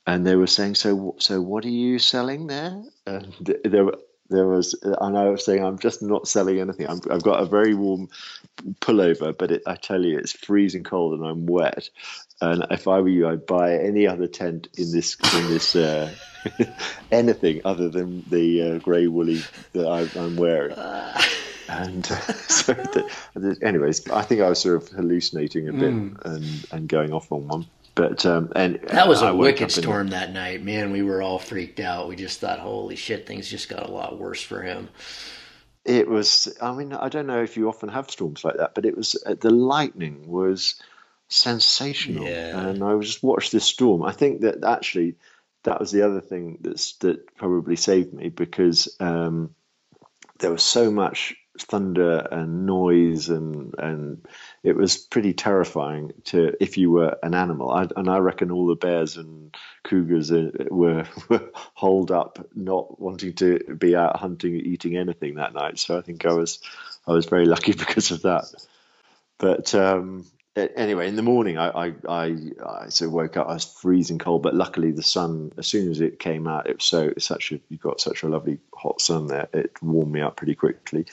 and 0.08 0.26
they 0.26 0.36
were 0.36 0.48
saying, 0.48 0.76
"So, 0.76 1.16
so 1.20 1.40
what 1.40 1.64
are 1.64 1.70
you 1.70 2.00
selling 2.00 2.48
there?" 2.48 2.82
And 3.06 3.36
there 3.66 3.86
were. 3.86 4.00
There 4.30 4.48
was, 4.48 4.78
and 4.84 5.18
I 5.18 5.30
was 5.30 5.46
saying, 5.46 5.64
I'm 5.64 5.80
just 5.80 6.02
not 6.02 6.28
selling 6.28 6.60
anything. 6.60 6.88
I'm, 6.88 7.00
I've 7.10 7.24
got 7.24 7.42
a 7.42 7.46
very 7.46 7.74
warm 7.74 8.10
pullover, 8.82 9.38
but 9.38 9.52
it, 9.52 9.64
I 9.66 9.76
tell 9.76 10.04
you, 10.04 10.18
it's 10.18 10.34
freezing 10.34 10.84
cold 10.84 11.20
and 11.20 11.28
I'm 11.28 11.46
wet. 11.46 11.90
And 12.42 12.66
if 12.72 12.88
I 12.88 13.00
were 13.00 13.10
you, 13.10 13.28
I'd 13.28 13.46
buy 13.46 13.76
any 13.76 14.08
other 14.08 14.28
tent 14.28 14.68
in 14.78 14.92
this 14.92 15.18
in 15.36 15.50
this 15.50 15.76
uh, 15.76 16.14
anything 17.12 17.62
other 17.66 17.90
than 17.90 18.24
the 18.28 18.62
uh, 18.62 18.80
grey 18.80 19.08
woolly 19.08 19.42
that 19.74 19.88
I, 19.88 20.20
I'm 20.20 20.36
wearing. 20.36 20.76
And 21.70 22.10
uh, 22.10 22.16
so, 22.48 22.74
the, 22.74 23.58
anyways, 23.62 24.10
I 24.10 24.22
think 24.22 24.42
I 24.42 24.50
was 24.50 24.60
sort 24.62 24.84
of 24.84 24.90
hallucinating 24.90 25.68
a 25.68 25.74
bit 25.74 25.94
and, 26.24 26.66
and 26.72 26.88
going 26.88 27.12
off 27.12 27.32
on 27.32 27.48
one. 27.48 27.66
But 27.98 28.26
um, 28.26 28.52
and 28.56 28.80
That 28.90 29.08
was 29.10 29.22
a 29.24 29.34
wicked 29.34 29.72
storm 29.72 30.10
that 30.10 30.32
night, 30.32 30.64
man. 30.64 30.92
We 30.92 31.02
were 31.02 31.22
all 31.22 31.40
freaked 31.40 31.80
out. 31.82 32.08
We 32.08 32.16
just 32.16 32.40
thought, 32.40 32.60
holy 32.60 32.96
shit, 32.96 33.26
things 33.28 33.50
just 33.50 33.68
got 33.70 33.90
a 33.90 33.92
lot 33.92 34.18
worse 34.20 34.42
for 34.42 34.62
him. 34.62 34.88
it 35.84 36.08
was 36.08 36.54
i 36.62 36.74
mean 36.74 36.92
i 36.94 37.08
don't 37.10 37.28
know 37.28 37.42
if 37.42 37.56
you 37.58 37.70
often 37.70 37.88
have 37.90 38.12
storms 38.12 38.44
like 38.44 38.58
that 38.58 38.76
but 38.76 38.86
it 38.86 38.96
was 38.98 39.16
uh, 39.26 39.36
the 39.40 39.50
lightning 39.50 40.28
was 40.28 40.82
sensational 41.30 42.26
Yeah. 42.26 42.60
and 42.60 42.84
i 42.84 42.94
was 42.94 43.08
just 43.08 43.24
watched 43.24 43.52
this 43.54 43.64
storm 43.64 44.04
i 44.04 44.12
think 44.12 44.42
that 44.42 44.64
actually 44.66 45.16
that 45.64 45.80
was 45.80 45.92
the 45.92 46.02
other 46.02 46.20
thing 46.20 46.58
that's 46.62 46.94
that 46.98 47.34
probably 47.38 47.78
saved 47.78 48.14
me 48.14 48.28
because 48.30 48.96
um, 49.00 49.56
there 50.40 50.52
was 50.52 50.64
so 50.64 50.92
much 50.92 51.36
thunder 51.64 52.28
and 52.32 52.66
noise 52.66 53.30
and 53.30 53.74
and 53.78 54.26
it 54.64 54.76
was 54.76 54.98
pretty 54.98 55.34
terrifying 55.34 56.12
to 56.26 56.54
if 56.60 56.78
you 56.78 56.92
were 56.92 57.18
an 57.24 57.34
animal. 57.34 57.70
I, 57.72 57.88
and 57.96 58.10
I 58.10 58.18
reckon 58.18 58.52
all 58.52 58.68
the 58.68 58.76
bears 58.76 59.18
and 59.18 59.56
cougars 59.84 60.32
were, 60.32 61.06
were 61.30 61.50
holed 61.74 62.12
up, 62.12 62.48
not 62.56 63.00
wanting 63.00 63.34
to 63.34 63.60
be 63.78 63.96
out 63.96 64.18
hunting, 64.18 64.56
eating 64.56 64.98
anything 64.98 65.36
that 65.36 65.54
night. 65.54 65.80
So 65.80 65.98
I 65.98 66.02
think 66.02 66.26
I 66.26 66.34
was 66.34 66.60
I 67.08 67.12
was 67.12 67.26
very 67.26 67.46
lucky 67.46 67.74
because 67.78 68.12
of 68.12 68.24
that. 68.24 68.46
But 69.38 69.74
um, 69.76 70.26
anyway, 70.76 71.08
in 71.08 71.16
the 71.16 71.22
morning, 71.22 71.58
I, 71.58 71.70
I, 71.70 71.94
I, 72.08 72.36
I 72.66 72.90
sort 72.90 73.08
of 73.08 73.14
woke 73.14 73.38
up. 73.38 73.48
I 73.48 73.54
was 73.54 73.66
freezing 73.66 74.18
cold, 74.18 74.44
but 74.44 74.56
luckily 74.56 74.92
the 74.92 75.04
sun, 75.04 75.52
as 75.58 75.68
soon 75.68 75.90
as 75.92 76.02
it 76.02 76.20
came 76.20 76.48
out, 76.48 76.70
it 76.70 76.78
was 76.78 76.86
so 76.86 77.14
such 77.18 77.52
a 77.52 77.60
you 77.70 77.78
got 77.78 78.02
such 78.02 78.24
a 78.24 78.28
lovely 78.28 78.60
hot 78.74 79.02
sun 79.02 79.28
there. 79.28 79.48
It 79.54 79.72
warmed 79.82 80.12
me 80.12 80.22
up 80.22 80.38
pretty 80.38 80.56
quickly. 80.56 81.06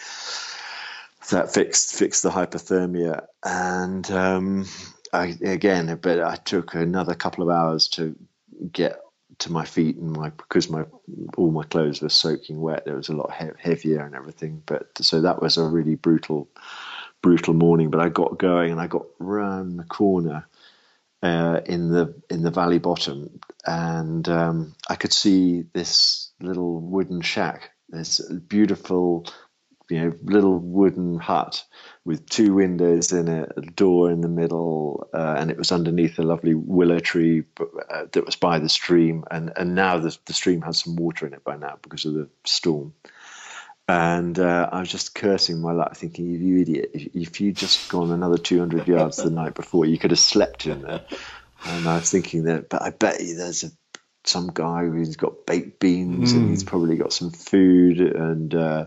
that 1.31 1.53
fixed 1.53 1.95
fixed 1.95 2.23
the 2.23 2.31
hypothermia, 2.31 3.27
and 3.45 4.11
um, 4.11 4.67
I 5.13 5.37
again, 5.43 5.99
but 6.01 6.21
I 6.21 6.37
took 6.37 6.75
another 6.75 7.15
couple 7.15 7.45
of 7.45 7.55
hours 7.55 7.89
to 7.89 8.17
get 8.73 9.01
to 9.39 9.51
my 9.51 9.65
feet 9.65 9.97
and 9.97 10.13
my 10.13 10.31
because 10.31 10.71
my 10.71 10.85
all 11.37 11.51
my 11.51 11.65
clothes 11.65 12.01
were 12.01 12.09
soaking 12.09 12.61
wet. 12.61 12.85
It 12.87 12.95
was 12.95 13.09
a 13.09 13.17
lot 13.17 13.35
he- 13.35 13.47
heavier 13.59 14.05
and 14.05 14.15
everything. 14.15 14.63
But 14.67 14.89
so 15.01 15.21
that 15.21 15.43
was 15.43 15.57
a 15.57 15.65
really 15.65 15.97
brutal 15.97 16.49
brutal 17.25 17.55
morning, 17.55 17.89
but 17.89 18.01
I 18.01 18.11
got 18.11 18.39
going 18.39 18.71
and 18.71 18.79
I 18.79 18.87
got 18.87 19.07
round 19.19 19.79
the 19.79 19.85
corner 19.85 20.47
uh, 21.23 21.63
in 21.65 21.89
the 21.89 22.15
in 22.29 22.43
the 22.43 22.51
valley 22.51 22.79
bottom, 22.79 23.41
and 23.65 24.29
um, 24.29 24.75
I 24.91 24.97
could 24.97 25.15
see 25.15 25.65
this 25.73 26.33
little 26.39 26.81
wooden 26.81 27.23
shack, 27.23 27.71
this 27.89 28.21
beautiful, 28.31 29.25
you 29.89 30.01
know, 30.01 30.13
little 30.23 30.59
wooden 30.59 31.19
hut 31.19 31.65
with 32.05 32.29
two 32.29 32.53
windows 32.53 33.11
in 33.11 33.29
it, 33.29 33.53
a 33.57 33.63
door 33.63 34.11
in 34.11 34.21
the 34.21 34.29
middle, 34.29 35.09
uh, 35.15 35.37
and 35.39 35.51
it 35.51 35.57
was 35.57 35.73
underneath 35.73 36.19
a 36.19 36.23
lovely 36.23 36.53
willow 36.53 36.99
tree 36.99 37.45
uh, 37.59 38.05
that 38.13 38.27
was 38.27 38.37
by 38.37 38.59
the 38.59 38.69
stream, 38.69 39.25
and 39.31 39.51
and 39.57 39.75
now 39.75 39.97
the 39.99 40.15
the 40.27 40.35
stream 40.35 40.61
has 40.61 40.85
some 40.85 40.95
water 40.97 41.27
in 41.27 41.33
it 41.33 41.43
by 41.43 41.57
now 41.57 41.79
because 41.81 42.05
of 42.05 42.13
the 42.13 42.29
storm. 42.45 42.93
And 43.87 44.39
uh, 44.39 44.71
I 44.73 44.81
was 44.81 44.91
just 44.91 45.15
cursing 45.15 45.61
my 45.61 45.73
luck, 45.73 45.95
thinking, 45.97 46.27
"You 46.27 46.61
idiot! 46.61 46.91
If, 46.95 47.09
if 47.15 47.41
you'd 47.41 47.57
just 47.57 47.91
gone 47.91 48.11
another 48.11 48.39
200 48.39 48.89
yards 48.89 49.19
the 49.19 49.31
night 49.31 49.55
before, 49.55 49.85
you 49.85 49.99
could 49.99 50.11
have 50.11 50.21
slept 50.21 50.67
in 50.67 50.83
there." 50.83 51.03
And 51.67 51.87
I 51.87 51.97
was 51.97 52.11
thinking 52.11 52.45
that, 52.45 52.69
but 52.69 52.83
I 52.83 52.91
bet 52.91 53.21
you 53.21 53.37
there's 53.37 53.65
a, 53.65 53.71
some 54.25 54.51
guy 54.53 54.85
who's 54.85 55.17
got 55.17 55.47
baked 55.47 55.81
beans 55.81 56.33
mm. 56.33 56.37
and 56.37 56.51
he's 56.51 56.63
hmm. 56.63 56.69
probably 56.69 56.97
got 56.97 57.13
some 57.13 57.31
food 57.31 58.01
and 58.01 58.55
uh, 58.55 58.87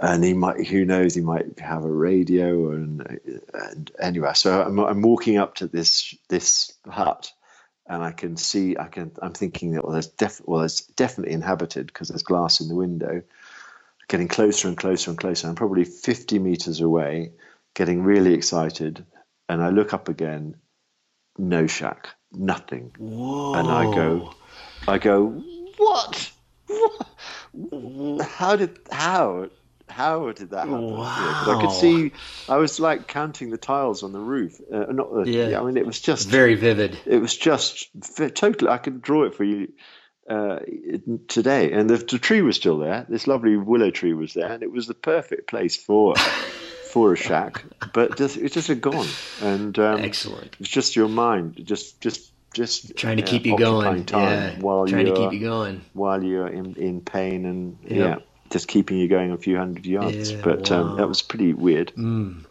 and 0.00 0.22
he 0.22 0.34
might, 0.34 0.66
who 0.66 0.84
knows, 0.84 1.14
he 1.14 1.20
might 1.20 1.58
have 1.58 1.84
a 1.84 1.90
radio 1.90 2.72
and, 2.72 3.20
and 3.54 3.90
anyway. 4.00 4.32
So 4.34 4.60
I'm, 4.62 4.78
I'm 4.78 5.02
walking 5.02 5.38
up 5.38 5.56
to 5.56 5.66
this 5.66 6.14
this 6.28 6.72
hut 6.88 7.32
and 7.86 8.02
I 8.02 8.12
can 8.12 8.36
see, 8.36 8.76
I 8.76 8.86
can, 8.86 9.12
I'm 9.22 9.32
thinking 9.32 9.72
that 9.72 9.84
well, 9.84 9.92
there's 9.92 10.08
def, 10.08 10.40
well, 10.44 10.62
it's 10.62 10.80
definitely 10.80 11.34
inhabited 11.34 11.86
because 11.86 12.08
there's 12.08 12.22
glass 12.22 12.60
in 12.60 12.68
the 12.68 12.74
window 12.74 13.22
getting 14.08 14.28
closer 14.28 14.68
and 14.68 14.76
closer 14.76 15.10
and 15.10 15.18
closer. 15.18 15.48
I'm 15.48 15.54
probably 15.54 15.84
50 15.84 16.38
meters 16.38 16.80
away, 16.80 17.32
getting 17.74 18.02
really 18.02 18.34
excited. 18.34 19.04
And 19.48 19.62
I 19.62 19.70
look 19.70 19.92
up 19.92 20.08
again, 20.08 20.56
no 21.38 21.66
shack, 21.66 22.08
nothing. 22.32 22.92
Whoa. 22.98 23.54
And 23.54 23.68
I 23.68 23.84
go, 23.84 24.34
I 24.86 24.98
go, 24.98 25.42
what? 25.76 26.32
what? 27.52 28.22
How 28.26 28.56
did, 28.56 28.78
how? 28.90 29.48
How 29.88 30.32
did 30.32 30.50
that 30.50 30.68
happen? 30.68 30.90
Wow. 30.90 31.06
I 31.06 31.58
could 31.60 31.72
see, 31.72 32.12
I 32.48 32.56
was 32.56 32.80
like 32.80 33.06
counting 33.06 33.50
the 33.50 33.56
tiles 33.56 34.02
on 34.02 34.12
the 34.12 34.18
roof. 34.18 34.60
Uh, 34.72 34.86
not, 34.90 35.26
yeah. 35.26 35.48
yeah. 35.48 35.60
I 35.60 35.64
mean, 35.64 35.76
it 35.76 35.86
was 35.86 36.00
just 36.00 36.28
very 36.28 36.54
vivid. 36.54 36.98
It 37.06 37.18
was 37.18 37.36
just 37.36 37.88
totally. 38.34 38.68
I 38.70 38.78
could 38.78 39.00
draw 39.00 39.24
it 39.24 39.34
for 39.34 39.44
you 39.44 39.72
uh, 40.28 40.58
today, 41.28 41.72
and 41.72 41.88
the, 41.88 41.98
the, 41.98 42.18
tree 42.18 42.42
was 42.42 42.56
still 42.56 42.78
there. 42.78 43.06
This 43.08 43.26
lovely 43.26 43.56
willow 43.56 43.90
tree 43.90 44.12
was 44.12 44.34
there, 44.34 44.50
and 44.50 44.62
it 44.62 44.72
was 44.72 44.86
the 44.86 44.94
perfect 44.94 45.48
place 45.48 45.76
for 45.76 46.16
for 46.92 47.12
a 47.12 47.16
shack. 47.16 47.64
But 47.92 48.16
just, 48.16 48.36
it 48.36 48.52
just 48.52 48.68
had 48.68 48.80
gone, 48.80 49.06
and 49.42 49.78
um, 49.78 50.00
excellent. 50.00 50.56
It's 50.58 50.68
just 50.68 50.96
your 50.96 51.08
mind, 51.08 51.60
just 51.64 52.00
just 52.00 52.32
just 52.54 52.96
trying 52.96 53.18
to 53.18 53.22
uh, 53.22 53.26
keep 53.26 53.46
you 53.46 53.56
going. 53.56 54.06
yeah, 54.08 54.58
while 54.60 54.86
trying 54.86 55.06
to 55.06 55.14
keep 55.14 55.32
you 55.32 55.40
going 55.40 55.82
while 55.92 56.22
you're 56.22 56.48
in 56.48 56.74
in 56.74 57.02
pain, 57.02 57.44
and 57.44 57.78
yep. 57.82 57.92
yeah, 57.92 58.24
just 58.50 58.66
keeping 58.66 58.96
you 58.98 59.08
going 59.08 59.30
a 59.30 59.36
few 59.36 59.56
hundred 59.56 59.86
yards. 59.86 60.32
Yeah, 60.32 60.40
but 60.42 60.70
wow. 60.70 60.80
um, 60.80 60.96
that 60.96 61.06
was 61.06 61.22
pretty 61.22 61.52
weird. 61.52 61.92
Mm. 61.96 62.45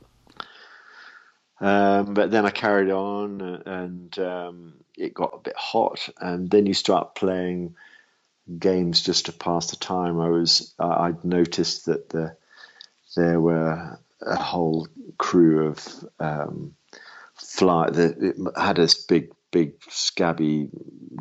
Um, 1.60 2.14
but 2.14 2.32
then 2.32 2.46
I 2.46 2.50
carried 2.50 2.92
on, 2.92 3.42
and 3.66 4.20
um, 4.20 4.74
it 4.98 5.14
got 5.14 5.34
a 5.36 5.40
bit 5.40 5.56
hot, 5.56 6.10
and 6.20 6.50
then 6.50 6.66
you 6.66 6.74
start 6.74 7.16
playing 7.16 7.76
games 8.60 9.02
just 9.02 9.26
to 9.28 9.32
pass 9.34 9.72
the 9.72 9.78
time. 9.78 10.20
I 10.20 10.30
was 10.30 10.74
I'd 10.80 11.24
noticed 11.24 11.86
that 11.86 12.10
the 12.10 12.36
there 13.16 13.40
were 13.40 14.00
a 14.22 14.36
whole 14.36 14.88
crew 15.18 15.68
of 15.68 15.88
um, 16.20 16.76
fly 17.36 17.90
that 17.90 18.52
had 18.58 18.76
this 18.76 19.06
big 19.06 19.32
big 19.52 19.74
scabby 19.90 20.70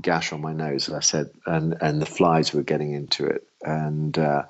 gash 0.02 0.32
on 0.32 0.40
my 0.40 0.52
nose, 0.52 0.88
as 0.88 0.94
I 0.94 1.00
said, 1.00 1.30
and 1.46 1.76
and 1.80 2.02
the 2.02 2.06
flies 2.06 2.52
were 2.52 2.62
getting 2.62 2.92
into 2.92 3.26
it, 3.26 3.46
and 3.62 4.18
uh, 4.18 4.42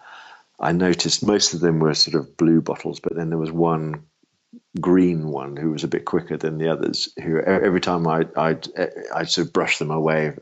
I 0.58 0.72
noticed 0.72 1.26
most 1.26 1.52
of 1.52 1.60
them 1.60 1.78
were 1.78 1.94
sort 1.94 2.14
of 2.14 2.36
blue 2.38 2.62
bottles, 2.62 3.00
but 3.00 3.14
then 3.14 3.28
there 3.28 3.38
was 3.38 3.52
one 3.52 4.04
green 4.80 5.28
one 5.28 5.56
who 5.56 5.70
was 5.70 5.84
a 5.84 5.88
bit 5.88 6.04
quicker 6.04 6.36
than 6.36 6.58
the 6.58 6.68
others. 6.68 7.08
Who 7.22 7.40
every 7.40 7.80
time 7.80 8.06
I 8.06 8.26
I'd, 8.36 8.68
I'd 9.14 9.30
sort 9.30 9.46
of 9.46 9.52
brush 9.52 9.78
them 9.78 9.90
away, 9.90 10.34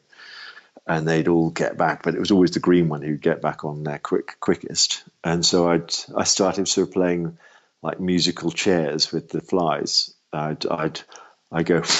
and 0.86 1.06
they'd 1.06 1.28
all 1.28 1.50
get 1.50 1.76
back, 1.76 2.02
but 2.02 2.14
it 2.14 2.20
was 2.20 2.30
always 2.30 2.52
the 2.52 2.60
green 2.60 2.88
one 2.88 3.02
who'd 3.02 3.20
get 3.20 3.42
back 3.42 3.64
on 3.64 3.84
there 3.84 3.98
quick 3.98 4.38
quickest. 4.40 5.04
And 5.22 5.44
so 5.44 5.68
I'd 5.68 5.94
I 6.16 6.24
started 6.24 6.68
sort 6.68 6.88
of 6.88 6.94
playing 6.94 7.38
like 7.82 8.00
musical 8.00 8.50
chairs 8.50 9.12
with 9.12 9.28
the 9.28 9.40
flies. 9.40 10.14
I'd 10.32 10.66
I'd 10.66 11.00
I 11.50 11.62
go. 11.62 11.82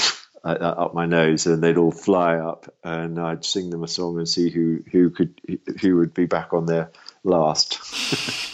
up 0.45 0.93
my 0.93 1.07
nose, 1.07 1.47
and 1.47 1.63
they'd 1.63 1.77
all 1.77 1.93
fly 1.93 2.37
up, 2.37 2.73
and 2.83 3.17
I'd 3.19 3.45
sing 3.45 3.71
them 3.71 3.85
a 3.85 3.89
song 3.89 4.19
and 4.19 4.29
see 4.29 4.51
who 4.51 4.83
who 4.91 5.11
could 5.11 5.41
who 5.81 5.99
would 5.99 6.15
be 6.15 6.27
back 6.27 6.53
on 6.53 6.67
there 6.67 6.91
last. 7.23 7.79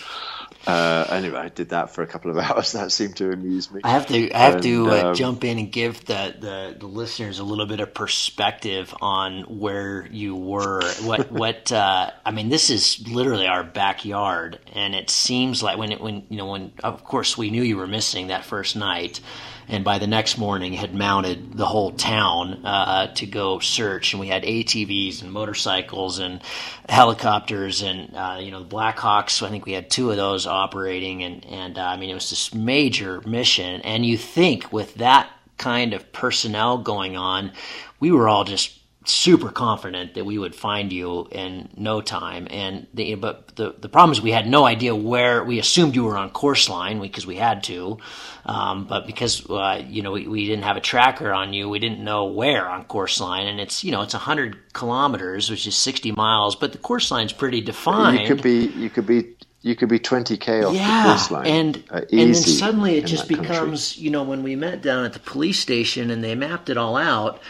Uh, 0.68 1.06
anyway, 1.08 1.38
I 1.38 1.48
did 1.48 1.70
that 1.70 1.94
for 1.94 2.02
a 2.02 2.06
couple 2.06 2.30
of 2.30 2.36
hours. 2.50 2.72
That 2.72 2.92
seemed 2.92 3.16
to 3.16 3.32
amuse 3.32 3.70
me. 3.70 3.80
I 3.84 3.88
have 3.88 4.06
to, 4.08 4.30
I 4.30 4.38
have 4.38 4.54
and, 4.56 4.62
to 4.64 4.90
uh, 4.90 5.02
um, 5.08 5.14
jump 5.14 5.42
in 5.42 5.58
and 5.58 5.72
give 5.72 6.04
the, 6.04 6.34
the, 6.38 6.76
the, 6.78 6.86
listeners 6.86 7.38
a 7.38 7.44
little 7.44 7.64
bit 7.64 7.80
of 7.80 7.94
perspective 7.94 8.94
on 9.00 9.44
where 9.44 10.06
you 10.10 10.36
were. 10.36 10.82
What, 11.04 11.32
what? 11.32 11.72
Uh, 11.72 12.10
I 12.22 12.30
mean, 12.32 12.50
this 12.50 12.68
is 12.68 13.08
literally 13.08 13.46
our 13.46 13.64
backyard, 13.64 14.58
and 14.74 14.94
it 14.94 15.08
seems 15.08 15.62
like 15.62 15.78
when, 15.78 15.90
it, 15.90 16.02
when 16.02 16.26
you 16.28 16.36
know, 16.36 16.50
when 16.50 16.72
of 16.84 17.02
course 17.02 17.38
we 17.38 17.48
knew 17.48 17.62
you 17.62 17.78
were 17.78 17.86
missing 17.86 18.26
that 18.26 18.44
first 18.44 18.76
night 18.76 19.20
and 19.68 19.84
by 19.84 19.98
the 19.98 20.06
next 20.06 20.38
morning 20.38 20.72
had 20.72 20.94
mounted 20.94 21.56
the 21.56 21.66
whole 21.66 21.92
town 21.92 22.64
uh, 22.64 23.08
to 23.14 23.26
go 23.26 23.58
search. 23.58 24.12
And 24.12 24.20
we 24.20 24.28
had 24.28 24.42
ATVs 24.42 25.22
and 25.22 25.30
motorcycles 25.30 26.18
and 26.18 26.40
helicopters 26.88 27.82
and 27.82 28.14
uh, 28.16 28.38
you 28.40 28.50
know 28.50 28.62
the 28.62 28.68
Blackhawks. 28.68 29.42
I 29.42 29.50
think 29.50 29.66
we 29.66 29.72
had 29.72 29.90
two 29.90 30.10
of 30.10 30.16
those 30.16 30.46
operating, 30.46 31.22
and 31.22 31.44
and 31.46 31.78
uh, 31.78 31.82
I 31.82 31.96
mean 31.96 32.10
it 32.10 32.14
was 32.14 32.30
this 32.30 32.54
major 32.54 33.20
mission. 33.22 33.80
And 33.82 34.04
you 34.04 34.16
think 34.16 34.72
with 34.72 34.94
that 34.96 35.30
kind 35.58 35.92
of 35.92 36.12
personnel 36.12 36.78
going 36.78 37.16
on, 37.16 37.52
we 38.00 38.10
were 38.12 38.28
all 38.28 38.44
just 38.44 38.77
super 39.10 39.50
confident 39.50 40.14
that 40.14 40.24
we 40.24 40.38
would 40.38 40.54
find 40.54 40.92
you 40.92 41.26
in 41.32 41.68
no 41.76 42.00
time. 42.00 42.46
And 42.50 42.86
the, 42.92 43.14
but 43.14 43.56
the 43.56 43.74
the 43.78 43.88
problem 43.88 44.12
is 44.12 44.20
we 44.20 44.30
had 44.30 44.46
no 44.46 44.64
idea 44.66 44.94
where. 44.94 45.42
We 45.42 45.58
assumed 45.58 45.94
you 45.94 46.04
were 46.04 46.16
on 46.16 46.30
course 46.30 46.68
line 46.68 47.00
because 47.00 47.26
we 47.26 47.36
had 47.36 47.62
to, 47.64 47.98
um, 48.44 48.86
but 48.86 49.06
because 49.06 49.48
uh, 49.48 49.82
you 49.86 50.02
know 50.02 50.12
we, 50.12 50.28
we 50.28 50.46
didn't 50.46 50.64
have 50.64 50.76
a 50.76 50.80
tracker 50.80 51.32
on 51.32 51.52
you, 51.52 51.68
we 51.68 51.78
didn't 51.78 52.02
know 52.02 52.26
where 52.26 52.68
on 52.68 52.84
course 52.84 53.20
line. 53.20 53.46
And 53.46 53.60
it's 53.60 53.82
you 53.82 53.92
know 53.92 54.02
it's 54.02 54.14
hundred 54.14 54.72
kilometers, 54.72 55.50
which 55.50 55.66
is 55.66 55.76
sixty 55.76 56.12
miles, 56.12 56.54
but 56.54 56.72
the 56.72 56.78
course 56.78 57.10
line's 57.10 57.32
pretty 57.32 57.60
defined. 57.60 58.20
You 58.20 58.26
could 58.26 58.42
be 58.42 58.66
you 58.66 58.90
could 58.90 59.06
be 59.06 59.34
you 59.60 59.74
could 59.74 59.88
be 59.88 59.98
20k 59.98 60.66
off 60.66 60.74
yeah, 60.74 61.02
the 61.02 61.08
course 61.08 61.30
line. 61.32 61.46
And, 61.46 61.84
uh, 61.90 62.02
and 62.12 62.32
then 62.32 62.34
suddenly 62.34 62.96
it 62.96 63.06
just 63.06 63.26
becomes, 63.28 63.92
country. 63.92 64.04
you 64.04 64.10
know, 64.10 64.22
when 64.22 64.44
we 64.44 64.54
met 64.54 64.82
down 64.82 65.04
at 65.04 65.14
the 65.14 65.18
police 65.18 65.58
station 65.58 66.12
and 66.12 66.22
they 66.22 66.36
mapped 66.36 66.70
it 66.70 66.76
all 66.76 66.96
out, 66.96 67.42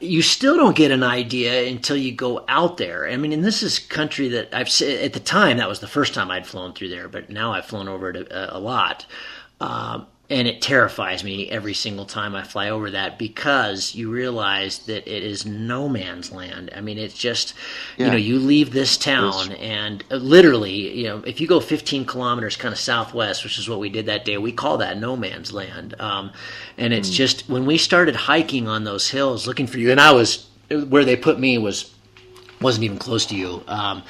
you 0.00 0.22
still 0.22 0.56
don't 0.56 0.76
get 0.76 0.90
an 0.90 1.02
idea 1.02 1.66
until 1.68 1.96
you 1.96 2.12
go 2.12 2.44
out 2.48 2.76
there. 2.76 3.08
I 3.08 3.16
mean, 3.16 3.32
and 3.32 3.44
this 3.44 3.62
is 3.62 3.78
country 3.78 4.28
that 4.28 4.54
I've 4.54 4.68
at 4.82 5.12
the 5.12 5.20
time 5.20 5.56
that 5.56 5.68
was 5.68 5.80
the 5.80 5.88
first 5.88 6.14
time 6.14 6.30
I'd 6.30 6.46
flown 6.46 6.72
through 6.72 6.90
there, 6.90 7.08
but 7.08 7.30
now 7.30 7.52
I've 7.52 7.66
flown 7.66 7.88
over 7.88 8.10
it 8.10 8.16
a, 8.16 8.56
a 8.56 8.58
lot. 8.58 9.06
Um, 9.60 10.06
and 10.30 10.46
it 10.46 10.60
terrifies 10.60 11.24
me 11.24 11.48
every 11.48 11.72
single 11.72 12.04
time 12.04 12.34
I 12.34 12.42
fly 12.42 12.68
over 12.68 12.90
that 12.90 13.18
because 13.18 13.94
you 13.94 14.10
realize 14.10 14.80
that 14.80 15.08
it 15.08 15.22
is 15.22 15.46
no 15.46 15.88
man's 15.88 16.30
land. 16.30 16.70
I 16.76 16.82
mean, 16.82 16.98
it's 16.98 17.16
just, 17.16 17.54
yeah. 17.96 18.06
you 18.06 18.10
know, 18.10 18.18
you 18.18 18.38
leave 18.38 18.72
this 18.72 18.98
town 18.98 19.52
and 19.52 20.04
uh, 20.10 20.16
literally, 20.16 20.94
you 20.98 21.04
know, 21.04 21.22
if 21.26 21.40
you 21.40 21.46
go 21.46 21.60
15 21.60 22.04
kilometers 22.04 22.56
kind 22.56 22.72
of 22.72 22.78
southwest, 22.78 23.42
which 23.42 23.58
is 23.58 23.70
what 23.70 23.80
we 23.80 23.88
did 23.88 24.04
that 24.06 24.26
day, 24.26 24.36
we 24.36 24.52
call 24.52 24.76
that 24.78 24.98
no 24.98 25.16
man's 25.16 25.50
land. 25.50 25.98
Um, 25.98 26.32
and 26.76 26.92
it's 26.92 27.08
mm. 27.08 27.14
just 27.14 27.48
when 27.48 27.64
we 27.64 27.78
started 27.78 28.14
hiking 28.14 28.68
on 28.68 28.84
those 28.84 29.08
hills 29.08 29.46
looking 29.46 29.66
for 29.66 29.78
you, 29.78 29.90
and 29.90 30.00
I 30.00 30.12
was 30.12 30.46
where 30.68 31.06
they 31.06 31.16
put 31.16 31.40
me 31.40 31.56
was 31.56 31.94
wasn't 32.60 32.84
even 32.84 32.98
close 32.98 33.24
to 33.26 33.34
you. 33.36 33.62
Um, 33.66 34.02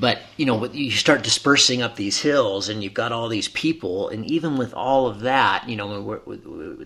but 0.00 0.22
you 0.38 0.46
know, 0.46 0.64
you 0.64 0.90
start 0.90 1.22
dispersing 1.22 1.82
up 1.82 1.94
these 1.94 2.18
hills, 2.18 2.70
and 2.70 2.82
you've 2.82 2.94
got 2.94 3.12
all 3.12 3.28
these 3.28 3.48
people, 3.48 4.08
and 4.08 4.24
even 4.30 4.56
with 4.56 4.72
all 4.72 5.06
of 5.06 5.20
that, 5.20 5.68
you 5.68 5.76
know, 5.76 6.20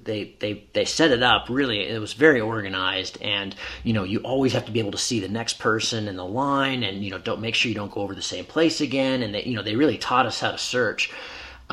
they 0.03 0.35
they 0.41 0.65
they 0.73 0.85
set 0.85 1.13
it 1.13 1.23
up 1.23 1.47
really. 1.49 1.89
It 1.89 2.01
was 2.01 2.13
very 2.13 2.41
organized, 2.41 3.17
and 3.23 3.55
you 3.85 3.93
know, 3.93 4.03
you 4.03 4.19
always 4.19 4.53
have 4.53 4.67
to 4.67 4.73
be 4.73 4.81
able 4.81 4.91
to 4.91 4.99
see 4.99 5.21
the 5.21 5.29
next 5.29 5.61
person 5.61 6.09
in 6.09 6.17
the 6.17 6.25
line, 6.25 6.83
and 6.83 7.05
you 7.05 7.11
know, 7.11 7.19
don't 7.19 7.41
make 7.41 7.55
sure 7.55 7.69
you 7.69 7.77
don't 7.77 7.93
go 7.93 8.01
over 8.01 8.15
the 8.15 8.23
same 8.23 8.45
place 8.45 8.81
again. 8.81 9.23
And 9.23 9.33
they, 9.35 9.45
you 9.45 9.55
know, 9.55 9.63
they 9.63 9.77
really 9.77 9.97
taught 9.97 10.27
us 10.27 10.41
how 10.41 10.51
to 10.51 10.59
search. 10.59 11.11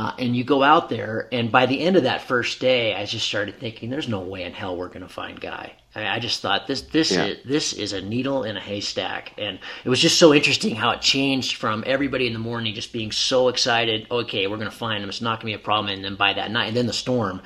Uh, 0.01 0.11
and 0.17 0.35
you 0.35 0.43
go 0.43 0.63
out 0.63 0.89
there, 0.89 1.27
and 1.31 1.51
by 1.51 1.67
the 1.67 1.79
end 1.79 1.95
of 1.95 2.01
that 2.01 2.23
first 2.23 2.59
day, 2.59 2.95
I 2.95 3.05
just 3.05 3.27
started 3.27 3.59
thinking, 3.59 3.91
"There's 3.91 4.07
no 4.07 4.21
way 4.21 4.41
in 4.41 4.51
hell 4.51 4.75
we're 4.75 4.87
going 4.87 5.01
to 5.01 5.07
find 5.07 5.39
Guy." 5.39 5.73
I, 5.93 5.99
mean, 5.99 6.07
I, 6.07 6.17
just 6.17 6.41
thought 6.41 6.65
this 6.65 6.81
this 6.81 7.11
yeah. 7.11 7.25
is 7.25 7.37
this 7.45 7.73
is 7.73 7.93
a 7.93 8.01
needle 8.01 8.43
in 8.43 8.57
a 8.57 8.59
haystack, 8.59 9.33
and 9.37 9.59
it 9.85 9.89
was 9.89 9.99
just 9.99 10.17
so 10.17 10.33
interesting 10.33 10.73
how 10.73 10.89
it 10.89 11.01
changed 11.01 11.55
from 11.57 11.83
everybody 11.85 12.25
in 12.25 12.33
the 12.33 12.39
morning 12.39 12.73
just 12.73 12.91
being 12.91 13.11
so 13.11 13.47
excited. 13.47 14.07
Okay, 14.09 14.47
we're 14.47 14.57
going 14.57 14.71
to 14.71 14.75
find 14.75 15.03
him. 15.03 15.09
It's 15.09 15.21
not 15.21 15.39
going 15.39 15.53
to 15.53 15.57
be 15.57 15.61
a 15.61 15.63
problem. 15.63 15.93
And 15.93 16.03
then 16.03 16.15
by 16.15 16.33
that 16.33 16.49
night, 16.49 16.69
and 16.69 16.77
then 16.77 16.87
the 16.87 16.93
storm. 16.93 17.39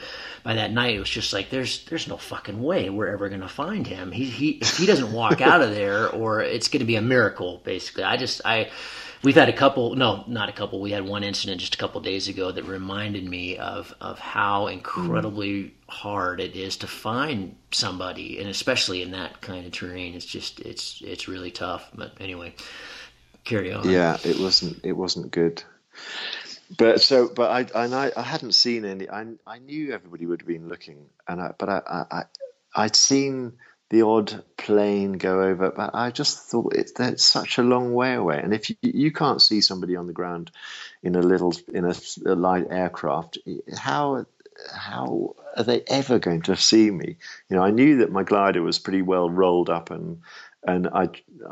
By 0.44 0.54
that 0.54 0.72
night, 0.72 0.96
it 0.96 1.00
was 1.00 1.10
just 1.10 1.34
like 1.34 1.50
there's 1.50 1.84
there's 1.86 2.08
no 2.08 2.16
fucking 2.16 2.62
way 2.64 2.90
we're 2.90 3.08
ever 3.08 3.28
going 3.28 3.42
to 3.42 3.50
find 3.50 3.86
him. 3.86 4.14
He 4.14 4.26
he 4.26 4.50
if 4.62 4.78
he 4.78 4.86
doesn't 4.86 5.12
walk 5.12 5.42
out 5.52 5.62
of 5.62 5.72
there, 5.72 6.08
or 6.08 6.42
it's 6.42 6.70
going 6.70 6.80
to 6.80 6.86
be 6.86 6.96
a 6.96 7.02
miracle. 7.02 7.62
Basically, 7.66 8.04
I 8.04 8.16
just 8.16 8.42
I 8.46 8.70
we've 9.24 9.36
had 9.36 9.50
a 9.50 9.54
couple 9.54 9.96
no 9.96 10.24
not 10.28 10.50
a 10.50 10.52
couple. 10.52 10.80
We 10.80 10.92
had 10.92 11.06
one 11.06 11.24
incident 11.24 11.62
just 11.62 11.76
a 11.76 11.78
couple 11.78 12.02
days 12.02 12.28
ago 12.28 12.52
that 12.52 12.64
reminded 12.64 13.26
me 13.26 13.58
of 13.58 13.94
of 14.02 14.20
how 14.20 14.68
incredibly 14.68 15.64
mm. 15.64 15.72
hard 15.88 16.40
it 16.40 16.56
is 16.56 16.78
to 16.78 16.88
find 16.88 17.56
somebody 17.72 18.40
and 18.40 18.50
especially 18.50 19.02
in 19.02 19.12
that 19.12 19.42
kind 19.42 19.66
of 19.66 19.72
terrain. 19.72 20.14
It's 20.14 20.26
just 20.26 20.60
it's 20.60 21.02
it's 21.04 21.28
really 21.28 21.52
tough 21.52 21.90
but 21.94 22.14
anyway 22.20 22.54
carry 23.44 23.74
on. 23.74 23.90
Yeah 23.90 24.18
it 24.24 24.40
wasn't 24.40 24.80
it 24.84 24.94
wasn't 24.94 25.32
good. 25.32 25.64
But 26.78 27.02
so 27.02 27.30
but 27.34 27.52
i 27.52 27.84
and 27.84 27.94
i 27.94 28.12
i 28.18 28.22
hadn't 28.22 28.54
seen 28.54 28.86
any 28.86 29.10
i 29.10 29.26
i 29.46 29.60
knew 29.60 29.94
everybody 29.94 30.26
would 30.26 30.42
have 30.42 30.48
been 30.48 30.68
looking 30.68 31.06
and 31.28 31.40
i 31.40 31.54
but 31.58 31.70
i 31.70 32.06
i 32.12 32.24
i'd 32.76 32.96
seen 32.96 33.54
the 33.90 34.02
odd 34.02 34.44
plane 34.58 35.14
go 35.14 35.42
over, 35.42 35.72
but 35.72 35.92
I 35.94 36.12
just 36.12 36.40
thought 36.50 36.74
it's 36.74 36.94
that's 36.94 37.24
such 37.24 37.58
a 37.58 37.64
long 37.64 37.94
way 37.94 38.14
away. 38.14 38.40
And 38.42 38.54
if 38.54 38.70
you, 38.70 38.76
you 38.82 39.12
can't 39.12 39.42
see 39.42 39.62
somebody 39.62 39.96
on 39.96 40.08
the 40.08 40.14
ground 40.14 40.52
in 41.04 41.16
a 41.16 41.22
little 41.22 41.54
in 41.72 41.86
a, 41.86 41.94
a 42.26 42.36
light 42.36 42.68
aircraft, 42.70 43.38
how 43.78 44.26
how 44.74 45.36
are 45.56 45.64
they 45.64 45.82
ever 45.88 46.18
going 46.20 46.42
to 46.44 46.56
see 46.56 46.90
me? 46.90 47.18
You 47.50 47.58
know, 47.58 47.64
I 47.64 47.72
knew 47.72 47.98
that 47.98 48.12
my 48.12 48.24
glider 48.24 48.62
was 48.62 48.80
pretty 48.80 49.02
well 49.02 49.30
rolled 49.30 49.70
up 49.70 49.92
and 49.92 50.22
and 50.68 50.88
I 50.88 51.10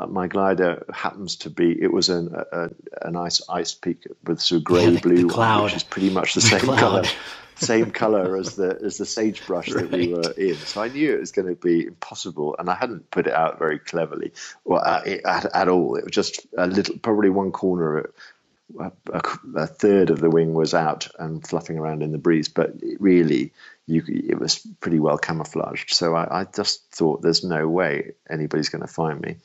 my 0.08 0.26
glider 0.26 0.84
happens 0.92 1.36
to 1.36 1.50
be 1.50 1.80
it 1.80 1.92
was 1.92 2.08
an 2.08 2.34
a, 2.34 2.70
a 3.02 3.10
nice 3.10 3.40
Icepeak 3.42 4.06
with 4.24 4.40
sort 4.40 4.58
of 4.58 4.64
grey 4.64 4.88
yeah, 4.88 5.00
blue, 5.00 5.28
one, 5.28 5.64
which 5.64 5.74
is 5.74 5.84
pretty 5.84 6.10
much 6.10 6.34
the, 6.34 6.40
the 6.40 6.46
same 6.46 6.60
cloud. 6.60 7.08
Same 7.56 7.90
color 7.90 8.36
as 8.36 8.56
the 8.56 8.78
as 8.82 8.98
the 8.98 9.06
sagebrush 9.06 9.70
right. 9.70 9.90
that 9.90 9.98
we 9.98 10.12
were 10.12 10.30
in. 10.32 10.56
So 10.56 10.82
I 10.82 10.88
knew 10.88 11.14
it 11.14 11.20
was 11.20 11.32
going 11.32 11.48
to 11.48 11.54
be 11.54 11.86
impossible, 11.86 12.56
and 12.58 12.68
I 12.68 12.74
hadn't 12.74 13.10
put 13.10 13.26
it 13.26 13.32
out 13.32 13.58
very 13.58 13.78
cleverly 13.78 14.32
or 14.64 14.86
uh, 14.86 15.02
at, 15.24 15.46
at, 15.54 15.68
all. 15.68 15.96
It 15.96 16.04
was 16.04 16.12
just 16.12 16.46
a 16.56 16.66
little, 16.66 16.98
probably 16.98 17.30
one 17.30 17.52
corner 17.52 17.98
of 17.98 18.04
it. 18.04 18.14
A, 18.80 18.92
a, 19.12 19.22
a, 19.56 19.66
third 19.66 20.08
of 20.08 20.20
the 20.20 20.30
wing 20.30 20.54
was 20.54 20.72
out 20.72 21.08
and 21.18 21.46
fluffing 21.46 21.78
around 21.78 22.02
in 22.02 22.12
the 22.12 22.18
breeze, 22.18 22.48
but 22.48 22.72
really, 22.98 23.52
you, 23.86 24.02
it 24.08 24.38
was 24.38 24.66
pretty 24.80 24.98
well 24.98 25.18
camouflaged. 25.18 25.92
So 25.92 26.14
I, 26.14 26.40
I 26.40 26.44
just 26.44 26.90
thought, 26.90 27.20
there's 27.20 27.44
no 27.44 27.68
way 27.68 28.12
anybody's 28.28 28.70
going 28.70 28.82
to 28.82 28.88
find 28.88 29.20
me 29.20 29.36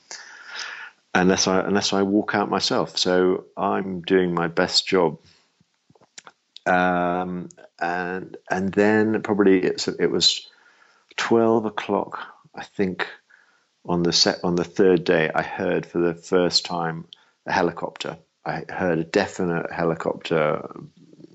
unless 1.13 1.47
I 1.47 1.59
unless 1.61 1.93
I 1.93 2.03
walk 2.03 2.35
out 2.35 2.49
myself. 2.49 2.97
So 2.97 3.45
I'm 3.57 4.01
doing 4.01 4.33
my 4.33 4.47
best 4.47 4.87
job 4.87 5.19
um, 6.65 7.49
and 7.79 8.37
and 8.49 8.73
then 8.73 9.21
probably 9.21 9.59
it's, 9.63 9.87
it 9.87 10.07
was 10.07 10.47
twelve 11.17 11.65
o'clock, 11.65 12.19
I 12.55 12.63
think, 12.63 13.07
on 13.85 14.03
the 14.03 14.13
set 14.13 14.43
on 14.43 14.55
the 14.55 14.63
third 14.63 15.03
day. 15.03 15.29
I 15.33 15.41
heard 15.41 15.85
for 15.85 15.99
the 15.99 16.13
first 16.13 16.65
time 16.65 17.05
a 17.45 17.51
helicopter. 17.51 18.17
I 18.45 18.63
heard 18.69 18.99
a 18.99 19.03
definite 19.03 19.71
helicopter, 19.71 20.69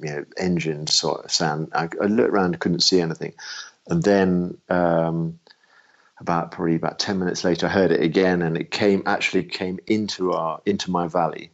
you 0.02 0.10
know, 0.10 0.24
engine 0.38 0.86
sort 0.86 1.24
of 1.24 1.30
sound. 1.30 1.70
I, 1.74 1.88
I 2.00 2.06
looked 2.06 2.30
around, 2.30 2.58
couldn't 2.60 2.80
see 2.80 3.00
anything, 3.00 3.34
and 3.88 4.02
then. 4.02 4.58
Um, 4.68 5.38
about 6.20 6.52
probably 6.52 6.76
about 6.76 7.00
10 7.00 7.18
minutes 7.18 7.42
later 7.42 7.66
i 7.66 7.68
heard 7.68 7.90
it 7.90 8.00
again 8.00 8.40
and 8.40 8.56
it 8.56 8.70
came 8.70 9.02
actually 9.04 9.42
came 9.42 9.80
into 9.88 10.32
our 10.32 10.60
into 10.64 10.88
my 10.90 11.08
valley 11.08 11.50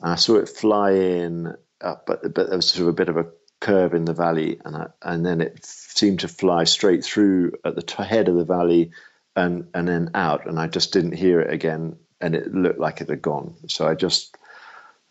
and 0.00 0.12
i 0.12 0.14
saw 0.14 0.36
it 0.36 0.48
fly 0.48 0.92
in 0.92 1.54
up, 1.82 2.06
but 2.06 2.22
but 2.34 2.48
there 2.48 2.56
was 2.56 2.66
sort 2.66 2.82
of 2.82 2.88
a 2.88 2.92
bit 2.92 3.08
of 3.08 3.16
a 3.16 3.26
curve 3.60 3.94
in 3.94 4.04
the 4.04 4.14
valley, 4.14 4.58
and 4.64 4.76
I, 4.76 4.86
and 5.02 5.24
then 5.24 5.40
it 5.40 5.64
seemed 5.64 6.20
to 6.20 6.28
fly 6.28 6.64
straight 6.64 7.04
through 7.04 7.52
at 7.64 7.74
the 7.74 7.82
t- 7.82 8.02
head 8.02 8.28
of 8.28 8.36
the 8.36 8.44
valley, 8.44 8.92
and 9.36 9.68
and 9.74 9.88
then 9.88 10.10
out, 10.14 10.46
and 10.46 10.58
I 10.58 10.66
just 10.66 10.92
didn't 10.92 11.12
hear 11.12 11.40
it 11.40 11.52
again, 11.52 11.96
and 12.20 12.34
it 12.34 12.54
looked 12.54 12.80
like 12.80 13.00
it 13.00 13.08
had 13.08 13.22
gone. 13.22 13.54
So 13.68 13.86
I 13.86 13.94
just 13.94 14.36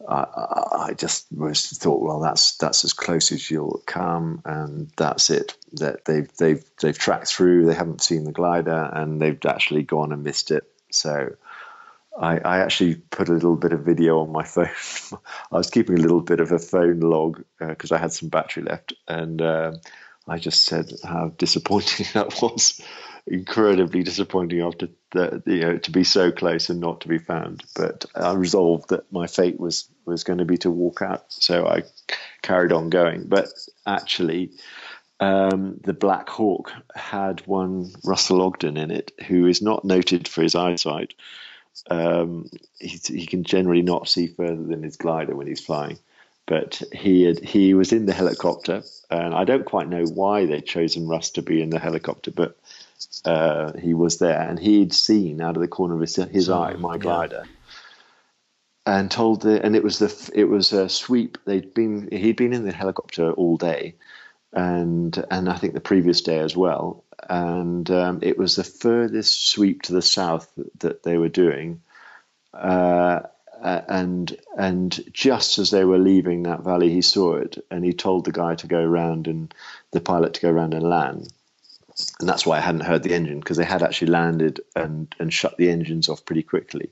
I, 0.08 0.88
I 0.90 0.94
just 0.94 1.28
was 1.32 1.68
thought, 1.68 2.02
well, 2.02 2.20
that's 2.20 2.58
that's 2.58 2.86
as 2.86 2.94
close 2.94 3.32
as 3.32 3.50
you'll 3.52 3.84
come, 3.86 4.42
and 4.46 4.90
that's 4.96 5.30
it. 5.30 5.56
That 5.74 6.06
they've 6.06 6.32
they've 6.38 6.64
they've 6.82 6.98
tracked 6.98 7.28
through. 7.28 7.66
They 7.66 7.74
haven't 7.74 8.02
seen 8.02 8.24
the 8.24 8.32
glider, 8.32 8.90
and 8.94 9.22
they've 9.22 9.40
actually 9.46 9.84
gone 9.84 10.12
and 10.12 10.24
missed 10.24 10.52
it. 10.52 10.64
So 10.92 11.36
I, 12.20 12.38
I, 12.40 12.60
actually 12.60 12.96
put 12.96 13.30
a 13.30 13.34
little 13.34 13.56
bit 13.56 13.72
of 13.72 13.86
video 13.86 14.20
on 14.20 14.32
my 14.32 14.44
phone. 14.44 14.68
I 15.52 15.58
was 15.58 15.70
keeping 15.70 15.98
a 15.98 16.02
little 16.02 16.22
bit 16.22 16.42
of 16.42 16.52
a 16.52 16.60
phone 16.60 17.00
log 17.00 17.44
because 17.60 17.92
uh, 17.92 17.96
I 17.96 17.98
had 17.98 18.12
some 18.12 18.30
battery 18.30 18.64
left, 18.64 18.94
and 19.08 19.42
uh, 19.42 19.74
I 20.28 20.38
just 20.38 20.66
said 20.66 20.92
how 21.04 21.30
disappointing 21.38 22.08
that 22.14 22.42
was. 22.42 22.82
Incredibly 23.28 24.02
disappointing 24.02 24.62
after 24.62 24.88
the, 25.12 25.44
you 25.46 25.60
know 25.60 25.78
to 25.78 25.92
be 25.92 26.04
so 26.04 26.32
close 26.32 26.70
and 26.70 26.80
not 26.80 27.02
to 27.02 27.08
be 27.08 27.20
found. 27.20 27.64
But 27.76 28.06
I 28.16 28.34
resolved 28.34 28.90
that 28.90 29.12
my 29.12 29.28
fate 29.28 29.60
was 29.60 29.88
was 30.06 30.24
going 30.24 30.40
to 30.40 30.46
be 30.46 30.58
to 30.60 30.72
walk 30.72 31.04
out, 31.04 31.26
so 31.32 31.68
I 31.68 31.84
carried 32.42 32.72
on 32.72 32.90
going. 32.90 33.28
But 33.28 33.50
actually. 33.86 34.52
Um, 35.22 35.82
the 35.84 35.92
Black 35.92 36.30
Hawk 36.30 36.72
had 36.96 37.46
one 37.46 37.92
Russell 38.06 38.42
Ogden 38.42 38.78
in 38.78 38.90
it, 38.90 39.12
who 39.28 39.48
is 39.48 39.62
not 39.62 39.84
noted 39.84 40.30
for 40.30 40.42
his 40.42 40.56
eyesight, 40.56 41.14
um, 41.90 42.50
he, 42.80 43.00
he 43.06 43.26
can 43.26 43.44
generally 43.44 43.82
not 43.82 44.08
see 44.08 44.28
further 44.28 44.64
than 44.64 44.84
his 44.84 44.98
glider 44.98 45.36
when 45.36 45.48
he's 45.48 45.64
flying. 45.64 46.00
But 46.46 46.82
he 46.92 47.24
had, 47.24 47.40
he 47.40 47.76
was 47.76 47.94
in 47.94 48.08
the 48.08 48.14
helicopter, 48.14 48.82
and 49.12 49.36
I 49.36 49.44
don't 49.44 49.66
quite 49.66 49.88
know 49.88 50.06
why 50.06 50.48
they'd 50.48 50.66
chosen 50.66 51.08
Russ 51.08 51.30
to 51.32 51.44
be 51.44 51.62
in 51.62 51.70
the 51.70 51.78
helicopter, 51.78 52.32
but 52.32 52.58
uh, 53.24 53.74
he 53.78 53.94
was 53.94 54.18
there, 54.18 54.42
and 54.42 54.58
he'd 54.58 54.92
seen 54.94 55.42
out 55.42 55.56
of 55.56 55.62
the 55.62 55.68
corner 55.68 55.94
of 55.94 56.02
his, 56.02 56.16
his 56.16 56.50
eye 56.50 56.74
my 56.74 56.98
glider, 56.98 57.44
yeah. 57.46 59.00
and 59.00 59.12
told 59.12 59.44
the 59.44 59.64
and 59.64 59.76
it 59.76 59.84
was 59.84 60.00
the 60.00 60.32
it 60.34 60.46
was 60.46 60.74
a 60.74 60.90
sweep. 60.90 61.38
They'd 61.46 61.72
been 61.74 62.10
he'd 62.12 62.36
been 62.36 62.54
in 62.54 62.66
the 62.66 62.74
helicopter 62.74 63.32
all 63.32 63.58
day, 63.58 63.96
and 64.52 65.24
and 65.30 65.50
I 65.50 65.56
think 65.56 65.76
the 65.76 65.80
previous 65.80 66.22
day 66.22 66.40
as 66.40 66.58
well, 66.58 67.04
and 67.28 67.90
um, 67.90 68.20
it 68.22 68.38
was 68.38 68.56
the 68.56 68.64
furthest 68.64 69.50
sweep 69.50 69.84
to 69.84 69.94
the 69.94 70.02
south 70.02 70.52
that 70.80 71.04
they 71.04 71.18
were 71.18 71.30
doing. 71.30 71.82
Uh, 72.54 73.22
and 73.62 74.38
and 74.58 75.04
just 75.12 75.58
as 75.58 75.70
they 75.70 75.84
were 75.84 75.98
leaving 75.98 76.44
that 76.44 76.64
valley, 76.64 76.90
he 76.90 77.02
saw 77.02 77.36
it, 77.36 77.64
and 77.70 77.84
he 77.84 77.94
told 77.94 78.26
the 78.26 78.32
guy 78.32 78.56
to 78.56 78.68
go 78.68 78.80
around 78.80 79.28
and 79.28 79.54
the 79.92 80.02
pilot 80.02 80.36
to 80.36 80.42
go 80.42 80.50
around 80.50 80.74
and 80.74 80.90
land. 80.90 81.32
And 82.20 82.30
that's 82.30 82.46
why 82.46 82.58
I 82.58 82.62
hadn't 82.62 82.82
heard 82.82 83.04
the 83.04 83.14
engine 83.14 83.40
because 83.40 83.58
they 83.58 83.66
had 83.66 83.84
actually 83.84 84.12
landed 84.12 84.62
and 84.76 85.14
and 85.20 85.34
shut 85.34 85.58
the 85.58 85.70
engines 85.70 86.08
off 86.08 86.26
pretty 86.26 86.44
quickly. 86.44 86.90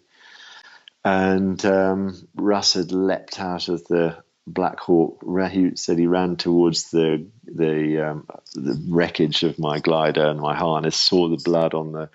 And 1.06 1.64
um, 1.66 2.28
Russ 2.36 2.74
had 2.74 2.92
leapt 2.92 3.40
out 3.40 3.70
of 3.70 3.88
the 3.88 4.18
Black 4.48 4.80
Hawk. 4.80 5.20
Rahut 5.22 5.78
said 5.78 6.00
he 6.00 6.08
ran 6.08 6.38
towards 6.38 6.90
the 6.90 7.28
the 7.44 8.10
um, 8.10 8.28
the 8.56 8.82
wreckage 8.90 9.44
of 9.44 9.60
my 9.60 9.80
glider 9.80 10.26
and 10.26 10.40
my 10.40 10.56
harness. 10.56 10.96
Saw 10.96 11.28
the 11.28 11.42
blood 11.44 11.74
on 11.74 11.92
the 11.92 12.10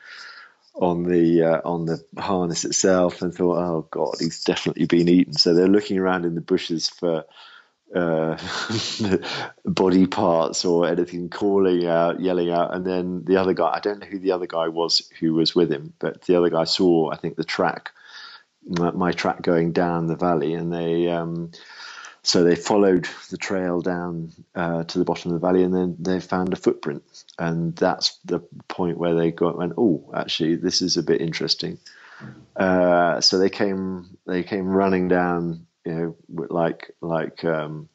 on 0.74 1.04
the 1.04 1.42
uh, 1.42 1.60
on 1.64 1.84
the 1.84 2.02
harness 2.18 2.64
itself, 2.64 3.20
and 3.20 3.34
thought, 3.34 3.58
"Oh 3.58 3.86
God, 3.90 4.16
he's 4.18 4.42
definitely 4.42 4.86
been 4.86 5.08
eaten." 5.08 5.34
So 5.34 5.52
they're 5.52 5.68
looking 5.68 5.98
around 5.98 6.24
in 6.24 6.34
the 6.34 6.40
bushes 6.40 6.88
for 6.88 7.26
uh, 7.94 8.38
body 9.66 10.06
parts 10.06 10.64
or 10.64 10.88
anything, 10.88 11.28
calling 11.28 11.86
out, 11.86 12.20
yelling 12.20 12.50
out. 12.50 12.74
And 12.74 12.86
then 12.86 13.24
the 13.24 13.36
other 13.36 13.52
guy, 13.52 13.74
I 13.74 13.80
don't 13.80 14.00
know 14.00 14.06
who 14.06 14.18
the 14.18 14.32
other 14.32 14.46
guy 14.46 14.68
was 14.68 15.06
who 15.20 15.34
was 15.34 15.54
with 15.54 15.70
him, 15.70 15.92
but 15.98 16.22
the 16.22 16.36
other 16.36 16.48
guy 16.48 16.64
saw, 16.64 17.10
I 17.10 17.16
think, 17.16 17.36
the 17.36 17.44
track, 17.44 17.90
my, 18.64 18.90
my 18.92 19.12
track 19.12 19.42
going 19.42 19.72
down 19.72 20.06
the 20.06 20.16
valley, 20.16 20.54
and 20.54 20.72
they. 20.72 21.08
Um, 21.08 21.50
so 22.22 22.44
they 22.44 22.54
followed 22.54 23.08
the 23.30 23.36
trail 23.36 23.80
down 23.80 24.32
uh, 24.54 24.84
to 24.84 24.98
the 24.98 25.04
bottom 25.04 25.32
of 25.32 25.40
the 25.40 25.46
valley, 25.46 25.64
and 25.64 25.74
then 25.74 25.96
they 25.98 26.20
found 26.20 26.52
a 26.52 26.56
footprint, 26.56 27.02
and 27.38 27.74
that's 27.76 28.18
the 28.24 28.40
point 28.68 28.98
where 28.98 29.14
they 29.14 29.32
got 29.32 29.58
went. 29.58 29.74
Oh, 29.76 30.10
actually, 30.14 30.56
this 30.56 30.82
is 30.82 30.96
a 30.96 31.02
bit 31.02 31.20
interesting. 31.20 31.78
Uh, 32.54 33.20
so 33.20 33.38
they 33.38 33.50
came 33.50 34.16
they 34.26 34.44
came 34.44 34.68
running 34.68 35.08
down 35.08 35.66
you 35.84 35.92
know, 35.92 36.46
like 36.48 36.92
like 37.00 37.44
um, 37.44 37.88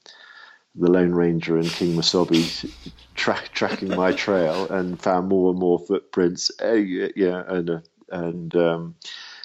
the 0.76 0.92
Lone 0.92 1.14
Ranger 1.14 1.58
and 1.58 1.66
Kemosabe 1.66 2.70
track, 3.16 3.50
tracking 3.54 3.96
my 3.96 4.12
trail 4.26 4.68
and 4.70 5.02
found 5.02 5.30
more 5.30 5.52
and 5.52 5.60
more 5.60 5.80
footprints. 5.80 6.52
Uh, 6.62 6.74
yeah, 6.74 7.44
and 7.48 7.70
uh, 7.70 7.80
and 8.12 8.56
um, 8.56 8.96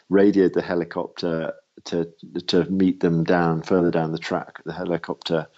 radioed 0.08 0.54
the 0.54 0.62
helicopter 0.62 1.54
to 1.86 2.12
to 2.48 2.64
meet 2.64 3.00
them 3.00 3.24
down 3.24 3.62
further 3.62 3.90
down 3.90 4.12
the 4.12 4.18
track. 4.18 4.62
The 4.64 4.72
helicopter 4.72 5.48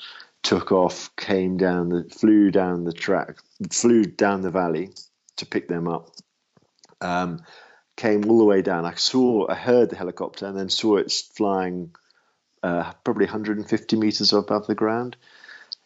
took 0.43 0.73
off, 0.73 1.15
came 1.17 1.57
down, 1.57 1.89
the, 1.89 2.05
flew 2.11 2.51
down 2.51 2.85
the 2.85 2.93
track, 2.93 3.39
flew 3.71 4.05
down 4.05 4.43
the 4.43 4.51
valley 4.51 4.91
to 5.37 5.47
pick 5.47 5.69
them 5.69 5.89
up. 5.89 6.11
Um, 7.01 7.43
came 7.97 8.29
all 8.29 8.39
the 8.39 8.45
way 8.45 8.63
down. 8.63 8.85
I 8.85 8.95
saw, 8.95 9.49
I 9.49 9.55
heard 9.55 9.91
the 9.91 9.97
helicopter, 9.97 10.47
and 10.47 10.57
then 10.57 10.69
saw 10.69 10.97
it 10.97 11.13
flying 11.35 11.95
uh, 12.63 12.93
probably 13.05 13.27
150 13.27 13.97
meters 13.97 14.33
above 14.33 14.67
the 14.67 14.75
ground, 14.75 15.17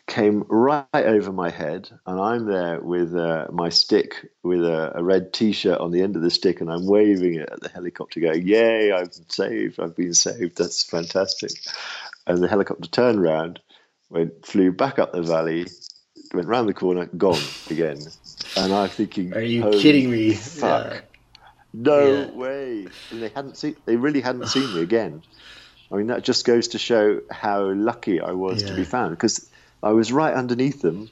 came 0.08 0.44
right 0.48 0.86
over 0.92 1.30
my 1.30 1.50
head, 1.50 1.88
and 2.06 2.20
I'm 2.20 2.46
there 2.46 2.80
with 2.80 3.14
uh, 3.14 3.46
my 3.52 3.68
stick 3.68 4.32
with 4.42 4.64
a, 4.64 4.98
a, 4.98 5.04
red 5.04 5.32
T-shirt 5.32 5.78
on 5.78 5.92
the 5.92 6.02
end 6.02 6.16
of 6.16 6.22
the 6.22 6.30
stick, 6.30 6.60
and 6.60 6.72
I'm 6.72 6.86
waving 6.86 7.34
it 7.34 7.48
at 7.52 7.60
the 7.60 7.68
helicopter, 7.68 8.18
going, 8.18 8.46
"Yay! 8.46 8.90
I've 8.90 9.12
been 9.12 9.28
saved! 9.28 9.78
I've 9.78 9.94
been 9.94 10.14
saved! 10.14 10.56
That's 10.56 10.82
fantastic!" 10.82 11.52
And 12.26 12.42
the 12.42 12.48
helicopter 12.48 12.88
turned 12.88 13.20
around, 13.20 13.60
went, 14.10 14.44
flew 14.44 14.72
back 14.72 14.98
up 14.98 15.12
the 15.12 15.22
valley, 15.22 15.66
went 16.34 16.48
round 16.48 16.68
the 16.68 16.74
corner, 16.74 17.06
gone 17.06 17.40
again. 17.70 17.98
And 18.56 18.72
I'm 18.72 18.88
thinking, 18.88 19.34
"Are 19.34 19.40
you 19.40 19.70
kidding 19.70 20.10
me? 20.10 20.32
Fuck! 20.34 20.92
Yeah. 20.92 21.00
No 21.74 22.06
yeah. 22.06 22.30
way!" 22.30 22.86
And 23.10 23.22
they 23.22 23.28
hadn't 23.28 23.58
seen, 23.58 23.76
they 23.84 23.96
really 23.96 24.22
hadn't 24.22 24.48
seen 24.48 24.74
me 24.74 24.80
again. 24.80 25.22
I 25.92 25.96
mean, 25.96 26.08
that 26.08 26.22
just 26.22 26.44
goes 26.44 26.68
to 26.68 26.78
show 26.78 27.20
how 27.30 27.70
lucky 27.72 28.20
I 28.20 28.32
was 28.32 28.62
yeah. 28.62 28.68
to 28.68 28.74
be 28.74 28.84
found 28.84 29.10
because 29.10 29.48
I 29.82 29.92
was 29.92 30.12
right 30.12 30.34
underneath 30.34 30.82
them. 30.82 31.10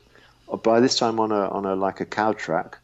By 0.62 0.80
this 0.80 0.96
time, 0.96 1.18
on 1.18 1.32
a 1.32 1.48
on 1.48 1.64
a 1.64 1.74
like 1.74 2.00
a 2.00 2.06
cow 2.06 2.32
track, 2.32 2.78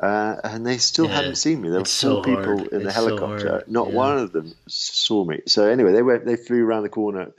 uh, 0.00 0.36
and 0.44 0.66
they 0.66 0.78
still 0.78 1.06
yeah. 1.06 1.16
hadn't 1.16 1.36
seen 1.36 1.62
me. 1.62 1.70
There 1.70 1.78
were 1.78 1.84
four 1.84 1.86
so 1.86 2.22
people 2.22 2.58
hard. 2.58 2.68
in 2.68 2.80
the 2.80 2.86
it's 2.86 2.94
helicopter. 2.94 3.62
So 3.64 3.64
Not 3.66 3.88
yeah. 3.88 3.94
one 3.94 4.18
of 4.18 4.32
them 4.32 4.54
saw 4.66 5.24
me. 5.24 5.40
So 5.46 5.68
anyway, 5.68 5.92
they 5.92 6.02
went. 6.02 6.26
They 6.26 6.36
flew 6.36 6.64
around 6.64 6.82
the 6.82 6.90
corner, 6.90 7.32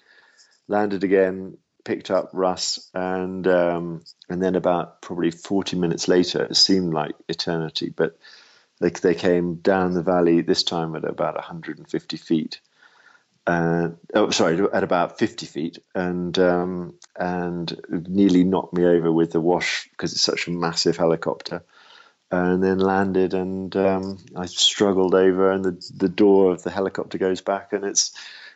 landed 0.68 1.04
again, 1.04 1.58
picked 1.84 2.10
up 2.10 2.32
Russ, 2.34 2.90
and 2.94 3.48
um, 3.48 4.04
and 4.30 4.42
then 4.42 4.56
about 4.56 5.02
probably 5.02 5.30
forty 5.30 5.78
minutes 5.78 6.08
later, 6.08 6.44
it 6.44 6.56
seemed 6.56 6.94
like 6.94 7.16
eternity, 7.28 7.94
but 7.96 8.18
they 8.80 8.90
they 8.90 9.16
came 9.16 9.56
down 9.56 9.94
the 9.94 10.02
valley 10.02 10.42
this 10.42 10.64
time 10.64 10.96
at 10.96 11.06
about 11.06 11.36
150 11.36 12.18
feet 12.18 12.60
uh, 13.46 13.90
oh, 14.14 14.30
sorry, 14.30 14.60
at 14.72 14.84
about 14.84 15.20
50 15.20 15.46
feet, 15.46 15.80
and 15.94 16.38
um, 16.40 16.94
and 17.18 17.80
nearly 17.90 18.44
knocked 18.44 18.74
me 18.74 18.86
over 18.86 19.12
with 19.12 19.32
the 19.32 19.42
wash 19.42 19.90
because 19.92 20.14
it's 20.14 20.22
such 20.22 20.48
a 20.48 20.52
massive 20.52 20.96
helicopter, 20.96 21.64
and 22.32 22.64
then 22.64 22.80
landed, 22.80 23.34
and 23.34 23.76
um, 23.76 24.20
I 24.36 24.46
struggled 24.46 25.14
over, 25.14 25.52
and 25.52 25.66
the 25.66 25.92
the 25.96 26.10
door 26.10 26.52
of 26.52 26.64
the 26.64 26.72
helicopter 26.72 27.18
goes 27.18 27.42
back, 27.42 27.74
and 27.74 27.84
it's 27.84 28.14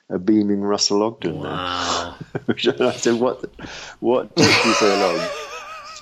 a 0.10 0.18
beaming 0.18 0.62
Russell 0.62 1.04
Ogden 1.04 1.40
wow. 1.40 2.16
there. 2.48 2.88
I 2.88 2.94
said, 2.94 3.20
"What? 3.20 3.44
What 4.00 4.34
took 4.38 4.66
you 4.66 4.74
so 4.74 4.88
long?" 4.88 5.28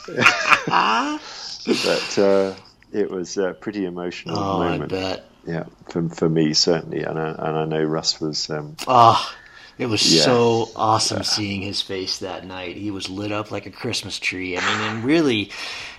but 1.65 2.19
uh, 2.19 2.53
it 2.93 3.09
was 3.09 3.37
a 3.37 3.53
pretty 3.53 3.85
emotional 3.85 4.37
oh, 4.37 4.59
moment. 4.59 4.93
I 4.93 4.95
bet 4.95 5.34
yeah, 5.45 5.65
for 5.89 6.07
for 6.09 6.29
me 6.29 6.53
certainly, 6.53 7.03
and 7.03 7.19
I, 7.19 7.29
and 7.29 7.57
I 7.57 7.65
know 7.65 7.83
Russ 7.83 8.19
was. 8.19 8.49
Um, 8.49 8.75
oh, 8.87 9.35
it 9.77 9.87
was 9.87 10.13
yeah. 10.13 10.23
so 10.23 10.69
awesome 10.75 11.23
seeing 11.23 11.61
his 11.61 11.81
face 11.81 12.19
that 12.19 12.45
night. 12.45 12.77
He 12.77 12.91
was 12.91 13.09
lit 13.09 13.31
up 13.31 13.51
like 13.51 13.65
a 13.65 13.71
Christmas 13.71 14.17
tree. 14.19 14.57
I 14.57 14.61
mean, 14.61 14.89
and 14.89 15.03
really, 15.03 15.51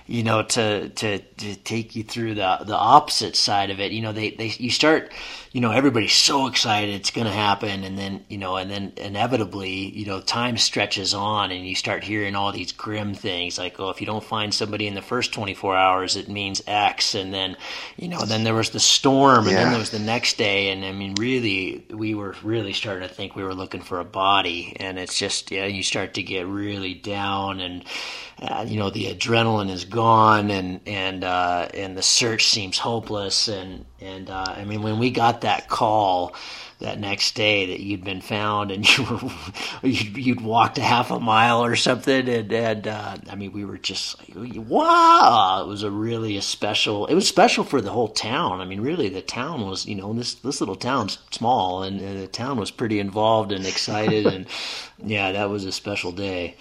you 0.07 0.23
know, 0.23 0.43
to 0.43 0.89
to 0.89 1.19
to 1.19 1.55
take 1.57 1.95
you 1.95 2.03
through 2.03 2.35
the 2.35 2.57
the 2.65 2.75
opposite 2.75 3.35
side 3.35 3.69
of 3.69 3.79
it, 3.79 3.91
you 3.91 4.01
know, 4.01 4.13
they 4.13 4.31
they 4.31 4.47
you 4.47 4.71
start 4.71 5.11
you 5.51 5.61
know 5.61 5.71
everybody's 5.71 6.13
so 6.13 6.47
excited 6.47 6.93
it's 6.93 7.11
going 7.11 7.27
to 7.27 7.33
happen 7.33 7.83
and 7.83 7.97
then 7.97 8.23
you 8.29 8.37
know 8.37 8.57
and 8.57 8.69
then 8.69 8.93
inevitably 8.97 9.89
you 9.89 10.05
know 10.05 10.19
time 10.21 10.57
stretches 10.57 11.13
on 11.13 11.51
and 11.51 11.67
you 11.67 11.75
start 11.75 12.03
hearing 12.03 12.35
all 12.35 12.51
these 12.51 12.71
grim 12.71 13.13
things 13.13 13.57
like 13.57 13.79
oh 13.79 13.89
if 13.89 14.01
you 14.01 14.07
don't 14.07 14.23
find 14.23 14.53
somebody 14.53 14.87
in 14.87 14.95
the 14.95 15.01
first 15.01 15.33
24 15.33 15.75
hours 15.75 16.15
it 16.15 16.27
means 16.27 16.61
x 16.67 17.15
and 17.15 17.33
then 17.33 17.55
you 17.97 18.07
know 18.07 18.23
then 18.25 18.43
there 18.43 18.53
was 18.53 18.71
the 18.71 18.79
storm 18.79 19.45
and 19.45 19.51
yeah. 19.51 19.63
then 19.63 19.69
there 19.71 19.79
was 19.79 19.91
the 19.91 19.99
next 19.99 20.37
day 20.37 20.69
and 20.69 20.83
i 20.85 20.91
mean 20.91 21.13
really 21.19 21.85
we 21.91 22.13
were 22.13 22.35
really 22.43 22.73
starting 22.73 23.07
to 23.07 23.13
think 23.13 23.35
we 23.35 23.43
were 23.43 23.55
looking 23.55 23.81
for 23.81 23.99
a 23.99 24.05
body 24.05 24.75
and 24.79 24.99
it's 24.99 25.17
just 25.17 25.51
yeah 25.51 25.65
you 25.65 25.83
start 25.83 26.13
to 26.13 26.23
get 26.23 26.45
really 26.45 26.93
down 26.93 27.59
and 27.59 27.83
uh, 28.39 28.63
you 28.67 28.77
know 28.77 28.89
the 28.89 29.05
adrenaline 29.05 29.69
is 29.69 29.85
gone 29.85 30.51
and 30.51 30.79
and 30.85 31.23
uh, 31.23 31.67
and 31.73 31.97
the 31.97 32.03
search 32.03 32.45
seems 32.45 32.77
hopeless 32.77 33.47
and 33.47 33.83
and 33.99 34.29
uh, 34.29 34.45
I 34.55 34.63
mean 34.63 34.83
when 34.83 34.99
we 34.99 35.09
got 35.09 35.36
that 35.41 35.67
call 35.67 36.35
that 36.79 36.99
next 36.99 37.33
day 37.33 37.65
that 37.67 37.79
you'd 37.79 38.03
been 38.03 38.21
found 38.21 38.69
and 38.69 38.97
you 38.97 39.03
were 39.03 39.19
you'd, 39.81 40.17
you'd 40.17 40.41
walked 40.41 40.77
a 40.77 40.81
half 40.81 41.09
a 41.09 41.19
mile 41.19 41.63
or 41.63 41.75
something 41.75 42.29
and 42.29 42.51
and 42.53 42.87
uh, 42.87 43.17
I 43.29 43.35
mean 43.35 43.51
we 43.51 43.65
were 43.65 43.77
just 43.77 44.19
like 44.35 44.53
wow 44.55 45.61
it 45.63 45.67
was 45.67 45.83
a 45.83 45.89
really 45.89 46.37
a 46.37 46.41
special 46.41 47.07
it 47.07 47.15
was 47.15 47.27
special 47.27 47.63
for 47.63 47.81
the 47.81 47.91
whole 47.91 48.09
town 48.09 48.61
I 48.61 48.65
mean 48.65 48.81
really 48.81 49.09
the 49.09 49.21
town 49.21 49.65
was 49.65 49.87
you 49.87 49.95
know 49.95 50.13
this 50.13 50.35
this 50.35 50.59
little 50.59 50.75
town's 50.75 51.17
small 51.31 51.83
and, 51.83 51.99
and 51.99 52.21
the 52.21 52.27
town 52.27 52.59
was 52.59 52.69
pretty 52.69 52.99
involved 52.99 53.51
and 53.51 53.65
excited 53.65 54.27
and 54.27 54.45
yeah 55.03 55.31
that 55.31 55.49
was 55.49 55.65
a 55.65 55.71
special 55.71 56.11
day. 56.11 56.55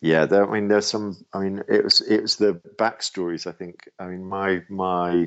Yeah, 0.00 0.26
there, 0.26 0.48
I 0.48 0.52
mean, 0.52 0.68
there's 0.68 0.86
some. 0.86 1.16
I 1.32 1.40
mean, 1.40 1.64
it 1.68 1.82
was 1.82 2.00
it 2.00 2.22
was 2.22 2.36
the 2.36 2.60
backstories. 2.78 3.48
I 3.48 3.52
think. 3.52 3.88
I 3.98 4.06
mean, 4.06 4.24
my 4.24 4.62
my 4.68 5.26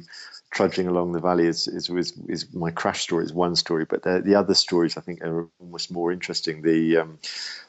trudging 0.52 0.88
along 0.88 1.14
the 1.14 1.20
valley 1.20 1.48
is 1.48 1.68
is 1.68 1.90
is, 1.90 2.14
is 2.28 2.54
my 2.54 2.72
crash 2.72 3.02
story 3.02 3.26
is 3.26 3.34
one 3.34 3.56
story, 3.56 3.86
but 3.86 4.04
the, 4.04 4.22
the 4.24 4.36
other 4.36 4.54
stories 4.54 4.98
I 4.98 5.02
think 5.02 5.22
are 5.22 5.48
almost 5.60 5.92
more 5.92 6.12
interesting. 6.12 6.62
The 6.62 6.98
um, 6.98 7.20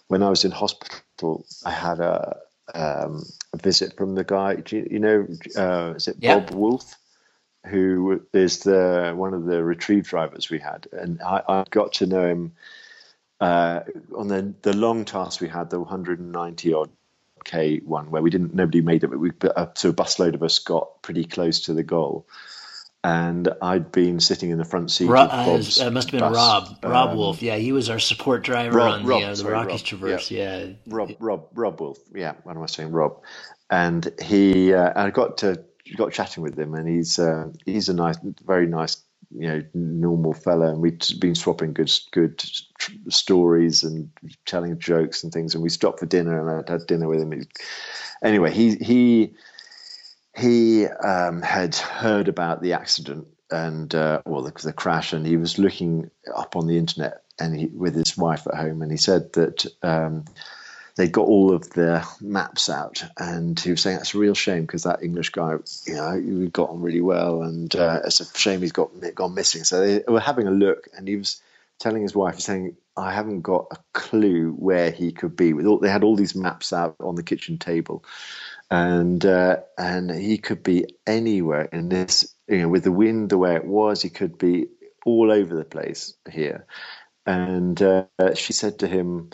when 0.08 0.22
I 0.22 0.28
was 0.28 0.44
in 0.44 0.50
hospital, 0.50 1.46
I 1.64 1.70
had 1.70 2.00
a, 2.00 2.38
um, 2.74 3.24
a 3.52 3.56
visit 3.56 3.96
from 3.96 4.14
the 4.14 4.24
guy. 4.24 4.62
You, 4.70 4.88
you, 4.90 4.98
know, 4.98 5.26
uh, 5.56 5.94
is 5.94 6.08
it 6.08 6.16
yeah. 6.20 6.40
Bob 6.40 6.50
Wolf? 6.50 6.96
Who 7.68 8.26
is 8.32 8.60
the 8.60 9.12
one 9.14 9.34
of 9.34 9.44
the 9.44 9.62
retrieve 9.62 10.08
drivers 10.08 10.50
we 10.50 10.58
had, 10.58 10.88
and 10.90 11.22
I, 11.22 11.42
I 11.48 11.64
got 11.70 11.92
to 11.94 12.06
know 12.06 12.26
him 12.26 12.52
uh, 13.40 13.82
on 14.16 14.26
the 14.26 14.52
the 14.62 14.76
long 14.76 15.04
task 15.04 15.40
we 15.40 15.46
had, 15.46 15.70
the 15.70 15.78
190 15.78 16.74
odd 16.74 16.90
k 17.44 17.78
one, 17.78 18.10
where 18.10 18.20
we 18.20 18.30
didn't 18.30 18.52
nobody 18.52 18.80
made 18.80 19.04
it, 19.04 19.10
but 19.10 19.20
we 19.20 19.30
so 19.74 19.90
a 19.90 19.92
busload 19.92 20.34
of 20.34 20.42
us 20.42 20.58
got 20.58 21.02
pretty 21.02 21.24
close 21.24 21.60
to 21.66 21.74
the 21.74 21.84
goal. 21.84 22.26
And 23.04 23.48
I'd 23.60 23.90
been 23.90 24.20
sitting 24.20 24.50
in 24.50 24.58
the 24.58 24.64
front 24.64 24.90
seat. 24.90 25.06
Ro- 25.06 25.22
uh, 25.22 25.58
it 25.58 25.90
must 25.92 26.10
have 26.10 26.10
been 26.10 26.20
bus. 26.20 26.36
Rob, 26.36 26.78
Rob 26.84 27.10
um, 27.10 27.16
Wolf. 27.16 27.42
Yeah, 27.42 27.56
he 27.56 27.72
was 27.72 27.90
our 27.90 27.98
support 27.98 28.44
driver 28.44 28.78
Rob, 28.78 28.92
on 28.92 29.02
the, 29.02 29.08
Rob, 29.08 29.22
uh, 29.22 29.30
the 29.30 29.36
sorry, 29.36 29.52
Rockies 29.52 29.72
Rob, 29.72 30.00
Traverse. 30.00 30.30
Yeah. 30.30 30.58
yeah. 30.58 30.72
Rob, 30.86 31.10
Rob, 31.18 31.48
Rob 31.54 31.80
Wolf. 31.80 31.98
Yeah, 32.14 32.34
what 32.44 32.56
am 32.56 32.62
I 32.62 32.66
saying? 32.66 32.92
Rob. 32.92 33.20
And 33.70 34.12
he, 34.22 34.72
uh, 34.72 34.92
I 34.94 35.10
got 35.10 35.38
to 35.38 35.64
got 35.96 36.12
chatting 36.12 36.42
with 36.42 36.58
him, 36.58 36.74
and 36.74 36.88
he's 36.88 37.18
uh, 37.18 37.48
he's 37.66 37.88
a 37.88 37.94
nice, 37.94 38.16
very 38.44 38.66
nice 38.66 39.02
you 39.34 39.48
know 39.48 39.62
normal 39.74 40.34
fella, 40.34 40.68
and 40.68 40.80
we'd 40.80 41.04
been 41.20 41.34
swapping 41.34 41.72
good 41.72 41.90
good 42.12 42.42
stories 43.08 43.82
and 43.82 44.10
telling 44.46 44.78
jokes 44.78 45.24
and 45.24 45.32
things. 45.32 45.54
And 45.54 45.62
we 45.62 45.68
stopped 45.68 46.00
for 46.00 46.06
dinner, 46.06 46.38
and 46.38 46.60
I'd 46.60 46.68
had 46.68 46.86
dinner 46.86 47.08
with 47.08 47.20
him. 47.20 47.42
Anyway, 48.22 48.52
he 48.52 48.76
he 48.76 49.34
he 50.36 50.86
um, 50.86 51.42
had 51.42 51.74
heard 51.74 52.28
about 52.28 52.62
the 52.62 52.72
accident 52.72 53.26
and 53.50 53.94
uh, 53.94 54.22
well 54.24 54.42
the, 54.42 54.52
the, 54.62 54.72
crash, 54.72 55.12
and 55.12 55.26
he 55.26 55.36
was 55.36 55.58
looking 55.58 56.10
up 56.34 56.56
on 56.56 56.66
the 56.66 56.78
internet 56.78 57.22
and 57.38 57.58
he, 57.58 57.66
with 57.66 57.94
his 57.94 58.16
wife 58.16 58.46
at 58.46 58.54
home, 58.54 58.82
and 58.82 58.90
he 58.90 58.98
said 58.98 59.32
that. 59.34 59.66
Um, 59.82 60.24
they 60.94 61.08
got 61.08 61.26
all 61.26 61.52
of 61.52 61.70
the 61.70 62.06
maps 62.20 62.68
out, 62.68 63.02
and 63.16 63.58
he 63.58 63.70
was 63.70 63.80
saying 63.80 63.96
that's 63.96 64.14
a 64.14 64.18
real 64.18 64.34
shame 64.34 64.62
because 64.62 64.82
that 64.82 65.02
English 65.02 65.30
guy, 65.30 65.56
you 65.86 65.94
know, 65.94 66.14
we 66.14 66.48
got 66.48 66.68
on 66.68 66.82
really 66.82 67.00
well, 67.00 67.42
and 67.42 67.74
uh, 67.74 68.00
it's 68.04 68.20
a 68.20 68.38
shame 68.38 68.60
he's 68.60 68.72
got 68.72 68.90
gone 69.14 69.34
missing. 69.34 69.64
So 69.64 69.80
they 69.80 70.04
were 70.06 70.20
having 70.20 70.46
a 70.46 70.50
look, 70.50 70.88
and 70.94 71.08
he 71.08 71.16
was 71.16 71.40
telling 71.78 72.02
his 72.02 72.14
wife, 72.14 72.40
saying, 72.40 72.76
"I 72.96 73.12
haven't 73.12 73.40
got 73.40 73.68
a 73.70 73.78
clue 73.94 74.52
where 74.52 74.90
he 74.90 75.12
could 75.12 75.34
be." 75.34 75.54
With 75.54 75.66
all, 75.66 75.78
they 75.78 75.88
had 75.88 76.04
all 76.04 76.14
these 76.14 76.34
maps 76.34 76.74
out 76.74 76.96
on 77.00 77.14
the 77.14 77.22
kitchen 77.22 77.56
table, 77.56 78.04
and 78.72 79.26
uh, 79.26 79.58
and 79.78 80.10
he 80.12 80.38
could 80.38 80.64
be 80.64 80.86
anywhere 81.06 81.64
in 81.72 81.90
this. 81.90 82.34
You 82.48 82.60
know, 82.60 82.70
with 82.70 82.84
the 82.84 82.92
wind 82.92 83.30
the 83.30 83.38
way 83.38 83.56
it 83.56 83.66
was, 83.66 84.02
he 84.02 84.10
could 84.10 84.38
be 84.38 84.68
all 85.06 85.32
over 85.32 85.56
the 85.56 85.66
place 85.66 86.14
here. 86.30 86.66
And 87.26 87.80
uh, 87.82 88.06
she 88.36 88.52
said 88.54 88.80
to 88.80 88.88
him, 88.88 89.30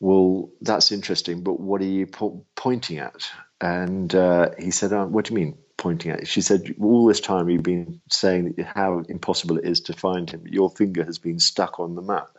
"Well, 0.00 0.50
that's 0.62 0.92
interesting, 0.92 1.42
but 1.42 1.60
what 1.60 1.82
are 1.82 1.86
you 1.86 2.06
po- 2.06 2.46
pointing 2.56 2.98
at?" 2.98 3.28
And 3.60 4.14
uh, 4.14 4.50
he 4.58 4.72
said, 4.72 4.92
oh, 4.94 5.06
"What 5.06 5.26
do 5.26 5.34
you 5.34 5.40
mean?" 5.40 5.58
pointing 5.78 6.12
at. 6.12 6.28
She 6.28 6.42
said, 6.42 6.74
"All 6.80 7.06
this 7.06 7.20
time 7.20 7.50
you've 7.50 7.64
been 7.64 8.00
saying 8.10 8.56
how 8.74 9.00
impossible 9.08 9.58
it 9.58 9.66
is 9.66 9.82
to 9.82 9.94
find 9.94 10.30
him. 10.30 10.44
Your 10.46 10.70
finger 10.70 11.04
has 11.04 11.18
been 11.18 11.40
stuck 11.40 11.80
on 11.80 11.96
the 11.96 12.02
map." 12.02 12.30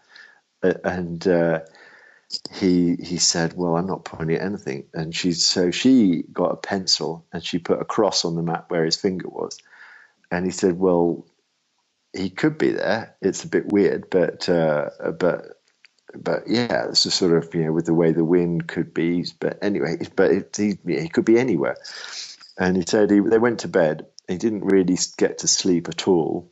And 0.64 1.28
uh, 1.28 1.62
he 2.52 2.96
he 2.96 3.18
said, 3.18 3.54
"Well, 3.56 3.76
I'm 3.76 3.88
not 3.88 4.06
pointing 4.06 4.38
at 4.38 4.44
anything." 4.44 4.86
And 4.94 5.16
she 5.16 5.34
so 5.34 5.72
she 5.72 6.24
got 6.32 6.52
a 6.52 6.58
pencil 6.58 7.26
and 7.34 7.44
she 7.44 7.60
put 7.60 7.82
a 7.82 7.86
cross 7.86 8.26
on 8.26 8.36
the 8.36 8.44
map 8.44 8.70
where 8.70 8.86
his 8.86 8.98
finger 8.98 9.28
was. 9.30 9.58
And 10.32 10.46
he 10.46 10.52
said, 10.52 10.78
"Well, 10.80 11.26
he 12.14 12.30
could 12.30 12.58
be 12.58 12.72
there. 12.72 13.16
It's 13.22 13.44
a 13.44 13.48
bit 13.48 13.72
weird, 13.72 14.10
but 14.10 14.48
uh, 14.48 14.90
but 15.20 15.62
but 16.16 16.44
yeah, 16.48 16.88
it's 16.90 17.04
just 17.04 17.18
sort 17.18 17.38
of 17.38 17.54
you 17.56 17.66
know 17.66 17.74
with 17.74 17.86
the 17.86 17.94
way 17.94 18.12
the 18.12 18.24
wind 18.26 18.68
could 18.68 18.94
be. 18.94 19.26
But 19.40 19.58
anyway, 19.64 19.98
but 20.16 20.32
it, 20.32 20.56
he 20.56 20.78
he 20.88 21.10
could 21.10 21.26
be 21.26 21.40
anywhere." 21.40 21.78
And 22.58 22.76
he 22.76 22.84
said 22.86 23.10
he, 23.10 23.22
they 23.22 23.40
went 23.40 23.62
to 23.62 23.70
bed. 23.70 24.06
He 24.28 24.38
didn't 24.38 24.66
really 24.66 24.98
get 25.18 25.40
to 25.40 25.48
sleep 25.48 25.88
at 25.88 26.08
all, 26.08 26.52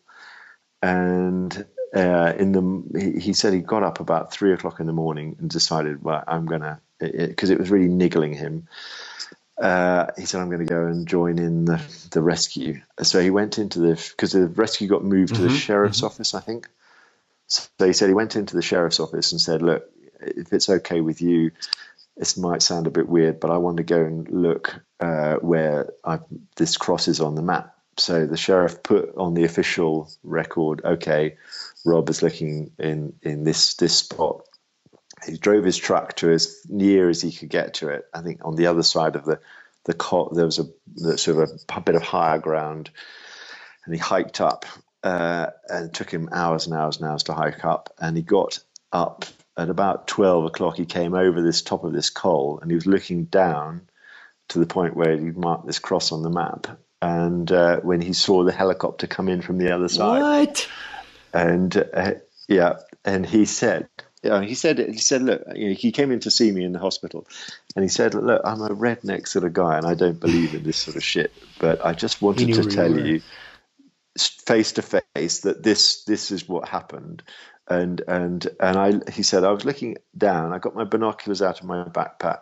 and 0.81 1.65
uh, 1.95 2.33
in 2.37 2.51
the 2.51 2.99
he, 2.99 3.19
he, 3.19 3.33
said 3.33 3.53
he 3.53 3.59
got 3.59 3.83
up 3.83 3.99
about 3.99 4.31
three 4.31 4.53
o'clock 4.53 4.79
in 4.79 4.87
the 4.87 4.93
morning 4.93 5.35
and 5.39 5.49
decided, 5.49 6.03
well, 6.03 6.23
I'm 6.27 6.45
gonna 6.45 6.81
because 6.99 7.49
it, 7.49 7.53
it, 7.53 7.59
was 7.59 7.69
really 7.69 7.87
niggling 7.87 8.33
him. 8.33 8.67
Uh, 9.57 10.07
he 10.17 10.25
said, 10.25 10.41
I'm 10.41 10.49
going 10.49 10.65
to 10.65 10.65
go 10.65 10.85
and 10.85 11.07
join 11.07 11.39
in 11.39 11.65
the, 11.65 11.81
the 12.11 12.21
rescue. 12.21 12.81
So 13.01 13.19
he 13.19 13.31
went 13.31 13.57
into 13.57 13.79
the 13.79 14.11
because 14.11 14.33
the 14.33 14.47
rescue 14.47 14.87
got 14.87 15.03
moved 15.03 15.33
mm-hmm. 15.33 15.43
to 15.43 15.47
the 15.47 15.53
mm-hmm. 15.53 15.57
sheriff's 15.57 15.97
mm-hmm. 15.97 16.07
office, 16.07 16.35
I 16.35 16.41
think. 16.41 16.69
So 17.47 17.67
he 17.79 17.93
said 17.93 18.09
he 18.09 18.13
went 18.13 18.35
into 18.35 18.55
the 18.55 18.61
sheriff's 18.61 18.99
office 18.99 19.31
and 19.31 19.41
said, 19.41 19.61
"Look, 19.61 19.89
if 20.19 20.53
it's 20.53 20.69
okay 20.69 21.01
with 21.01 21.21
you, 21.21 21.51
this 22.15 22.37
might 22.37 22.61
sound 22.61 22.87
a 22.87 22.91
bit 22.91 23.07
weird, 23.07 23.39
but 23.39 23.51
I 23.51 23.57
want 23.57 23.77
to 23.77 23.83
go 23.83 24.03
and 24.03 24.29
look 24.29 24.75
uh, 24.99 25.35
where 25.35 25.93
I, 26.03 26.19
this 26.55 26.77
crosses 26.77 27.19
on 27.19 27.35
the 27.35 27.41
map." 27.41 27.73
So 27.97 28.27
the 28.27 28.37
sheriff 28.37 28.83
put 28.83 29.15
on 29.15 29.33
the 29.33 29.45
official 29.45 30.09
record, 30.23 30.81
"Okay, 30.83 31.37
Rob 31.87 32.09
is 32.09 32.21
looking 32.21 32.71
in 32.77 33.13
in 33.23 33.43
this 33.45 33.75
this 33.75 33.95
spot. 33.95 34.41
He 35.25 35.37
drove 35.37 35.63
his 35.63 35.77
truck 35.77 36.15
to 36.17 36.29
as 36.31 36.57
near 36.67 37.09
as 37.09 37.21
he 37.21 37.31
could 37.31 37.49
get 37.49 37.75
to 37.75 37.89
it. 37.89 38.05
I 38.13 38.21
think 38.21 38.41
on 38.43 38.55
the 38.55 38.67
other 38.67 38.83
side 38.83 39.15
of 39.15 39.23
the 39.25 39.39
the 39.85 39.93
co- 39.93 40.31
there 40.33 40.45
was 40.45 40.59
a 40.59 41.17
sort 41.17 41.49
of 41.49 41.61
a, 41.69 41.81
bit 41.81 41.95
of 41.95 42.01
higher 42.03 42.39
ground, 42.39 42.91
and 43.85 43.95
he 43.95 43.99
hiked 43.99 44.41
up. 44.41 44.65
Uh, 45.01 45.47
and 45.69 45.85
it 45.85 45.93
took 45.93 46.11
him 46.11 46.27
hours 46.33 46.65
and 46.67 46.75
hours 46.75 46.97
and 46.97 47.07
hours 47.07 47.23
to 47.23 47.33
hike 47.33 47.63
up. 47.63 47.93
And 47.97 48.17
he 48.17 48.23
got 48.23 48.59
up 48.91 49.25
at 49.55 49.69
about 49.69 50.07
twelve 50.07 50.43
o'clock. 50.43 50.75
He 50.75 50.85
came 50.85 51.13
over 51.13 51.41
this 51.41 51.61
top 51.61 51.85
of 51.85 51.93
this 51.93 52.09
col, 52.09 52.59
and 52.61 52.69
he 52.69 52.75
was 52.75 52.85
looking 52.85 53.25
down 53.25 53.87
to 54.49 54.59
the 54.59 54.65
point 54.65 54.95
where 54.95 55.17
he'd 55.17 55.37
marked 55.37 55.65
this 55.65 55.79
cross 55.79 56.11
on 56.11 56.21
the 56.21 56.29
map. 56.29 56.67
And 57.01 57.49
uh, 57.49 57.79
when 57.79 58.01
he 58.01 58.13
saw 58.13 58.43
the 58.43 58.51
helicopter 58.51 59.07
come 59.07 59.29
in 59.29 59.41
from 59.41 59.57
the 59.57 59.73
other 59.73 59.87
side, 59.87 60.21
what? 60.21 60.67
And 61.33 61.75
uh, 61.93 62.13
yeah, 62.47 62.77
and 63.03 63.25
he 63.25 63.45
said, 63.45 63.89
yeah, 64.23 64.41
he 64.41 64.55
said, 64.55 64.79
he 64.79 64.97
said, 64.97 65.21
look, 65.21 65.43
you 65.55 65.69
know, 65.69 65.75
he 65.75 65.91
came 65.91 66.11
in 66.11 66.19
to 66.21 66.31
see 66.31 66.51
me 66.51 66.63
in 66.63 66.73
the 66.73 66.79
hospital, 66.79 67.27
and 67.75 67.83
he 67.83 67.89
said, 67.89 68.13
look, 68.13 68.41
I'm 68.43 68.61
a 68.61 68.69
redneck 68.69 69.27
sort 69.27 69.45
of 69.45 69.53
guy, 69.53 69.77
and 69.77 69.85
I 69.85 69.93
don't 69.93 70.19
believe 70.19 70.53
in 70.53 70.63
this 70.63 70.77
sort 70.77 70.95
of 70.95 71.03
shit, 71.03 71.31
but 71.59 71.85
I 71.85 71.93
just 71.93 72.21
wanted 72.21 72.53
to 72.53 72.63
tell 72.63 72.97
you, 72.97 73.21
face 74.17 74.71
to 74.73 74.81
face, 74.81 75.41
that 75.41 75.63
this 75.63 76.03
this 76.05 76.31
is 76.31 76.47
what 76.47 76.67
happened, 76.67 77.23
and 77.67 78.01
and 78.07 78.47
and 78.59 78.77
I, 78.77 79.11
he 79.11 79.23
said, 79.23 79.43
I 79.43 79.51
was 79.51 79.65
looking 79.65 79.97
down, 80.17 80.53
I 80.53 80.59
got 80.59 80.75
my 80.75 80.85
binoculars 80.85 81.41
out 81.41 81.59
of 81.59 81.65
my 81.65 81.83
backpack, 81.83 82.39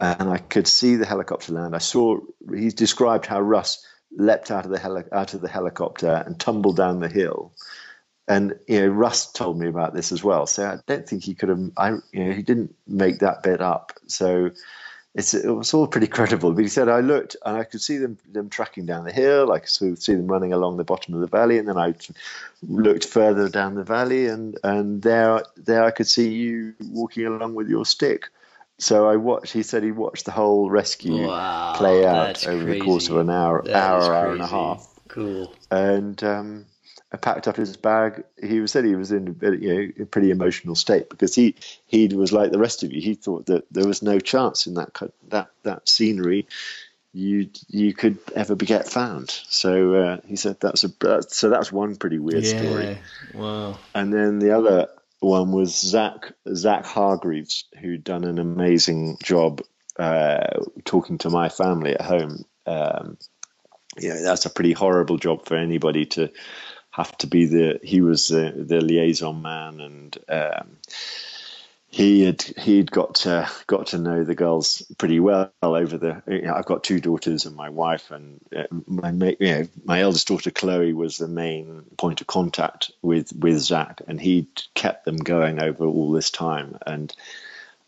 and 0.00 0.30
I 0.30 0.38
could 0.38 0.66
see 0.66 0.96
the 0.96 1.06
helicopter 1.06 1.52
land. 1.52 1.74
I 1.74 1.78
saw, 1.78 2.18
he 2.54 2.68
described 2.70 3.26
how 3.26 3.40
Russ 3.40 3.84
leapt 4.16 4.50
out 4.50 4.64
of 4.64 4.70
the 4.70 4.78
heli- 4.78 5.10
out 5.12 5.34
of 5.34 5.40
the 5.40 5.48
helicopter 5.48 6.22
and 6.26 6.38
tumbled 6.38 6.76
down 6.76 7.00
the 7.00 7.08
hill 7.08 7.52
and 8.28 8.58
you 8.66 8.80
know 8.80 8.88
Russ 8.88 9.32
told 9.32 9.58
me 9.58 9.66
about 9.66 9.94
this 9.94 10.12
as 10.12 10.22
well. 10.22 10.46
So 10.46 10.66
I 10.66 10.78
don't 10.86 11.08
think 11.08 11.24
he 11.24 11.34
could 11.34 11.48
have. 11.48 11.70
I 11.76 11.90
you 12.12 12.24
know 12.24 12.32
he 12.32 12.42
didn't 12.42 12.74
make 12.86 13.20
that 13.20 13.42
bit 13.42 13.60
up. 13.60 13.92
So 14.06 14.50
it's 15.14 15.34
it 15.34 15.50
was 15.50 15.74
all 15.74 15.86
pretty 15.86 16.06
credible. 16.18 16.52
But 16.52 16.62
he 16.62 16.68
said 16.68 16.88
I 16.88 17.00
looked 17.00 17.36
and 17.44 17.56
I 17.56 17.64
could 17.64 17.80
see 17.80 17.98
them 17.98 18.18
them 18.30 18.48
tracking 18.48 18.86
down 18.86 19.04
the 19.04 19.12
hill. 19.12 19.52
I 19.52 19.58
could 19.58 19.68
see 19.68 20.14
them 20.14 20.28
running 20.28 20.52
along 20.52 20.76
the 20.76 20.84
bottom 20.84 21.14
of 21.14 21.20
the 21.20 21.26
valley, 21.26 21.58
and 21.58 21.68
then 21.68 21.78
I 21.78 21.94
looked 22.62 23.06
further 23.06 23.48
down 23.48 23.74
the 23.74 23.84
valley, 23.84 24.26
and 24.26 24.58
and 24.62 25.02
there 25.02 25.42
there 25.56 25.84
I 25.84 25.90
could 25.90 26.08
see 26.08 26.32
you 26.32 26.74
walking 26.80 27.26
along 27.26 27.54
with 27.54 27.68
your 27.68 27.84
stick. 27.84 28.28
So 28.78 29.08
I 29.08 29.16
watched. 29.16 29.52
He 29.52 29.62
said 29.62 29.82
he 29.82 29.92
watched 29.92 30.24
the 30.24 30.32
whole 30.32 30.70
rescue 30.70 31.26
wow, 31.26 31.74
play 31.76 32.06
out 32.06 32.46
over 32.46 32.64
crazy. 32.64 32.78
the 32.78 32.84
course 32.84 33.08
of 33.08 33.18
an 33.18 33.28
hour, 33.28 33.62
that 33.64 33.76
hour, 33.76 34.14
hour 34.14 34.32
and 34.32 34.40
a 34.40 34.46
half. 34.46 34.88
Cool. 35.08 35.52
And 35.70 36.22
um, 36.24 36.66
packed 37.16 37.48
up 37.48 37.56
his 37.56 37.76
bag. 37.76 38.24
He 38.40 38.66
said 38.66 38.84
he 38.84 38.94
was 38.94 39.12
in 39.12 39.38
you 39.42 39.74
know 39.74 40.02
a 40.02 40.06
pretty 40.06 40.30
emotional 40.30 40.74
state 40.74 41.10
because 41.10 41.34
he 41.34 41.56
he 41.86 42.08
was 42.08 42.32
like 42.32 42.52
the 42.52 42.58
rest 42.58 42.82
of 42.82 42.92
you. 42.92 43.00
He 43.00 43.14
thought 43.14 43.46
that 43.46 43.64
there 43.70 43.86
was 43.86 44.02
no 44.02 44.20
chance 44.20 44.66
in 44.66 44.74
that 44.74 44.96
that 45.28 45.50
that 45.62 45.88
scenery 45.88 46.46
you 47.12 47.50
you 47.68 47.92
could 47.92 48.18
ever 48.34 48.54
be 48.54 48.66
get 48.66 48.88
found. 48.88 49.30
So 49.30 49.94
uh, 49.94 50.20
he 50.26 50.36
said 50.36 50.60
that's 50.60 50.84
a 50.84 50.90
so 51.28 51.50
that's 51.50 51.72
one 51.72 51.96
pretty 51.96 52.18
weird 52.18 52.44
yeah. 52.44 52.58
story. 52.60 52.98
Wow. 53.34 53.78
And 53.94 54.12
then 54.12 54.38
the 54.38 54.56
other 54.56 54.88
one 55.18 55.52
was 55.52 55.78
Zach 55.78 56.32
Zach 56.54 56.84
Hargreaves, 56.84 57.64
who'd 57.80 58.04
done 58.04 58.24
an 58.24 58.38
amazing 58.38 59.18
job 59.22 59.62
uh, 59.98 60.60
talking 60.84 61.18
to 61.18 61.30
my 61.30 61.48
family 61.48 61.94
at 61.94 62.00
home. 62.00 62.44
Um, 62.66 63.18
yeah, 63.98 64.20
that's 64.22 64.46
a 64.46 64.50
pretty 64.50 64.72
horrible 64.72 65.18
job 65.18 65.46
for 65.46 65.56
anybody 65.56 66.06
to 66.06 66.30
have 66.90 67.16
to 67.18 67.26
be 67.26 67.46
the 67.46 67.80
he 67.82 68.00
was 68.00 68.28
the, 68.28 68.52
the 68.56 68.80
liaison 68.80 69.42
man 69.42 69.80
and 69.80 70.18
um, 70.28 70.76
he 71.90 72.22
had 72.22 72.42
he'd 72.42 72.90
got 72.90 73.16
to 73.16 73.48
got 73.66 73.88
to 73.88 73.98
know 73.98 74.22
the 74.22 74.34
girls 74.34 74.82
pretty 74.96 75.18
well 75.18 75.52
over 75.62 75.98
the 75.98 76.22
you 76.26 76.42
know, 76.42 76.54
I've 76.54 76.66
got 76.66 76.84
two 76.84 77.00
daughters 77.00 77.46
and 77.46 77.56
my 77.56 77.68
wife 77.68 78.10
and 78.10 78.40
uh, 78.56 78.64
my 78.86 79.10
you 79.40 79.52
know 79.52 79.68
my 79.84 80.00
eldest 80.00 80.28
daughter 80.28 80.50
Chloe 80.50 80.92
was 80.92 81.16
the 81.16 81.28
main 81.28 81.82
point 81.96 82.20
of 82.20 82.28
contact 82.28 82.92
with 83.02 83.32
with 83.34 83.58
Zach 83.58 84.02
and 84.06 84.20
he'd 84.20 84.48
kept 84.74 85.04
them 85.04 85.16
going 85.16 85.60
over 85.60 85.84
all 85.84 86.12
this 86.12 86.30
time 86.30 86.78
and 86.86 87.12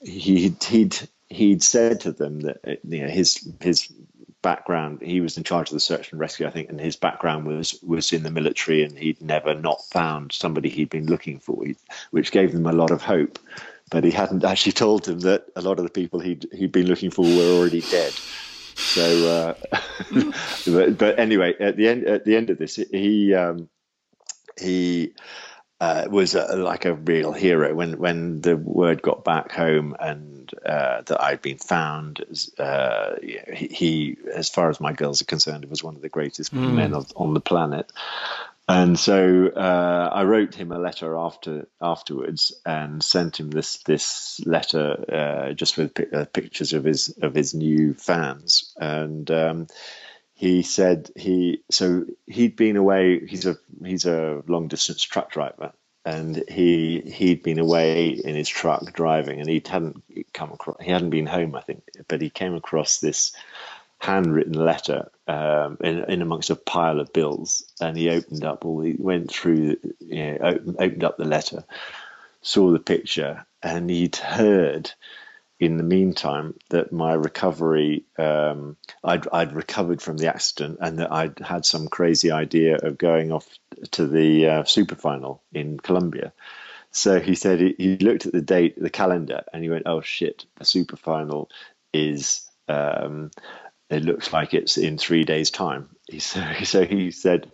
he 0.01 0.55
he'd 0.65 0.99
he'd 1.29 1.63
said 1.63 2.01
to 2.01 2.13
them 2.13 2.41
that 2.41 2.81
you 2.85 3.03
know 3.03 3.09
his 3.09 3.49
his 3.61 3.89
background. 4.43 5.01
He 5.03 5.21
was 5.21 5.37
in 5.37 5.45
charge 5.45 5.69
of 5.71 5.75
the 5.75 5.81
search 5.81 6.11
and 6.11 6.21
rescue, 6.21 6.47
I 6.47 6.51
think, 6.51 6.69
and 6.69 6.81
his 6.81 6.97
background 6.97 7.47
was 7.47 7.81
was 7.83 8.13
in 8.13 8.23
the 8.23 8.31
military, 8.31 8.83
and 8.83 8.99
he'd 8.99 9.23
never 9.23 9.55
not 9.55 9.83
found 9.85 10.33
somebody 10.33 10.69
he'd 10.69 10.91
been 10.91 11.07
looking 11.07 11.39
for, 11.39 11.65
which 12.11 12.33
gave 12.33 12.53
them 12.53 12.67
a 12.67 12.73
lot 12.73 12.91
of 12.91 13.03
hope. 13.03 13.39
But 13.91 14.05
he 14.05 14.11
hadn't 14.11 14.45
actually 14.45 14.73
told 14.73 15.05
them 15.05 15.21
that 15.21 15.47
a 15.55 15.61
lot 15.61 15.79
of 15.79 15.85
the 15.85 15.91
people 15.91 16.21
he'd 16.21 16.47
he'd 16.53 16.73
been 16.73 16.87
looking 16.87 17.11
for 17.11 17.25
were 17.25 17.59
already 17.59 17.81
dead. 17.83 18.13
So, 18.75 19.57
uh, 19.73 19.79
but, 20.67 20.99
but, 20.99 21.19
anyway, 21.19 21.55
at 21.61 21.77
the 21.77 21.89
end 21.89 22.05
at 22.05 22.25
the 22.25 22.37
end 22.37 22.51
of 22.51 22.59
this, 22.59 22.77
he 22.77 23.35
um, 23.35 23.69
he 24.59 25.15
uh, 25.83 26.07
was 26.09 26.37
a, 26.37 26.55
like 26.55 26.85
a 26.85 26.95
real 26.95 27.33
hero 27.33 27.75
when 27.75 27.99
when 27.99 28.41
the 28.41 28.57
word 28.57 29.03
got 29.03 29.25
back 29.25 29.51
home 29.51 29.97
and 29.99 30.55
uh, 30.65 31.03
that 31.03 31.21
I'd 31.21 31.43
been 31.43 31.59
found. 31.59 32.25
Uh, 32.57 33.17
he, 33.21 33.67
he, 33.67 34.17
as 34.33 34.49
far 34.49 34.71
as 34.71 34.81
my 34.81 34.93
girls 34.93 35.23
are 35.23 35.25
concerned, 35.25 35.65
was 35.65 35.83
one 35.83 35.97
of 35.97 36.03
the 36.03 36.09
greatest 36.09 36.55
mm. 36.55 36.73
men 36.73 36.95
of, 36.95 37.11
on 37.17 37.35
the 37.35 37.41
planet. 37.41 37.91
And 38.69 38.97
so 38.97 39.49
uh, 39.49 40.11
I 40.13 40.23
wrote 40.23 40.55
him 40.55 40.71
a 40.71 40.79
letter 40.79 41.17
after 41.17 41.67
afterwards 41.81 42.53
and 42.65 43.03
sent 43.03 43.41
him 43.41 43.51
this 43.51 43.79
this 43.79 44.41
letter 44.47 45.05
uh, 45.13 45.53
just 45.55 45.77
with 45.77 45.99
uh, 46.15 46.27
pictures 46.27 46.75
of 46.75 46.85
his 46.85 47.09
of 47.21 47.35
his 47.35 47.55
new 47.55 47.95
fans 47.95 48.73
and. 48.79 49.29
Um, 49.33 49.67
he 50.43 50.63
said 50.63 51.09
he 51.15 51.63
so 51.71 52.05
he'd 52.27 52.57
been 52.57 52.77
away. 52.77 53.25
He's 53.25 53.47
a 53.47 53.57
he's 53.85 54.07
a 54.07 54.43
long 54.49 54.67
distance 54.67 55.01
truck 55.05 55.31
driver, 55.31 55.73
and 56.05 56.43
he 56.49 57.01
he'd 57.01 57.45
been 57.45 57.61
away 57.61 58.09
in 58.09 58.35
his 58.35 58.49
truck 58.49 58.93
driving, 58.93 59.39
and 59.39 59.49
he 59.49 59.63
hadn't 59.65 60.03
come 60.33 60.51
across. 60.51 60.79
He 60.81 60.91
hadn't 60.91 61.11
been 61.11 61.27
home, 61.27 61.55
I 61.55 61.61
think, 61.61 61.85
but 62.09 62.21
he 62.21 62.29
came 62.29 62.57
across 62.57 62.99
this 62.99 63.33
handwritten 64.01 64.55
letter 64.55 65.13
um, 65.29 65.77
in, 65.81 66.03
in 66.11 66.23
amongst 66.23 66.51
a 66.51 66.57
pile 66.57 66.99
of 66.99 67.13
bills, 67.13 67.63
and 67.81 67.97
he 67.97 68.11
opened 68.11 68.45
up 68.45 68.65
all. 68.65 68.81
He 68.81 68.97
went 68.99 69.31
through, 69.31 69.77
you 70.01 70.25
know, 70.25 70.39
opened, 70.43 70.77
opened 70.81 71.05
up 71.05 71.19
the 71.19 71.25
letter, 71.25 71.63
saw 72.41 72.73
the 72.73 72.81
picture, 72.81 73.47
and 73.63 73.89
he'd 73.89 74.17
heard 74.17 74.91
in 75.63 75.77
the 75.77 75.85
meantime 75.85 76.55
that 76.71 76.93
my 76.93 77.13
recovery, 77.13 78.05
um, 78.19 78.77
I'd, 79.05 79.29
I'd, 79.33 79.53
recovered 79.53 80.03
from 80.03 80.17
the 80.17 80.27
accident 80.27 80.79
and 80.81 80.99
that 80.99 81.13
I'd 81.13 81.39
had 81.39 81.65
some 81.65 81.87
crazy 81.87 82.33
idea 82.33 82.79
of 82.79 82.99
going 82.99 83.31
off 83.31 83.47
to 83.93 84.09
the 84.09 84.49
uh, 84.49 84.65
super 84.65 84.97
final 84.97 85.41
in 85.53 85.79
Colombia. 85.79 86.33
So 86.91 87.21
he 87.21 87.37
said 87.37 87.61
he, 87.61 87.77
he, 87.79 87.97
looked 87.99 88.27
at 88.27 88.33
the 88.33 88.43
date, 88.43 88.75
the 88.77 88.91
calendar, 88.91 89.45
and 89.53 89.63
he 89.63 89.71
went, 89.71 89.87
"Oh 89.87 90.01
shit, 90.01 90.47
the 90.57 90.65
super 90.65 90.97
final 90.97 91.49
is." 91.93 92.43
Um, 92.69 93.31
it 93.89 94.05
looks 94.05 94.33
like 94.33 94.55
it's 94.55 94.77
in 94.77 94.99
three 94.99 95.23
days' 95.23 95.53
time. 95.53 95.91
He, 96.11 96.19
so, 96.19 96.45
so 96.65 96.85
he 96.85 97.13
said 97.13 97.53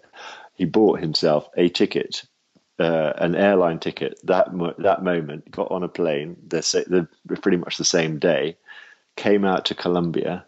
he 0.54 0.64
bought 0.64 1.00
himself 1.00 1.46
a 1.58 1.68
ticket 1.68 2.24
uh, 2.78 3.12
an 3.16 3.34
airline 3.34 3.78
ticket 3.78 4.20
that 4.24 4.48
that 4.78 5.02
moment, 5.02 5.50
got 5.50 5.70
on 5.70 5.82
a 5.82 5.88
plane, 5.88 6.36
the, 6.46 7.08
the 7.26 7.36
pretty 7.36 7.58
much 7.58 7.76
the 7.76 7.84
same 7.84 8.18
day, 8.18 8.56
came 9.16 9.44
out 9.44 9.64
to 9.66 9.74
Colombia, 9.74 10.44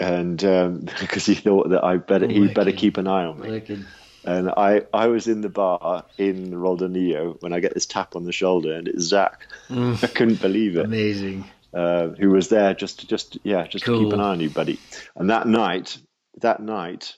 and 0.00 0.44
um, 0.44 0.80
because 1.00 1.26
he 1.26 1.34
thought 1.34 1.70
that 1.70 1.84
I 1.84 1.96
better 1.96 2.26
oh, 2.26 2.28
he 2.28 2.48
better 2.48 2.72
keep 2.72 2.96
an 2.96 3.06
eye 3.06 3.24
on 3.24 3.40
me. 3.40 3.50
Wicked. 3.50 3.84
And 4.24 4.50
I, 4.50 4.82
I 4.92 5.06
was 5.06 5.26
in 5.26 5.40
the 5.40 5.48
bar 5.48 6.04
in 6.18 6.50
Roldanillo 6.50 7.40
when 7.40 7.52
I 7.52 7.60
get 7.60 7.72
this 7.72 7.86
tap 7.86 8.14
on 8.14 8.24
the 8.24 8.32
shoulder, 8.32 8.74
and 8.74 8.86
it's 8.86 9.04
Zach. 9.04 9.46
Mm. 9.68 10.02
I 10.04 10.06
couldn't 10.08 10.40
believe 10.40 10.76
it. 10.76 10.84
Amazing. 10.84 11.44
Uh, 11.72 12.08
who 12.08 12.30
was 12.30 12.48
there 12.48 12.74
just 12.74 13.00
to 13.00 13.06
just 13.06 13.38
yeah 13.42 13.66
just 13.66 13.84
cool. 13.84 13.98
to 13.98 14.04
keep 14.04 14.12
an 14.12 14.20
eye 14.20 14.30
on 14.30 14.40
you, 14.40 14.50
buddy. 14.50 14.78
And 15.16 15.30
that 15.30 15.46
night, 15.46 15.98
that 16.38 16.60
night, 16.60 17.16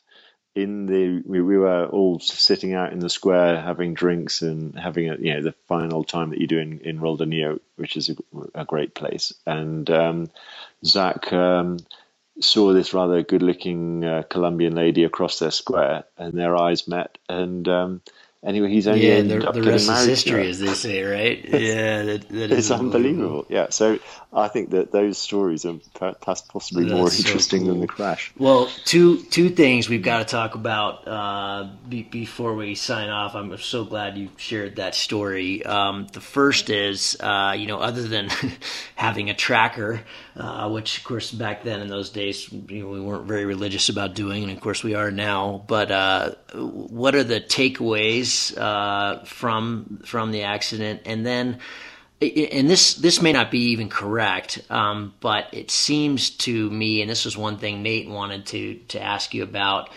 in 0.54 0.86
the 0.86 1.22
we, 1.24 1.40
we, 1.40 1.56
were 1.56 1.86
all 1.86 2.18
sitting 2.18 2.74
out 2.74 2.92
in 2.92 2.98
the 2.98 3.08
square 3.08 3.60
having 3.60 3.94
drinks 3.94 4.42
and 4.42 4.76
having 4.78 5.08
a, 5.08 5.16
you 5.16 5.34
know 5.34 5.42
the 5.42 5.54
final 5.68 6.02
time 6.02 6.30
that 6.30 6.40
you 6.40 6.46
do 6.46 6.58
in 6.58 6.80
in 6.80 6.98
Roldanillo, 6.98 7.60
which 7.76 7.96
is 7.96 8.10
a, 8.10 8.16
a 8.54 8.64
great 8.64 8.94
place. 8.94 9.32
And 9.46 9.88
um, 9.90 10.30
Zach 10.84 11.32
um, 11.32 11.78
saw 12.40 12.72
this 12.72 12.92
rather 12.94 13.22
good-looking 13.22 14.04
uh, 14.04 14.22
Colombian 14.28 14.74
lady 14.74 15.04
across 15.04 15.38
their 15.38 15.52
square, 15.52 16.04
and 16.18 16.32
their 16.32 16.56
eyes 16.56 16.88
met, 16.88 17.18
and 17.28 17.68
um, 17.68 18.02
anyway, 18.44 18.70
he's 18.70 18.86
only 18.86 19.06
yeah. 19.06 19.20
The, 19.20 19.52
the 19.52 19.62
rest 19.62 19.88
is 19.90 20.06
history, 20.06 20.48
as 20.48 20.58
they 20.58 20.74
say, 20.74 21.02
right? 21.02 21.44
yeah, 21.48 22.02
that, 22.02 22.28
that 22.28 22.52
it's 22.52 22.70
unbelievable. 22.70 23.46
Yeah, 23.48 23.68
so 23.70 23.98
I 24.32 24.48
think 24.48 24.70
that 24.70 24.92
those 24.92 25.18
stories 25.18 25.64
are 25.64 25.76
perhaps 25.94 26.42
possibly 26.42 26.84
That's 26.84 26.94
more 26.94 27.10
interesting 27.10 27.60
so 27.60 27.66
cool. 27.66 27.74
than 27.74 27.80
the 27.80 27.86
crash. 27.86 28.32
Well, 28.38 28.70
two 28.84 29.22
two 29.24 29.50
things 29.50 29.88
we've 29.88 30.02
got 30.02 30.18
to 30.18 30.24
talk 30.24 30.54
about 30.54 31.06
uh, 31.06 31.68
be, 31.88 32.02
before 32.02 32.54
we 32.54 32.74
sign 32.74 33.10
off. 33.10 33.34
I'm 33.34 33.56
so 33.58 33.84
glad 33.84 34.16
you 34.16 34.30
shared 34.36 34.76
that 34.76 34.94
story. 34.94 35.64
Um, 35.64 36.06
the 36.12 36.20
first 36.20 36.70
is, 36.70 37.16
uh, 37.20 37.54
you 37.56 37.66
know, 37.66 37.78
other 37.78 38.02
than 38.02 38.30
having 38.94 39.30
a 39.30 39.34
tracker, 39.34 40.00
uh, 40.36 40.68
which 40.70 40.98
of 40.98 41.04
course 41.04 41.30
back 41.30 41.64
then 41.64 41.80
in 41.80 41.88
those 41.88 42.10
days 42.10 42.50
you 42.52 42.82
know, 42.82 42.88
we 42.88 43.00
weren't 43.00 43.26
very 43.26 43.44
religious 43.44 43.88
about 43.88 44.14
doing, 44.14 44.44
and 44.44 44.52
of 44.52 44.60
course 44.60 44.82
we 44.82 44.94
are 44.94 45.10
now. 45.10 45.62
But 45.66 45.90
uh, 45.90 46.34
what 46.54 47.14
are 47.14 47.24
the 47.24 47.40
takeaways 47.40 48.29
uh, 48.56 49.24
from 49.24 50.00
from 50.04 50.32
the 50.32 50.42
accident, 50.42 51.02
and 51.04 51.24
then? 51.24 51.58
and 52.22 52.68
this 52.68 52.94
this 52.94 53.22
may 53.22 53.32
not 53.32 53.50
be 53.50 53.70
even 53.70 53.88
correct, 53.88 54.60
um, 54.68 55.14
but 55.20 55.46
it 55.52 55.70
seems 55.70 56.28
to 56.30 56.70
me, 56.70 57.00
and 57.00 57.10
this 57.10 57.24
was 57.24 57.36
one 57.36 57.56
thing 57.56 57.82
Nate 57.82 58.08
wanted 58.08 58.46
to 58.46 58.74
to 58.88 59.02
ask 59.02 59.32
you 59.32 59.42
about. 59.42 59.88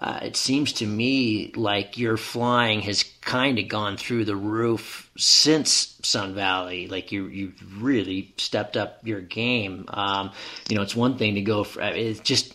Uh, 0.00 0.18
it 0.22 0.36
seems 0.36 0.72
to 0.72 0.86
me 0.86 1.52
like 1.56 1.98
your 1.98 2.16
flying 2.16 2.80
has 2.80 3.04
kind 3.20 3.58
of 3.58 3.68
gone 3.68 3.98
through 3.98 4.24
the 4.24 4.36
roof 4.36 5.10
since 5.18 5.98
Sun 6.02 6.34
Valley. 6.34 6.86
Like 6.86 7.12
you 7.12 7.26
you've 7.26 7.82
really 7.82 8.32
stepped 8.38 8.76
up 8.76 9.00
your 9.04 9.20
game. 9.20 9.84
Um, 9.88 10.32
you 10.68 10.76
know, 10.76 10.82
it's 10.82 10.96
one 10.96 11.18
thing 11.18 11.34
to 11.34 11.42
go 11.42 11.64
for 11.64 11.82
it's 11.82 12.20
just 12.20 12.54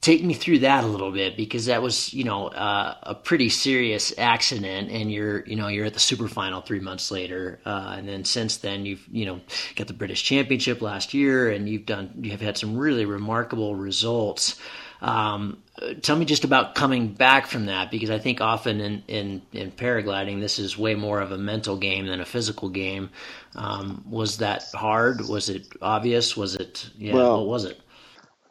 take 0.00 0.24
me 0.24 0.34
through 0.34 0.58
that 0.58 0.82
a 0.82 0.86
little 0.86 1.12
bit 1.12 1.36
because 1.36 1.66
that 1.66 1.80
was 1.80 2.12
you 2.12 2.24
know 2.24 2.48
uh, 2.48 2.96
a 3.04 3.14
pretty 3.14 3.48
serious 3.48 4.12
accident 4.18 4.90
and 4.90 5.12
you're 5.12 5.44
you 5.46 5.54
know 5.54 5.68
you're 5.68 5.86
at 5.86 5.94
the 5.94 6.00
super 6.00 6.26
final 6.26 6.60
three 6.60 6.80
months 6.80 7.10
later 7.10 7.60
uh, 7.64 7.94
and 7.96 8.08
then 8.08 8.24
since 8.24 8.56
then 8.58 8.84
you've 8.84 9.06
you 9.12 9.24
know 9.24 9.40
got 9.76 9.86
the 9.86 9.92
british 9.92 10.24
championship 10.24 10.82
last 10.82 11.14
year 11.14 11.50
and 11.50 11.68
you've 11.68 11.86
done 11.86 12.10
you 12.20 12.32
have 12.32 12.40
had 12.40 12.58
some 12.58 12.76
really 12.76 13.04
remarkable 13.04 13.76
results 13.76 14.60
um, 15.00 15.62
tell 16.00 16.16
me 16.16 16.24
just 16.24 16.44
about 16.44 16.74
coming 16.74 17.08
back 17.08 17.46
from 17.46 17.66
that 17.66 17.90
because 17.90 18.08
I 18.08 18.18
think 18.18 18.40
often 18.40 18.80
in, 18.80 19.02
in, 19.06 19.42
in 19.52 19.70
paragliding 19.70 20.40
this 20.40 20.58
is 20.58 20.78
way 20.78 20.94
more 20.94 21.20
of 21.20 21.30
a 21.30 21.36
mental 21.36 21.76
game 21.76 22.06
than 22.06 22.20
a 22.20 22.24
physical 22.24 22.70
game. 22.70 23.10
Um, 23.54 24.02
was 24.08 24.38
that 24.38 24.64
hard? 24.74 25.28
Was 25.28 25.50
it 25.50 25.66
obvious? 25.82 26.38
Was 26.38 26.54
it 26.54 26.88
yeah? 26.96 27.12
Well, 27.12 27.40
what 27.40 27.48
was 27.48 27.64
it? 27.66 27.80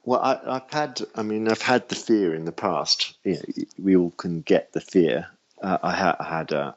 Well, 0.06 0.20
I, 0.20 0.54
have 0.54 0.72
had. 0.72 1.02
I 1.16 1.24
mean, 1.24 1.48
I've 1.48 1.62
had 1.62 1.88
the 1.88 1.96
fear 1.96 2.36
in 2.36 2.46
the 2.46 2.52
past. 2.52 3.16
You 3.24 3.36
know, 3.36 3.64
we 3.80 3.96
all 3.96 4.12
can 4.12 4.42
get 4.42 4.74
the 4.74 4.82
fear. 4.82 5.28
Uh, 5.62 5.78
I, 5.82 5.92
ha- 5.94 6.24
had 6.24 6.52
a, 6.52 6.76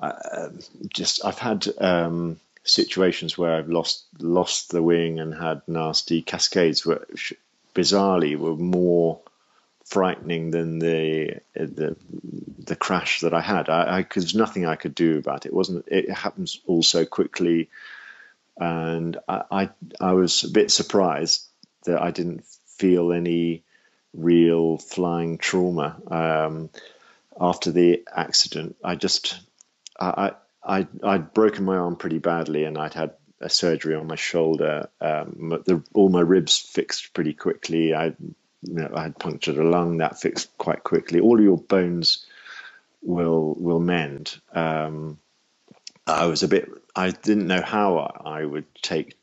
uh, 0.00 0.50
just. 0.88 1.24
I've 1.24 1.38
had 1.38 1.66
um, 1.78 2.38
situations 2.62 3.36
where 3.36 3.56
I've 3.56 3.68
lost 3.68 4.04
lost 4.20 4.70
the 4.70 4.82
wing 4.82 5.18
and 5.18 5.34
had 5.34 5.62
nasty 5.66 6.22
cascades, 6.22 6.86
which 6.86 7.34
bizarrely 7.74 8.36
were 8.36 8.56
more 8.56 9.20
frightening 9.84 10.52
than 10.52 10.78
the 10.78 11.40
the 11.54 11.96
the 12.58 12.76
crash 12.76 13.20
that 13.20 13.34
I 13.34 13.40
had. 13.40 13.68
I, 13.68 13.98
I 13.98 14.06
there's 14.14 14.36
nothing 14.36 14.66
I 14.66 14.76
could 14.76 14.94
do 14.94 15.18
about 15.18 15.46
it. 15.46 15.48
it. 15.48 15.54
wasn't 15.54 15.88
It 15.88 16.08
happens 16.10 16.60
all 16.68 16.84
so 16.84 17.04
quickly, 17.04 17.70
and 18.56 19.18
I, 19.28 19.42
I 19.50 19.70
I 20.00 20.12
was 20.12 20.44
a 20.44 20.50
bit 20.50 20.70
surprised 20.70 21.44
that 21.84 22.02
I 22.02 22.10
didn't 22.10 22.44
feel 22.78 23.12
any 23.12 23.62
real 24.12 24.78
flying 24.78 25.38
trauma 25.38 25.96
um, 26.08 26.70
after 27.40 27.70
the 27.70 28.02
accident. 28.14 28.76
I 28.82 28.96
just 28.96 29.40
I, 29.98 30.32
I 30.64 30.86
I'd 31.02 31.32
broken 31.34 31.64
my 31.64 31.76
arm 31.76 31.96
pretty 31.96 32.18
badly, 32.18 32.64
and 32.64 32.78
I'd 32.78 32.94
had 32.94 33.12
a 33.40 33.48
surgery 33.48 33.94
on 33.94 34.06
my 34.06 34.16
shoulder. 34.16 34.88
Um, 35.00 35.62
the, 35.66 35.82
all 35.94 36.08
my 36.08 36.20
ribs 36.20 36.58
fixed 36.58 37.14
pretty 37.14 37.34
quickly. 37.34 37.94
I 37.94 38.14
you 38.62 38.74
know, 38.74 38.90
I 38.94 39.04
had 39.04 39.18
punctured 39.18 39.56
a 39.56 39.64
lung 39.64 39.98
that 39.98 40.20
fixed 40.20 40.56
quite 40.58 40.84
quickly. 40.84 41.20
All 41.20 41.40
your 41.40 41.58
bones 41.58 42.26
will 43.02 43.54
will 43.58 43.80
mend. 43.80 44.38
Um, 44.52 45.18
I 46.06 46.26
was 46.26 46.42
a 46.42 46.48
bit. 46.48 46.68
I 46.94 47.10
didn't 47.10 47.46
know 47.46 47.62
how 47.62 47.98
I 48.24 48.44
would 48.44 48.66
take 48.82 49.16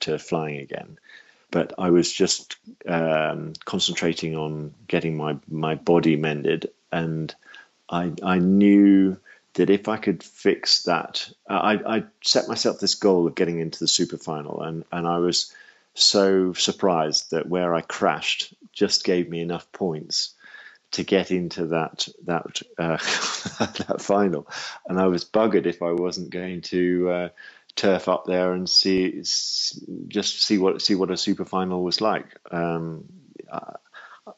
to 0.00 0.18
flying 0.18 0.58
again 0.58 0.96
but 1.50 1.72
I 1.78 1.90
was 1.90 2.12
just 2.12 2.56
um, 2.86 3.52
concentrating 3.64 4.36
on 4.36 4.74
getting 4.86 5.16
my 5.16 5.38
my 5.48 5.74
body 5.74 6.16
mended, 6.16 6.70
and 6.92 7.34
I 7.88 8.12
I 8.22 8.38
knew 8.38 9.18
that 9.54 9.70
if 9.70 9.88
I 9.88 9.96
could 9.96 10.22
fix 10.22 10.84
that, 10.84 11.30
I 11.48 11.80
I 11.84 12.04
set 12.22 12.48
myself 12.48 12.78
this 12.78 12.94
goal 12.94 13.26
of 13.26 13.34
getting 13.34 13.58
into 13.58 13.78
the 13.80 13.88
super 13.88 14.18
final, 14.18 14.62
and 14.62 14.84
and 14.92 15.06
I 15.06 15.18
was 15.18 15.52
so 15.94 16.52
surprised 16.52 17.32
that 17.32 17.48
where 17.48 17.74
I 17.74 17.80
crashed 17.80 18.54
just 18.72 19.04
gave 19.04 19.28
me 19.28 19.40
enough 19.40 19.70
points 19.72 20.34
to 20.92 21.04
get 21.04 21.30
into 21.30 21.66
that 21.66 22.08
that 22.24 22.62
uh, 22.78 22.96
that 23.88 24.00
final, 24.00 24.46
and 24.88 24.98
I 24.98 25.06
was 25.06 25.24
buggered 25.24 25.66
if 25.66 25.82
I 25.82 25.92
wasn't 25.92 26.30
going 26.30 26.62
to. 26.62 27.10
Uh, 27.10 27.28
turf 27.76 28.08
up 28.08 28.24
there 28.26 28.52
and 28.52 28.68
see 28.68 29.22
just 30.08 30.42
see 30.42 30.58
what 30.58 30.82
see 30.82 30.94
what 30.94 31.10
a 31.10 31.16
super 31.16 31.44
final 31.44 31.82
was 31.82 32.00
like. 32.00 32.26
Um, 32.50 33.04
I, 33.52 34.32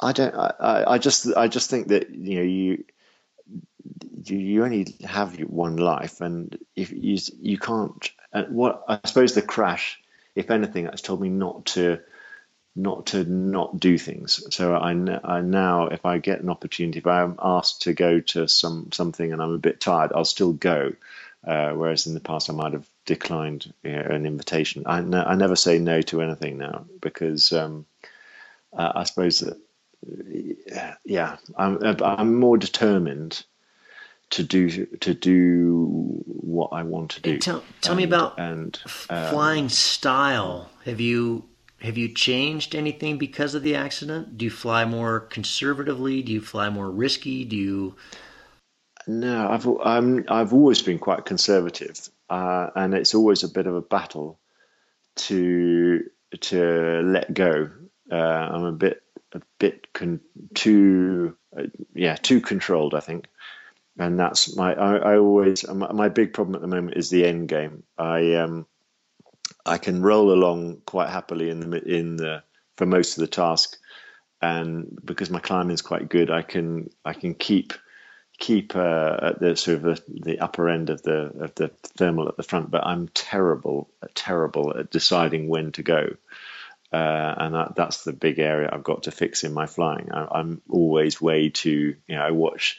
I, 0.00 0.12
don't. 0.12 0.34
I, 0.34 0.84
I 0.86 0.98
just 0.98 1.34
I 1.36 1.48
just 1.48 1.70
think 1.70 1.88
that 1.88 2.10
you 2.10 2.36
know 2.36 2.42
you 2.42 2.84
you 4.24 4.64
only 4.64 4.96
have 5.04 5.38
one 5.40 5.76
life, 5.76 6.20
and 6.20 6.56
if 6.76 6.92
you 6.92 7.18
you 7.40 7.58
can't. 7.58 8.10
And 8.32 8.54
what 8.54 8.84
I 8.88 9.00
suppose 9.04 9.34
the 9.34 9.42
crash, 9.42 10.00
if 10.34 10.50
anything, 10.50 10.84
that's 10.84 11.02
told 11.02 11.20
me 11.20 11.28
not 11.28 11.66
to 11.66 12.00
not 12.76 13.06
to 13.06 13.24
not 13.24 13.78
do 13.78 13.98
things. 13.98 14.42
So 14.54 14.74
I, 14.74 14.90
I 14.90 15.40
now, 15.40 15.86
if 15.86 16.04
I 16.04 16.18
get 16.18 16.40
an 16.40 16.50
opportunity, 16.50 16.98
if 16.98 17.06
I'm 17.06 17.36
asked 17.40 17.82
to 17.82 17.92
go 17.92 18.20
to 18.20 18.48
some 18.48 18.90
something 18.92 19.32
and 19.32 19.40
I'm 19.40 19.52
a 19.52 19.58
bit 19.58 19.80
tired, 19.80 20.12
I'll 20.14 20.24
still 20.24 20.52
go. 20.52 20.92
Uh, 21.46 21.72
whereas 21.72 22.06
in 22.06 22.14
the 22.14 22.20
past, 22.20 22.48
I 22.48 22.54
might 22.54 22.72
have 22.72 22.88
declined 23.04 23.72
you 23.82 23.92
know, 23.92 24.00
an 24.00 24.24
invitation. 24.24 24.84
I, 24.86 25.00
ne- 25.00 25.18
I 25.18 25.34
never 25.34 25.56
say 25.56 25.78
no 25.78 26.00
to 26.02 26.22
anything 26.22 26.58
now 26.58 26.86
because 27.00 27.52
um, 27.52 27.86
uh, 28.72 28.92
I 28.94 29.04
suppose 29.04 29.40
that, 29.40 29.58
yeah, 31.04 31.36
I'm, 31.56 31.78
I'm 32.02 32.34
more 32.34 32.56
determined 32.56 33.44
to 34.30 34.42
do 34.42 34.86
to 34.86 35.14
do 35.14 35.86
what 36.26 36.70
I 36.72 36.82
want 36.82 37.12
to 37.12 37.20
do. 37.20 37.38
tell, 37.38 37.62
tell 37.80 37.92
and, 37.92 37.98
me 37.98 38.04
about 38.04 38.38
and 38.38 38.80
um, 39.10 39.30
flying 39.30 39.68
style. 39.68 40.70
Have 40.84 41.00
you 41.00 41.44
have 41.80 41.98
you 41.98 42.08
changed 42.12 42.74
anything 42.74 43.18
because 43.18 43.54
of 43.54 43.62
the 43.62 43.76
accident? 43.76 44.38
Do 44.38 44.46
you 44.46 44.50
fly 44.50 44.84
more 44.84 45.20
conservatively? 45.20 46.22
Do 46.22 46.32
you 46.32 46.40
fly 46.40 46.68
more 46.70 46.90
risky? 46.90 47.44
Do 47.44 47.56
you? 47.56 47.96
No, 49.06 49.48
I've 49.50 49.66
I'm, 49.66 50.24
I've 50.28 50.52
always 50.54 50.80
been 50.82 50.98
quite 50.98 51.24
conservative, 51.26 52.08
uh, 52.30 52.70
and 52.74 52.94
it's 52.94 53.14
always 53.14 53.42
a 53.42 53.48
bit 53.48 53.66
of 53.66 53.74
a 53.74 53.82
battle 53.82 54.38
to 55.16 56.04
to 56.40 57.02
let 57.04 57.32
go. 57.34 57.70
Uh, 58.10 58.14
I'm 58.16 58.64
a 58.64 58.72
bit 58.72 59.02
a 59.32 59.42
bit 59.58 59.92
con- 59.92 60.20
too 60.54 61.36
uh, 61.56 61.64
yeah 61.94 62.16
too 62.16 62.40
controlled, 62.40 62.94
I 62.94 63.00
think, 63.00 63.28
and 63.98 64.18
that's 64.18 64.56
my 64.56 64.74
I, 64.74 64.96
I 64.96 65.18
always 65.18 65.68
my, 65.68 66.08
big 66.08 66.32
problem 66.32 66.54
at 66.54 66.62
the 66.62 66.74
moment 66.74 66.96
is 66.96 67.10
the 67.10 67.26
end 67.26 67.48
game. 67.48 67.82
I 67.98 68.34
um 68.36 68.66
I 69.66 69.76
can 69.78 70.02
roll 70.02 70.32
along 70.32 70.82
quite 70.86 71.10
happily 71.10 71.50
in 71.50 71.60
the 71.60 71.82
in 71.82 72.16
the 72.16 72.42
for 72.76 72.86
most 72.86 73.18
of 73.18 73.20
the 73.20 73.28
task, 73.28 73.76
and 74.40 74.98
because 75.04 75.28
my 75.30 75.40
climbing 75.40 75.74
is 75.74 75.82
quite 75.82 76.08
good, 76.08 76.30
I 76.30 76.40
can 76.42 76.88
I 77.04 77.12
can 77.12 77.34
keep 77.34 77.74
keep 78.38 78.74
uh, 78.76 79.18
at 79.22 79.40
the 79.40 79.56
sort 79.56 79.76
of 79.78 79.82
the, 79.82 80.02
the, 80.08 80.38
upper 80.40 80.68
end 80.68 80.90
of 80.90 81.02
the 81.02 81.32
of 81.40 81.54
the 81.54 81.68
thermal 81.68 82.28
at 82.28 82.36
the 82.36 82.42
front. 82.42 82.70
But 82.70 82.86
I'm 82.86 83.08
terrible 83.08 83.88
terrible 84.14 84.76
at 84.76 84.90
deciding 84.90 85.48
when 85.48 85.72
to 85.72 85.82
go. 85.82 86.16
Uh, 86.92 87.34
and 87.38 87.54
that, 87.54 87.74
that's 87.74 88.04
the 88.04 88.12
big 88.12 88.38
area 88.38 88.70
I've 88.72 88.84
got 88.84 89.04
to 89.04 89.10
fix 89.10 89.42
in 89.42 89.52
my 89.52 89.66
flying. 89.66 90.12
I, 90.12 90.38
am 90.38 90.62
always 90.68 91.20
way 91.20 91.48
too, 91.48 91.96
you 92.06 92.14
know, 92.14 92.22
I 92.22 92.30
watch 92.30 92.78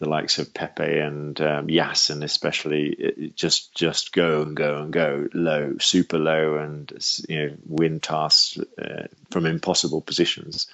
the 0.00 0.08
likes 0.08 0.38
of 0.38 0.54
Pepe 0.54 0.98
and 0.98 1.38
um, 1.42 1.68
Yassen 1.68 2.24
especially 2.24 2.88
it, 2.88 3.36
just 3.36 3.74
just 3.74 4.12
go 4.12 4.42
and 4.42 4.56
go 4.56 4.78
and 4.78 4.92
go 4.92 5.28
low, 5.34 5.76
super 5.78 6.18
low, 6.18 6.56
and 6.56 6.90
you 7.28 7.38
know 7.38 7.56
win 7.66 8.00
tasks 8.00 8.58
uh, 8.78 9.06
from 9.30 9.44
impossible 9.46 10.00
positions, 10.00 10.66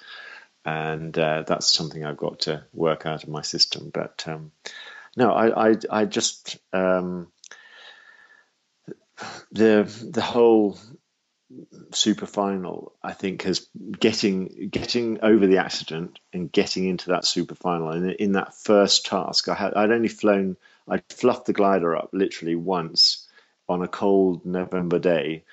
and 0.67 1.17
uh, 1.17 1.43
that's 1.47 1.73
something 1.73 2.03
I've 2.03 2.17
got 2.17 2.41
to 2.41 2.65
work 2.73 3.05
out 3.05 3.23
of 3.23 3.29
my 3.29 3.41
system. 3.41 3.89
But 3.91 4.25
um, 4.27 4.51
no, 5.15 5.31
I 5.31 5.69
I, 5.69 5.75
I 5.89 6.05
just 6.05 6.57
um, 6.73 7.31
the 9.53 9.89
the 10.11 10.21
whole 10.21 10.77
super 11.93 12.25
final, 12.25 12.91
I 13.01 13.13
think, 13.13 13.43
has 13.43 13.69
getting 13.97 14.67
getting 14.69 15.21
over 15.21 15.47
the 15.47 15.59
accident 15.59 16.19
and 16.33 16.51
getting 16.51 16.83
into 16.85 17.11
that 17.11 17.23
super 17.23 17.55
final. 17.55 17.91
And 17.91 18.11
in 18.11 18.33
that 18.33 18.53
first 18.53 19.05
task, 19.05 19.47
I 19.47 19.55
had 19.55 19.73
I'd 19.73 19.91
only 19.91 20.09
flown, 20.09 20.57
I'd 20.85 21.03
fluffed 21.09 21.45
the 21.45 21.53
glider 21.53 21.95
up 21.95 22.09
literally 22.11 22.55
once 22.55 23.25
on 23.69 23.83
a 23.83 23.87
cold 23.87 24.45
November 24.45 24.99
day. 24.99 25.45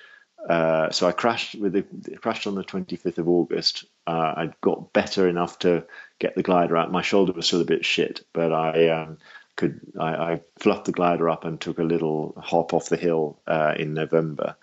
Uh, 0.49 0.91
so 0.91 1.07
I 1.07 1.13
crashed 1.13 1.55
with 1.55 1.71
the 1.71 2.17
crashed 2.17 2.47
on 2.47 2.55
the 2.55 2.65
25th 2.65 3.17
of 3.17 3.29
August. 3.29 3.85
Uh, 4.07 4.33
I 4.37 4.49
got 4.61 4.93
better 4.93 5.27
enough 5.27 5.59
to 5.59 5.85
get 6.19 6.35
the 6.35 6.43
glider 6.43 6.77
out. 6.77 6.91
My 6.91 7.01
shoulder 7.01 7.33
was 7.33 7.47
still 7.47 7.61
a 7.61 7.65
bit 7.65 7.85
shit, 7.85 8.23
but 8.33 8.53
I 8.53 8.89
um, 8.89 9.17
could 9.55 9.79
I, 9.99 10.15
I, 10.15 10.41
fluffed 10.59 10.85
the 10.85 10.91
glider 10.91 11.29
up 11.29 11.43
and 11.43 11.59
took 11.59 11.79
a 11.79 11.83
little 11.83 12.33
hop 12.37 12.73
off 12.73 12.89
the 12.89 12.97
hill 12.97 13.39
uh, 13.47 13.73
in 13.77 13.93
November 13.93 14.55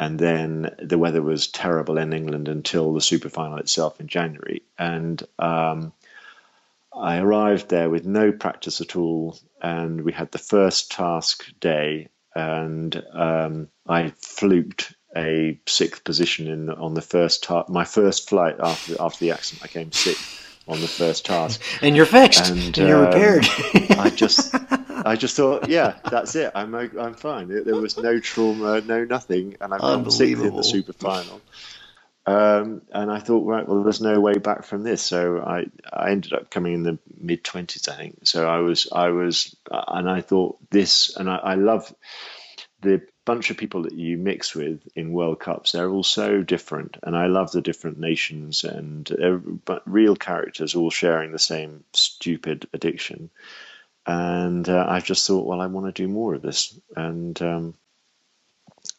and 0.00 0.18
then 0.18 0.74
the 0.82 0.96
weather 0.96 1.20
was 1.20 1.48
terrible 1.48 1.98
in 1.98 2.14
England 2.14 2.48
until 2.48 2.94
the 2.94 3.02
super 3.02 3.28
final 3.28 3.58
itself 3.58 4.00
in 4.00 4.08
January. 4.08 4.62
And 4.78 5.22
um, 5.38 5.92
I 6.90 7.18
arrived 7.18 7.68
there 7.68 7.90
with 7.90 8.06
no 8.06 8.32
practice 8.32 8.80
at 8.80 8.96
all, 8.96 9.38
and 9.60 10.00
we 10.00 10.12
had 10.12 10.32
the 10.32 10.38
first 10.38 10.90
task 10.90 11.52
day, 11.60 12.08
and 12.34 12.96
um, 13.12 13.68
I 13.86 14.14
fluked 14.16 14.94
a 15.16 15.58
sixth 15.66 16.04
position 16.04 16.48
in 16.48 16.70
on 16.70 16.94
the 16.94 17.02
first 17.02 17.42
ta- 17.42 17.64
my 17.68 17.84
first 17.84 18.28
flight 18.28 18.56
after 18.60 18.96
after 19.00 19.24
the 19.24 19.32
accident. 19.32 19.64
I 19.64 19.68
came 19.68 19.92
sixth 19.92 20.36
on 20.68 20.80
the 20.80 20.88
first 20.88 21.26
task, 21.26 21.60
and 21.82 21.96
you're 21.96 22.06
fixed, 22.06 22.50
and, 22.50 22.60
and 22.60 22.76
you're 22.76 22.98
um, 22.98 23.06
repaired. 23.06 23.46
I 23.98 24.10
just 24.10 24.54
I 25.04 25.16
just 25.16 25.36
thought, 25.36 25.68
yeah, 25.68 25.96
that's 26.10 26.34
it. 26.36 26.52
I'm 26.54 26.74
I'm 26.74 27.14
fine. 27.14 27.48
There 27.48 27.76
was 27.76 27.96
no 27.96 28.20
trauma, 28.20 28.80
no 28.80 29.04
nothing, 29.04 29.56
and 29.60 29.70
got 29.70 30.12
sixth 30.12 30.44
in 30.44 30.56
the 30.56 30.64
super 30.64 30.92
final. 30.92 31.40
Um, 32.26 32.82
and 32.92 33.10
I 33.10 33.18
thought, 33.18 33.46
right, 33.46 33.66
well, 33.66 33.82
there's 33.82 34.00
no 34.00 34.20
way 34.20 34.34
back 34.34 34.64
from 34.64 34.84
this. 34.84 35.02
So 35.02 35.40
I, 35.40 35.66
I 35.92 36.10
ended 36.10 36.32
up 36.32 36.50
coming 36.50 36.74
in 36.74 36.82
the 36.82 36.98
mid 37.18 37.42
twenties, 37.42 37.88
I 37.88 37.96
think. 37.96 38.18
So 38.24 38.48
I 38.48 38.58
was, 38.58 38.86
I 38.92 39.08
was, 39.08 39.56
and 39.70 40.08
I 40.08 40.20
thought 40.20 40.58
this, 40.70 41.16
and 41.16 41.28
I, 41.30 41.36
I 41.36 41.54
love 41.54 41.92
the 42.82 43.02
bunch 43.24 43.50
of 43.50 43.56
people 43.56 43.82
that 43.82 43.92
you 43.92 44.16
mix 44.16 44.54
with 44.54 44.80
in 44.96 45.12
World 45.12 45.40
Cups. 45.40 45.72
They're 45.72 45.90
all 45.90 46.02
so 46.02 46.42
different, 46.42 46.96
and 47.02 47.16
I 47.16 47.26
love 47.26 47.52
the 47.52 47.62
different 47.62 47.98
nations 47.98 48.64
and 48.64 49.60
but 49.64 49.82
real 49.90 50.16
characters 50.16 50.74
all 50.74 50.90
sharing 50.90 51.32
the 51.32 51.38
same 51.38 51.84
stupid 51.92 52.68
addiction 52.72 53.30
and 54.06 54.68
uh, 54.68 54.86
I 54.88 55.00
just 55.00 55.26
thought, 55.26 55.46
well, 55.46 55.60
I 55.60 55.66
want 55.66 55.86
to 55.86 56.02
do 56.02 56.08
more 56.08 56.34
of 56.34 56.42
this, 56.42 56.78
and 56.96 57.40
um, 57.42 57.74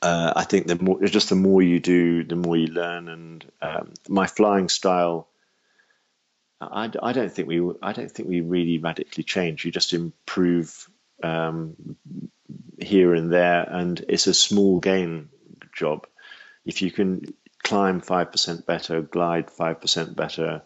uh, 0.01 0.33
I 0.35 0.43
think 0.43 0.67
the 0.67 0.75
more, 0.75 1.01
just 1.05 1.29
the 1.29 1.35
more 1.35 1.61
you 1.61 1.79
do, 1.79 2.23
the 2.23 2.35
more 2.35 2.55
you 2.55 2.67
learn, 2.67 3.09
and 3.09 3.45
um, 3.61 3.93
my 4.07 4.27
flying 4.27 4.69
style. 4.69 5.27
I, 6.61 6.91
I 7.01 7.11
don't 7.11 7.31
think 7.31 7.47
we 7.47 7.59
I 7.81 7.91
don't 7.91 8.11
think 8.11 8.29
we 8.29 8.41
really 8.41 8.77
radically 8.77 9.23
change. 9.23 9.65
You 9.65 9.71
just 9.71 9.93
improve 9.93 10.87
um, 11.23 11.97
here 12.79 13.13
and 13.13 13.31
there, 13.31 13.67
and 13.69 14.03
it's 14.07 14.27
a 14.27 14.33
small 14.33 14.79
gain 14.79 15.29
job. 15.75 16.07
If 16.65 16.81
you 16.81 16.91
can 16.91 17.33
climb 17.63 18.01
five 18.01 18.31
percent 18.31 18.65
better, 18.65 19.01
glide 19.01 19.49
five 19.49 19.81
percent 19.81 20.15
better, 20.15 20.61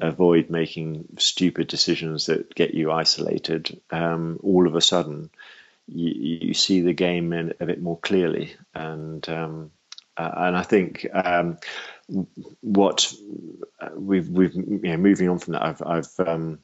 avoid 0.00 0.50
making 0.50 1.06
stupid 1.18 1.68
decisions 1.68 2.26
that 2.26 2.54
get 2.54 2.74
you 2.74 2.92
isolated, 2.92 3.80
um, 3.90 4.38
all 4.42 4.66
of 4.66 4.74
a 4.74 4.80
sudden 4.80 5.30
you, 5.88 6.38
you, 6.40 6.54
see 6.54 6.80
the 6.80 6.92
game 6.92 7.32
in 7.32 7.54
a 7.60 7.66
bit 7.66 7.80
more 7.80 7.98
clearly. 7.98 8.54
And 8.74 9.26
um, 9.28 9.70
uh, 10.16 10.30
and 10.36 10.56
I 10.56 10.62
think 10.62 11.06
um, 11.12 11.58
what 12.60 13.12
we've 13.94 14.28
we've 14.28 14.54
you 14.54 14.80
know, 14.82 14.96
moving 14.96 15.28
on 15.28 15.38
from 15.38 15.52
that, 15.54 15.62
I've 15.62 15.82
I've 15.82 16.28
um, 16.28 16.58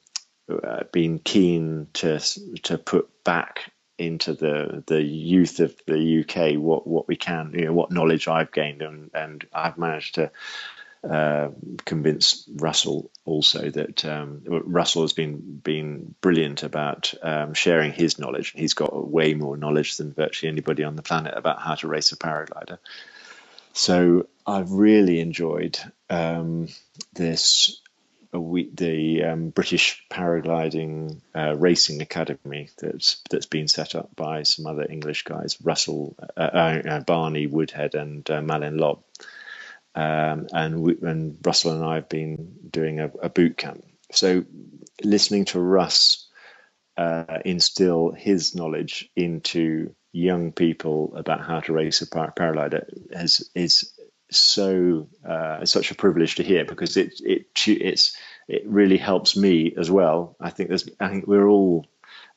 uh, 0.51 0.85
been 0.93 1.19
keen 1.19 1.89
to 1.95 2.19
to 2.63 2.79
put 2.79 3.25
back 3.25 3.73
into 3.99 4.35
the 4.35 4.83
the 4.87 5.03
youth 5.03 5.61
of 5.61 5.75
the 5.87 6.21
UK 6.25 6.59
what 6.61 6.87
what 6.87 7.07
we 7.07 7.17
can 7.17 7.53
you 7.55 7.67
know 7.67 7.73
what 7.73 7.93
knowledge 7.93 8.27
I've 8.27 8.51
gained 8.51 8.83
and 8.83 9.11
and 9.15 9.47
I've 9.53 9.79
managed 9.79 10.17
to 10.17 10.31
uh, 11.09 11.49
convince 11.85 12.49
Russell 12.49 13.11
also 13.25 13.71
that 13.71 14.05
um, 14.05 14.43
Russell 14.47 15.03
has 15.03 15.13
been 15.13 15.61
been 15.63 16.15
brilliant 16.21 16.63
about 16.63 17.13
um, 17.23 17.55
sharing 17.55 17.93
his 17.93 18.21
knowledge. 18.21 18.53
He's 18.55 18.75
got 18.75 19.11
way 19.11 19.35
more 19.35 19.57
knowledge 19.57 19.97
than 19.97 20.13
virtually 20.13 20.49
anybody 20.49 20.85
on 20.85 20.95
the 20.95 21.03
planet 21.03 21.35
about 21.37 21.61
how 21.61 21.75
to 21.75 21.89
race 21.89 22.13
a 22.13 22.17
paraglider. 22.17 22.79
So 23.73 24.29
I've 24.47 24.71
really 24.71 25.19
enjoyed 25.19 25.77
um, 26.09 26.69
this. 27.15 27.82
We, 28.33 28.71
the 28.73 29.25
um, 29.25 29.51
British 29.51 30.05
Paragliding 30.11 31.21
uh, 31.35 31.55
Racing 31.57 32.01
Academy 32.01 32.71
that's 32.79 33.23
that's 33.29 33.47
been 33.47 33.69
set 33.69 33.95
up 33.95 34.17
by 34.17 34.45
some 34.45 34.67
other 34.67 34.87
English 34.89 35.25
guys, 35.25 35.59
Russell, 35.63 36.17
uh, 36.37 36.41
uh 36.41 37.01
Barney 37.01 37.47
Woodhead, 37.47 37.95
and 37.95 38.29
uh, 38.31 38.41
Malin 38.41 38.79
Lobb 38.79 39.03
um, 39.95 40.47
and, 40.53 40.81
we, 40.83 40.97
and 41.03 41.39
Russell 41.45 41.73
and 41.73 41.85
I 41.85 41.97
have 41.97 42.09
been 42.09 42.55
doing 42.71 43.01
a, 43.01 43.11
a 43.23 43.29
boot 43.29 43.57
camp. 43.57 43.85
So 44.11 44.45
listening 45.03 45.47
to 45.47 45.61
Russ 45.61 46.29
uh, 46.97 47.39
instill 47.45 48.13
his 48.13 48.55
knowledge 48.55 49.11
into 49.17 49.95
young 50.13 50.53
people 50.53 51.15
about 51.17 51.41
how 51.41 51.61
to 51.61 51.73
race 51.73 52.03
a 52.03 52.07
par- 52.07 52.33
paraglider 52.37 52.87
has, 53.15 53.51
is 53.55 53.93
so 54.37 55.09
uh, 55.29 55.59
it's 55.63 55.73
such 55.73 55.91
a 55.91 55.95
privilege 55.95 56.37
to 56.37 56.43
hear 56.43 56.65
because 56.65 56.97
it 56.97 57.21
it 57.25 57.47
it's 57.67 58.17
it 58.49 58.67
really 58.67 58.99
helps 58.99 59.37
me 59.37 59.75
as 59.77 59.91
well. 59.91 60.37
I 60.41 60.51
think 60.51 60.69
there's 60.69 60.89
I 61.01 61.09
think 61.09 61.27
we're 61.27 61.49
all 61.49 61.87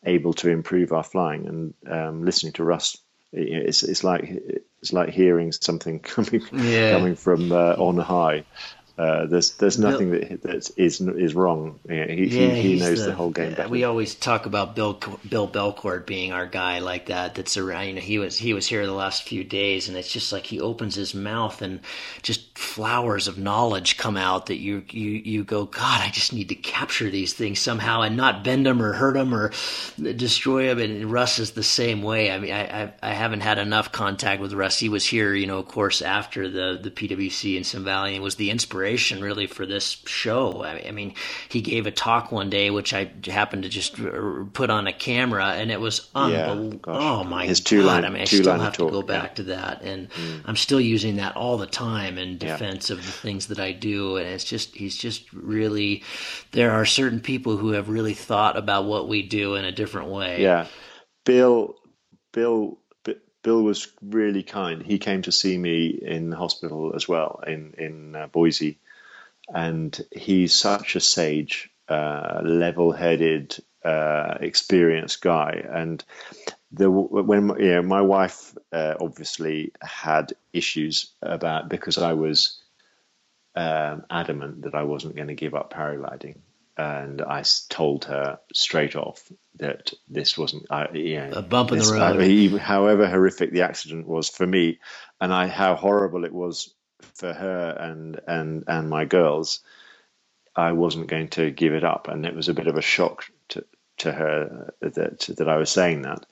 able 0.04 0.34
to 0.34 0.50
improve 0.50 0.94
our 0.94 1.04
flying 1.04 1.48
and 1.48 1.74
um, 1.88 2.26
listening 2.26 2.54
to 2.54 2.64
Russ 2.64 2.98
it's 3.36 3.84
it's 3.84 4.04
like 4.04 4.24
it's 4.82 4.94
like 4.94 5.10
hearing 5.10 5.52
something 5.52 6.00
coming 6.16 6.42
yeah. 6.54 6.92
coming 6.92 7.16
from 7.16 7.52
uh, 7.52 7.74
on 7.74 7.98
high, 7.98 8.44
Uh, 8.98 9.26
there's 9.26 9.52
there's 9.56 9.78
nothing 9.78 10.10
Bill, 10.10 10.22
that 10.22 10.42
that 10.44 10.72
is 10.78 11.02
is 11.02 11.36
wrong. 11.36 11.78
he, 11.86 11.96
yeah, 11.96 12.48
he, 12.54 12.62
he 12.62 12.80
knows 12.80 13.02
the, 13.02 13.08
the, 13.08 13.14
whole 13.14 13.30
game 13.30 13.54
better. 13.54 13.68
We 13.68 13.84
always 13.84 14.16
talk 14.16 14.46
about 14.46 14.74
Bill 14.74 14.94
Bill 15.28 15.50
Belcourt 15.50 16.06
being 16.06 16.32
our 16.32 16.46
guy 16.46 16.80
like 16.80 17.08
that. 17.08 17.36
That's 17.36 17.58
around. 17.58 17.88
You 17.88 17.94
know, 17.96 18.02
he 18.02 18.20
was 18.20 18.38
he 18.38 18.54
was 18.54 18.66
here 18.68 18.86
the 18.86 18.94
last 18.94 19.24
few 19.24 19.44
days, 19.44 19.90
and 19.90 19.98
it's 19.98 20.10
just 20.10 20.32
like 20.32 20.46
he 20.46 20.62
opens 20.62 20.96
his 20.96 21.14
mouth 21.14 21.62
and 21.62 21.82
just 22.22 22.58
flowers 22.58 23.28
of 23.28 23.38
knowledge 23.38 23.98
come 23.98 24.16
out 24.16 24.46
that 24.46 24.60
you 24.60 24.86
you 24.90 25.10
you 25.10 25.44
go, 25.44 25.66
God, 25.66 26.00
I 26.00 26.10
just 26.10 26.32
need 26.32 26.48
to 26.48 26.56
capture 26.56 27.10
these 27.10 27.34
things 27.34 27.60
somehow 27.60 28.00
and 28.00 28.16
not 28.16 28.46
bend 28.46 28.66
them 28.66 28.82
or 28.82 28.94
hurt 28.94 29.16
them 29.16 29.36
or 29.36 29.52
destroy 30.02 30.74
them. 30.74 30.80
And 30.80 31.12
Russ 31.12 31.38
is 31.38 31.52
the 31.52 31.64
same 31.64 32.02
way. 32.02 32.32
I 32.32 32.40
mean, 32.40 32.54
I 32.54 32.84
I, 32.84 32.94
I 33.04 33.14
haven't 33.14 33.42
had 33.42 33.58
enough 33.58 33.92
contact 33.92 34.42
with 34.42 34.54
Russ. 34.54 34.80
He 34.80 34.88
was 34.88 35.06
here, 35.06 35.36
you 35.36 35.48
know, 35.48 35.60
of 35.60 35.68
course, 35.68 36.02
after 36.02 36.50
the 36.50 36.80
the 36.82 36.92
PWC 36.92 37.58
in 37.58 37.66
Sun 37.66 37.84
Valley, 37.84 38.16
and 38.16 38.24
was 38.24 38.36
the 38.36 38.52
inspiration 38.52 38.85
inspiration 38.86 39.24
really 39.24 39.48
for 39.48 39.66
this 39.66 39.98
show. 40.06 40.64
I 40.64 40.92
mean, 40.92 41.14
he 41.50 41.62
gave 41.62 41.88
a 41.88 41.92
talk 41.92 42.32
one 42.32 42.50
day, 42.50 42.70
which 42.70 42.94
I 42.94 43.12
happened 43.26 43.64
to 43.64 43.70
just 43.70 43.96
put 44.54 44.70
on 44.70 44.88
a 44.88 44.94
camera, 44.94 45.48
and 45.48 45.72
it 45.72 45.80
was 45.80 46.10
unbelievable. 46.14 46.94
Yeah, 46.94 47.00
oh 47.00 47.24
my 47.24 47.46
His 47.46 47.60
two 47.60 47.82
god! 47.82 47.88
Line, 47.88 48.06
I 48.06 48.10
mean, 48.10 48.22
I 48.22 48.26
still 48.26 48.60
have 48.60 48.78
to 48.78 48.90
go 48.90 49.02
back 49.02 49.32
yeah. 49.32 49.36
to 49.36 49.44
that, 49.44 49.82
and 49.82 50.10
mm. 50.10 50.42
I'm 50.46 50.56
still 50.56 50.82
using 50.82 51.16
that 51.18 51.36
all 51.36 51.58
the 51.58 51.68
time 51.68 52.18
in 52.18 52.38
defense 52.38 52.90
yeah. 52.90 52.98
of 52.98 53.06
the 53.06 53.12
things 53.12 53.48
that 53.48 53.60
I 53.60 53.72
do. 53.72 54.18
And 54.18 54.28
it's 54.28 54.44
just 54.44 54.76
he's 54.76 54.96
just 54.96 55.32
really. 55.34 56.04
There 56.52 56.72
are 56.72 56.86
certain 56.86 57.20
people 57.20 57.58
who 57.58 57.72
have 57.72 57.90
really 57.90 58.14
thought 58.14 58.58
about 58.58 58.86
what 58.86 59.08
we 59.08 59.22
do 59.24 59.56
in 59.56 59.66
a 59.66 59.72
different 59.72 60.10
way. 60.10 60.42
Yeah, 60.42 60.68
Bill. 61.26 61.76
Bill 62.34 62.78
Bill 63.46 63.62
was 63.62 63.88
really 64.02 64.42
kind. 64.42 64.82
He 64.82 64.98
came 64.98 65.22
to 65.22 65.32
see 65.32 65.56
me 65.56 65.86
in 65.86 66.32
the 66.32 66.36
hospital 66.36 66.94
as 66.96 67.08
well 67.08 67.44
in 67.46 67.76
in 67.78 68.16
uh, 68.16 68.26
Boise, 68.26 68.80
and 69.48 69.96
he's 70.12 70.58
such 70.58 70.96
a 70.96 71.00
sage, 71.00 71.70
uh, 71.88 72.42
level-headed, 72.44 73.56
uh, 73.84 74.38
experienced 74.40 75.22
guy. 75.22 75.64
And 75.70 76.04
the 76.72 76.90
when 76.90 77.50
you 77.60 77.76
know, 77.76 77.82
my 77.84 78.02
wife 78.02 78.58
uh, 78.72 78.96
obviously 79.00 79.74
had 79.80 80.34
issues 80.52 81.12
about 81.22 81.70
because 81.70 82.00
I 82.00 82.14
was 82.14 82.60
um, 83.56 84.06
adamant 84.10 84.64
that 84.64 84.74
I 84.74 84.84
wasn't 84.84 85.16
going 85.16 85.28
to 85.28 85.36
give 85.36 85.54
up 85.54 85.72
paragliding, 85.72 86.38
and 86.78 87.22
I 87.22 87.44
told 87.70 88.06
her 88.06 88.40
straight 88.54 88.96
off 88.96 89.32
that 89.58 89.94
this 90.10 90.38
wasn't, 90.38 90.66
I, 90.70 90.92
you 90.92 91.18
know, 91.18 91.32
a 91.36 91.42
bump 91.42 91.72
in 91.72 91.80
this, 91.80 91.90
the 91.90 91.98
road. 91.98 92.22
I, 92.22 92.58
however 92.58 93.08
horrific 93.08 93.52
the 93.52 93.62
accident 93.62 94.08
was 94.08 94.30
for 94.30 94.46
me, 94.46 94.80
and 95.22 95.34
I 95.34 95.48
how 95.48 95.76
horrible 95.76 96.26
it 96.26 96.34
was 96.34 96.74
for 97.14 97.32
her 97.32 97.70
and 97.80 98.20
and 98.28 98.64
and 98.68 98.90
my 98.90 99.06
girls, 99.06 99.62
I 100.56 100.74
wasn't 100.74 101.08
going 101.08 101.30
to 101.30 101.52
give 101.52 101.74
it 101.74 101.84
up, 101.84 102.08
and 102.08 102.26
it 102.26 102.36
was 102.36 102.50
a 102.50 102.54
bit 102.54 102.68
of 102.68 102.78
a 102.78 102.82
shock 102.82 103.26
to 103.50 103.64
to 103.98 104.12
her 104.12 104.74
that 104.82 105.30
that 105.38 105.48
I 105.48 105.58
was 105.58 105.70
saying 105.70 106.02
that. 106.02 106.26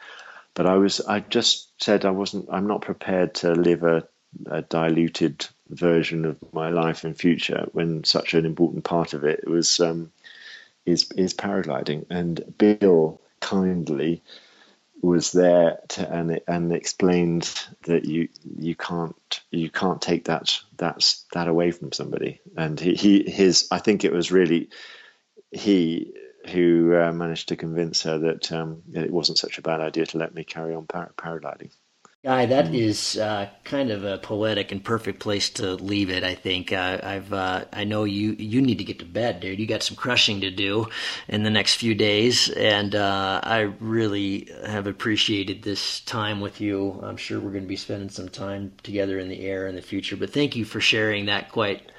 But 0.55 0.67
I 0.67 0.75
was, 0.75 1.01
I 1.01 1.19
just 1.19 1.81
said 1.81 2.05
I 2.05 2.11
wasn't, 2.11 2.47
I'm 2.51 2.67
not 2.67 2.81
prepared 2.81 3.33
to 3.35 3.53
live 3.53 3.83
a, 3.83 4.07
a 4.45 4.61
diluted 4.61 5.47
version 5.69 6.25
of 6.25 6.37
my 6.53 6.69
life 6.69 7.05
in 7.05 7.15
future 7.15 7.67
when 7.71 8.03
such 8.03 8.35
an 8.35 8.45
important 8.45 8.83
part 8.83 9.13
of 9.13 9.23
it 9.23 9.47
was 9.47 9.79
um, 9.79 10.11
is 10.85 11.11
is 11.11 11.33
paragliding, 11.33 12.05
and 12.09 12.53
Bill 12.57 13.21
kindly 13.39 14.23
was 15.01 15.31
there 15.31 15.79
to, 15.89 16.09
and 16.09 16.39
and 16.47 16.71
explained 16.71 17.51
that 17.83 18.05
you 18.05 18.29
you 18.57 18.75
can't 18.75 19.41
you 19.51 19.69
can't 19.69 20.01
take 20.01 20.25
that 20.25 20.57
that's 20.77 21.25
that 21.33 21.47
away 21.47 21.71
from 21.71 21.91
somebody, 21.91 22.41
and 22.57 22.79
he, 22.79 22.93
he 22.95 23.29
his 23.29 23.67
I 23.71 23.79
think 23.79 24.03
it 24.03 24.13
was 24.13 24.31
really 24.31 24.69
he 25.51 26.13
who 26.49 26.95
uh, 26.95 27.11
managed 27.11 27.49
to 27.49 27.55
convince 27.55 28.03
her 28.03 28.17
that, 28.19 28.51
um, 28.51 28.81
it 28.93 29.11
wasn't 29.11 29.37
such 29.37 29.57
a 29.57 29.61
bad 29.61 29.79
idea 29.79 30.05
to 30.05 30.17
let 30.17 30.33
me 30.33 30.43
carry 30.43 30.75
on 30.75 30.85
par- 30.85 31.13
paragliding. 31.17 31.71
Guy, 32.23 32.45
that 32.45 32.67
mm. 32.67 33.21
uh, 33.21 33.49
kind 33.65 33.91
of 33.91 34.05
a 34.05 34.17
poetic 34.17 34.71
and 34.71 34.81
perfect 34.81 35.19
place 35.19 35.49
to 35.49 35.73
leave 35.73 36.09
it. 36.09 36.23
I 36.23 36.35
think 36.35 36.71
uh, 36.71 36.99
I've 37.03 37.33
uh, 37.33 37.65
I 37.73 37.83
know 37.83 38.05
you 38.05 38.37
you 38.39 38.61
need 38.61 38.77
to 38.77 38.85
get 38.85 38.99
to 38.99 39.05
bed, 39.05 39.41
dude. 39.41 39.59
You 39.59 39.67
got 39.67 39.83
some 39.83 39.97
crushing 39.97 40.39
to 40.39 40.49
do 40.49 40.87
in 41.27 41.43
the 41.43 41.49
next 41.49 41.75
few 41.75 41.93
days, 41.93 42.47
and 42.51 42.95
uh, 42.95 43.41
I 43.43 43.73
really 43.81 44.47
have 44.65 44.87
appreciated 44.87 45.63
this 45.63 45.99
time 45.99 46.39
with 46.39 46.61
you. 46.61 46.97
I'm 47.03 47.17
sure 47.17 47.41
we're 47.41 47.51
going 47.51 47.65
to 47.65 47.67
be 47.67 47.75
spending 47.75 48.07
some 48.07 48.29
time 48.29 48.71
together 48.83 49.19
in 49.19 49.27
the 49.27 49.41
air 49.41 49.67
in 49.67 49.75
the 49.75 49.81
future. 49.81 50.15
But 50.15 50.31
thank 50.31 50.55
you 50.55 50.63
for 50.63 50.79
sharing 50.79 51.25
that 51.25 51.51
quite 51.51 51.91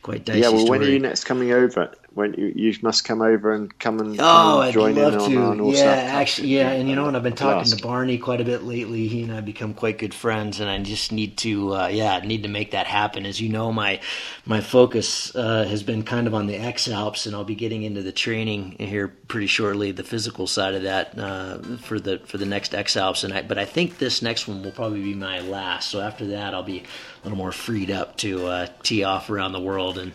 quite 0.00 0.24
dicey. 0.24 0.40
Yeah, 0.40 0.48
well, 0.48 0.64
story. 0.64 0.78
when 0.78 0.88
are 0.88 0.90
you 0.90 0.98
next 0.98 1.24
coming 1.24 1.52
over? 1.52 1.92
When 2.18 2.34
you, 2.34 2.52
you 2.54 2.74
must 2.82 3.04
come 3.04 3.22
over 3.22 3.52
and 3.52 3.78
come 3.78 4.00
and, 4.00 4.16
oh, 4.18 4.60
and 4.60 4.72
join 4.72 4.98
in 4.98 5.14
on, 5.14 5.60
on 5.60 5.64
yeah, 5.66 5.84
actually, 5.84 6.48
yeah, 6.48 6.70
and 6.72 6.88
you 6.88 6.96
know, 6.96 7.06
and 7.06 7.16
I've 7.16 7.22
been 7.22 7.36
talking 7.36 7.70
to 7.70 7.80
Barney 7.80 8.18
quite 8.18 8.40
a 8.40 8.44
bit 8.44 8.64
lately. 8.64 9.06
He 9.06 9.22
and 9.22 9.32
I 9.32 9.40
become 9.40 9.72
quite 9.72 9.98
good 9.98 10.12
friends, 10.12 10.58
and 10.58 10.68
I 10.68 10.78
just 10.80 11.12
need 11.12 11.36
to, 11.38 11.76
uh, 11.76 11.86
yeah, 11.86 12.18
need 12.18 12.42
to 12.42 12.48
make 12.48 12.72
that 12.72 12.88
happen. 12.88 13.24
As 13.24 13.40
you 13.40 13.48
know, 13.48 13.72
my 13.72 14.00
my 14.44 14.60
focus 14.60 15.34
uh, 15.36 15.64
has 15.64 15.84
been 15.84 16.02
kind 16.02 16.26
of 16.26 16.34
on 16.34 16.48
the 16.48 16.56
X 16.56 16.88
Alps, 16.88 17.26
and 17.26 17.36
I'll 17.36 17.44
be 17.44 17.54
getting 17.54 17.84
into 17.84 18.02
the 18.02 18.12
training 18.12 18.72
here 18.80 19.06
pretty 19.06 19.46
shortly, 19.46 19.92
the 19.92 20.02
physical 20.02 20.48
side 20.48 20.74
of 20.74 20.82
that 20.82 21.16
uh, 21.16 21.58
for 21.78 22.00
the 22.00 22.18
for 22.26 22.36
the 22.36 22.46
next 22.46 22.74
X 22.74 22.96
Alps. 22.96 23.22
And 23.22 23.32
I, 23.32 23.42
but 23.42 23.58
I 23.58 23.64
think 23.64 23.98
this 23.98 24.22
next 24.22 24.48
one 24.48 24.64
will 24.64 24.72
probably 24.72 25.02
be 25.02 25.14
my 25.14 25.38
last. 25.38 25.88
So 25.88 26.00
after 26.00 26.26
that, 26.26 26.52
I'll 26.52 26.64
be 26.64 26.82
a 27.20 27.24
little 27.24 27.38
more 27.38 27.52
freed 27.52 27.90
up 27.90 28.16
to 28.18 28.46
uh, 28.46 28.66
tee 28.82 29.04
off 29.04 29.30
around 29.30 29.52
the 29.52 29.60
world 29.60 29.98
and 29.98 30.12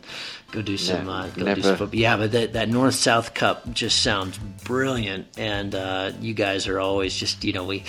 go 0.52 0.62
do 0.62 0.78
some 0.78 1.10
uh, 1.10 1.28
go 1.30 1.44
never. 1.44 1.62
do 1.62 1.68
some 1.68 1.78
football. 1.78 2.00
Yeah, 2.00 2.18
but 2.18 2.32
that 2.32 2.54
that 2.54 2.70
North 2.70 2.96
South 2.96 3.34
Cup 3.34 3.72
just 3.74 4.02
sounds 4.02 4.38
brilliant, 4.38 5.28
and 5.38 5.74
uh, 5.76 6.12
you 6.22 6.34
guys 6.34 6.68
are 6.68 6.80
always 6.80 7.16
just 7.16 7.44
you 7.44 7.54
know 7.54 7.66
we 7.66 7.84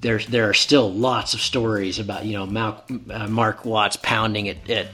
there 0.00 0.18
there 0.18 0.48
are 0.48 0.54
still 0.54 0.92
lots 0.92 1.34
of 1.34 1.40
stories 1.40 1.98
about 1.98 2.24
you 2.24 2.34
know 2.34 2.46
Mark, 2.46 2.90
uh, 3.10 3.26
Mark 3.26 3.64
Watts 3.64 3.96
pounding 3.96 4.46
it 4.46 4.70
at 4.70 4.88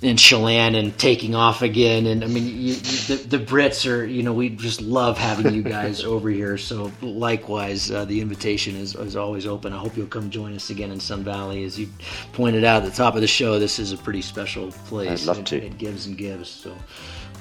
in 0.00 0.16
Chelan 0.16 0.74
and 0.74 0.96
taking 0.98 1.34
off 1.34 1.62
again, 1.62 2.06
and 2.06 2.24
I 2.24 2.26
mean 2.26 2.46
you, 2.46 2.74
the, 2.74 3.16
the 3.28 3.38
Brits 3.38 3.90
are 3.90 4.04
you 4.04 4.22
know 4.22 4.32
we 4.32 4.48
just 4.48 4.80
love 4.80 5.18
having 5.18 5.54
you 5.54 5.62
guys 5.62 6.04
over 6.04 6.30
here. 6.30 6.56
So 6.56 6.90
likewise, 7.02 7.90
uh, 7.90 8.06
the 8.06 8.20
invitation 8.20 8.76
is, 8.76 8.94
is 8.94 9.16
always 9.16 9.46
open. 9.46 9.72
I 9.72 9.78
hope 9.78 9.96
you'll 9.96 10.06
come 10.06 10.30
join 10.30 10.54
us 10.54 10.70
again 10.70 10.90
in 10.90 11.00
Sun 11.00 11.24
Valley. 11.24 11.64
As 11.64 11.78
you 11.78 11.88
pointed 12.32 12.64
out 12.64 12.82
at 12.82 12.90
the 12.90 12.96
top 12.96 13.14
of 13.14 13.20
the 13.20 13.26
show, 13.26 13.58
this 13.58 13.78
is 13.78 13.92
a 13.92 13.98
pretty 13.98 14.22
special 14.22 14.72
place. 14.86 15.22
I'd 15.22 15.26
love 15.26 15.38
it, 15.40 15.46
to. 15.46 15.64
It 15.64 15.76
gives 15.76 16.06
and 16.06 16.16
gives. 16.16 16.48
So 16.48 16.74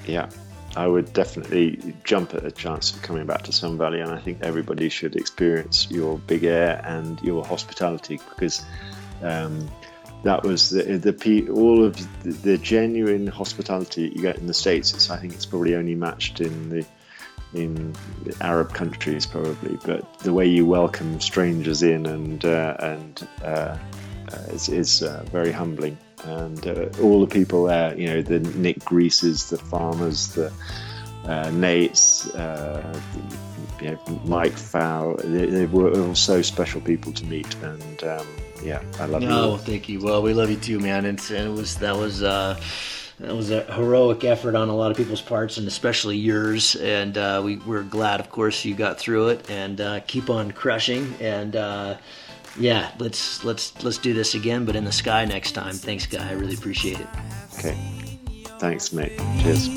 yeah, 0.06 0.30
I 0.76 0.88
would 0.88 1.14
definitely 1.14 1.96
jump 2.04 2.34
at 2.34 2.46
a 2.46 2.52
chance 2.52 2.94
of 2.94 3.02
coming 3.02 3.26
back 3.26 3.44
to 3.44 3.52
Sun 3.52 3.78
Valley, 3.78 4.02
and 4.02 4.12
I 4.12 4.20
think 4.20 4.40
everybody 4.42 4.90
should 4.90 5.16
experience 5.16 5.90
your 5.90 6.18
big 6.20 6.44
air 6.44 6.82
and 6.86 7.20
your 7.22 7.46
hospitality 7.46 8.20
because 8.30 8.64
um, 9.22 9.70
that 10.24 10.44
was 10.44 10.72
the, 10.72 10.84
the 10.98 11.50
all 11.50 11.84
of 11.84 11.96
the, 12.24 12.32
the, 12.32 12.58
genuine 12.58 13.28
hospitality 13.28 14.12
you 14.16 14.22
get 14.22 14.38
in 14.38 14.48
the 14.48 14.54
states. 14.54 14.94
It's, 14.94 15.10
I 15.10 15.18
think 15.18 15.34
it's 15.34 15.46
probably 15.46 15.76
only 15.76 15.96
matched 15.96 16.42
in 16.42 16.70
the 16.70 16.86
in 17.54 17.96
the 18.26 18.36
Arab 18.42 18.74
countries 18.74 19.26
probably, 19.26 19.78
but 19.86 20.20
the 20.20 20.34
way 20.34 20.46
you 20.46 20.66
welcome 20.66 21.22
strangers 21.22 21.84
in 21.84 22.06
and 22.06 22.44
uh, 22.44 22.76
and 22.80 23.28
uh, 23.42 23.78
uh, 24.32 24.38
is, 24.50 24.68
is 24.68 25.04
uh, 25.04 25.24
very 25.32 25.52
humbling 25.52 25.98
and 26.26 26.68
uh, 26.68 26.90
all 27.02 27.22
the 27.22 27.32
people 27.32 27.66
there, 27.66 27.98
you 27.98 28.08
know, 28.08 28.22
the 28.22 28.40
Nick 28.40 28.84
Greeces, 28.86 29.50
the 29.50 29.58
farmers, 29.58 30.30
the 30.30 30.48
uh, 31.26 31.50
Nates, 31.52 32.34
uh, 32.36 33.00
you 33.82 33.92
know, 33.92 34.22
Mike 34.26 34.54
Fow, 34.54 35.16
they, 35.24 35.46
they, 35.46 35.66
were 35.66 35.92
all 36.00 36.16
so 36.16 36.42
special 36.42 36.82
people 36.82 37.12
to 37.14 37.26
meet, 37.26 37.54
and 37.64 38.04
um, 38.04 38.28
yeah, 38.64 38.82
I 39.00 39.06
love 39.06 39.24
you. 39.24 39.30
Oh, 39.30 39.58
thank 39.58 39.90
you. 39.90 40.02
Well, 40.02 40.22
we 40.22 40.34
love 40.34 40.50
you 40.50 40.58
too, 40.58 40.80
man. 40.80 41.06
And, 41.06 41.20
and 41.30 41.50
it 41.50 41.54
was 41.54 41.76
that 41.78 41.96
was. 41.96 42.24
Uh, 42.24 42.60
that 43.20 43.34
was 43.34 43.50
a 43.50 43.64
heroic 43.74 44.26
effort 44.26 44.56
on 44.56 44.68
a 44.68 44.76
lot 44.76 44.92
of 44.92 44.98
people's 44.98 45.22
parts, 45.22 45.58
and 45.58 45.68
especially 45.70 46.18
yours. 46.18 46.76
And 46.76 47.18
uh, 47.18 47.42
we, 47.46 47.56
we're 47.58 47.84
glad, 47.84 48.20
of 48.20 48.30
course, 48.30 48.66
you 48.66 48.76
got 48.76 49.00
through 49.00 49.30
it. 49.30 49.50
And 49.50 49.80
uh, 49.80 50.02
keep 50.02 50.30
on 50.30 50.52
crushing. 50.52 51.16
And 51.22 51.56
uh, 51.56 51.96
yeah, 52.58 52.92
let's 53.00 53.44
let's 53.44 53.84
let's 53.84 53.98
do 53.98 54.14
this 54.14 54.36
again, 54.36 54.66
but 54.66 54.76
in 54.76 54.84
the 54.86 54.92
sky 54.92 55.26
next 55.26 55.52
time. 55.52 55.74
Thanks, 55.74 56.06
guy. 56.06 56.30
I 56.30 56.34
really 56.34 56.56
appreciate 56.56 57.00
it. 57.00 57.08
Okay. 57.58 57.78
Thanks, 58.60 58.94
mate. 58.94 59.18
Cheers. 59.42 59.70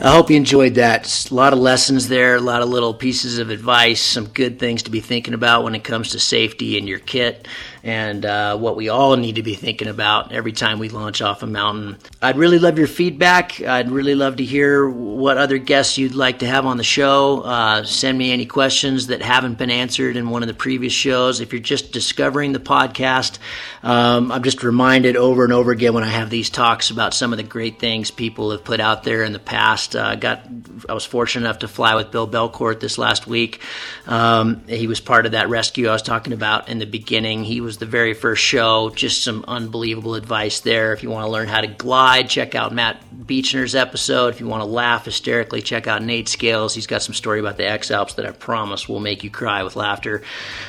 I 0.00 0.12
hope 0.12 0.30
you 0.30 0.36
enjoyed 0.36 0.76
that. 0.76 1.28
A 1.30 1.34
lot 1.34 1.52
of 1.52 1.58
lessons 1.58 2.06
there, 2.06 2.36
a 2.36 2.40
lot 2.40 2.62
of 2.62 2.68
little 2.68 2.94
pieces 2.94 3.38
of 3.38 3.50
advice, 3.50 4.00
some 4.00 4.28
good 4.28 4.60
things 4.60 4.84
to 4.84 4.92
be 4.92 5.00
thinking 5.00 5.34
about 5.34 5.64
when 5.64 5.74
it 5.74 5.82
comes 5.82 6.10
to 6.10 6.20
safety 6.20 6.78
in 6.78 6.86
your 6.86 7.00
kit 7.00 7.48
and 7.88 8.26
uh, 8.26 8.54
what 8.54 8.76
we 8.76 8.90
all 8.90 9.16
need 9.16 9.36
to 9.36 9.42
be 9.42 9.54
thinking 9.54 9.88
about 9.88 10.30
every 10.30 10.52
time 10.52 10.78
we 10.78 10.90
launch 10.90 11.22
off 11.22 11.42
a 11.42 11.46
mountain. 11.46 11.96
I'd 12.20 12.36
really 12.36 12.58
love 12.58 12.76
your 12.76 12.86
feedback. 12.86 13.62
I'd 13.62 13.90
really 13.90 14.14
love 14.14 14.36
to 14.36 14.44
hear 14.44 14.86
what 14.86 15.38
other 15.38 15.56
guests 15.56 15.96
you'd 15.96 16.14
like 16.14 16.40
to 16.40 16.46
have 16.46 16.66
on 16.66 16.76
the 16.76 16.84
show. 16.84 17.40
Uh, 17.40 17.84
send 17.84 18.18
me 18.18 18.30
any 18.30 18.44
questions 18.44 19.06
that 19.06 19.22
haven't 19.22 19.56
been 19.56 19.70
answered 19.70 20.18
in 20.18 20.28
one 20.28 20.42
of 20.42 20.48
the 20.48 20.54
previous 20.54 20.92
shows. 20.92 21.40
If 21.40 21.54
you're 21.54 21.62
just 21.62 21.90
discovering 21.90 22.52
the 22.52 22.58
podcast, 22.58 23.38
um, 23.82 24.30
I'm 24.32 24.42
just 24.42 24.62
reminded 24.62 25.16
over 25.16 25.44
and 25.44 25.52
over 25.54 25.70
again 25.70 25.94
when 25.94 26.04
I 26.04 26.08
have 26.08 26.28
these 26.28 26.50
talks 26.50 26.90
about 26.90 27.14
some 27.14 27.32
of 27.32 27.38
the 27.38 27.42
great 27.42 27.78
things 27.78 28.10
people 28.10 28.50
have 28.50 28.64
put 28.64 28.80
out 28.80 29.02
there 29.04 29.24
in 29.24 29.32
the 29.32 29.38
past. 29.38 29.96
Uh, 29.96 30.14
got 30.14 30.42
I 30.90 30.92
was 30.92 31.06
fortunate 31.06 31.46
enough 31.46 31.60
to 31.60 31.68
fly 31.68 31.94
with 31.94 32.10
Bill 32.10 32.28
Belcourt 32.28 32.80
this 32.80 32.98
last 32.98 33.26
week. 33.26 33.62
Um, 34.06 34.66
he 34.66 34.86
was 34.86 35.00
part 35.00 35.24
of 35.24 35.32
that 35.32 35.48
rescue 35.48 35.88
I 35.88 35.92
was 35.92 36.02
talking 36.02 36.34
about 36.34 36.68
in 36.68 36.78
the 36.80 36.86
beginning. 36.86 37.44
He 37.44 37.62
was 37.62 37.77
the 37.78 37.86
very 37.86 38.14
first 38.14 38.42
show. 38.42 38.90
Just 38.90 39.22
some 39.22 39.44
unbelievable 39.48 40.14
advice 40.14 40.60
there. 40.60 40.92
If 40.92 41.02
you 41.02 41.10
want 41.10 41.26
to 41.26 41.30
learn 41.30 41.48
how 41.48 41.60
to 41.60 41.66
glide, 41.66 42.28
check 42.28 42.54
out 42.54 42.72
Matt 42.72 43.02
Beechinor's 43.28 43.74
episode. 43.74 44.28
If 44.28 44.40
you 44.40 44.46
want 44.46 44.62
to 44.62 44.68
laugh 44.68 45.04
hysterically, 45.04 45.60
check 45.60 45.86
out 45.86 46.02
Nate 46.02 46.28
Scales. 46.28 46.74
He's 46.74 46.86
got 46.86 47.02
some 47.02 47.14
story 47.14 47.40
about 47.40 47.56
the 47.56 47.68
X 47.68 47.90
Alps 47.90 48.14
that 48.14 48.26
I 48.26 48.30
promise 48.30 48.88
will 48.88 49.00
make 49.00 49.24
you 49.24 49.30
cry 49.30 49.62
with 49.62 49.76
laughter. 49.76 50.22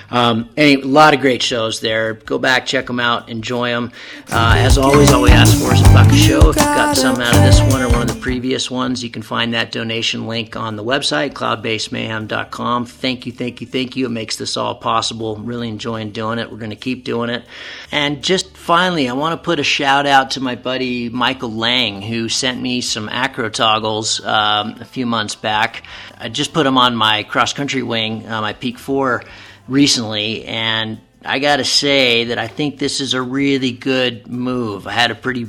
Um, 0.10 0.50
a 0.58 0.78
lot 0.78 1.14
of 1.14 1.22
great 1.22 1.42
shows 1.42 1.80
there. 1.80 2.14
Go 2.14 2.40
back, 2.40 2.66
check 2.66 2.88
them 2.88 3.00
out, 3.00 3.30
enjoy 3.30 3.70
them. 3.70 3.92
Uh, 4.32 4.56
as 4.58 4.78
always, 4.78 5.12
all 5.12 5.22
we 5.22 5.32
ask 5.32 5.58
for 5.60 5.74
is 5.74 5.82
a 5.82 5.86
buck 5.94 6.10
a 6.10 6.16
show. 6.16 6.50
If 6.50 6.56
you 6.56 6.64
got 6.64 6.98
some 6.98 7.22
out 7.22 7.36
of 7.36 7.44
this 7.44 7.62
one 7.72 7.82
or 7.82 7.90
one 7.90 8.02
of 8.02 8.14
the 8.14 8.20
previous 8.20 8.72
ones, 8.72 9.04
you 9.04 9.10
can 9.10 9.22
find 9.22 9.54
that 9.54 9.72
donation 9.72 10.28
link 10.28 10.56
on 10.56 10.76
the 10.76 10.84
website, 10.84 11.34
cloudbasemayhem.com. 11.34 12.86
Thank 12.86 13.26
you, 13.26 13.32
thank 13.32 13.62
you, 13.62 13.68
thank 13.68 13.96
you. 13.96 14.08
It 14.08 14.10
makes 14.10 14.36
this 14.36 14.58
all 14.58 14.76
possible. 14.76 15.38
Really 15.38 15.70
enjoying 15.70 16.12
doing 16.12 16.40
it. 16.40 16.52
We're 16.52 16.58
going 16.58 16.72
to 16.72 16.76
keep 16.76 16.89
doing 16.96 17.30
it. 17.30 17.44
And 17.92 18.24
just 18.24 18.56
finally, 18.56 19.10
I 19.10 19.14
want 19.14 19.40
to 19.40 19.44
put 19.44 19.60
a 19.60 19.64
shout 19.64 20.06
out 20.06 20.32
to 20.32 20.42
my 20.42 20.56
buddy 20.56 21.10
Michael 21.10 21.52
Lang, 21.52 22.02
who 22.02 22.30
sent 22.30 22.62
me 22.62 22.82
some 22.82 23.10
acro 23.10 23.50
toggles 23.50 24.24
um, 24.24 24.76
a 24.80 24.86
few 24.86 25.06
months 25.06 25.36
back. 25.36 25.84
I 26.18 26.30
just 26.30 26.54
put 26.54 26.64
them 26.64 26.78
on 26.78 26.96
my 26.96 27.24
cross 27.24 27.54
country 27.54 27.84
wing, 27.84 28.28
uh, 28.28 28.42
my 28.42 28.54
Peak 28.54 28.78
4 28.78 29.24
recently, 29.68 30.46
and 30.46 31.00
I 31.24 31.40
got 31.40 31.58
to 31.58 31.66
say 31.66 32.26
that 32.26 32.38
I 32.38 32.48
think 32.48 32.80
this 32.80 33.02
is 33.02 33.14
a 33.14 33.22
really 33.22 33.72
good 33.72 34.28
move. 34.28 34.88
I 34.88 34.92
had 34.92 35.12
a 35.12 35.16
pretty 35.16 35.48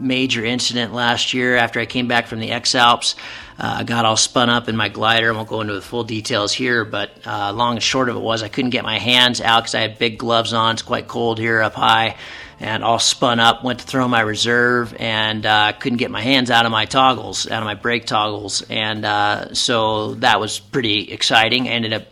major 0.00 0.44
incident 0.44 0.92
last 0.92 1.34
year 1.34 1.56
after 1.56 1.78
I 1.80 1.86
came 1.86 2.08
back 2.08 2.26
from 2.26 2.40
the 2.40 2.50
X 2.50 2.74
Alps. 2.74 3.14
Uh, 3.58 3.76
I 3.80 3.84
got 3.84 4.06
all 4.06 4.16
spun 4.16 4.48
up 4.48 4.68
in 4.68 4.76
my 4.76 4.88
glider. 4.88 5.32
I 5.32 5.36
won't 5.36 5.48
go 5.48 5.60
into 5.60 5.74
the 5.74 5.82
full 5.82 6.04
details 6.04 6.52
here, 6.52 6.84
but 6.84 7.10
uh, 7.26 7.52
long 7.52 7.74
and 7.74 7.82
short 7.82 8.08
of 8.08 8.16
it 8.16 8.20
was 8.20 8.42
I 8.42 8.48
couldn't 8.48 8.70
get 8.70 8.84
my 8.84 8.98
hands 8.98 9.40
out 9.40 9.64
because 9.64 9.74
I 9.74 9.80
had 9.80 9.98
big 9.98 10.18
gloves 10.18 10.54
on. 10.54 10.74
It's 10.74 10.82
quite 10.82 11.08
cold 11.08 11.38
here 11.38 11.60
up 11.60 11.74
high, 11.74 12.16
and 12.58 12.82
all 12.82 12.98
spun 12.98 13.38
up. 13.38 13.62
Went 13.62 13.80
to 13.80 13.84
throw 13.84 14.08
my 14.08 14.20
reserve 14.20 14.96
and 14.98 15.44
uh, 15.44 15.72
couldn't 15.72 15.98
get 15.98 16.10
my 16.10 16.22
hands 16.22 16.50
out 16.50 16.64
of 16.64 16.72
my 16.72 16.86
toggles, 16.86 17.50
out 17.50 17.62
of 17.62 17.66
my 17.66 17.74
brake 17.74 18.06
toggles, 18.06 18.62
and 18.70 19.04
uh, 19.04 19.52
so 19.52 20.14
that 20.14 20.40
was 20.40 20.58
pretty 20.58 21.12
exciting. 21.12 21.68
I 21.68 21.72
ended 21.72 21.92
up 21.92 22.06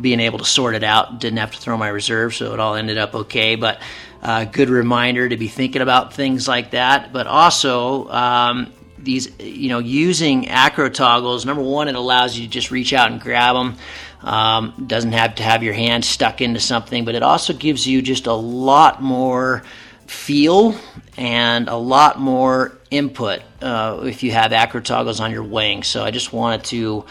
being 0.00 0.20
able 0.20 0.38
to 0.38 0.44
sort 0.44 0.74
it 0.74 0.82
out. 0.82 1.20
Didn't 1.20 1.38
have 1.38 1.52
to 1.52 1.58
throw 1.58 1.76
my 1.76 1.88
reserve, 1.88 2.34
so 2.34 2.54
it 2.54 2.60
all 2.60 2.74
ended 2.74 2.98
up 2.98 3.14
okay. 3.14 3.54
But 3.54 3.80
uh, 4.24 4.44
good 4.46 4.70
reminder 4.70 5.28
to 5.28 5.36
be 5.36 5.48
thinking 5.48 5.82
about 5.82 6.14
things 6.14 6.48
like 6.48 6.70
that. 6.70 7.12
But 7.12 7.26
also, 7.26 8.08
um, 8.08 8.72
these, 8.98 9.38
you 9.38 9.68
know, 9.68 9.78
using 9.78 10.48
acro 10.48 10.88
toggles. 10.88 11.44
Number 11.44 11.62
one, 11.62 11.88
it 11.88 11.94
allows 11.94 12.36
you 12.36 12.46
to 12.46 12.50
just 12.50 12.70
reach 12.70 12.92
out 12.92 13.12
and 13.12 13.20
grab 13.20 13.54
them. 13.54 13.76
Um, 14.22 14.86
doesn't 14.86 15.12
have 15.12 15.34
to 15.34 15.42
have 15.42 15.62
your 15.62 15.74
hand 15.74 16.04
stuck 16.04 16.40
into 16.40 16.58
something, 16.58 17.04
but 17.04 17.14
it 17.14 17.22
also 17.22 17.52
gives 17.52 17.86
you 17.86 18.00
just 18.00 18.26
a 18.26 18.32
lot 18.32 19.02
more 19.02 19.62
feel 20.06 20.74
and 21.18 21.68
a 21.68 21.76
lot 21.76 22.18
more 22.18 22.78
input 22.90 23.42
uh, 23.60 24.00
if 24.04 24.22
you 24.22 24.30
have 24.30 24.52
acro 24.52 24.80
toggles 24.80 25.20
on 25.20 25.30
your 25.30 25.42
wing. 25.42 25.82
So 25.82 26.02
I 26.02 26.10
just 26.10 26.32
wanted 26.32 26.64
to 26.66 27.04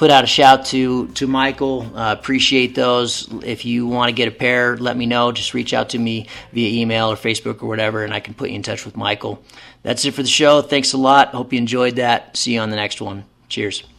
put 0.00 0.10
out 0.10 0.24
a 0.24 0.26
shout 0.26 0.64
to 0.64 1.08
to 1.08 1.26
Michael. 1.26 1.82
Uh, 1.94 2.16
appreciate 2.18 2.74
those. 2.74 3.28
If 3.44 3.66
you 3.66 3.86
want 3.86 4.08
to 4.08 4.14
get 4.14 4.28
a 4.28 4.30
pair, 4.30 4.78
let 4.78 4.96
me 4.96 5.04
know. 5.04 5.30
Just 5.30 5.52
reach 5.52 5.74
out 5.74 5.90
to 5.90 5.98
me 5.98 6.26
via 6.54 6.80
email 6.80 7.12
or 7.12 7.16
Facebook 7.16 7.62
or 7.62 7.66
whatever, 7.66 8.02
and 8.02 8.14
I 8.14 8.20
can 8.20 8.32
put 8.32 8.48
you 8.48 8.56
in 8.56 8.62
touch 8.62 8.86
with 8.86 8.96
Michael. 8.96 9.42
That's 9.82 10.02
it 10.06 10.14
for 10.14 10.22
the 10.22 10.28
show. 10.28 10.62
Thanks 10.62 10.94
a 10.94 10.96
lot. 10.96 11.34
Hope 11.34 11.52
you 11.52 11.58
enjoyed 11.58 11.96
that. 11.96 12.34
See 12.34 12.54
you 12.54 12.60
on 12.60 12.70
the 12.70 12.76
next 12.76 13.02
one. 13.02 13.26
Cheers. 13.50 13.89